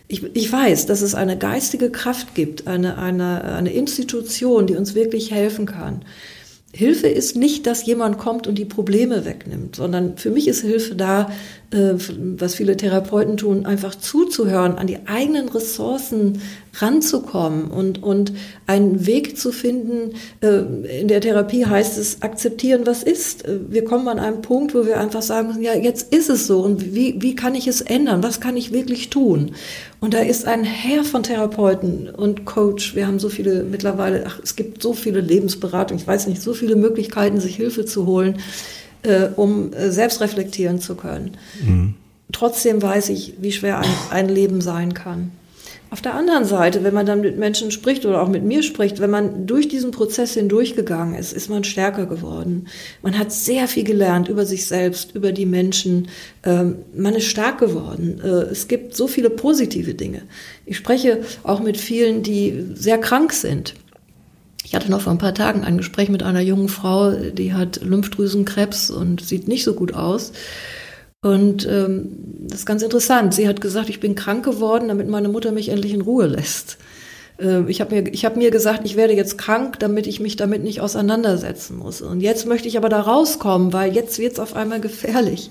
Ich, 0.09 0.23
ich 0.35 0.53
weiß, 0.53 0.87
dass 0.87 1.01
es 1.01 1.15
eine 1.15 1.39
geistige 1.39 1.91
Kraft 1.91 2.35
gibt, 2.35 2.67
eine, 2.67 2.99
eine, 2.99 3.45
eine 3.45 3.73
Institution, 3.73 4.67
die 4.67 4.77
uns 4.77 4.95
wirklich 4.95 5.31
helfen 5.31 5.67
kann. 5.67 6.05
Hilfe 6.73 7.09
ist 7.09 7.35
nicht, 7.35 7.67
dass 7.67 7.87
jemand 7.87 8.19
kommt 8.19 8.47
und 8.47 8.57
die 8.57 8.65
Probleme 8.65 9.25
wegnimmt, 9.25 9.77
sondern 9.77 10.19
für 10.19 10.31
mich 10.31 10.47
ist 10.47 10.61
Hilfe 10.61 10.95
da, 10.95 11.31
was 11.73 12.57
viele 12.57 12.77
Therapeuten 12.77 13.37
tun, 13.37 13.65
einfach 13.65 13.95
zuzuhören, 13.95 14.77
an 14.77 14.89
die 14.89 15.07
eigenen 15.07 15.49
Ressourcen 15.49 16.43
ranzukommen 16.75 17.71
und, 17.71 18.03
und 18.03 18.33
einen 18.67 19.07
Weg 19.07 19.39
zu 19.39 19.53
finden. 19.53 20.15
Äh, 20.41 21.01
in 21.01 21.09
der 21.09 21.21
Therapie 21.21 21.67
heißt 21.67 21.97
es, 21.99 22.23
akzeptieren, 22.23 22.83
was 22.87 23.05
ist. 23.05 23.47
Äh, 23.47 23.59
wir 23.69 23.85
kommen 23.85 24.09
an 24.09 24.19
einen 24.19 24.43
Punkt, 24.43 24.75
wo 24.75 24.85
wir 24.85 24.99
einfach 24.99 25.23
sagen 25.23 25.49
müssen, 25.49 25.63
ja, 25.63 25.75
jetzt 25.75 26.13
ist 26.13 26.29
es 26.29 26.49
so 26.49 26.61
und 26.61 26.95
wie, 26.95 27.23
wie 27.23 27.37
kann 27.37 27.55
ich 27.55 27.69
es 27.69 27.81
ändern? 27.81 28.23
Was 28.25 28.41
kann 28.41 28.57
ich 28.57 28.73
wirklich 28.73 29.11
tun? 29.11 29.53
Und 30.01 30.15
da 30.15 30.21
ist 30.21 30.47
ein 30.47 30.65
Herr 30.65 31.05
von 31.05 31.23
Therapeuten 31.23 32.09
und 32.09 32.47
Coach. 32.47 32.97
Wir 32.97 33.07
haben 33.07 33.21
so 33.21 33.29
viele 33.29 33.63
mittlerweile, 33.63 34.25
ach, 34.27 34.41
es 34.43 34.57
gibt 34.57 34.83
so 34.83 34.93
viele 34.93 35.21
Lebensberatungen, 35.21 36.01
ich 36.01 36.09
weiß 36.09 36.27
nicht, 36.27 36.43
so 36.43 36.53
viele 36.53 36.75
Möglichkeiten, 36.75 37.41
sich 37.41 37.55
Hilfe 37.55 37.85
zu 37.85 38.07
holen 38.07 38.39
äh, 39.03 39.29
um 39.37 39.73
äh, 39.73 39.91
selbst 39.91 40.21
reflektieren 40.21 40.81
zu 40.81 40.95
können. 40.95 41.37
Mhm. 41.63 41.95
Trotzdem 42.33 42.81
weiß 42.81 43.09
ich, 43.09 43.35
wie 43.41 43.53
schwer 43.53 43.79
ein, 43.79 43.91
ein 44.11 44.29
Leben 44.29 44.61
sein 44.61 44.95
kann. 44.95 45.33
Auf 45.93 46.01
der 46.01 46.15
anderen 46.15 46.45
Seite, 46.45 46.85
wenn 46.85 46.95
man 46.95 47.05
dann 47.05 47.21
mit 47.21 47.37
Menschen 47.37 47.73
spricht 47.73 48.07
oder 48.07 48.23
auch 48.23 48.29
mit 48.29 48.45
mir 48.45 48.63
spricht, 48.63 49.01
wenn 49.01 49.11
man 49.11 49.49
durch 49.49 49.67
diesen 49.67 49.91
Prozess 49.91 50.35
hindurchgegangen 50.35 51.17
ist, 51.17 51.33
ist 51.33 51.51
man 51.51 51.65
stärker 51.65 52.07
geworden. 52.07 52.69
Man 53.03 53.19
hat 53.19 53.33
sehr 53.33 53.67
viel 53.67 53.83
gelernt 53.83 54.29
über 54.29 54.47
sich 54.47 54.67
selbst, 54.67 55.17
über 55.17 55.33
die 55.33 55.47
Menschen. 55.47 56.07
Ähm, 56.45 56.77
man 56.95 57.17
ist 57.17 57.27
stark 57.27 57.59
geworden. 57.59 58.21
Äh, 58.23 58.53
es 58.53 58.69
gibt 58.69 58.95
so 58.95 59.09
viele 59.09 59.31
positive 59.31 59.95
Dinge. 59.95 60.23
Ich 60.65 60.77
spreche 60.77 61.23
auch 61.43 61.59
mit 61.59 61.77
vielen, 61.77 62.23
die 62.23 62.67
sehr 62.75 62.99
krank 62.99 63.33
sind. 63.33 63.75
Ich 64.71 64.77
hatte 64.77 64.89
noch 64.89 65.01
vor 65.01 65.11
ein 65.11 65.19
paar 65.19 65.35
Tagen 65.35 65.65
ein 65.65 65.79
Gespräch 65.79 66.11
mit 66.11 66.23
einer 66.23 66.43
jungen 66.43 66.69
Frau, 66.69 67.11
die 67.11 67.55
hat 67.55 67.83
Lymphdrüsenkrebs 67.83 68.93
und 68.93 69.21
sieht 69.21 69.49
nicht 69.49 69.65
so 69.65 69.75
gut 69.75 69.95
aus. 69.95 70.31
Und 71.23 71.67
ähm, 71.67 72.11
das 72.43 72.61
ist 72.61 72.67
ganz 72.67 72.81
interessant. 72.81 73.35
Sie 73.35 73.49
hat 73.49 73.61
gesagt, 73.61 73.89
ich 73.89 73.99
bin 73.99 74.15
krank 74.15 74.45
geworden, 74.45 74.87
damit 74.87 75.09
meine 75.09 75.29
Mutter 75.29 75.51
mich 75.51 75.71
endlich 75.71 75.93
in 75.93 76.03
Ruhe 76.03 76.29
lässt. 76.29 76.79
Äh, 77.41 77.69
ich 77.69 77.81
habe 77.81 78.01
mir, 78.01 78.13
hab 78.13 78.37
mir 78.37 78.53
gesagt, 78.53 78.83
ich 78.85 78.95
werde 78.95 79.13
jetzt 79.13 79.39
krank, 79.39 79.81
damit 79.81 80.07
ich 80.07 80.21
mich 80.21 80.37
damit 80.37 80.63
nicht 80.63 80.81
auseinandersetzen 80.81 81.77
muss. 81.77 82.01
Und 82.01 82.21
jetzt 82.21 82.47
möchte 82.47 82.69
ich 82.69 82.77
aber 82.77 82.89
da 82.89 83.01
rauskommen, 83.01 83.73
weil 83.73 83.93
jetzt 83.93 84.21
wird 84.21 84.35
es 84.35 84.39
auf 84.39 84.55
einmal 84.55 84.81
gefährlich. 84.81 85.51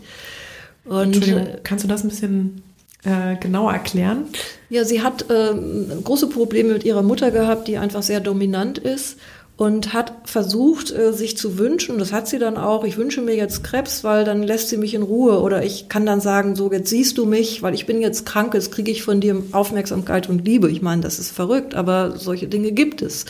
Und, 0.86 1.22
kannst 1.66 1.84
du 1.84 1.90
das 1.90 2.06
ein 2.06 2.10
bisschen 2.10 2.64
genauer 3.04 3.74
erklären? 3.74 4.26
Ja, 4.70 4.84
sie 4.84 5.02
hat 5.02 5.26
ähm, 5.30 5.88
große 6.04 6.28
Probleme 6.28 6.74
mit 6.74 6.84
ihrer 6.84 7.02
Mutter 7.02 7.32
gehabt, 7.32 7.68
die 7.68 7.78
einfach 7.78 8.04
sehr 8.04 8.20
dominant 8.20 8.78
ist 8.78 9.18
und 9.60 9.92
hat 9.92 10.14
versucht, 10.24 10.90
äh, 10.90 11.12
sich 11.12 11.36
zu 11.36 11.58
wünschen, 11.58 12.00
das 12.00 12.14
hat 12.14 12.30
sie 12.30 12.40
dann 12.40 12.56
auch, 12.56 12.86
ich 12.86 12.96
wünsche 12.96 13.22
mir 13.22 13.36
jetzt 13.36 13.62
Krebs, 13.62 14.06
weil 14.06 14.24
dann 14.24 14.42
lässt 14.42 14.70
sie 14.70 14.78
mich 14.78 14.94
in 14.94 15.02
Ruhe 15.02 15.42
oder 15.42 15.66
ich 15.66 15.90
kann 15.90 16.06
dann 16.06 16.22
sagen, 16.22 16.56
so 16.56 16.72
jetzt 16.72 16.90
siehst 16.90 17.18
du 17.18 17.26
mich, 17.26 17.62
weil 17.62 17.74
ich 17.74 17.86
bin 17.86 18.00
jetzt 18.00 18.26
krank, 18.26 18.54
jetzt 18.54 18.72
kriege 18.72 18.90
ich 18.90 19.04
von 19.04 19.20
dir 19.20 19.44
Aufmerksamkeit 19.52 20.30
und 20.30 20.46
Liebe. 20.46 20.72
Ich 20.72 20.82
meine, 20.82 21.02
das 21.02 21.20
ist 21.20 21.32
verrückt, 21.32 21.76
aber 21.76 22.16
solche 22.16 22.48
Dinge 22.48 22.72
gibt 22.72 23.02
es. 23.02 23.26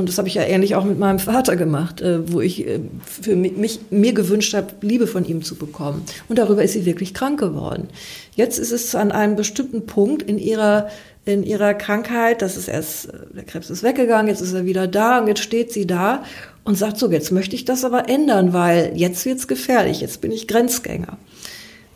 Und 0.00 0.08
das 0.08 0.18
habe 0.18 0.26
ich 0.26 0.34
ja 0.34 0.42
ähnlich 0.42 0.74
auch 0.74 0.84
mit 0.84 0.98
meinem 0.98 1.18
Vater 1.18 1.56
gemacht, 1.56 2.00
äh, 2.00 2.32
wo 2.32 2.40
ich 2.40 2.66
äh, 2.66 2.80
für 3.04 3.36
mich, 3.36 3.80
mir 3.90 4.12
gewünscht 4.12 4.54
habe, 4.54 4.68
Liebe 4.80 5.06
von 5.06 5.24
ihm 5.24 5.42
zu 5.42 5.54
bekommen. 5.54 6.02
Und 6.28 6.38
darüber 6.38 6.64
ist 6.64 6.72
sie 6.72 6.86
wirklich 6.86 7.14
krank 7.14 7.38
geworden. 7.38 7.88
Jetzt 8.34 8.58
ist 8.58 8.72
es 8.72 8.94
an 8.94 9.12
einem 9.12 9.36
bestimmten 9.36 9.86
Punkt 9.86 10.22
in 10.22 10.38
ihrer 10.38 10.88
in 11.26 11.42
ihrer 11.42 11.74
Krankheit, 11.74 12.40
das 12.40 12.56
ist 12.56 12.66
erst, 12.66 13.08
der 13.34 13.44
Krebs 13.44 13.68
ist 13.68 13.82
weggegangen, 13.82 14.28
jetzt 14.28 14.40
ist 14.40 14.54
er 14.54 14.64
wieder 14.64 14.86
da 14.86 15.20
und 15.20 15.28
jetzt 15.28 15.42
steht 15.42 15.70
sie 15.70 15.86
da 15.86 16.24
und 16.64 16.76
sagt 16.76 16.98
so, 16.98 17.10
jetzt 17.10 17.30
möchte 17.30 17.54
ich 17.54 17.66
das 17.66 17.84
aber 17.84 18.08
ändern, 18.08 18.54
weil 18.54 18.92
jetzt 18.94 19.26
wird's 19.26 19.46
gefährlich, 19.46 20.00
jetzt 20.00 20.22
bin 20.22 20.32
ich 20.32 20.48
Grenzgänger. 20.48 21.18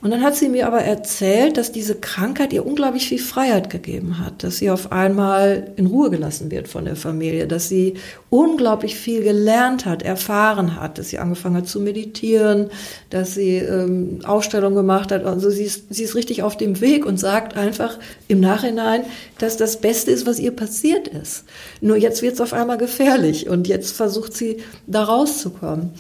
Und 0.05 0.11
dann 0.11 0.23
hat 0.23 0.37
sie 0.37 0.51
mir 0.51 0.67
aber 0.67 0.83
erzählt, 0.83 1.57
dass 1.57 1.73
diese 1.73 1.95
Krankheit 1.95 2.53
ihr 2.53 2.67
unglaublich 2.67 3.09
viel 3.09 3.19
Freiheit 3.19 3.71
gegeben 3.71 4.19
hat, 4.19 4.45
dass 4.45 4.59
sie 4.59 4.69
auf 4.69 4.93
einmal 4.93 5.73
in 5.77 5.87
Ruhe 5.87 6.11
gelassen 6.11 6.51
wird 6.51 6.69
von 6.69 6.85
der 6.85 6.95
Familie, 6.95 7.47
dass 7.47 7.71
sie 7.71 7.95
unglaublich 8.29 8.97
viel 8.97 9.23
gelernt 9.23 9.87
hat, 9.87 10.03
erfahren 10.03 10.79
hat, 10.79 10.99
dass 10.99 11.09
sie 11.09 11.19
angefangen 11.19 11.57
hat 11.57 11.69
zu 11.69 11.81
meditieren, 11.81 12.69
dass 13.09 13.33
sie 13.33 13.57
ähm, 13.57 14.19
Ausstellungen 14.25 14.77
gemacht 14.77 15.11
hat. 15.11 15.25
Also 15.25 15.49
sie 15.49 15.65
ist, 15.65 15.87
sie 15.89 16.03
ist 16.03 16.15
richtig 16.15 16.43
auf 16.43 16.59
dem 16.59 16.83
Weg 16.83 17.07
und 17.07 17.19
sagt 17.19 17.57
einfach 17.57 17.99
im 18.29 18.41
Nachhinein, 18.41 19.05
dass 19.39 19.57
das 19.57 19.81
Beste 19.81 20.11
ist, 20.11 20.27
was 20.27 20.39
ihr 20.39 20.51
passiert 20.51 21.09
ist. 21.09 21.45
Nur 21.81 21.97
jetzt 21.97 22.21
wird 22.21 22.35
es 22.35 22.43
auf 22.43 22.53
einmal 22.53 22.77
gefährlich 22.77 23.49
und 23.49 23.69
jetzt 23.69 23.97
versucht 23.97 24.35
sie 24.35 24.59
da 24.87 25.05
rauszukommen. 25.05 25.93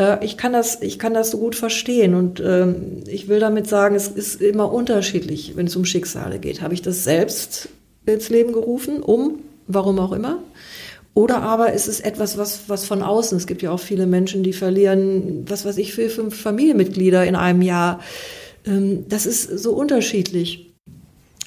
Äh, 0.00 0.24
ich 0.24 0.36
kann 0.36 0.52
das, 0.52 0.82
ich 0.82 0.98
kann 0.98 1.14
das 1.14 1.30
so 1.30 1.38
gut 1.38 1.54
verstehen 1.54 2.14
und 2.14 2.40
ähm, 2.40 3.04
ich 3.06 3.28
will 3.28 3.38
damit 3.38 3.68
sagen, 3.68 3.94
es 3.94 4.08
ist 4.08 4.40
immer 4.40 4.72
unterschiedlich, 4.72 5.52
wenn 5.54 5.66
es 5.66 5.76
um 5.76 5.84
Schicksale 5.84 6.38
geht. 6.38 6.62
Habe 6.62 6.74
ich 6.74 6.82
das 6.82 7.04
selbst 7.04 7.68
ins 8.06 8.30
Leben 8.30 8.52
gerufen, 8.52 9.02
um, 9.02 9.40
warum 9.66 9.98
auch 10.00 10.12
immer? 10.12 10.38
Oder 11.12 11.42
aber 11.42 11.72
ist 11.72 11.86
es 11.86 12.00
etwas, 12.00 12.38
was, 12.38 12.62
was 12.68 12.84
von 12.86 13.02
außen, 13.02 13.36
es 13.36 13.46
gibt 13.46 13.62
ja 13.62 13.72
auch 13.72 13.80
viele 13.80 14.06
Menschen, 14.06 14.42
die 14.42 14.52
verlieren, 14.52 15.44
was 15.48 15.64
weiß 15.64 15.76
ich, 15.78 15.92
vier, 15.92 16.08
fünf 16.08 16.40
Familienmitglieder 16.40 17.26
in 17.26 17.36
einem 17.36 17.62
Jahr. 17.62 18.00
Ähm, 18.66 19.04
das 19.08 19.26
ist 19.26 19.58
so 19.58 19.72
unterschiedlich. 19.74 20.66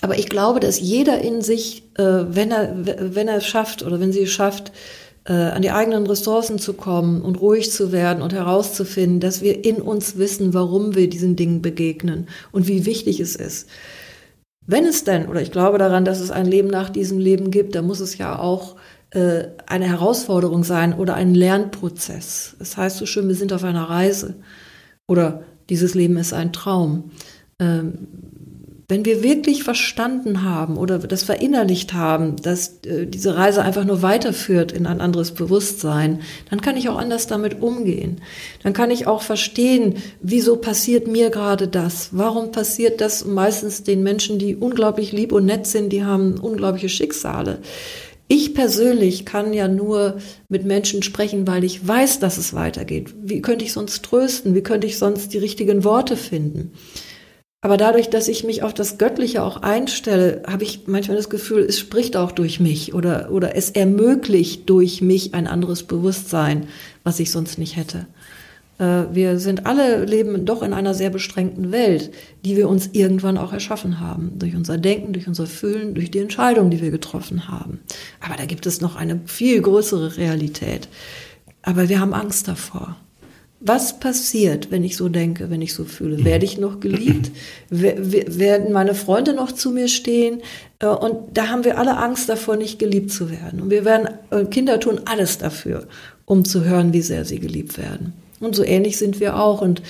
Aber 0.01 0.17
ich 0.17 0.27
glaube, 0.27 0.59
dass 0.59 0.81
jeder 0.81 1.21
in 1.21 1.41
sich, 1.41 1.83
äh, 1.97 2.03
wenn 2.03 2.51
er, 2.51 2.75
wenn 2.75 3.29
er 3.29 3.37
es 3.37 3.45
schafft 3.45 3.83
oder 3.83 4.01
wenn 4.01 4.11
sie 4.11 4.23
es 4.23 4.31
schafft, 4.31 4.73
äh, 5.25 5.33
an 5.33 5.61
die 5.61 5.71
eigenen 5.71 6.05
Ressourcen 6.07 6.59
zu 6.59 6.73
kommen 6.73 7.21
und 7.21 7.39
ruhig 7.39 7.71
zu 7.71 7.91
werden 7.91 8.21
und 8.21 8.33
herauszufinden, 8.33 9.19
dass 9.19 9.41
wir 9.41 9.63
in 9.63 9.77
uns 9.77 10.17
wissen, 10.17 10.53
warum 10.53 10.95
wir 10.95 11.09
diesen 11.09 11.35
Dingen 11.35 11.61
begegnen 11.61 12.27
und 12.51 12.67
wie 12.67 12.85
wichtig 12.85 13.19
es 13.19 13.35
ist. 13.35 13.69
Wenn 14.65 14.85
es 14.85 15.03
denn, 15.03 15.27
oder 15.27 15.41
ich 15.41 15.51
glaube 15.51 15.77
daran, 15.77 16.05
dass 16.05 16.19
es 16.19 16.31
ein 16.31 16.45
Leben 16.45 16.69
nach 16.69 16.89
diesem 16.89 17.19
Leben 17.19 17.51
gibt, 17.51 17.75
dann 17.75 17.85
muss 17.85 17.99
es 17.99 18.17
ja 18.17 18.39
auch 18.39 18.75
äh, 19.11 19.45
eine 19.65 19.85
Herausforderung 19.85 20.63
sein 20.63 20.93
oder 20.93 21.15
ein 21.15 21.35
Lernprozess. 21.35 22.53
Es 22.53 22.55
das 22.59 22.77
heißt 22.77 22.97
so 22.97 23.05
schön, 23.05 23.27
wir 23.27 23.35
sind 23.35 23.53
auf 23.53 23.63
einer 23.63 23.89
Reise 23.89 24.35
oder 25.07 25.43
dieses 25.69 25.93
Leben 25.93 26.17
ist 26.17 26.33
ein 26.33 26.53
Traum. 26.53 27.11
Ähm, 27.59 28.07
wenn 28.87 29.05
wir 29.05 29.23
wirklich 29.23 29.63
verstanden 29.63 30.43
haben 30.43 30.77
oder 30.77 30.99
das 30.99 31.23
verinnerlicht 31.23 31.93
haben, 31.93 32.35
dass 32.37 32.79
äh, 32.85 33.07
diese 33.07 33.35
Reise 33.35 33.61
einfach 33.61 33.85
nur 33.85 34.01
weiterführt 34.01 34.71
in 34.71 34.85
ein 34.85 34.99
anderes 34.99 35.31
Bewusstsein, 35.31 36.21
dann 36.49 36.61
kann 36.61 36.75
ich 36.75 36.89
auch 36.89 36.97
anders 36.97 37.27
damit 37.27 37.61
umgehen. 37.61 38.21
Dann 38.61 38.73
kann 38.73 38.91
ich 38.91 39.07
auch 39.07 39.21
verstehen, 39.21 39.95
wieso 40.21 40.57
passiert 40.57 41.07
mir 41.07 41.29
gerade 41.29 41.67
das? 41.67 42.09
Warum 42.11 42.51
passiert 42.51 42.99
das 42.99 43.25
meistens 43.25 43.83
den 43.83 44.03
Menschen, 44.03 44.37
die 44.37 44.55
unglaublich 44.55 45.11
lieb 45.11 45.31
und 45.31 45.45
nett 45.45 45.65
sind, 45.65 45.89
die 45.89 46.03
haben 46.03 46.37
unglaubliche 46.39 46.89
Schicksale? 46.89 47.59
Ich 48.27 48.53
persönlich 48.53 49.25
kann 49.25 49.53
ja 49.53 49.67
nur 49.67 50.17
mit 50.49 50.65
Menschen 50.65 51.03
sprechen, 51.03 51.45
weil 51.45 51.63
ich 51.63 51.87
weiß, 51.87 52.19
dass 52.19 52.37
es 52.37 52.53
weitergeht. 52.53 53.13
Wie 53.21 53.41
könnte 53.41 53.65
ich 53.65 53.73
sonst 53.73 54.03
trösten? 54.03 54.55
Wie 54.55 54.63
könnte 54.63 54.87
ich 54.87 54.97
sonst 54.97 55.33
die 55.33 55.37
richtigen 55.37 55.83
Worte 55.83 56.17
finden? 56.17 56.71
Aber 57.63 57.77
dadurch, 57.77 58.09
dass 58.09 58.27
ich 58.27 58.43
mich 58.43 58.61
auf 58.61 58.73
das 58.73 58.97
Göttliche 58.97 59.41
auch 59.41 59.61
einstelle, 59.61 60.43
habe 60.45 60.63
ich 60.63 60.81
manchmal 60.85 61.15
das 61.15 61.29
Gefühl, 61.29 61.61
es 61.61 61.79
spricht 61.79 62.17
auch 62.17 62.33
durch 62.33 62.59
mich 62.59 62.93
oder, 62.93 63.31
oder 63.31 63.55
es 63.55 63.69
ermöglicht 63.69 64.69
durch 64.69 65.01
mich 65.01 65.33
ein 65.33 65.47
anderes 65.47 65.83
Bewusstsein, 65.83 66.67
was 67.05 67.21
ich 67.21 67.31
sonst 67.31 67.57
nicht 67.57 67.77
hätte. 67.77 68.05
Äh, 68.79 69.05
wir 69.13 69.39
sind 69.39 69.65
alle 69.65 70.03
leben 70.03 70.45
doch 70.45 70.61
in 70.61 70.73
einer 70.73 70.93
sehr 70.93 71.09
beschränkten 71.09 71.71
Welt, 71.71 72.11
die 72.43 72.57
wir 72.57 72.67
uns 72.67 72.89
irgendwann 72.91 73.37
auch 73.37 73.53
erschaffen 73.53 74.01
haben. 74.01 74.33
Durch 74.39 74.57
unser 74.57 74.77
Denken, 74.77 75.13
durch 75.13 75.29
unser 75.29 75.47
Fühlen, 75.47 75.93
durch 75.93 76.11
die 76.11 76.19
Entscheidungen, 76.19 76.69
die 76.69 76.81
wir 76.81 76.91
getroffen 76.91 77.47
haben. 77.47 77.79
Aber 78.19 78.35
da 78.35 78.43
gibt 78.43 78.65
es 78.65 78.81
noch 78.81 78.97
eine 78.97 79.21
viel 79.25 79.61
größere 79.61 80.17
Realität. 80.17 80.89
Aber 81.61 81.87
wir 81.87 82.01
haben 82.01 82.13
Angst 82.13 82.49
davor. 82.49 82.97
Was 83.65 83.99
passiert, 83.99 84.71
wenn 84.71 84.83
ich 84.83 84.97
so 84.97 85.07
denke, 85.07 85.49
wenn 85.49 85.61
ich 85.61 85.73
so 85.73 85.85
fühle? 85.85 86.25
Werde 86.25 86.43
ich 86.43 86.57
noch 86.57 86.81
geliebt? 86.81 87.31
Werden 87.69 88.73
meine 88.73 88.93
Freunde 88.93 89.33
noch 89.33 89.53
zu 89.53 89.71
mir 89.71 89.87
stehen? 89.87 90.41
Äh, 90.79 90.87
und 90.87 91.37
da 91.37 91.47
haben 91.47 91.63
wir 91.63 91.77
alle 91.77 91.97
Angst 91.97 92.27
davor, 92.27 92.57
nicht 92.57 92.77
geliebt 92.77 93.11
zu 93.11 93.31
werden. 93.31 93.61
Und 93.61 93.69
wir 93.69 93.85
werden, 93.85 94.09
äh, 94.31 94.43
Kinder 94.45 94.79
tun 94.81 95.01
alles 95.05 95.37
dafür, 95.37 95.87
um 96.25 96.43
zu 96.43 96.65
hören, 96.65 96.91
wie 96.91 97.01
sehr 97.01 97.23
sie 97.23 97.39
geliebt 97.39 97.77
werden. 97.77 98.13
Und 98.41 98.53
so 98.55 98.63
ähnlich 98.65 98.97
sind 98.97 99.21
wir 99.21 99.39
auch. 99.39 99.61
Und 99.61 99.81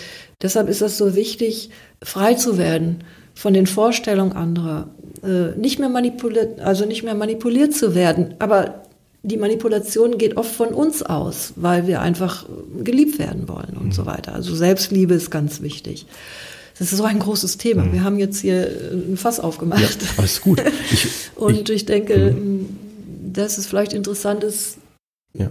deshalb 0.43 0.69
ist 0.69 0.81
es 0.81 0.99
so 0.99 1.15
wichtig, 1.15 1.71
frei 2.03 2.35
zu 2.35 2.59
werden 2.59 3.03
von 3.33 3.55
den 3.55 3.65
Vorstellungen 3.65 4.33
anderer, 4.33 4.91
äh, 5.23 5.57
nicht 5.59 5.79
mehr 5.79 5.89
manipuliert, 5.89 6.59
also 6.59 6.85
nicht 6.85 7.01
mehr 7.01 7.15
manipuliert 7.15 7.73
zu 7.73 7.95
werden, 7.95 8.35
aber 8.37 8.82
die 9.23 9.37
Manipulation 9.37 10.17
geht 10.17 10.37
oft 10.37 10.53
von 10.53 10.69
uns 10.69 11.01
aus, 11.01 11.53
weil 11.55 11.87
wir 11.87 12.01
einfach 12.01 12.45
geliebt 12.83 13.19
werden 13.19 13.47
wollen 13.47 13.77
und 13.79 13.87
mhm. 13.87 13.91
so 13.93 14.05
weiter. 14.05 14.35
Also 14.35 14.53
Selbstliebe 14.53 15.13
ist 15.13 15.31
ganz 15.31 15.61
wichtig. 15.61 16.05
Das 16.77 16.91
ist 16.91 16.97
so 16.97 17.05
ein 17.05 17.19
großes 17.19 17.57
Thema. 17.57 17.83
Mhm. 17.83 17.93
Wir 17.93 18.03
haben 18.03 18.19
jetzt 18.19 18.39
hier 18.39 18.67
ein 18.91 19.15
Fass 19.15 19.39
aufgemacht. 19.39 20.01
Ja, 20.01 20.07
alles 20.17 20.41
gut. 20.41 20.61
Ich, 20.91 21.07
und 21.35 21.69
ich, 21.69 21.75
ich 21.75 21.85
denke, 21.85 22.31
mhm. 22.31 22.77
dass 23.31 23.57
es 23.57 23.65
vielleicht 23.65 23.93
interessant 23.93 24.43
ist, 24.43 24.77
ja 25.33 25.49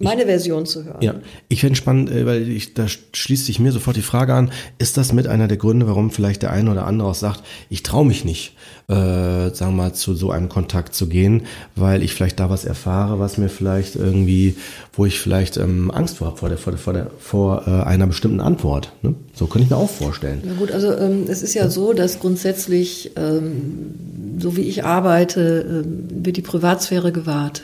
meine 0.00 0.24
Version 0.24 0.66
zu 0.66 0.84
hören. 0.84 1.02
Ja, 1.02 1.14
ich 1.48 1.60
finde 1.60 1.76
spannend, 1.76 2.10
äh, 2.10 2.26
weil 2.26 2.48
ich, 2.48 2.74
da 2.74 2.86
schließt 2.88 3.46
sich 3.46 3.60
mir 3.60 3.70
sofort 3.70 3.96
die 3.96 4.02
Frage 4.02 4.34
an, 4.34 4.50
ist 4.78 4.96
das 4.96 5.12
mit 5.12 5.26
einer 5.26 5.46
der 5.46 5.58
Gründe, 5.58 5.86
warum 5.86 6.10
vielleicht 6.10 6.42
der 6.42 6.50
eine 6.50 6.70
oder 6.70 6.86
andere 6.86 7.08
auch 7.08 7.14
sagt, 7.14 7.42
ich 7.68 7.82
traue 7.82 8.06
mich 8.06 8.24
nicht, 8.24 8.56
äh, 8.88 8.94
sagen 8.94 9.72
wir 9.76 9.84
mal, 9.84 9.92
zu 9.92 10.14
so 10.14 10.30
einem 10.30 10.48
Kontakt 10.48 10.94
zu 10.94 11.06
gehen, 11.06 11.42
weil 11.76 12.02
ich 12.02 12.14
vielleicht 12.14 12.40
da 12.40 12.50
was 12.50 12.64
erfahre, 12.64 13.20
was 13.20 13.38
mir 13.38 13.48
vielleicht 13.48 13.94
irgendwie, 13.94 14.56
wo 14.94 15.04
ich 15.04 15.20
vielleicht 15.20 15.58
ähm, 15.58 15.90
Angst 15.90 16.16
vor 16.16 16.28
habe, 16.28 16.38
vor, 16.38 16.48
der, 16.48 16.58
vor, 16.58 16.72
der, 16.72 16.80
vor, 16.80 16.92
der, 16.92 17.10
vor 17.18 17.62
äh, 17.66 17.82
einer 17.84 18.06
bestimmten 18.06 18.40
Antwort. 18.40 18.92
Ne? 19.02 19.14
So 19.34 19.46
könnte 19.46 19.64
ich 19.64 19.70
mir 19.70 19.76
auch 19.76 19.90
vorstellen. 19.90 20.42
Na 20.44 20.54
gut, 20.54 20.72
also 20.72 20.92
ähm, 20.92 21.24
es 21.28 21.42
ist 21.42 21.54
ja 21.54 21.68
so, 21.68 21.92
dass 21.92 22.20
grundsätzlich, 22.20 23.12
ähm, 23.16 23.94
so 24.38 24.56
wie 24.56 24.62
ich 24.62 24.84
arbeite, 24.84 25.84
ähm, 25.84 26.24
wird 26.24 26.38
die 26.38 26.42
Privatsphäre 26.42 27.12
gewahrt. 27.12 27.62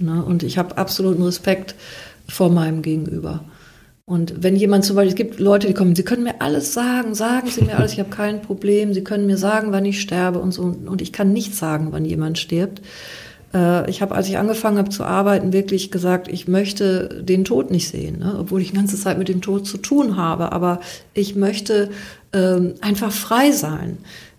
Ne? 0.00 0.24
Und 0.24 0.42
ich 0.42 0.58
habe 0.58 0.78
absoluten 0.78 1.22
Respekt 1.22 1.74
vor 2.28 2.50
meinem 2.50 2.82
Gegenüber. 2.82 3.44
Und 4.08 4.44
wenn 4.44 4.54
jemand 4.54 4.84
zum 4.84 4.94
Beispiel, 4.94 5.10
es 5.10 5.16
gibt 5.16 5.40
Leute, 5.40 5.66
die 5.66 5.74
kommen, 5.74 5.96
sie 5.96 6.04
können 6.04 6.22
mir 6.22 6.40
alles 6.40 6.72
sagen, 6.72 7.16
sagen 7.16 7.48
Sie 7.48 7.64
mir 7.64 7.76
alles, 7.76 7.92
ich 7.92 7.98
habe 7.98 8.10
kein 8.10 8.40
Problem, 8.40 8.94
Sie 8.94 9.02
können 9.02 9.26
mir 9.26 9.36
sagen, 9.36 9.72
wann 9.72 9.84
ich 9.84 10.00
sterbe 10.00 10.38
und 10.38 10.52
so. 10.52 10.62
Und 10.62 11.02
ich 11.02 11.12
kann 11.12 11.32
nicht 11.32 11.56
sagen, 11.56 11.88
wann 11.90 12.04
jemand 12.04 12.38
stirbt. 12.38 12.82
Äh, 13.52 13.90
ich 13.90 14.02
habe, 14.02 14.14
als 14.14 14.28
ich 14.28 14.38
angefangen 14.38 14.78
habe 14.78 14.90
zu 14.90 15.02
arbeiten, 15.02 15.52
wirklich 15.52 15.90
gesagt, 15.90 16.28
ich 16.28 16.46
möchte 16.46 17.20
den 17.24 17.44
Tod 17.44 17.72
nicht 17.72 17.88
sehen, 17.88 18.20
ne? 18.20 18.36
obwohl 18.38 18.60
ich 18.60 18.70
die 18.70 18.76
ganze 18.76 18.96
Zeit 18.96 19.18
mit 19.18 19.28
dem 19.28 19.40
Tod 19.40 19.66
zu 19.66 19.78
tun 19.78 20.16
habe. 20.16 20.52
Aber 20.52 20.78
ich 21.12 21.34
möchte 21.34 21.90
ähm, 22.32 22.74
einfach 22.80 23.10
frei 23.10 23.50
sein. 23.50 23.98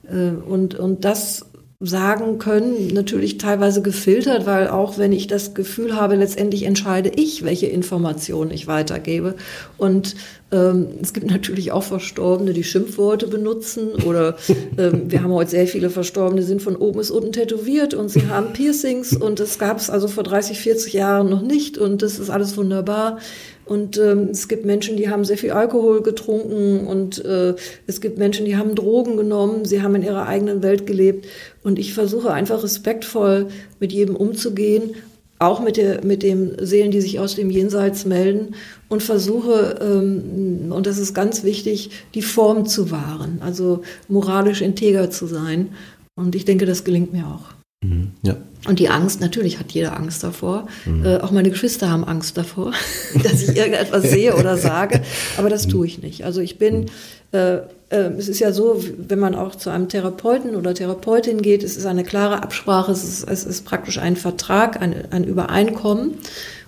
Äh, 0.10 0.30
und, 0.30 0.76
und 0.76 1.04
das 1.04 1.46
sagen 1.80 2.40
können, 2.40 2.88
natürlich 2.88 3.38
teilweise 3.38 3.84
gefiltert, 3.84 4.48
weil 4.48 4.68
auch 4.68 4.98
wenn 4.98 5.12
ich 5.12 5.28
das 5.28 5.54
Gefühl 5.54 5.96
habe, 5.96 6.16
letztendlich 6.16 6.64
entscheide 6.64 7.12
ich, 7.16 7.44
welche 7.44 7.68
Informationen 7.68 8.50
ich 8.50 8.66
weitergebe. 8.66 9.36
Und 9.78 10.16
ähm, 10.52 10.88
es 11.04 11.14
gibt 11.14 11.30
natürlich 11.30 11.72
auch 11.72 11.84
Verstorbene, 11.84 12.54
die 12.54 12.64
Schimpfworte 12.64 13.28
benutzen 13.28 13.90
oder 14.08 14.38
ähm, 14.80 15.12
wir 15.12 15.22
haben 15.22 15.34
heute 15.34 15.52
sehr 15.52 15.68
viele 15.68 15.92
Verstorbene, 15.92 16.42
sind 16.42 16.64
von 16.64 16.76
oben 16.76 16.98
bis 16.98 17.12
unten 17.12 17.32
tätowiert 17.32 17.94
und 17.94 18.10
sie 18.10 18.28
haben 18.28 18.54
Piercings 18.54 19.16
und 19.16 19.40
das 19.40 19.60
gab 19.60 19.78
es 19.78 19.92
also 19.92 20.08
vor 20.08 20.24
30, 20.24 20.58
40 20.58 20.94
Jahren 20.94 21.30
noch 21.30 21.44
nicht 21.44 21.78
und 21.78 22.02
das 22.02 22.18
ist 22.18 22.32
alles 22.32 22.58
wunderbar. 22.58 23.20
Und 23.68 23.98
ähm, 23.98 24.30
es 24.32 24.48
gibt 24.48 24.66
Menschen, 24.66 24.98
die 24.98 25.10
haben 25.10 25.26
sehr 25.26 25.38
viel 25.38 25.52
Alkohol 25.52 26.02
getrunken 26.02 26.88
und 26.88 27.24
äh, 27.26 27.56
es 27.86 28.00
gibt 28.02 28.18
Menschen, 28.18 28.46
die 28.46 28.56
haben 28.56 28.76
Drogen 28.76 29.18
genommen, 29.18 29.66
sie 29.66 29.82
haben 29.82 29.96
in 29.96 30.04
ihrer 30.04 30.28
eigenen 30.28 30.64
Welt 30.64 30.88
gelebt. 30.88 31.28
Und 31.64 31.78
ich 31.78 31.94
versuche 31.94 32.32
einfach 32.32 32.64
respektvoll 32.64 33.48
mit 33.80 33.92
jedem 33.92 34.16
umzugehen, 34.16 34.96
auch 35.40 35.60
mit, 35.60 35.78
der, 35.78 36.04
mit 36.04 36.24
den 36.24 36.56
Seelen, 36.66 36.92
die 36.92 37.02
sich 37.02 37.20
aus 37.20 37.36
dem 37.36 37.50
Jenseits 37.50 38.06
melden 38.06 38.56
und 38.90 39.04
versuche, 39.04 39.78
ähm, 39.82 40.72
und 40.72 40.88
das 40.88 40.98
ist 40.98 41.14
ganz 41.14 41.44
wichtig, 41.44 41.92
die 42.16 42.22
Form 42.22 42.66
zu 42.66 42.90
wahren, 42.90 43.42
also 43.42 43.82
moralisch 44.08 44.62
integer 44.62 45.12
zu 45.12 45.28
sein. 45.28 45.70
Und 46.16 46.36
ich 46.36 46.46
denke, 46.46 46.66
das 46.66 46.84
gelingt 46.84 47.14
mir 47.14 47.28
auch. 47.28 47.57
Mhm, 47.84 48.12
ja. 48.24 48.38
Und 48.68 48.80
die 48.80 48.90
Angst, 48.90 49.22
natürlich 49.22 49.60
hat 49.60 49.72
jeder 49.72 49.96
Angst 49.96 50.24
davor. 50.24 50.68
Mhm. 50.86 51.06
Äh, 51.06 51.18
auch 51.18 51.32
meine 51.32 51.50
Geschwister 51.50 51.90
haben 51.90 52.04
Angst 52.04 52.38
davor, 52.38 52.74
dass 53.24 53.44
ich 53.44 53.56
irgendetwas 53.56 54.04
sehe 54.04 54.36
oder 54.36 54.58
sage. 54.58 55.02
Aber 55.38 55.50
das 55.50 55.68
tue 55.68 55.86
ich 55.86 56.02
nicht. 56.02 56.26
Also 56.26 56.42
ich 56.42 56.58
bin, 56.58 56.88
äh, 57.32 57.58
äh, 57.90 58.12
es 58.18 58.28
ist 58.28 58.40
ja 58.40 58.52
so, 58.52 58.84
wenn 58.98 59.20
man 59.20 59.36
auch 59.36 59.56
zu 59.56 59.70
einem 59.70 59.90
Therapeuten 59.90 60.56
oder 60.56 60.74
Therapeutin 60.74 61.42
geht, 61.42 61.64
es 61.64 61.78
ist 61.78 61.86
eine 61.86 62.04
klare 62.04 62.42
Absprache, 62.42 62.92
es 62.92 63.04
ist, 63.04 63.30
es 63.30 63.44
ist 63.46 63.64
praktisch 63.64 64.00
ein 64.00 64.16
Vertrag, 64.16 64.82
ein, 64.82 64.96
ein 65.12 65.24
Übereinkommen. 65.24 66.16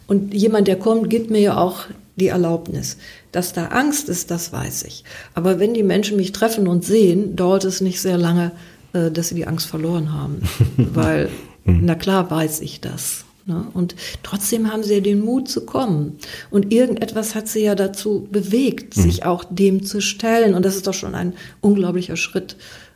Und 0.08 0.34
jemand, 0.34 0.68
der 0.68 0.78
kommt, 0.78 1.10
gibt 1.10 1.32
mir 1.32 1.42
ja 1.42 1.58
auch 1.58 1.86
die 2.16 2.28
Erlaubnis. 2.28 2.98
Dass 3.32 3.54
da 3.54 3.68
Angst 3.68 4.10
ist, 4.10 4.32
das 4.32 4.54
weiß 4.54 4.84
ich. 4.84 5.04
Aber 5.34 5.60
wenn 5.60 5.74
die 5.74 5.84
Menschen 5.84 6.18
mich 6.18 6.32
treffen 6.32 6.68
und 6.68 6.86
sehen, 6.86 7.36
dauert 7.36 7.64
es 7.64 7.82
nicht 7.82 8.00
sehr 8.02 8.18
lange, 8.18 8.52
äh, 8.94 9.12
dass 9.12 9.30
sie 9.30 9.36
die 9.36 9.48
Angst 9.48 9.68
verloren 9.68 10.14
haben. 10.14 10.42
Weil, 10.78 11.30
mhm. 11.66 11.82
na 11.84 11.96
klar 11.96 12.30
weiß 12.32 12.62
ich 12.62 12.82
das. 12.82 13.26
Ne? 13.46 13.66
Und 13.74 13.96
trotzdem 14.24 14.72
haben 14.72 14.84
sie 14.84 14.96
ja 14.96 15.00
den 15.00 15.20
Mut 15.20 15.50
zu 15.50 15.66
kommen. 15.66 16.18
Und 16.50 16.72
irgendetwas 16.72 17.36
hat 17.36 17.48
sie 17.48 17.64
ja 17.64 17.76
dazu 17.76 18.28
bewegt, 18.32 18.96
mhm. 18.96 19.02
sich 19.02 19.26
auch 19.26 19.44
dem 19.50 19.84
zu 19.84 20.02
stellen. 20.02 20.54
Und 20.54 20.64
das 20.64 20.76
ist 20.76 20.88
doch 20.88 20.94
schon 20.94 21.16
ein 21.16 21.34
unglaublicher 21.62 22.16
Schritt, 22.16 22.56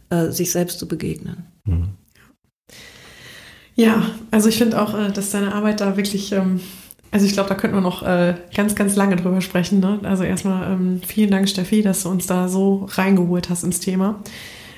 äh, 0.09 0.29
sich 0.29 0.51
selbst 0.51 0.79
zu 0.79 0.87
begegnen. 0.87 1.45
Mhm. 1.65 1.89
Ja, 3.75 4.11
also 4.29 4.49
ich 4.49 4.57
finde 4.57 4.81
auch, 4.81 4.97
äh, 4.97 5.11
dass 5.11 5.31
deine 5.31 5.53
Arbeit 5.53 5.81
da 5.81 5.97
wirklich, 5.97 6.31
ähm, 6.31 6.59
also 7.09 7.25
ich 7.25 7.33
glaube, 7.33 7.49
da 7.49 7.55
könnten 7.55 7.77
wir 7.77 7.81
noch 7.81 8.01
ganz, 8.01 8.73
ganz 8.73 8.95
lange 8.95 9.15
drüber 9.17 9.39
sprechen. 9.41 9.79
Ne? 9.79 9.99
Also 10.01 10.23
erstmal 10.23 10.71
ähm, 10.71 10.99
vielen 11.05 11.29
Dank, 11.29 11.47
Steffi, 11.47 11.83
dass 11.83 12.01
du 12.01 12.09
uns 12.09 12.25
da 12.25 12.47
so 12.47 12.87
reingeholt 12.89 13.51
hast 13.51 13.63
ins 13.63 13.79
Thema. 13.79 14.23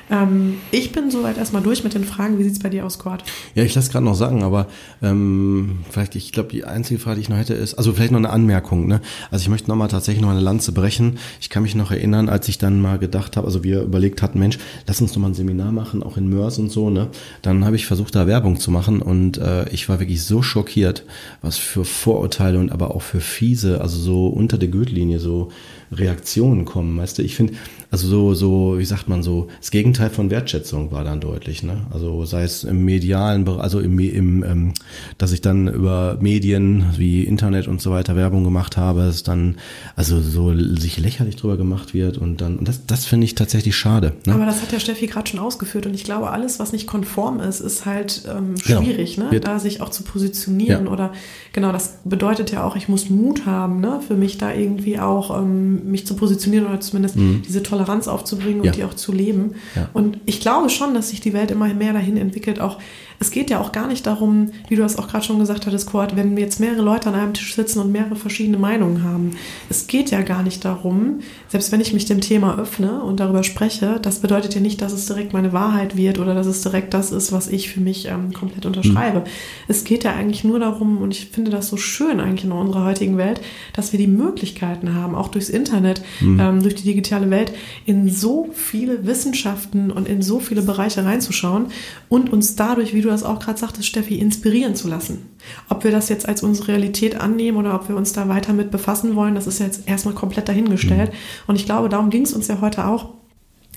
Ähm, 0.09 0.57
ich 0.71 0.91
bin 0.91 1.09
soweit 1.09 1.37
erstmal 1.37 1.63
durch 1.63 1.83
mit 1.83 1.93
den 1.93 2.03
Fragen. 2.03 2.37
Wie 2.37 2.43
sieht 2.43 2.53
es 2.53 2.59
bei 2.59 2.69
dir 2.69 2.85
aus, 2.85 2.99
Cord? 2.99 3.23
Ja, 3.55 3.63
ich 3.63 3.73
lasse 3.73 3.91
gerade 3.91 4.05
noch 4.05 4.15
sagen, 4.15 4.43
aber 4.43 4.67
ähm, 5.01 5.79
vielleicht, 5.89 6.15
ich 6.15 6.31
glaube, 6.31 6.49
die 6.49 6.63
einzige 6.63 6.99
Frage, 6.99 7.15
die 7.15 7.21
ich 7.21 7.29
noch 7.29 7.37
hätte, 7.37 7.53
ist, 7.53 7.73
also 7.75 7.93
vielleicht 7.93 8.11
noch 8.11 8.19
eine 8.19 8.29
Anmerkung. 8.29 8.87
Ne? 8.87 9.01
Also 9.31 9.43
ich 9.43 9.49
möchte 9.49 9.69
nochmal 9.69 9.87
tatsächlich 9.87 10.21
noch 10.21 10.29
eine 10.29 10.41
Lanze 10.41 10.71
brechen. 10.71 11.17
Ich 11.41 11.49
kann 11.49 11.63
mich 11.63 11.75
noch 11.75 11.91
erinnern, 11.91 12.29
als 12.29 12.47
ich 12.47 12.57
dann 12.57 12.81
mal 12.81 12.99
gedacht 12.99 13.37
habe, 13.37 13.47
also 13.47 13.63
wir 13.63 13.81
überlegt 13.81 14.21
hatten, 14.21 14.39
Mensch, 14.39 14.59
lass 14.87 15.01
uns 15.01 15.15
noch 15.15 15.21
mal 15.21 15.29
ein 15.29 15.33
Seminar 15.33 15.71
machen, 15.71 16.03
auch 16.03 16.17
in 16.17 16.29
Mörs 16.29 16.59
und 16.59 16.71
so. 16.71 16.89
Ne? 16.89 17.07
Dann 17.41 17.65
habe 17.65 17.75
ich 17.75 17.87
versucht, 17.87 18.15
da 18.15 18.27
Werbung 18.27 18.59
zu 18.59 18.71
machen 18.71 19.01
und 19.01 19.37
äh, 19.37 19.67
ich 19.69 19.89
war 19.89 19.99
wirklich 19.99 20.23
so 20.23 20.41
schockiert, 20.41 21.03
was 21.41 21.57
für 21.57 21.85
Vorurteile 21.85 22.59
und 22.59 22.71
aber 22.71 22.93
auch 22.93 23.01
für 23.01 23.19
fiese, 23.19 23.81
also 23.81 23.97
so 23.97 24.27
unter 24.27 24.57
der 24.57 24.69
Gürtellinie 24.69 25.19
so 25.19 25.51
Reaktionen 25.91 26.65
kommen. 26.65 26.97
Weißt 26.97 27.17
du, 27.17 27.23
ich 27.23 27.35
finde, 27.35 27.53
also 27.91 28.07
so, 28.07 28.33
so, 28.33 28.79
wie 28.79 28.85
sagt 28.85 29.07
man 29.07 29.23
so, 29.23 29.47
das 29.59 29.71
Gegenteil 29.71 30.09
von 30.09 30.29
Wertschätzung 30.29 30.91
war 30.91 31.03
dann 31.03 31.19
deutlich, 31.19 31.63
ne? 31.63 31.85
Also 31.91 32.25
sei 32.25 32.43
es 32.43 32.63
im 32.63 32.83
medialen, 32.85 33.47
also 33.47 33.79
im, 33.79 33.99
im 33.99 34.43
ähm, 34.43 34.73
dass 35.17 35.31
ich 35.31 35.41
dann 35.41 35.67
über 35.67 36.17
Medien 36.19 36.85
wie 36.97 37.23
Internet 37.23 37.67
und 37.67 37.81
so 37.81 37.91
weiter 37.91 38.15
Werbung 38.15 38.43
gemacht 38.43 38.77
habe, 38.77 39.01
es 39.01 39.23
dann 39.23 39.55
also 39.95 40.21
so 40.21 40.55
sich 40.75 40.97
lächerlich 40.97 41.35
drüber 41.35 41.57
gemacht 41.57 41.93
wird 41.93 42.17
und 42.17 42.41
dann, 42.41 42.57
und 42.57 42.67
das, 42.67 42.85
das 42.85 43.05
finde 43.05 43.25
ich 43.25 43.35
tatsächlich 43.35 43.75
schade. 43.75 44.13
Ne? 44.25 44.33
Aber 44.33 44.45
das 44.45 44.61
hat 44.61 44.71
ja 44.71 44.79
Steffi 44.79 45.07
gerade 45.07 45.29
schon 45.29 45.39
ausgeführt 45.39 45.85
und 45.85 45.93
ich 45.93 46.03
glaube, 46.03 46.31
alles, 46.31 46.59
was 46.59 46.71
nicht 46.71 46.87
konform 46.87 47.39
ist, 47.39 47.59
ist 47.59 47.85
halt 47.85 48.23
ähm, 48.29 48.55
genau. 48.65 48.81
schwierig, 48.81 49.15
genau. 49.15 49.31
ne? 49.31 49.39
Da 49.39 49.59
sich 49.59 49.81
auch 49.81 49.89
zu 49.89 50.03
positionieren 50.03 50.85
ja. 50.85 50.91
oder 50.91 51.13
genau, 51.53 51.71
das 51.71 51.99
bedeutet 52.03 52.51
ja 52.51 52.63
auch, 52.63 52.75
ich 52.75 52.87
muss 52.87 53.09
Mut 53.09 53.45
haben, 53.45 53.79
ne? 53.79 54.01
Für 54.05 54.15
mich 54.15 54.37
da 54.37 54.53
irgendwie 54.53 54.99
auch 54.99 55.37
ähm, 55.39 55.89
mich 55.89 56.07
zu 56.07 56.15
positionieren 56.15 56.67
oder 56.67 56.79
zumindest 56.79 57.15
mhm. 57.15 57.41
diese 57.45 57.63
tolle 57.63 57.74
Toleranz 57.75 58.07
aufzubringen 58.07 58.61
und 58.61 58.67
ja. 58.67 58.71
die 58.71 58.83
auch 58.83 58.93
zu 58.93 59.11
leben. 59.11 59.55
Ja. 59.75 59.89
Und 59.93 60.19
ich 60.25 60.39
glaube 60.39 60.69
schon, 60.69 60.93
dass 60.93 61.09
sich 61.09 61.19
die 61.19 61.33
Welt 61.33 61.51
immer 61.51 61.73
mehr 61.73 61.93
dahin 61.93 62.17
entwickelt, 62.17 62.59
auch 62.59 62.79
es 63.19 63.31
geht 63.31 63.49
ja 63.49 63.59
auch 63.59 63.71
gar 63.71 63.87
nicht 63.87 64.05
darum, 64.05 64.51
wie 64.67 64.75
du 64.75 64.81
das 64.81 64.97
auch 64.97 65.07
gerade 65.07 65.25
schon 65.25 65.39
gesagt 65.39 65.65
hattest, 65.65 65.87
Kurt, 65.87 66.15
wenn 66.15 66.37
jetzt 66.37 66.59
mehrere 66.59 66.81
Leute 66.81 67.09
an 67.09 67.15
einem 67.15 67.33
Tisch 67.33 67.55
sitzen 67.55 67.79
und 67.79 67.91
mehrere 67.91 68.15
verschiedene 68.15 68.57
Meinungen 68.57 69.03
haben. 69.03 69.31
Es 69.69 69.87
geht 69.87 70.11
ja 70.11 70.21
gar 70.21 70.43
nicht 70.43 70.65
darum, 70.65 71.19
selbst 71.47 71.71
wenn 71.71 71.81
ich 71.81 71.93
mich 71.93 72.05
dem 72.05 72.21
Thema 72.21 72.57
öffne 72.59 73.01
und 73.01 73.19
darüber 73.19 73.43
spreche, 73.43 73.99
das 74.01 74.19
bedeutet 74.19 74.55
ja 74.55 74.61
nicht, 74.61 74.81
dass 74.81 74.93
es 74.93 75.05
direkt 75.05 75.33
meine 75.33 75.53
Wahrheit 75.53 75.95
wird 75.95 76.19
oder 76.19 76.33
dass 76.33 76.47
es 76.47 76.61
direkt 76.61 76.93
das 76.93 77.11
ist, 77.11 77.31
was 77.31 77.47
ich 77.47 77.69
für 77.69 77.79
mich 77.79 78.07
ähm, 78.07 78.33
komplett 78.33 78.65
unterschreibe. 78.65 79.19
Mhm. 79.19 79.25
Es 79.67 79.83
geht 79.83 80.03
ja 80.03 80.13
eigentlich 80.13 80.43
nur 80.43 80.59
darum, 80.59 80.97
und 80.97 81.11
ich 81.11 81.27
finde 81.27 81.51
das 81.51 81.67
so 81.67 81.77
schön 81.77 82.19
eigentlich 82.19 82.43
in 82.43 82.51
unserer 82.51 82.85
heutigen 82.85 83.17
Welt, 83.17 83.41
dass 83.73 83.91
wir 83.91 83.99
die 83.99 84.07
Möglichkeiten 84.07 84.93
haben, 84.93 85.15
auch 85.15 85.29
durchs 85.29 85.49
Internet, 85.49 86.01
mhm. 86.19 86.39
ähm, 86.39 86.61
durch 86.61 86.75
die 86.75 86.83
digitale 86.83 87.29
Welt, 87.29 87.53
in 87.85 88.09
so 88.09 88.49
viele 88.53 89.05
Wissenschaften 89.05 89.91
und 89.91 90.07
in 90.07 90.21
so 90.21 90.39
viele 90.39 90.61
Bereiche 90.61 91.05
reinzuschauen 91.05 91.67
und 92.09 92.31
uns 92.31 92.55
dadurch, 92.55 92.93
wie 92.93 93.04
du 93.05 93.11
das 93.11 93.23
auch 93.23 93.39
gerade 93.39 93.57
sagtest, 93.57 93.87
Steffi, 93.87 94.15
inspirieren 94.15 94.75
zu 94.75 94.87
lassen. 94.87 95.29
Ob 95.69 95.83
wir 95.83 95.91
das 95.91 96.09
jetzt 96.09 96.27
als 96.27 96.43
unsere 96.43 96.69
Realität 96.69 97.19
annehmen 97.19 97.57
oder 97.57 97.75
ob 97.75 97.87
wir 97.87 97.95
uns 97.95 98.13
da 98.13 98.27
weiter 98.27 98.53
mit 98.53 98.71
befassen 98.71 99.15
wollen, 99.15 99.35
das 99.35 99.47
ist 99.47 99.59
jetzt 99.59 99.87
erstmal 99.87 100.15
komplett 100.15 100.49
dahingestellt. 100.49 101.11
Mhm. 101.11 101.45
Und 101.47 101.55
ich 101.55 101.65
glaube, 101.65 101.89
darum 101.89 102.09
ging 102.09 102.23
es 102.23 102.33
uns 102.33 102.47
ja 102.47 102.59
heute 102.61 102.85
auch 102.85 103.09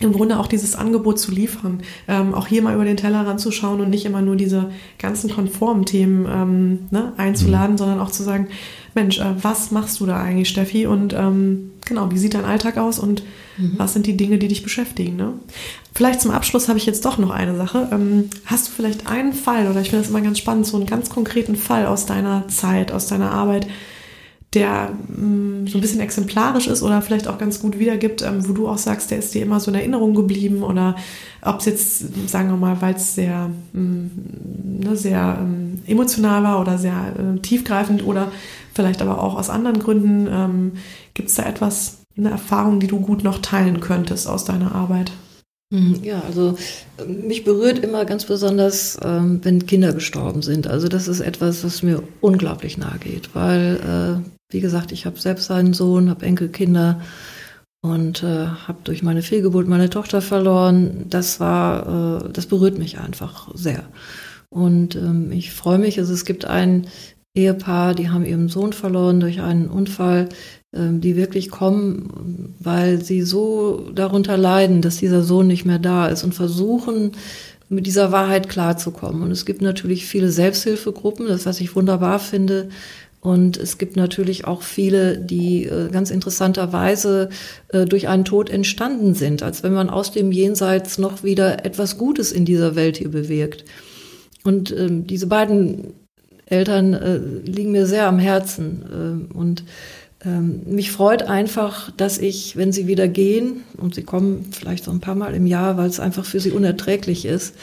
im 0.00 0.12
Grunde 0.12 0.38
auch 0.38 0.46
dieses 0.46 0.76
Angebot 0.76 1.18
zu 1.18 1.32
liefern, 1.32 1.82
ähm, 2.06 2.34
auch 2.34 2.46
hier 2.46 2.62
mal 2.62 2.74
über 2.74 2.84
den 2.84 2.96
Teller 2.96 3.26
ranzuschauen 3.26 3.80
und 3.80 3.90
nicht 3.90 4.06
immer 4.06 4.22
nur 4.22 4.36
diese 4.36 4.70
ganzen 4.98 5.30
konformen 5.30 5.84
Themen 5.84 6.26
ähm, 6.30 6.78
ne, 6.90 7.12
einzuladen, 7.16 7.72
mhm. 7.72 7.78
sondern 7.78 8.00
auch 8.00 8.10
zu 8.10 8.22
sagen, 8.22 8.48
Mensch, 8.98 9.18
äh, 9.20 9.34
was 9.42 9.70
machst 9.70 10.00
du 10.00 10.06
da 10.06 10.20
eigentlich, 10.20 10.48
Steffi? 10.48 10.86
Und 10.86 11.12
ähm, 11.12 11.70
genau, 11.86 12.10
wie 12.10 12.18
sieht 12.18 12.34
dein 12.34 12.44
Alltag 12.44 12.76
aus 12.78 12.98
und 12.98 13.22
mhm. 13.56 13.74
was 13.76 13.92
sind 13.92 14.06
die 14.06 14.16
Dinge, 14.16 14.38
die 14.38 14.48
dich 14.48 14.62
beschäftigen? 14.62 15.16
Ne? 15.16 15.34
Vielleicht 15.94 16.20
zum 16.20 16.32
Abschluss 16.32 16.68
habe 16.68 16.78
ich 16.78 16.86
jetzt 16.86 17.04
doch 17.04 17.18
noch 17.18 17.30
eine 17.30 17.56
Sache. 17.56 17.88
Ähm, 17.92 18.30
hast 18.44 18.68
du 18.68 18.72
vielleicht 18.72 19.06
einen 19.06 19.32
Fall, 19.32 19.68
oder 19.68 19.80
ich 19.80 19.90
finde 19.90 20.02
das 20.02 20.10
immer 20.10 20.20
ganz 20.20 20.38
spannend, 20.38 20.66
so 20.66 20.76
einen 20.76 20.86
ganz 20.86 21.10
konkreten 21.10 21.54
Fall 21.54 21.86
aus 21.86 22.06
deiner 22.06 22.48
Zeit, 22.48 22.90
aus 22.90 23.06
deiner 23.06 23.30
Arbeit, 23.30 23.68
der 24.54 24.90
mh, 25.08 25.26
mm, 25.26 25.66
so 25.68 25.78
ein 25.78 25.80
bisschen 25.80 26.00
exemplarisch 26.00 26.66
ist 26.66 26.82
oder 26.82 27.02
vielleicht 27.02 27.28
auch 27.28 27.38
ganz 27.38 27.60
gut 27.60 27.78
wiedergibt, 27.78 28.22
ähm, 28.22 28.48
wo 28.48 28.52
du 28.52 28.66
auch 28.66 28.78
sagst, 28.78 29.10
der 29.10 29.18
ist 29.18 29.34
dir 29.34 29.42
immer 29.42 29.60
so 29.60 29.70
in 29.70 29.76
Erinnerung 29.76 30.14
geblieben 30.14 30.62
oder 30.62 30.96
ob 31.42 31.60
es 31.60 31.66
jetzt, 31.66 32.28
sagen 32.28 32.48
wir 32.48 32.56
mal, 32.56 32.80
weil 32.80 32.94
es 32.94 33.14
sehr, 33.14 33.50
mh, 33.72 33.80
mm, 33.80 34.80
ne, 34.80 34.96
sehr 34.96 35.38
ähm, 35.40 35.82
emotional 35.86 36.42
war 36.42 36.60
oder 36.60 36.78
sehr 36.78 37.14
äh, 37.18 37.38
tiefgreifend 37.40 38.04
oder 38.04 38.32
vielleicht 38.78 39.02
aber 39.02 39.20
auch 39.20 39.34
aus 39.34 39.50
anderen 39.50 39.80
Gründen, 39.80 40.28
ähm, 40.30 40.72
gibt 41.14 41.30
es 41.30 41.34
da 41.34 41.42
etwas, 41.42 42.02
eine 42.16 42.30
Erfahrung, 42.30 42.78
die 42.78 42.86
du 42.86 43.00
gut 43.00 43.24
noch 43.24 43.38
teilen 43.38 43.80
könntest 43.80 44.28
aus 44.28 44.44
deiner 44.44 44.72
Arbeit? 44.72 45.10
Mhm, 45.70 45.98
ja, 46.04 46.22
also 46.24 46.56
mich 47.04 47.42
berührt 47.42 47.80
immer 47.80 48.04
ganz 48.04 48.24
besonders, 48.24 48.96
ähm, 49.02 49.40
wenn 49.42 49.66
Kinder 49.66 49.92
gestorben 49.92 50.42
sind. 50.42 50.68
Also 50.68 50.86
das 50.86 51.08
ist 51.08 51.18
etwas, 51.18 51.64
was 51.64 51.82
mir 51.82 52.04
unglaublich 52.20 52.78
nahe 52.78 52.98
geht, 53.00 53.34
weil 53.34 54.22
äh, 54.24 54.30
wie 54.52 54.60
gesagt, 54.60 54.92
ich 54.92 55.06
habe 55.06 55.18
selbst 55.18 55.50
einen 55.50 55.74
Sohn, 55.74 56.08
habe 56.08 56.24
Enkelkinder 56.24 57.00
und 57.82 58.22
äh, 58.22 58.46
habe 58.46 58.78
durch 58.84 59.02
meine 59.02 59.22
Fehlgeburt 59.22 59.66
meine 59.66 59.90
Tochter 59.90 60.22
verloren. 60.22 61.06
Das 61.10 61.40
war, 61.40 62.22
äh, 62.22 62.32
das 62.32 62.46
berührt 62.46 62.78
mich 62.78 63.00
einfach 63.00 63.48
sehr. 63.54 63.82
Und 64.50 64.94
ähm, 64.94 65.32
ich 65.32 65.50
freue 65.50 65.78
mich, 65.78 65.98
also 65.98 66.14
es 66.14 66.24
gibt 66.24 66.44
ein 66.44 66.86
Ehepaar, 67.38 67.94
die 67.94 68.10
haben 68.10 68.24
ihren 68.24 68.48
Sohn 68.48 68.72
verloren 68.72 69.20
durch 69.20 69.40
einen 69.40 69.68
Unfall, 69.68 70.28
ähm, 70.74 71.00
die 71.00 71.16
wirklich 71.16 71.50
kommen, 71.50 72.54
weil 72.58 73.02
sie 73.02 73.22
so 73.22 73.90
darunter 73.94 74.36
leiden, 74.36 74.82
dass 74.82 74.96
dieser 74.96 75.22
Sohn 75.22 75.46
nicht 75.46 75.64
mehr 75.64 75.78
da 75.78 76.08
ist 76.08 76.24
und 76.24 76.34
versuchen, 76.34 77.12
mit 77.68 77.86
dieser 77.86 78.12
Wahrheit 78.12 78.48
klarzukommen. 78.48 79.22
Und 79.22 79.30
es 79.30 79.44
gibt 79.44 79.62
natürlich 79.62 80.06
viele 80.06 80.30
Selbsthilfegruppen, 80.30 81.26
das 81.28 81.46
was 81.46 81.60
ich 81.60 81.76
wunderbar 81.76 82.18
finde, 82.18 82.68
und 83.20 83.56
es 83.56 83.78
gibt 83.78 83.96
natürlich 83.96 84.46
auch 84.46 84.62
viele, 84.62 85.18
die 85.18 85.64
äh, 85.64 85.88
ganz 85.90 86.10
interessanterweise 86.10 87.30
äh, 87.68 87.84
durch 87.84 88.08
einen 88.08 88.24
Tod 88.24 88.48
entstanden 88.48 89.14
sind, 89.14 89.42
als 89.42 89.62
wenn 89.62 89.74
man 89.74 89.90
aus 89.90 90.12
dem 90.12 90.30
Jenseits 90.30 90.98
noch 90.98 91.24
wieder 91.24 91.64
etwas 91.64 91.98
Gutes 91.98 92.30
in 92.30 92.44
dieser 92.44 92.76
Welt 92.76 92.96
hier 92.96 93.10
bewirkt. 93.10 93.64
Und 94.44 94.70
ähm, 94.70 95.06
diese 95.06 95.26
beiden 95.26 95.94
Eltern 96.50 96.94
äh, 96.94 97.16
liegen 97.16 97.72
mir 97.72 97.86
sehr 97.86 98.06
am 98.06 98.18
Herzen. 98.18 99.28
und 99.34 99.64
ähm, 100.24 100.62
mich 100.66 100.90
freut 100.90 101.22
einfach, 101.22 101.92
dass 101.96 102.18
ich, 102.18 102.56
wenn 102.56 102.72
sie 102.72 102.86
wieder 102.86 103.06
gehen, 103.06 103.62
und 103.76 103.94
sie 103.94 104.02
kommen 104.02 104.50
vielleicht 104.50 104.84
so 104.84 104.90
ein 104.90 105.00
paar 105.00 105.14
Mal 105.14 105.34
im 105.34 105.46
Jahr, 105.46 105.76
weil 105.76 105.88
es 105.88 106.00
einfach 106.00 106.24
für 106.24 106.40
sie 106.40 106.50
unerträglich 106.50 107.24
ist, 107.24 107.54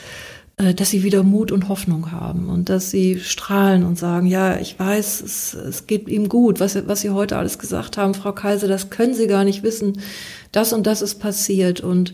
äh, 0.57 0.73
dass 0.73 0.89
sie 0.89 1.03
wieder 1.03 1.23
Mut 1.23 1.51
und 1.51 1.67
Hoffnung 1.67 2.13
haben 2.13 2.47
und 2.47 2.69
dass 2.69 2.91
sie 2.91 3.19
strahlen 3.19 3.83
und 3.83 3.99
sagen, 3.99 4.25
ja, 4.25 4.57
ich 4.57 4.79
weiß, 4.79 5.21
es, 5.21 5.53
es 5.53 5.85
geht 5.85 6.07
ihm 6.07 6.29
gut, 6.29 6.61
was, 6.61 6.77
was 6.87 7.01
Sie 7.01 7.09
heute 7.09 7.37
alles 7.37 7.59
gesagt 7.59 7.97
haben, 7.97 8.13
Frau 8.13 8.31
Kaiser, 8.31 8.69
das 8.69 8.89
können 8.89 9.13
Sie 9.13 9.27
gar 9.27 9.43
nicht 9.43 9.63
wissen, 9.63 9.99
das 10.53 10.71
und 10.71 10.87
das 10.87 11.01
ist 11.01 11.15
passiert. 11.15 11.81
Und 11.81 12.13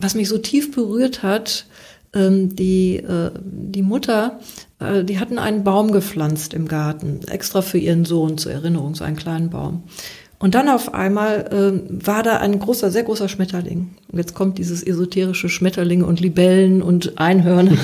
was 0.00 0.14
mich 0.14 0.30
so 0.30 0.38
tief 0.38 0.74
berührt 0.74 1.22
hat, 1.22 1.66
ähm, 2.14 2.56
die, 2.56 2.96
äh, 2.96 3.32
die 3.42 3.82
Mutter, 3.82 4.40
äh, 4.40 4.67
die 4.80 5.18
hatten 5.18 5.38
einen 5.38 5.64
Baum 5.64 5.90
gepflanzt 5.90 6.54
im 6.54 6.68
Garten, 6.68 7.20
extra 7.26 7.62
für 7.62 7.78
ihren 7.78 8.04
Sohn 8.04 8.38
zur 8.38 8.52
Erinnerung, 8.52 8.94
so 8.94 9.04
einen 9.04 9.16
kleinen 9.16 9.50
Baum. 9.50 9.82
Und 10.40 10.54
dann 10.54 10.68
auf 10.68 10.94
einmal 10.94 11.46
äh, 11.50 12.06
war 12.06 12.22
da 12.22 12.36
ein 12.36 12.60
großer, 12.60 12.92
sehr 12.92 13.02
großer 13.02 13.28
Schmetterling. 13.28 13.90
Und 14.12 14.18
jetzt 14.18 14.34
kommt 14.34 14.58
dieses 14.58 14.84
esoterische 14.84 15.48
Schmetterlinge 15.48 16.06
und 16.06 16.20
Libellen 16.20 16.80
und 16.80 17.18
Einhörner. 17.18 17.76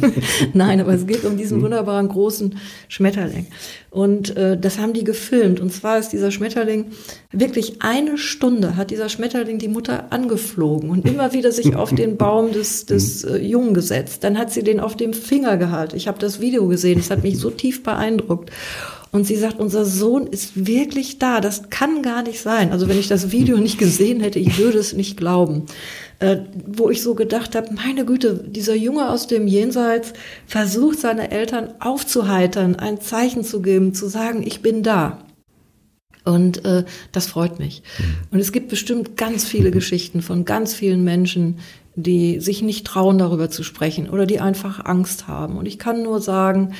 Nein, 0.54 0.80
aber 0.80 0.94
es 0.94 1.08
geht 1.08 1.24
um 1.24 1.36
diesen 1.36 1.62
wunderbaren 1.62 2.06
großen 2.06 2.58
Schmetterling. 2.88 3.46
Und 3.90 4.36
äh, 4.36 4.56
das 4.56 4.78
haben 4.78 4.92
die 4.92 5.02
gefilmt. 5.02 5.58
Und 5.58 5.72
zwar 5.72 5.98
ist 5.98 6.10
dieser 6.10 6.30
Schmetterling 6.30 6.86
wirklich 7.32 7.82
eine 7.82 8.18
Stunde 8.18 8.76
hat 8.76 8.90
dieser 8.92 9.08
Schmetterling 9.08 9.58
die 9.58 9.68
Mutter 9.68 10.12
angeflogen 10.12 10.90
und 10.90 11.08
immer 11.08 11.32
wieder 11.32 11.50
sich 11.50 11.74
auf 11.74 11.92
den 11.92 12.16
Baum 12.16 12.52
des, 12.52 12.86
des 12.86 13.24
äh, 13.24 13.38
Jungen 13.38 13.74
gesetzt. 13.74 14.22
Dann 14.22 14.38
hat 14.38 14.52
sie 14.52 14.62
den 14.62 14.78
auf 14.78 14.96
dem 14.96 15.12
Finger 15.12 15.56
gehalten. 15.56 15.96
Ich 15.96 16.06
habe 16.06 16.20
das 16.20 16.40
Video 16.40 16.68
gesehen. 16.68 17.00
Es 17.00 17.10
hat 17.10 17.24
mich 17.24 17.38
so 17.38 17.50
tief 17.50 17.82
beeindruckt. 17.82 18.52
Und 19.16 19.24
sie 19.24 19.36
sagt, 19.36 19.58
unser 19.58 19.86
Sohn 19.86 20.26
ist 20.26 20.66
wirklich 20.66 21.18
da. 21.18 21.40
Das 21.40 21.70
kann 21.70 22.02
gar 22.02 22.22
nicht 22.22 22.38
sein. 22.38 22.70
Also 22.70 22.86
wenn 22.86 22.98
ich 22.98 23.08
das 23.08 23.32
Video 23.32 23.56
nicht 23.56 23.78
gesehen 23.78 24.20
hätte, 24.20 24.38
ich 24.38 24.58
würde 24.58 24.76
es 24.76 24.92
nicht 24.92 25.16
glauben. 25.16 25.64
Äh, 26.18 26.40
wo 26.66 26.90
ich 26.90 27.02
so 27.02 27.14
gedacht 27.14 27.54
habe, 27.54 27.72
meine 27.72 28.04
Güte, 28.04 28.44
dieser 28.46 28.74
Junge 28.74 29.08
aus 29.08 29.26
dem 29.26 29.46
Jenseits 29.46 30.12
versucht 30.46 31.00
seine 31.00 31.30
Eltern 31.30 31.72
aufzuheitern, 31.80 32.76
ein 32.76 33.00
Zeichen 33.00 33.42
zu 33.42 33.62
geben, 33.62 33.94
zu 33.94 34.06
sagen, 34.06 34.42
ich 34.46 34.60
bin 34.60 34.82
da. 34.82 35.24
Und 36.26 36.66
äh, 36.66 36.84
das 37.10 37.26
freut 37.26 37.58
mich. 37.58 37.82
Und 38.30 38.40
es 38.40 38.52
gibt 38.52 38.68
bestimmt 38.68 39.16
ganz 39.16 39.46
viele 39.46 39.70
Geschichten 39.70 40.20
von 40.20 40.44
ganz 40.44 40.74
vielen 40.74 41.04
Menschen, 41.04 41.56
die 41.94 42.40
sich 42.40 42.60
nicht 42.60 42.86
trauen, 42.86 43.16
darüber 43.16 43.48
zu 43.48 43.62
sprechen 43.62 44.10
oder 44.10 44.26
die 44.26 44.40
einfach 44.40 44.84
Angst 44.84 45.26
haben. 45.26 45.56
Und 45.56 45.64
ich 45.64 45.78
kann 45.78 46.02
nur 46.02 46.20
sagen, 46.20 46.74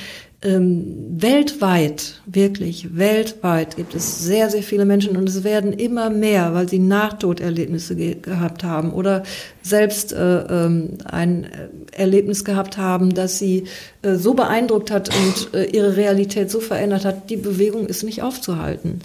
weltweit, 0.48 2.20
wirklich 2.27 2.97
weltweit 2.97 3.77
gibt 3.77 3.94
es 3.94 4.24
sehr, 4.24 4.51
sehr 4.51 4.62
viele 4.62 4.85
Menschen 4.85 5.16
und 5.16 5.28
es 5.28 5.44
werden 5.44 5.73
immer 5.73 6.10
mehr, 6.10 6.55
weil 6.55 6.68
sie 6.68 6.78
Nachtoderlebnisse 6.78 7.97
ge 7.97 8.16
gehabt 8.20 8.62
haben 8.62 8.93
oder 8.93 9.24
selbst 9.62 10.12
äh, 10.12 10.39
ähm, 10.43 10.98
ein 11.05 11.47
Erlebnis 11.93 12.44
gehabt 12.44 12.78
haben, 12.78 13.14
das 13.14 13.39
sie 13.39 13.64
äh, 14.02 14.14
so 14.14 14.35
beeindruckt 14.35 14.90
hat 14.90 15.09
und 15.09 15.55
äh, 15.55 15.64
ihre 15.64 15.97
Realität 15.97 16.51
so 16.51 16.60
verändert 16.60 17.05
hat, 17.05 17.31
die 17.31 17.36
Bewegung 17.36 17.86
ist 17.86 18.02
nicht 18.02 18.23
aufzuhalten. 18.23 19.01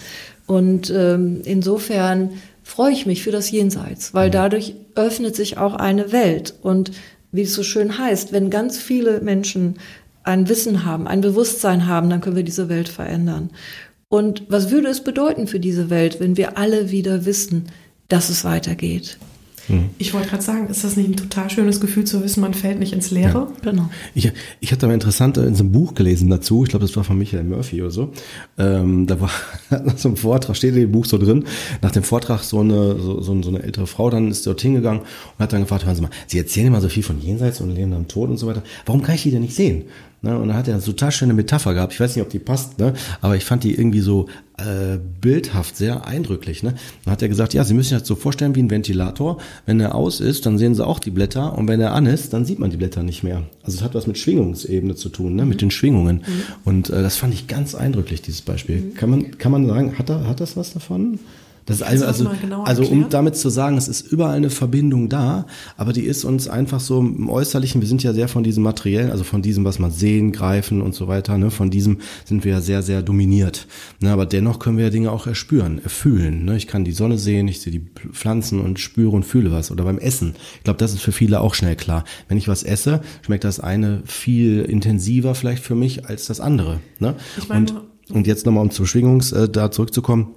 Und 0.47 0.89
ähm, 0.95 1.41
insofern 1.45 2.31
freue 2.63 2.91
ich 2.91 3.05
mich 3.05 3.23
für 3.23 3.31
das 3.31 3.49
Jenseits, 3.51 4.13
weil 4.13 4.30
dadurch 4.30 4.76
öffnet 4.95 5.35
sich 5.35 5.57
auch 5.57 5.73
eine 5.73 6.11
Welt 6.11 6.55
und 6.61 6.91
wie 7.31 7.43
es 7.43 7.53
so 7.53 7.63
schön 7.63 7.97
heißt, 7.97 8.34
wenn 8.34 8.49
ganz 8.49 8.77
viele 8.77 9.22
Menschen 9.22 9.76
ein 10.23 10.49
Wissen 10.49 10.85
haben, 10.85 11.07
ein 11.07 11.22
Bewusstsein 11.22 11.88
haben, 11.88 12.10
dann 12.10 12.22
können 12.22 12.35
wir 12.35 12.43
diese 12.43 12.69
Welt 12.69 12.89
verändern. 12.89 13.49
Und 14.10 14.43
was 14.49 14.72
würde 14.72 14.89
es 14.89 15.03
bedeuten 15.03 15.48
für 15.48 15.60
diese 15.60 15.89
Welt, 15.89 16.19
wenn 16.19 16.38
wir 16.38 16.57
alle 16.57 16.91
wieder 16.91 17.26
wissen, 17.26 17.68
dass 18.10 18.30
es 18.30 18.43
weitergeht? 18.43 19.18
Hm. 19.68 19.89
Ich 19.98 20.14
wollte 20.14 20.30
gerade 20.30 20.43
sagen, 20.43 20.68
ist 20.68 20.84
das 20.84 20.98
nicht 20.98 21.10
ein 21.10 21.15
total 21.15 21.49
schönes 21.49 21.80
Gefühl 21.80 22.03
zu 22.03 22.23
wissen, 22.23 22.41
man 22.41 22.53
fällt 22.53 22.80
nicht 22.80 22.93
ins 22.93 23.11
Leere? 23.11 23.48
Ja. 23.48 23.52
Genau. 23.61 23.89
Ich, 24.15 24.31
ich 24.60 24.72
hatte 24.72 24.88
mal 24.88 24.93
interessant 24.93 25.38
in 25.38 25.56
so 25.56 25.64
einem 25.64 25.72
Buch 25.72 25.93
gelesen 25.93 26.30
dazu, 26.30 26.64
ich 26.64 26.69
glaube, 26.69 26.85
das 26.85 26.95
war 26.95 27.03
von 27.03 27.18
Michael 27.18 27.43
Murphy 27.43 27.81
oder 27.81 27.91
so. 27.91 28.11
Ähm, 28.57 29.07
da 29.07 29.22
war 29.22 29.30
so 29.95 30.10
ein 30.10 30.18
Vortrag, 30.18 30.57
steht 30.57 30.73
in 30.73 30.81
dem 30.81 30.91
Buch 30.91 31.06
so 31.06 31.18
drin, 31.18 31.45
nach 31.81 31.91
dem 31.91 32.03
Vortrag 32.03 32.43
so 32.43 32.60
eine, 32.60 32.99
so, 32.99 33.22
so, 33.22 33.31
eine 33.31 33.64
ältere 33.64 33.88
Frau 33.88 34.10
dann 34.10 34.30
ist 34.30 34.45
dort 34.48 34.61
hingegangen 34.61 35.02
und 35.02 35.39
hat 35.39 35.53
dann 35.53 35.61
gefragt, 35.61 35.85
hören 35.85 35.95
Sie 35.95 36.02
mal, 36.02 36.11
Sie 36.27 36.38
erzählen 36.38 36.68
immer 36.68 36.81
so 36.81 36.89
viel 36.89 37.03
von 37.03 37.22
Jenseits 37.22 37.61
und 37.61 37.73
Leben 37.73 37.93
am 37.93 38.07
Tod 38.07 38.30
und 38.30 38.38
so 38.38 38.48
weiter. 38.48 38.64
Warum 38.85 39.02
kann 39.03 39.15
ich 39.15 39.23
die 39.23 39.31
denn 39.31 39.41
nicht 39.41 39.56
sehen? 39.56 39.84
Ne? 40.22 40.38
Und 40.38 40.49
da 40.49 40.53
hat 40.53 40.68
er 40.68 40.76
eine 40.76 40.84
total 40.84 41.11
schöne 41.11 41.34
Metapher 41.34 41.73
gehabt. 41.73 41.93
Ich 41.93 41.99
weiß 41.99 42.15
nicht, 42.15 42.23
ob 42.23 42.30
die 42.30 42.39
passt, 42.39 42.77
ne? 42.77 42.93
aber 43.22 43.35
ich 43.35 43.43
fand 43.43 43.64
die 43.64 43.73
irgendwie 43.73 44.02
so 44.02 44.27
äh, 44.57 44.99
bildhaft, 45.19 45.76
sehr 45.76 46.06
eindrücklich. 46.06 46.61
Ne? 46.61 46.76
Dann 47.03 47.11
hat 47.14 47.22
er 47.23 47.30
gesagt, 47.30 47.56
ja, 47.56 47.64
Sie 47.64 47.73
müssen 47.73 47.89
sich 47.89 47.99
das 47.99 48.07
so 48.07 48.15
vorstellen 48.15 48.56
wie 48.56 48.61
ein 48.61 48.69
Ventilator. 48.69 49.38
Wenn 49.65 49.80
er 49.80 49.95
aus 49.95 50.19
ist, 50.19 50.45
dann 50.45 50.60
sehen 50.60 50.76
Sie 50.76 50.85
auch 50.85 50.99
die 50.99 51.10
Blätter 51.10 51.57
und 51.57 51.68
wenn 51.68 51.81
er 51.81 51.93
an 51.93 52.06
ist, 52.06 52.34
dann 52.34 52.45
sieht 52.45 52.60
man 52.60 52.69
die 52.69 52.77
Blätter 52.77 53.02
nicht 53.02 53.23
mehr. 53.23 53.41
Also 53.64 53.80
es 53.80 53.84
hat 53.84 53.95
was 53.95 54.06
mit 54.06 54.19
Schwingungsebene 54.19 54.95
zu 54.95 55.10
tun, 55.10 55.35
ne? 55.35 55.45
Mit 55.45 55.61
den 55.61 55.72
Schwingungen. 55.72 56.18
Mhm. 56.18 56.43
Und 56.65 56.89
äh, 56.91 57.02
das 57.02 57.15
fand 57.18 57.34
ich 57.34 57.48
ganz 57.48 57.73
eindrücklich, 57.73 58.22
dieses 58.22 58.41
Beispiel. 58.41 58.81
Mhm. 58.81 58.93
Kann 58.93 59.10
man 59.10 59.38
kann 59.39 59.52
man 59.52 59.65
sagen, 59.68 59.98
hat, 59.98 60.10
er, 60.10 60.27
hat 60.27 60.39
das 60.39 60.56
was 60.56 60.73
davon? 60.73 61.19
Das 61.65 61.77
ist 61.77 61.83
also, 61.83 62.05
also, 62.05 62.29
also 62.63 62.83
um 62.85 63.09
damit 63.09 63.35
zu 63.35 63.49
sagen, 63.49 63.77
es 63.77 63.88
ist 63.88 64.11
überall 64.11 64.35
eine 64.35 64.49
Verbindung 64.49 65.09
da, 65.09 65.45
aber 65.77 65.93
die 65.93 66.01
ist 66.01 66.23
uns 66.23 66.47
einfach 66.47 66.79
so 66.79 66.99
im 66.99 67.29
Äußerlichen, 67.29 67.81
wir 67.81 67.88
sind 67.88 68.03
ja 68.03 68.13
sehr 68.13 68.27
von 68.27 68.43
diesem 68.43 68.63
Materiellen, 68.63 69.11
also 69.11 69.23
von 69.23 69.41
diesem, 69.41 69.63
was 69.63 69.77
man 69.77 69.91
sehen, 69.91 70.31
greifen 70.31 70.81
und 70.81 70.95
so 70.95 71.07
weiter, 71.07 71.38
ne, 71.38 71.51
von 71.51 71.69
diesem 71.69 71.99
sind 72.25 72.43
wir 72.43 72.53
ja 72.53 72.61
sehr, 72.61 72.81
sehr 72.81 73.01
dominiert. 73.01 73.67
Ne, 73.99 74.11
aber 74.11 74.25
dennoch 74.25 74.59
können 74.59 74.77
wir 74.77 74.85
ja 74.85 74.89
Dinge 74.89 75.11
auch 75.11 75.27
erspüren, 75.27 75.79
erfühlen. 75.83 76.45
Ne. 76.45 76.57
Ich 76.57 76.67
kann 76.67 76.83
die 76.83 76.91
Sonne 76.91 77.17
sehen, 77.17 77.47
ich 77.47 77.61
sehe 77.61 77.71
die 77.71 77.85
Pflanzen 78.11 78.59
und 78.59 78.79
spüre 78.79 79.11
und 79.11 79.23
fühle 79.23 79.51
was. 79.51 79.71
Oder 79.71 79.83
beim 79.83 79.99
Essen. 79.99 80.35
Ich 80.57 80.63
glaube, 80.63 80.77
das 80.77 80.93
ist 80.93 81.01
für 81.01 81.11
viele 81.11 81.41
auch 81.41 81.53
schnell 81.53 81.75
klar. 81.75 82.03
Wenn 82.27 82.38
ich 82.38 82.47
was 82.47 82.63
esse, 82.63 83.01
schmeckt 83.21 83.43
das 83.43 83.59
eine 83.59 84.01
viel 84.05 84.61
intensiver 84.61 85.35
vielleicht 85.35 85.63
für 85.63 85.75
mich 85.75 86.07
als 86.07 86.25
das 86.25 86.39
andere. 86.39 86.79
Ne? 86.99 87.15
Ich 87.38 87.47
meine, 87.47 87.71
und, 87.71 88.15
und 88.15 88.27
jetzt 88.27 88.45
nochmal, 88.45 88.63
um 88.63 88.71
zur 88.71 88.88
Schwingungs 88.88 89.31
äh, 89.31 89.47
da 89.47 89.71
zurückzukommen, 89.71 90.35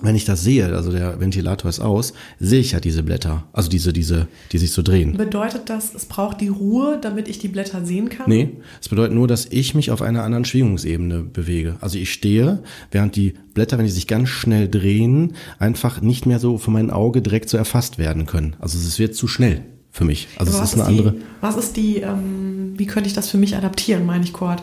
wenn 0.00 0.14
ich 0.14 0.26
das 0.26 0.42
sehe, 0.42 0.74
also 0.74 0.92
der 0.92 1.20
Ventilator 1.20 1.70
ist 1.70 1.80
aus, 1.80 2.12
sehe 2.38 2.60
ich 2.60 2.72
ja 2.72 2.80
diese 2.80 3.02
Blätter, 3.02 3.44
also 3.52 3.70
diese, 3.70 3.92
diese, 3.92 4.28
die 4.52 4.58
sich 4.58 4.72
so 4.72 4.82
drehen. 4.82 5.16
Bedeutet 5.16 5.70
das, 5.70 5.94
es 5.94 6.04
braucht 6.04 6.40
die 6.42 6.48
Ruhe, 6.48 6.98
damit 7.00 7.28
ich 7.28 7.38
die 7.38 7.48
Blätter 7.48 7.84
sehen 7.84 8.10
kann? 8.10 8.28
Nee, 8.28 8.50
es 8.80 8.90
bedeutet 8.90 9.14
nur, 9.14 9.26
dass 9.26 9.46
ich 9.46 9.74
mich 9.74 9.90
auf 9.90 10.02
einer 10.02 10.22
anderen 10.22 10.44
Schwingungsebene 10.44 11.22
bewege. 11.22 11.76
Also 11.80 11.96
ich 11.98 12.12
stehe, 12.12 12.62
während 12.90 13.16
die 13.16 13.34
Blätter, 13.54 13.78
wenn 13.78 13.86
die 13.86 13.92
sich 13.92 14.06
ganz 14.06 14.28
schnell 14.28 14.68
drehen, 14.68 15.32
einfach 15.58 16.02
nicht 16.02 16.26
mehr 16.26 16.40
so 16.40 16.58
von 16.58 16.74
meinem 16.74 16.90
Auge 16.90 17.22
direkt 17.22 17.48
so 17.48 17.56
erfasst 17.56 17.96
werden 17.96 18.26
können. 18.26 18.54
Also 18.58 18.76
es 18.76 18.98
wird 18.98 19.14
zu 19.14 19.28
schnell 19.28 19.62
für 19.90 20.04
mich. 20.04 20.28
Also 20.36 20.52
es 20.52 20.62
ist 20.62 20.74
eine 20.74 20.82
ist 20.82 20.88
andere. 20.88 21.14
was 21.40 21.56
ist 21.56 21.76
die, 21.76 21.98
ähm, 21.98 22.74
wie 22.76 22.86
könnte 22.86 23.08
ich 23.08 23.14
das 23.14 23.30
für 23.30 23.38
mich 23.38 23.56
adaptieren, 23.56 24.04
meine 24.04 24.24
ich, 24.24 24.34
Kurt? 24.34 24.62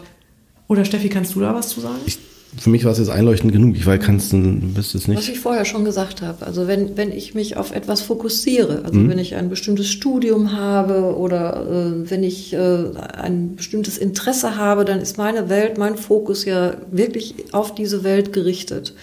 Oder 0.68 0.86
Steffi, 0.86 1.10
kannst 1.10 1.34
du 1.34 1.40
da 1.40 1.56
was 1.56 1.70
zu 1.70 1.82
sagen? 1.82 1.98
Ich 2.06 2.20
für 2.58 2.70
mich 2.70 2.86
war 2.86 2.92
es 2.92 3.00
jetzt 3.00 3.10
einleuchtend 3.10 3.52
genug. 3.52 3.76
Ich 3.76 3.86
weiß, 3.86 4.00
kannst 4.02 4.32
du 4.34 4.38
bist 4.38 4.94
jetzt 4.94 5.08
nicht. 5.08 5.18
Was 5.18 5.28
ich 5.28 5.40
vorher 5.40 5.66
schon 5.66 5.86
gesagt 5.86 6.22
habe. 6.22 6.46
Also 6.46 6.68
wenn, 6.68 6.98
wenn 6.98 7.12
ich 7.12 7.34
mich 7.34 7.58
auf 7.58 7.74
etwas 7.74 8.02
fokussiere, 8.02 8.84
also 8.84 9.00
mhm. 9.00 9.10
wenn 9.10 9.18
ich 9.18 9.36
ein 9.36 9.50
bestimmtes 9.50 9.90
Studium 9.90 10.54
habe 10.54 11.16
oder 11.18 11.66
äh, 11.68 12.10
wenn 12.10 12.24
ich 12.24 12.54
äh, 12.54 12.86
ein 13.18 13.56
bestimmtes 13.56 13.98
Interesse 13.98 14.56
habe, 14.56 14.86
dann 14.86 15.00
ist 15.00 15.18
meine 15.18 15.50
Welt, 15.50 15.78
mein 15.78 15.98
Fokus 15.98 16.46
ja 16.46 16.76
wirklich 16.92 17.36
auf 17.52 17.74
diese 17.74 18.04
Welt 18.04 18.34
gerichtet. 18.34 18.94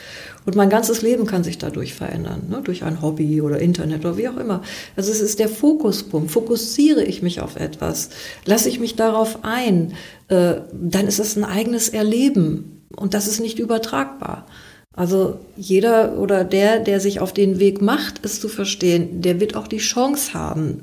Und 0.46 0.56
mein 0.56 0.70
ganzes 0.70 1.02
Leben 1.02 1.26
kann 1.26 1.44
sich 1.44 1.58
dadurch 1.58 1.92
verändern, 1.92 2.44
ne? 2.48 2.60
durch 2.64 2.82
ein 2.82 3.02
Hobby 3.02 3.42
oder 3.42 3.60
Internet 3.60 4.00
oder 4.06 4.16
wie 4.16 4.28
auch 4.28 4.38
immer. 4.38 4.62
Also 4.96 5.10
es 5.10 5.20
ist 5.20 5.38
der 5.38 5.50
Fokuspunkt. 5.50 6.30
Fokussiere 6.30 7.04
ich 7.04 7.20
mich 7.20 7.40
auf 7.40 7.56
etwas, 7.56 8.08
lasse 8.46 8.68
ich 8.70 8.80
mich 8.80 8.96
darauf 8.96 9.40
ein, 9.42 9.92
äh, 10.28 10.54
dann 10.72 11.06
ist 11.06 11.18
es 11.18 11.36
ein 11.36 11.44
eigenes 11.44 11.90
Erleben 11.90 12.79
und 12.96 13.14
das 13.14 13.26
ist 13.26 13.40
nicht 13.40 13.58
übertragbar. 13.58 14.46
Also 14.94 15.38
jeder 15.56 16.18
oder 16.18 16.44
der, 16.44 16.80
der 16.80 17.00
sich 17.00 17.20
auf 17.20 17.32
den 17.32 17.58
Weg 17.60 17.80
macht, 17.80 18.24
es 18.24 18.40
zu 18.40 18.48
verstehen, 18.48 19.22
der 19.22 19.40
wird 19.40 19.54
auch 19.54 19.68
die 19.68 19.78
Chance 19.78 20.34
haben, 20.34 20.82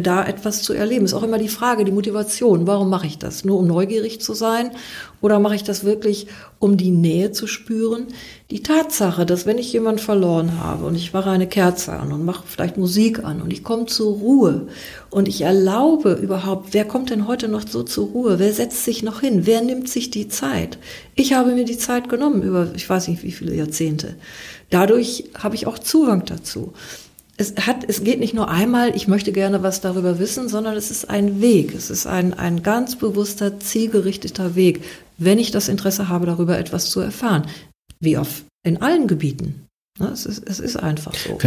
da 0.00 0.24
etwas 0.24 0.62
zu 0.62 0.72
erleben. 0.72 1.04
Ist 1.04 1.14
auch 1.14 1.22
immer 1.22 1.38
die 1.38 1.48
Frage, 1.48 1.84
die 1.84 1.92
Motivation. 1.92 2.66
Warum 2.66 2.90
mache 2.90 3.06
ich 3.06 3.18
das? 3.18 3.44
Nur 3.44 3.58
um 3.58 3.66
neugierig 3.66 4.20
zu 4.20 4.34
sein? 4.34 4.70
Oder 5.20 5.38
mache 5.38 5.54
ich 5.54 5.64
das 5.64 5.84
wirklich, 5.84 6.26
um 6.58 6.76
die 6.76 6.90
Nähe 6.90 7.32
zu 7.32 7.46
spüren? 7.46 8.06
Die 8.50 8.62
Tatsache, 8.62 9.26
dass 9.26 9.46
wenn 9.46 9.58
ich 9.58 9.72
jemanden 9.72 10.00
verloren 10.00 10.60
habe 10.60 10.86
und 10.86 10.94
ich 10.94 11.12
mache 11.12 11.30
eine 11.30 11.48
Kerze 11.48 11.94
an 11.94 12.12
und 12.12 12.24
mache 12.24 12.44
vielleicht 12.46 12.76
Musik 12.76 13.24
an 13.24 13.42
und 13.42 13.52
ich 13.52 13.64
komme 13.64 13.86
zur 13.86 14.14
Ruhe 14.18 14.68
und 15.10 15.26
ich 15.26 15.40
erlaube 15.40 16.12
überhaupt, 16.12 16.72
wer 16.72 16.84
kommt 16.84 17.10
denn 17.10 17.26
heute 17.26 17.48
noch 17.48 17.66
so 17.66 17.82
zur 17.82 18.08
Ruhe? 18.08 18.38
Wer 18.38 18.52
setzt 18.52 18.84
sich 18.84 19.02
noch 19.02 19.20
hin? 19.20 19.46
Wer 19.46 19.62
nimmt 19.62 19.88
sich 19.88 20.10
die 20.10 20.28
Zeit? 20.28 20.78
Ich 21.14 21.32
habe 21.32 21.54
mir 21.54 21.64
die 21.64 21.78
Zeit 21.78 22.08
genommen 22.08 22.42
über, 22.42 22.68
ich 22.74 22.88
weiß 22.88 23.08
nicht 23.08 23.22
wie 23.22 23.32
viele 23.32 23.54
Jahrzehnte. 23.54 24.14
Dadurch 24.70 25.30
habe 25.36 25.54
ich 25.54 25.66
auch 25.66 25.78
Zugang 25.78 26.24
dazu 26.24 26.72
es 27.36 27.54
hat, 27.66 27.84
es 27.86 28.02
geht 28.02 28.18
nicht 28.18 28.34
nur 28.34 28.48
einmal, 28.48 28.96
ich 28.96 29.08
möchte 29.08 29.32
gerne 29.32 29.62
was 29.62 29.80
darüber 29.80 30.18
wissen, 30.18 30.48
sondern 30.48 30.74
es 30.76 30.90
ist 30.90 31.10
ein 31.10 31.40
Weg. 31.40 31.74
Es 31.74 31.90
ist 31.90 32.06
ein, 32.06 32.34
ein 32.34 32.62
ganz 32.62 32.96
bewusster, 32.96 33.60
zielgerichteter 33.60 34.54
Weg, 34.54 34.82
wenn 35.18 35.38
ich 35.38 35.50
das 35.50 35.68
Interesse 35.68 36.08
habe, 36.08 36.26
darüber 36.26 36.58
etwas 36.58 36.90
zu 36.90 37.00
erfahren. 37.00 37.46
Wie 38.00 38.16
auf, 38.16 38.44
in 38.62 38.80
allen 38.80 39.06
Gebieten. 39.06 39.66
Ne, 39.98 40.08
es 40.08 40.26
ist, 40.26 40.44
es 40.46 40.60
ist 40.60 40.76
einfach 40.76 41.14
so. 41.14 41.38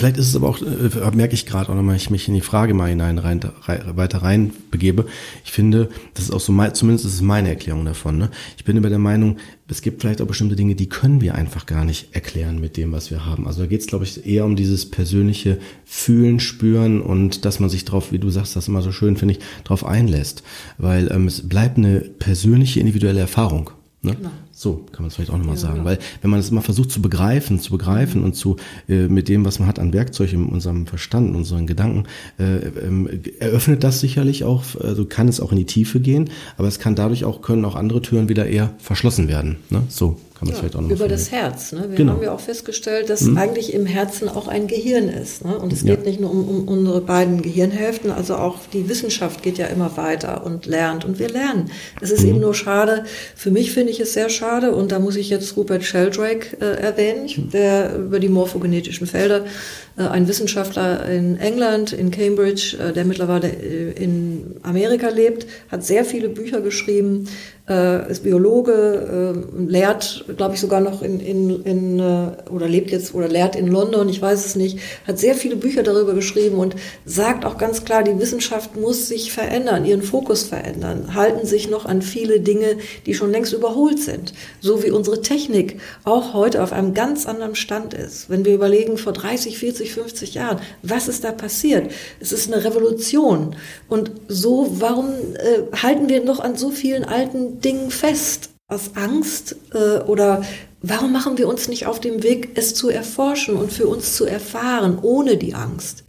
Vielleicht, 0.00 0.16
ist 0.16 0.28
es 0.28 0.36
aber 0.36 0.48
auch, 0.48 0.62
äh, 0.62 1.14
merke 1.14 1.34
ich 1.34 1.44
gerade, 1.44 1.68
auch 1.68 1.74
nochmal, 1.74 1.94
ich 1.94 2.08
mich 2.08 2.26
in 2.26 2.32
die 2.32 2.40
Frage 2.40 2.72
mal 2.72 2.88
hinein 2.88 3.18
rein, 3.18 3.38
rein, 3.60 3.82
weiter 3.96 4.22
rein 4.22 4.50
begebe. 4.70 5.04
Ich 5.44 5.52
finde, 5.52 5.90
das 6.14 6.24
ist 6.24 6.30
auch 6.30 6.40
so, 6.40 6.52
mein, 6.52 6.74
zumindest 6.74 7.04
ist 7.04 7.12
es 7.12 7.20
meine 7.20 7.50
Erklärung 7.50 7.84
davon. 7.84 8.16
Ne? 8.16 8.30
Ich 8.56 8.64
bin 8.64 8.78
über 8.78 8.88
der 8.88 8.98
Meinung, 8.98 9.36
es 9.68 9.82
gibt 9.82 10.00
vielleicht 10.00 10.22
auch 10.22 10.26
bestimmte 10.26 10.56
Dinge, 10.56 10.74
die 10.74 10.88
können 10.88 11.20
wir 11.20 11.34
einfach 11.34 11.66
gar 11.66 11.84
nicht 11.84 12.14
erklären 12.14 12.62
mit 12.62 12.78
dem, 12.78 12.92
was 12.92 13.10
wir 13.10 13.26
haben. 13.26 13.46
Also 13.46 13.60
da 13.60 13.66
geht 13.66 13.82
es, 13.82 13.88
glaube 13.88 14.04
ich, 14.04 14.24
eher 14.26 14.46
um 14.46 14.56
dieses 14.56 14.90
persönliche 14.90 15.58
Fühlen, 15.84 16.40
Spüren 16.40 17.02
und 17.02 17.44
dass 17.44 17.60
man 17.60 17.68
sich 17.68 17.84
drauf, 17.84 18.10
wie 18.10 18.18
du 18.18 18.30
sagst, 18.30 18.56
das 18.56 18.68
immer 18.68 18.80
so 18.80 18.92
schön, 18.92 19.18
finde 19.18 19.34
ich, 19.34 19.40
drauf 19.64 19.84
einlässt. 19.84 20.42
Weil 20.78 21.12
ähm, 21.12 21.26
es 21.26 21.46
bleibt 21.46 21.76
eine 21.76 22.00
persönliche, 22.00 22.80
individuelle 22.80 23.20
Erfahrung. 23.20 23.68
Ne? 24.00 24.14
Genau. 24.14 24.30
So 24.60 24.84
kann 24.92 25.04
man 25.04 25.06
es 25.06 25.14
vielleicht 25.14 25.30
auch 25.30 25.38
nochmal 25.38 25.54
ja, 25.54 25.60
sagen. 25.62 25.78
Ja. 25.78 25.84
Weil 25.86 25.98
wenn 26.20 26.28
man 26.28 26.38
es 26.38 26.50
immer 26.50 26.60
versucht 26.60 26.90
zu 26.90 27.00
begreifen, 27.00 27.60
zu 27.60 27.70
begreifen 27.70 28.20
mhm. 28.20 28.26
und 28.26 28.34
zu 28.34 28.56
äh, 28.90 29.08
mit 29.08 29.30
dem, 29.30 29.46
was 29.46 29.58
man 29.58 29.66
hat 29.66 29.78
an 29.78 29.94
Werkzeug 29.94 30.34
in 30.34 30.44
unserem 30.50 30.86
Verstand, 30.86 31.30
in 31.30 31.34
unseren 31.34 31.66
Gedanken, 31.66 32.04
äh, 32.38 32.56
ähm, 32.86 33.08
eröffnet 33.38 33.82
das 33.82 34.00
sicherlich 34.00 34.44
auch, 34.44 34.64
also 34.78 35.06
kann 35.06 35.28
es 35.28 35.40
auch 35.40 35.52
in 35.52 35.56
die 35.56 35.64
Tiefe 35.64 35.98
gehen, 35.98 36.28
aber 36.58 36.68
es 36.68 36.78
kann 36.78 36.94
dadurch 36.94 37.24
auch, 37.24 37.40
können 37.40 37.64
auch 37.64 37.74
andere 37.74 38.02
Türen 38.02 38.28
wieder 38.28 38.48
eher 38.48 38.74
verschlossen 38.76 39.28
werden. 39.28 39.56
Ne? 39.70 39.82
So 39.88 40.18
kann 40.40 40.48
man 40.48 40.54
ja, 40.54 40.60
vielleicht 40.60 40.76
auch 40.76 40.80
noch 40.80 40.90
Über 40.90 41.06
das 41.06 41.30
Herz. 41.30 41.72
Ne? 41.72 41.90
Wir 41.90 41.96
genau. 41.98 42.12
haben 42.14 42.22
ja 42.22 42.32
auch 42.32 42.40
festgestellt, 42.40 43.10
dass 43.10 43.20
mhm. 43.20 43.36
eigentlich 43.36 43.74
im 43.74 43.84
Herzen 43.84 44.26
auch 44.26 44.48
ein 44.48 44.68
Gehirn 44.68 45.10
ist. 45.10 45.44
Ne? 45.44 45.58
Und 45.58 45.70
es 45.70 45.84
geht 45.84 46.06
nicht 46.06 46.18
nur 46.18 46.30
um, 46.30 46.48
um 46.48 46.66
unsere 46.66 47.02
beiden 47.02 47.42
Gehirnhälften, 47.42 48.10
also 48.10 48.36
auch 48.36 48.56
die 48.72 48.88
Wissenschaft 48.88 49.42
geht 49.42 49.58
ja 49.58 49.66
immer 49.66 49.98
weiter 49.98 50.46
und 50.46 50.64
lernt 50.64 51.04
und 51.04 51.18
wir 51.18 51.28
lernen. 51.28 51.70
Es 52.00 52.10
ist 52.10 52.22
mhm. 52.22 52.30
eben 52.30 52.40
nur 52.40 52.54
schade, 52.54 53.04
für 53.36 53.50
mich 53.50 53.72
finde 53.72 53.92
ich 53.92 54.00
es 54.00 54.14
sehr 54.14 54.30
schade 54.30 54.74
und 54.74 54.92
da 54.92 54.98
muss 54.98 55.16
ich 55.16 55.28
jetzt 55.28 55.58
Rupert 55.58 55.84
Sheldrake 55.84 56.56
äh, 56.58 56.80
erwähnen, 56.80 57.50
der 57.52 57.96
über 57.96 58.18
die 58.18 58.30
morphogenetischen 58.30 59.06
Felder 59.06 59.44
äh, 59.98 60.02
ein 60.04 60.26
Wissenschaftler 60.26 61.06
in 61.06 61.38
England, 61.38 61.92
in 61.92 62.10
Cambridge, 62.10 62.78
äh, 62.80 62.92
der 62.94 63.04
mittlerweile 63.04 63.48
äh, 63.48 63.92
in 63.92 64.56
Amerika 64.62 65.08
lebt, 65.10 65.46
hat 65.70 65.84
sehr 65.84 66.06
viele 66.06 66.30
Bücher 66.30 66.62
geschrieben, 66.62 67.28
ist 67.70 68.22
Biologe, 68.24 69.44
lehrt, 69.68 70.24
glaube 70.36 70.54
ich, 70.54 70.60
sogar 70.60 70.80
noch 70.80 71.02
in, 71.02 71.20
in, 71.20 71.62
in 71.64 72.00
oder 72.50 72.68
lebt 72.68 72.90
jetzt 72.90 73.14
oder 73.14 73.28
lehrt 73.28 73.56
in 73.56 73.68
London, 73.68 74.08
ich 74.08 74.20
weiß 74.20 74.44
es 74.44 74.56
nicht, 74.56 74.78
hat 75.06 75.18
sehr 75.18 75.34
viele 75.34 75.56
Bücher 75.56 75.82
darüber 75.82 76.14
geschrieben 76.14 76.58
und 76.58 76.74
sagt 77.04 77.44
auch 77.44 77.58
ganz 77.58 77.84
klar, 77.84 78.02
die 78.02 78.18
Wissenschaft 78.18 78.76
muss 78.76 79.08
sich 79.08 79.32
verändern, 79.32 79.84
ihren 79.84 80.02
Fokus 80.02 80.44
verändern, 80.44 81.14
halten 81.14 81.46
sich 81.46 81.70
noch 81.70 81.86
an 81.86 82.02
viele 82.02 82.40
Dinge, 82.40 82.76
die 83.06 83.14
schon 83.14 83.30
längst 83.30 83.52
überholt 83.52 84.00
sind. 84.00 84.32
So 84.60 84.82
wie 84.82 84.90
unsere 84.90 85.22
Technik 85.22 85.80
auch 86.04 86.34
heute 86.34 86.62
auf 86.62 86.72
einem 86.72 86.94
ganz 86.94 87.26
anderen 87.26 87.54
Stand 87.54 87.94
ist. 87.94 88.28
Wenn 88.28 88.44
wir 88.44 88.54
überlegen, 88.54 88.98
vor 88.98 89.12
30, 89.12 89.58
40, 89.58 89.70
40, 89.70 89.94
50 89.94 90.34
Jahren. 90.34 90.60
Was 90.82 91.08
ist 91.08 91.24
da 91.24 91.32
passiert? 91.32 91.90
Es 92.20 92.32
ist 92.32 92.52
eine 92.52 92.64
Revolution. 92.64 93.56
Und 93.88 94.10
so, 94.28 94.66
warum 94.78 95.06
äh, 95.08 95.76
halten 95.76 96.08
wir 96.08 96.24
noch 96.24 96.40
an 96.40 96.56
so 96.56 96.70
vielen 96.70 97.04
alten 97.04 97.59
Dingen 97.64 97.90
fest? 97.90 98.50
Aus 98.68 98.92
Angst 98.94 99.56
äh, 99.74 99.98
oder 100.02 100.44
warum 100.80 101.12
machen 101.12 101.38
wir 101.38 101.48
uns 101.48 101.66
nicht 101.66 101.86
auf 101.86 101.98
dem 101.98 102.22
Weg, 102.22 102.50
es 102.54 102.72
zu 102.72 102.88
erforschen 102.88 103.56
und 103.56 103.72
für 103.72 103.88
uns 103.88 104.14
zu 104.14 104.26
erfahren, 104.26 104.98
ohne 105.02 105.36
die 105.36 105.54
Angst? 105.54 106.04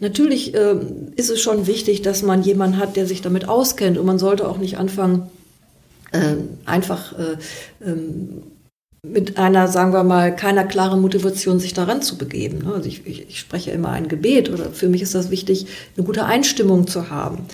Natürlich 0.00 0.54
äh, 0.54 0.74
ist 1.14 1.30
es 1.30 1.40
schon 1.40 1.66
wichtig, 1.66 2.02
dass 2.02 2.22
man 2.22 2.42
jemanden 2.42 2.78
hat, 2.78 2.96
der 2.96 3.06
sich 3.06 3.22
damit 3.22 3.48
auskennt 3.48 3.98
und 3.98 4.06
man 4.06 4.18
sollte 4.18 4.48
auch 4.48 4.58
nicht 4.58 4.78
anfangen, 4.78 5.30
äh, 6.10 6.36
einfach 6.64 7.16
äh, 7.18 7.36
ähm, 7.84 8.42
mit 9.02 9.38
einer, 9.38 9.68
sagen 9.68 9.92
wir 9.92 10.02
mal, 10.02 10.34
keiner 10.34 10.64
klaren 10.64 11.00
Motivation, 11.00 11.58
sich 11.58 11.72
daran 11.72 12.02
zu 12.02 12.18
begeben. 12.18 12.58
Ne? 12.64 12.74
Also 12.74 12.88
ich, 12.88 13.06
ich, 13.06 13.28
ich 13.28 13.38
spreche 13.38 13.70
immer 13.70 13.90
ein 13.90 14.08
Gebet 14.08 14.50
oder 14.50 14.70
für 14.70 14.88
mich 14.88 15.02
ist 15.02 15.14
das 15.14 15.30
wichtig, 15.30 15.66
eine 15.96 16.04
gute 16.04 16.24
Einstimmung 16.24 16.86
zu 16.86 17.10
haben. 17.10 17.46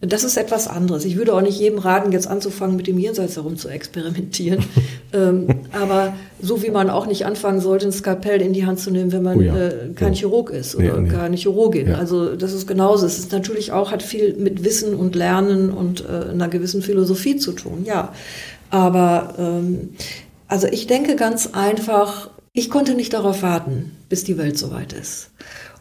Das 0.00 0.22
ist 0.22 0.36
etwas 0.36 0.68
anderes. 0.68 1.04
Ich 1.04 1.16
würde 1.16 1.34
auch 1.34 1.40
nicht 1.40 1.58
jedem 1.58 1.80
raten, 1.80 2.12
jetzt 2.12 2.28
anzufangen, 2.28 2.76
mit 2.76 2.86
dem 2.86 2.98
Jenseits 2.98 3.34
herum 3.34 3.56
zu 3.56 3.68
experimentieren. 3.68 4.64
ähm, 5.12 5.48
aber 5.72 6.14
so 6.40 6.62
wie 6.62 6.70
man 6.70 6.88
auch 6.88 7.06
nicht 7.06 7.26
anfangen 7.26 7.60
sollte, 7.60 7.86
ein 7.86 7.92
Skalpell 7.92 8.40
in 8.40 8.52
die 8.52 8.64
Hand 8.64 8.78
zu 8.78 8.92
nehmen, 8.92 9.10
wenn 9.10 9.24
man 9.24 9.38
oh 9.38 9.40
ja. 9.40 9.56
äh, 9.56 9.88
kein 9.96 10.12
ja. 10.12 10.20
Chirurg 10.20 10.50
ist 10.50 10.76
oder 10.76 11.00
nee, 11.00 11.08
nee. 11.08 11.14
keine 11.14 11.36
Chirurgin. 11.36 11.88
Ja. 11.88 11.96
Also 11.96 12.36
das 12.36 12.52
ist 12.52 12.68
genauso. 12.68 13.06
Es 13.06 13.18
ist 13.18 13.32
natürlich 13.32 13.72
auch, 13.72 13.90
hat 13.90 14.04
viel 14.04 14.36
mit 14.36 14.64
Wissen 14.64 14.94
und 14.94 15.16
Lernen 15.16 15.70
und 15.72 16.04
äh, 16.04 16.30
einer 16.30 16.48
gewissen 16.48 16.80
Philosophie 16.80 17.36
zu 17.36 17.50
tun, 17.50 17.84
ja. 17.84 18.12
Aber 18.70 19.34
ähm, 19.36 19.90
also 20.46 20.68
ich 20.68 20.86
denke 20.86 21.16
ganz 21.16 21.50
einfach, 21.54 22.30
ich 22.52 22.70
konnte 22.70 22.94
nicht 22.94 23.14
darauf 23.14 23.42
warten, 23.42 23.96
bis 24.08 24.22
die 24.22 24.38
Welt 24.38 24.58
soweit 24.58 24.92
ist. 24.92 25.30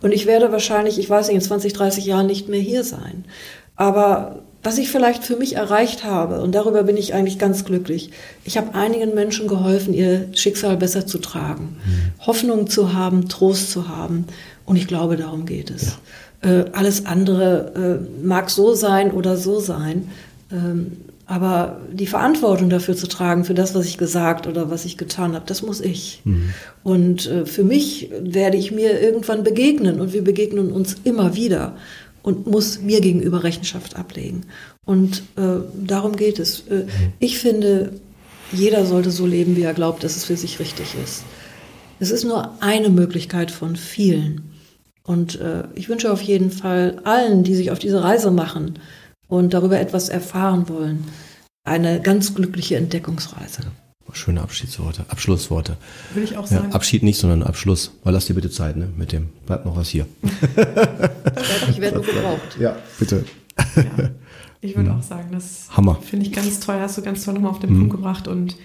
Und 0.02 0.12
ich 0.12 0.26
werde 0.26 0.52
wahrscheinlich, 0.52 1.00
ich 1.00 1.10
weiß 1.10 1.28
nicht, 1.28 1.36
in 1.36 1.42
20, 1.42 1.74
30 1.74 2.06
Jahren 2.06 2.28
nicht 2.28 2.50
mehr 2.50 2.60
hier 2.60 2.84
sein. 2.84 3.26
Aber 3.78 4.40
was 4.64 4.78
ich 4.78 4.90
vielleicht 4.90 5.24
für 5.24 5.38
mich 5.38 5.56
erreicht 5.56 6.04
habe, 6.04 6.42
und 6.42 6.54
darüber 6.54 6.84
bin 6.84 6.98
ich 6.98 7.14
eigentlich 7.14 7.40
ganz 7.40 7.64
glücklich, 7.64 8.12
ich 8.44 8.58
habe 8.58 8.76
einigen 8.76 9.14
Menschen 9.14 9.48
geholfen, 9.48 9.94
ihr 9.94 10.28
Schicksal 10.34 10.76
besser 10.76 11.08
zu 11.08 11.20
tragen, 11.20 11.78
mhm. 11.86 12.26
Hoffnung 12.26 12.68
zu 12.68 12.94
haben, 12.94 13.30
Trost 13.30 13.72
zu 13.72 13.88
haben. 13.88 14.26
Und 14.66 14.76
ich 14.76 14.88
glaube, 14.88 15.16
darum 15.16 15.46
geht 15.46 15.70
es. 15.70 15.98
Ja. 16.44 16.52
Äh, 16.52 16.66
alles 16.74 17.06
andere 17.06 18.02
äh, 18.04 18.26
mag 18.26 18.50
so 18.50 18.74
sein 18.74 19.12
oder 19.12 19.38
so 19.38 19.60
sein. 19.60 20.10
Ähm, 20.52 20.98
aber 21.26 21.82
die 21.92 22.08
Verantwortung 22.08 22.70
dafür 22.70 22.96
zu 22.96 23.08
tragen, 23.08 23.44
für 23.44 23.54
das, 23.54 23.76
was 23.76 23.86
ich 23.86 23.98
gesagt 23.98 24.48
oder 24.48 24.70
was 24.70 24.86
ich 24.86 24.98
getan 24.98 25.36
habe, 25.36 25.46
das 25.46 25.62
muss 25.62 25.82
ich. 25.82 26.22
Mhm. 26.24 26.54
Und 26.84 27.28
äh, 27.28 27.46
für 27.46 27.64
mich 27.64 28.10
werde 28.22 28.58
ich 28.58 28.72
mir 28.72 29.02
irgendwann 29.02 29.44
begegnen 29.44 30.00
und 30.00 30.14
wir 30.14 30.24
begegnen 30.24 30.72
uns 30.72 30.96
immer 31.04 31.36
wieder 31.36 31.74
und 32.28 32.46
muss 32.46 32.82
mir 32.82 33.00
gegenüber 33.00 33.46
Rechenschaft 33.46 33.96
ablegen. 33.96 34.48
Und 34.86 35.24
äh, 35.38 35.62
darum 35.74 36.18
geht 36.18 36.40
es. 36.40 36.68
Äh, 36.68 36.86
ich 37.20 37.40
finde, 37.40 37.94
jeder 38.52 38.86
sollte 38.86 39.12
so 39.12 39.26
leben, 39.26 39.56
wie 39.56 39.62
er 39.62 39.74
glaubt, 39.74 40.04
dass 40.04 40.18
es 40.18 40.26
für 40.26 40.36
sich 40.36 40.60
richtig 40.60 40.94
ist. 41.02 41.24
Es 42.02 42.12
ist 42.12 42.26
nur 42.26 42.62
eine 42.62 42.90
Möglichkeit 42.90 43.50
von 43.50 43.78
vielen. 43.78 44.52
Und 45.04 45.40
äh, 45.40 45.70
ich 45.76 45.88
wünsche 45.88 46.12
auf 46.12 46.22
jeden 46.22 46.52
Fall 46.52 47.00
allen, 47.06 47.46
die 47.46 47.56
sich 47.56 47.72
auf 47.72 47.80
diese 47.80 48.04
Reise 48.04 48.30
machen 48.30 48.78
und 49.30 49.54
darüber 49.54 49.80
etwas 49.80 50.10
erfahren 50.10 50.68
wollen, 50.68 51.06
eine 51.64 52.02
ganz 52.02 52.36
glückliche 52.36 52.76
Entdeckungsreise. 52.76 53.62
Schöne 54.14 54.42
Abschiedsworte, 54.42 55.06
Abschlussworte. 55.10 55.78
Will 56.14 56.24
ich 56.24 56.38
auch 56.38 56.48
sagen. 56.48 56.70
Ja, 56.70 56.76
Abschied 56.76 57.04
nicht, 57.04 57.20
sondern 57.20 57.44
Abschluss. 57.44 57.92
Weil 58.04 58.14
lass 58.14 58.26
dir 58.26 58.34
bitte 58.34 58.50
Zeit, 58.50 58.78
ne? 58.78 58.88
Mit 58.98 59.12
dem. 59.12 59.30
Bleibt 59.46 59.66
noch 59.66 59.76
was 59.76 59.90
hier. 59.90 60.06
ich 61.70 61.80
werde 61.80 61.98
nur 61.98 62.06
gebraucht. 62.06 62.58
Ja, 62.60 62.76
bitte. 63.00 63.26
Ja, 63.76 64.10
ich 64.62 64.76
würde 64.76 64.94
auch 64.98 65.04
sagen, 65.04 65.30
das 65.32 65.68
finde 66.02 66.26
ich 66.26 66.32
ganz 66.32 66.60
toll. 66.60 66.80
Hast 66.80 66.98
du 66.98 67.02
ganz 67.02 67.24
toll 67.24 67.34
nochmal 67.34 67.52
auf 67.52 67.60
den 67.60 67.74
mhm. 67.74 67.80
Punkt 67.80 67.92
gebracht. 67.92 68.28
Und 68.28 68.56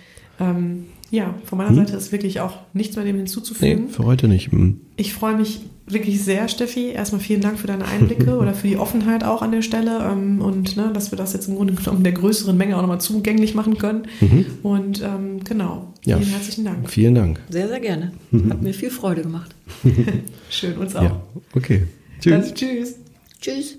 ähm, 0.40 0.86
ja, 1.12 1.34
von 1.44 1.58
meiner 1.58 1.72
mhm. 1.72 1.76
Seite 1.76 1.94
ist 1.94 2.10
wirklich 2.10 2.40
auch 2.40 2.56
nichts 2.72 2.96
mehr 2.96 3.04
dem 3.04 3.16
hinzuzufügen. 3.16 3.84
Nee, 3.84 3.92
für 3.92 4.04
heute 4.04 4.28
nicht. 4.28 4.50
Mhm. 4.50 4.80
Ich 4.96 5.12
freue 5.12 5.36
mich 5.36 5.60
wirklich 5.86 6.24
sehr, 6.24 6.48
Steffi. 6.48 6.88
Erstmal 6.88 7.20
vielen 7.20 7.42
Dank 7.42 7.58
für 7.58 7.66
deine 7.66 7.84
Einblicke 7.84 8.38
oder 8.38 8.54
für 8.54 8.66
die 8.66 8.78
Offenheit 8.78 9.22
auch 9.22 9.42
an 9.42 9.52
der 9.52 9.60
Stelle 9.60 10.08
ähm, 10.10 10.40
und 10.40 10.74
ne, 10.78 10.90
dass 10.94 11.12
wir 11.12 11.18
das 11.18 11.34
jetzt 11.34 11.48
im 11.48 11.56
Grunde 11.56 11.74
genommen 11.74 12.02
der 12.02 12.14
größeren 12.14 12.56
Menge 12.56 12.78
auch 12.78 12.80
nochmal 12.80 13.02
zugänglich 13.02 13.54
machen 13.54 13.76
können. 13.76 14.06
Mhm. 14.22 14.46
Und 14.62 15.02
ähm, 15.02 15.44
genau, 15.44 15.92
vielen 16.02 16.22
ja, 16.22 16.26
herzlichen 16.28 16.64
Dank. 16.64 16.88
Vielen 16.88 17.14
Dank. 17.14 17.40
Sehr, 17.50 17.68
sehr 17.68 17.80
gerne. 17.80 18.12
Hat 18.48 18.62
mir 18.62 18.72
viel 18.72 18.90
Freude 18.90 19.20
gemacht. 19.20 19.54
Schön, 20.48 20.78
uns 20.78 20.96
auch. 20.96 21.02
Ja, 21.02 21.22
okay. 21.54 21.82
Tschüss. 22.20 22.46
Dann, 22.46 22.54
tschüss. 22.54 22.94
Tschüss. 23.38 23.76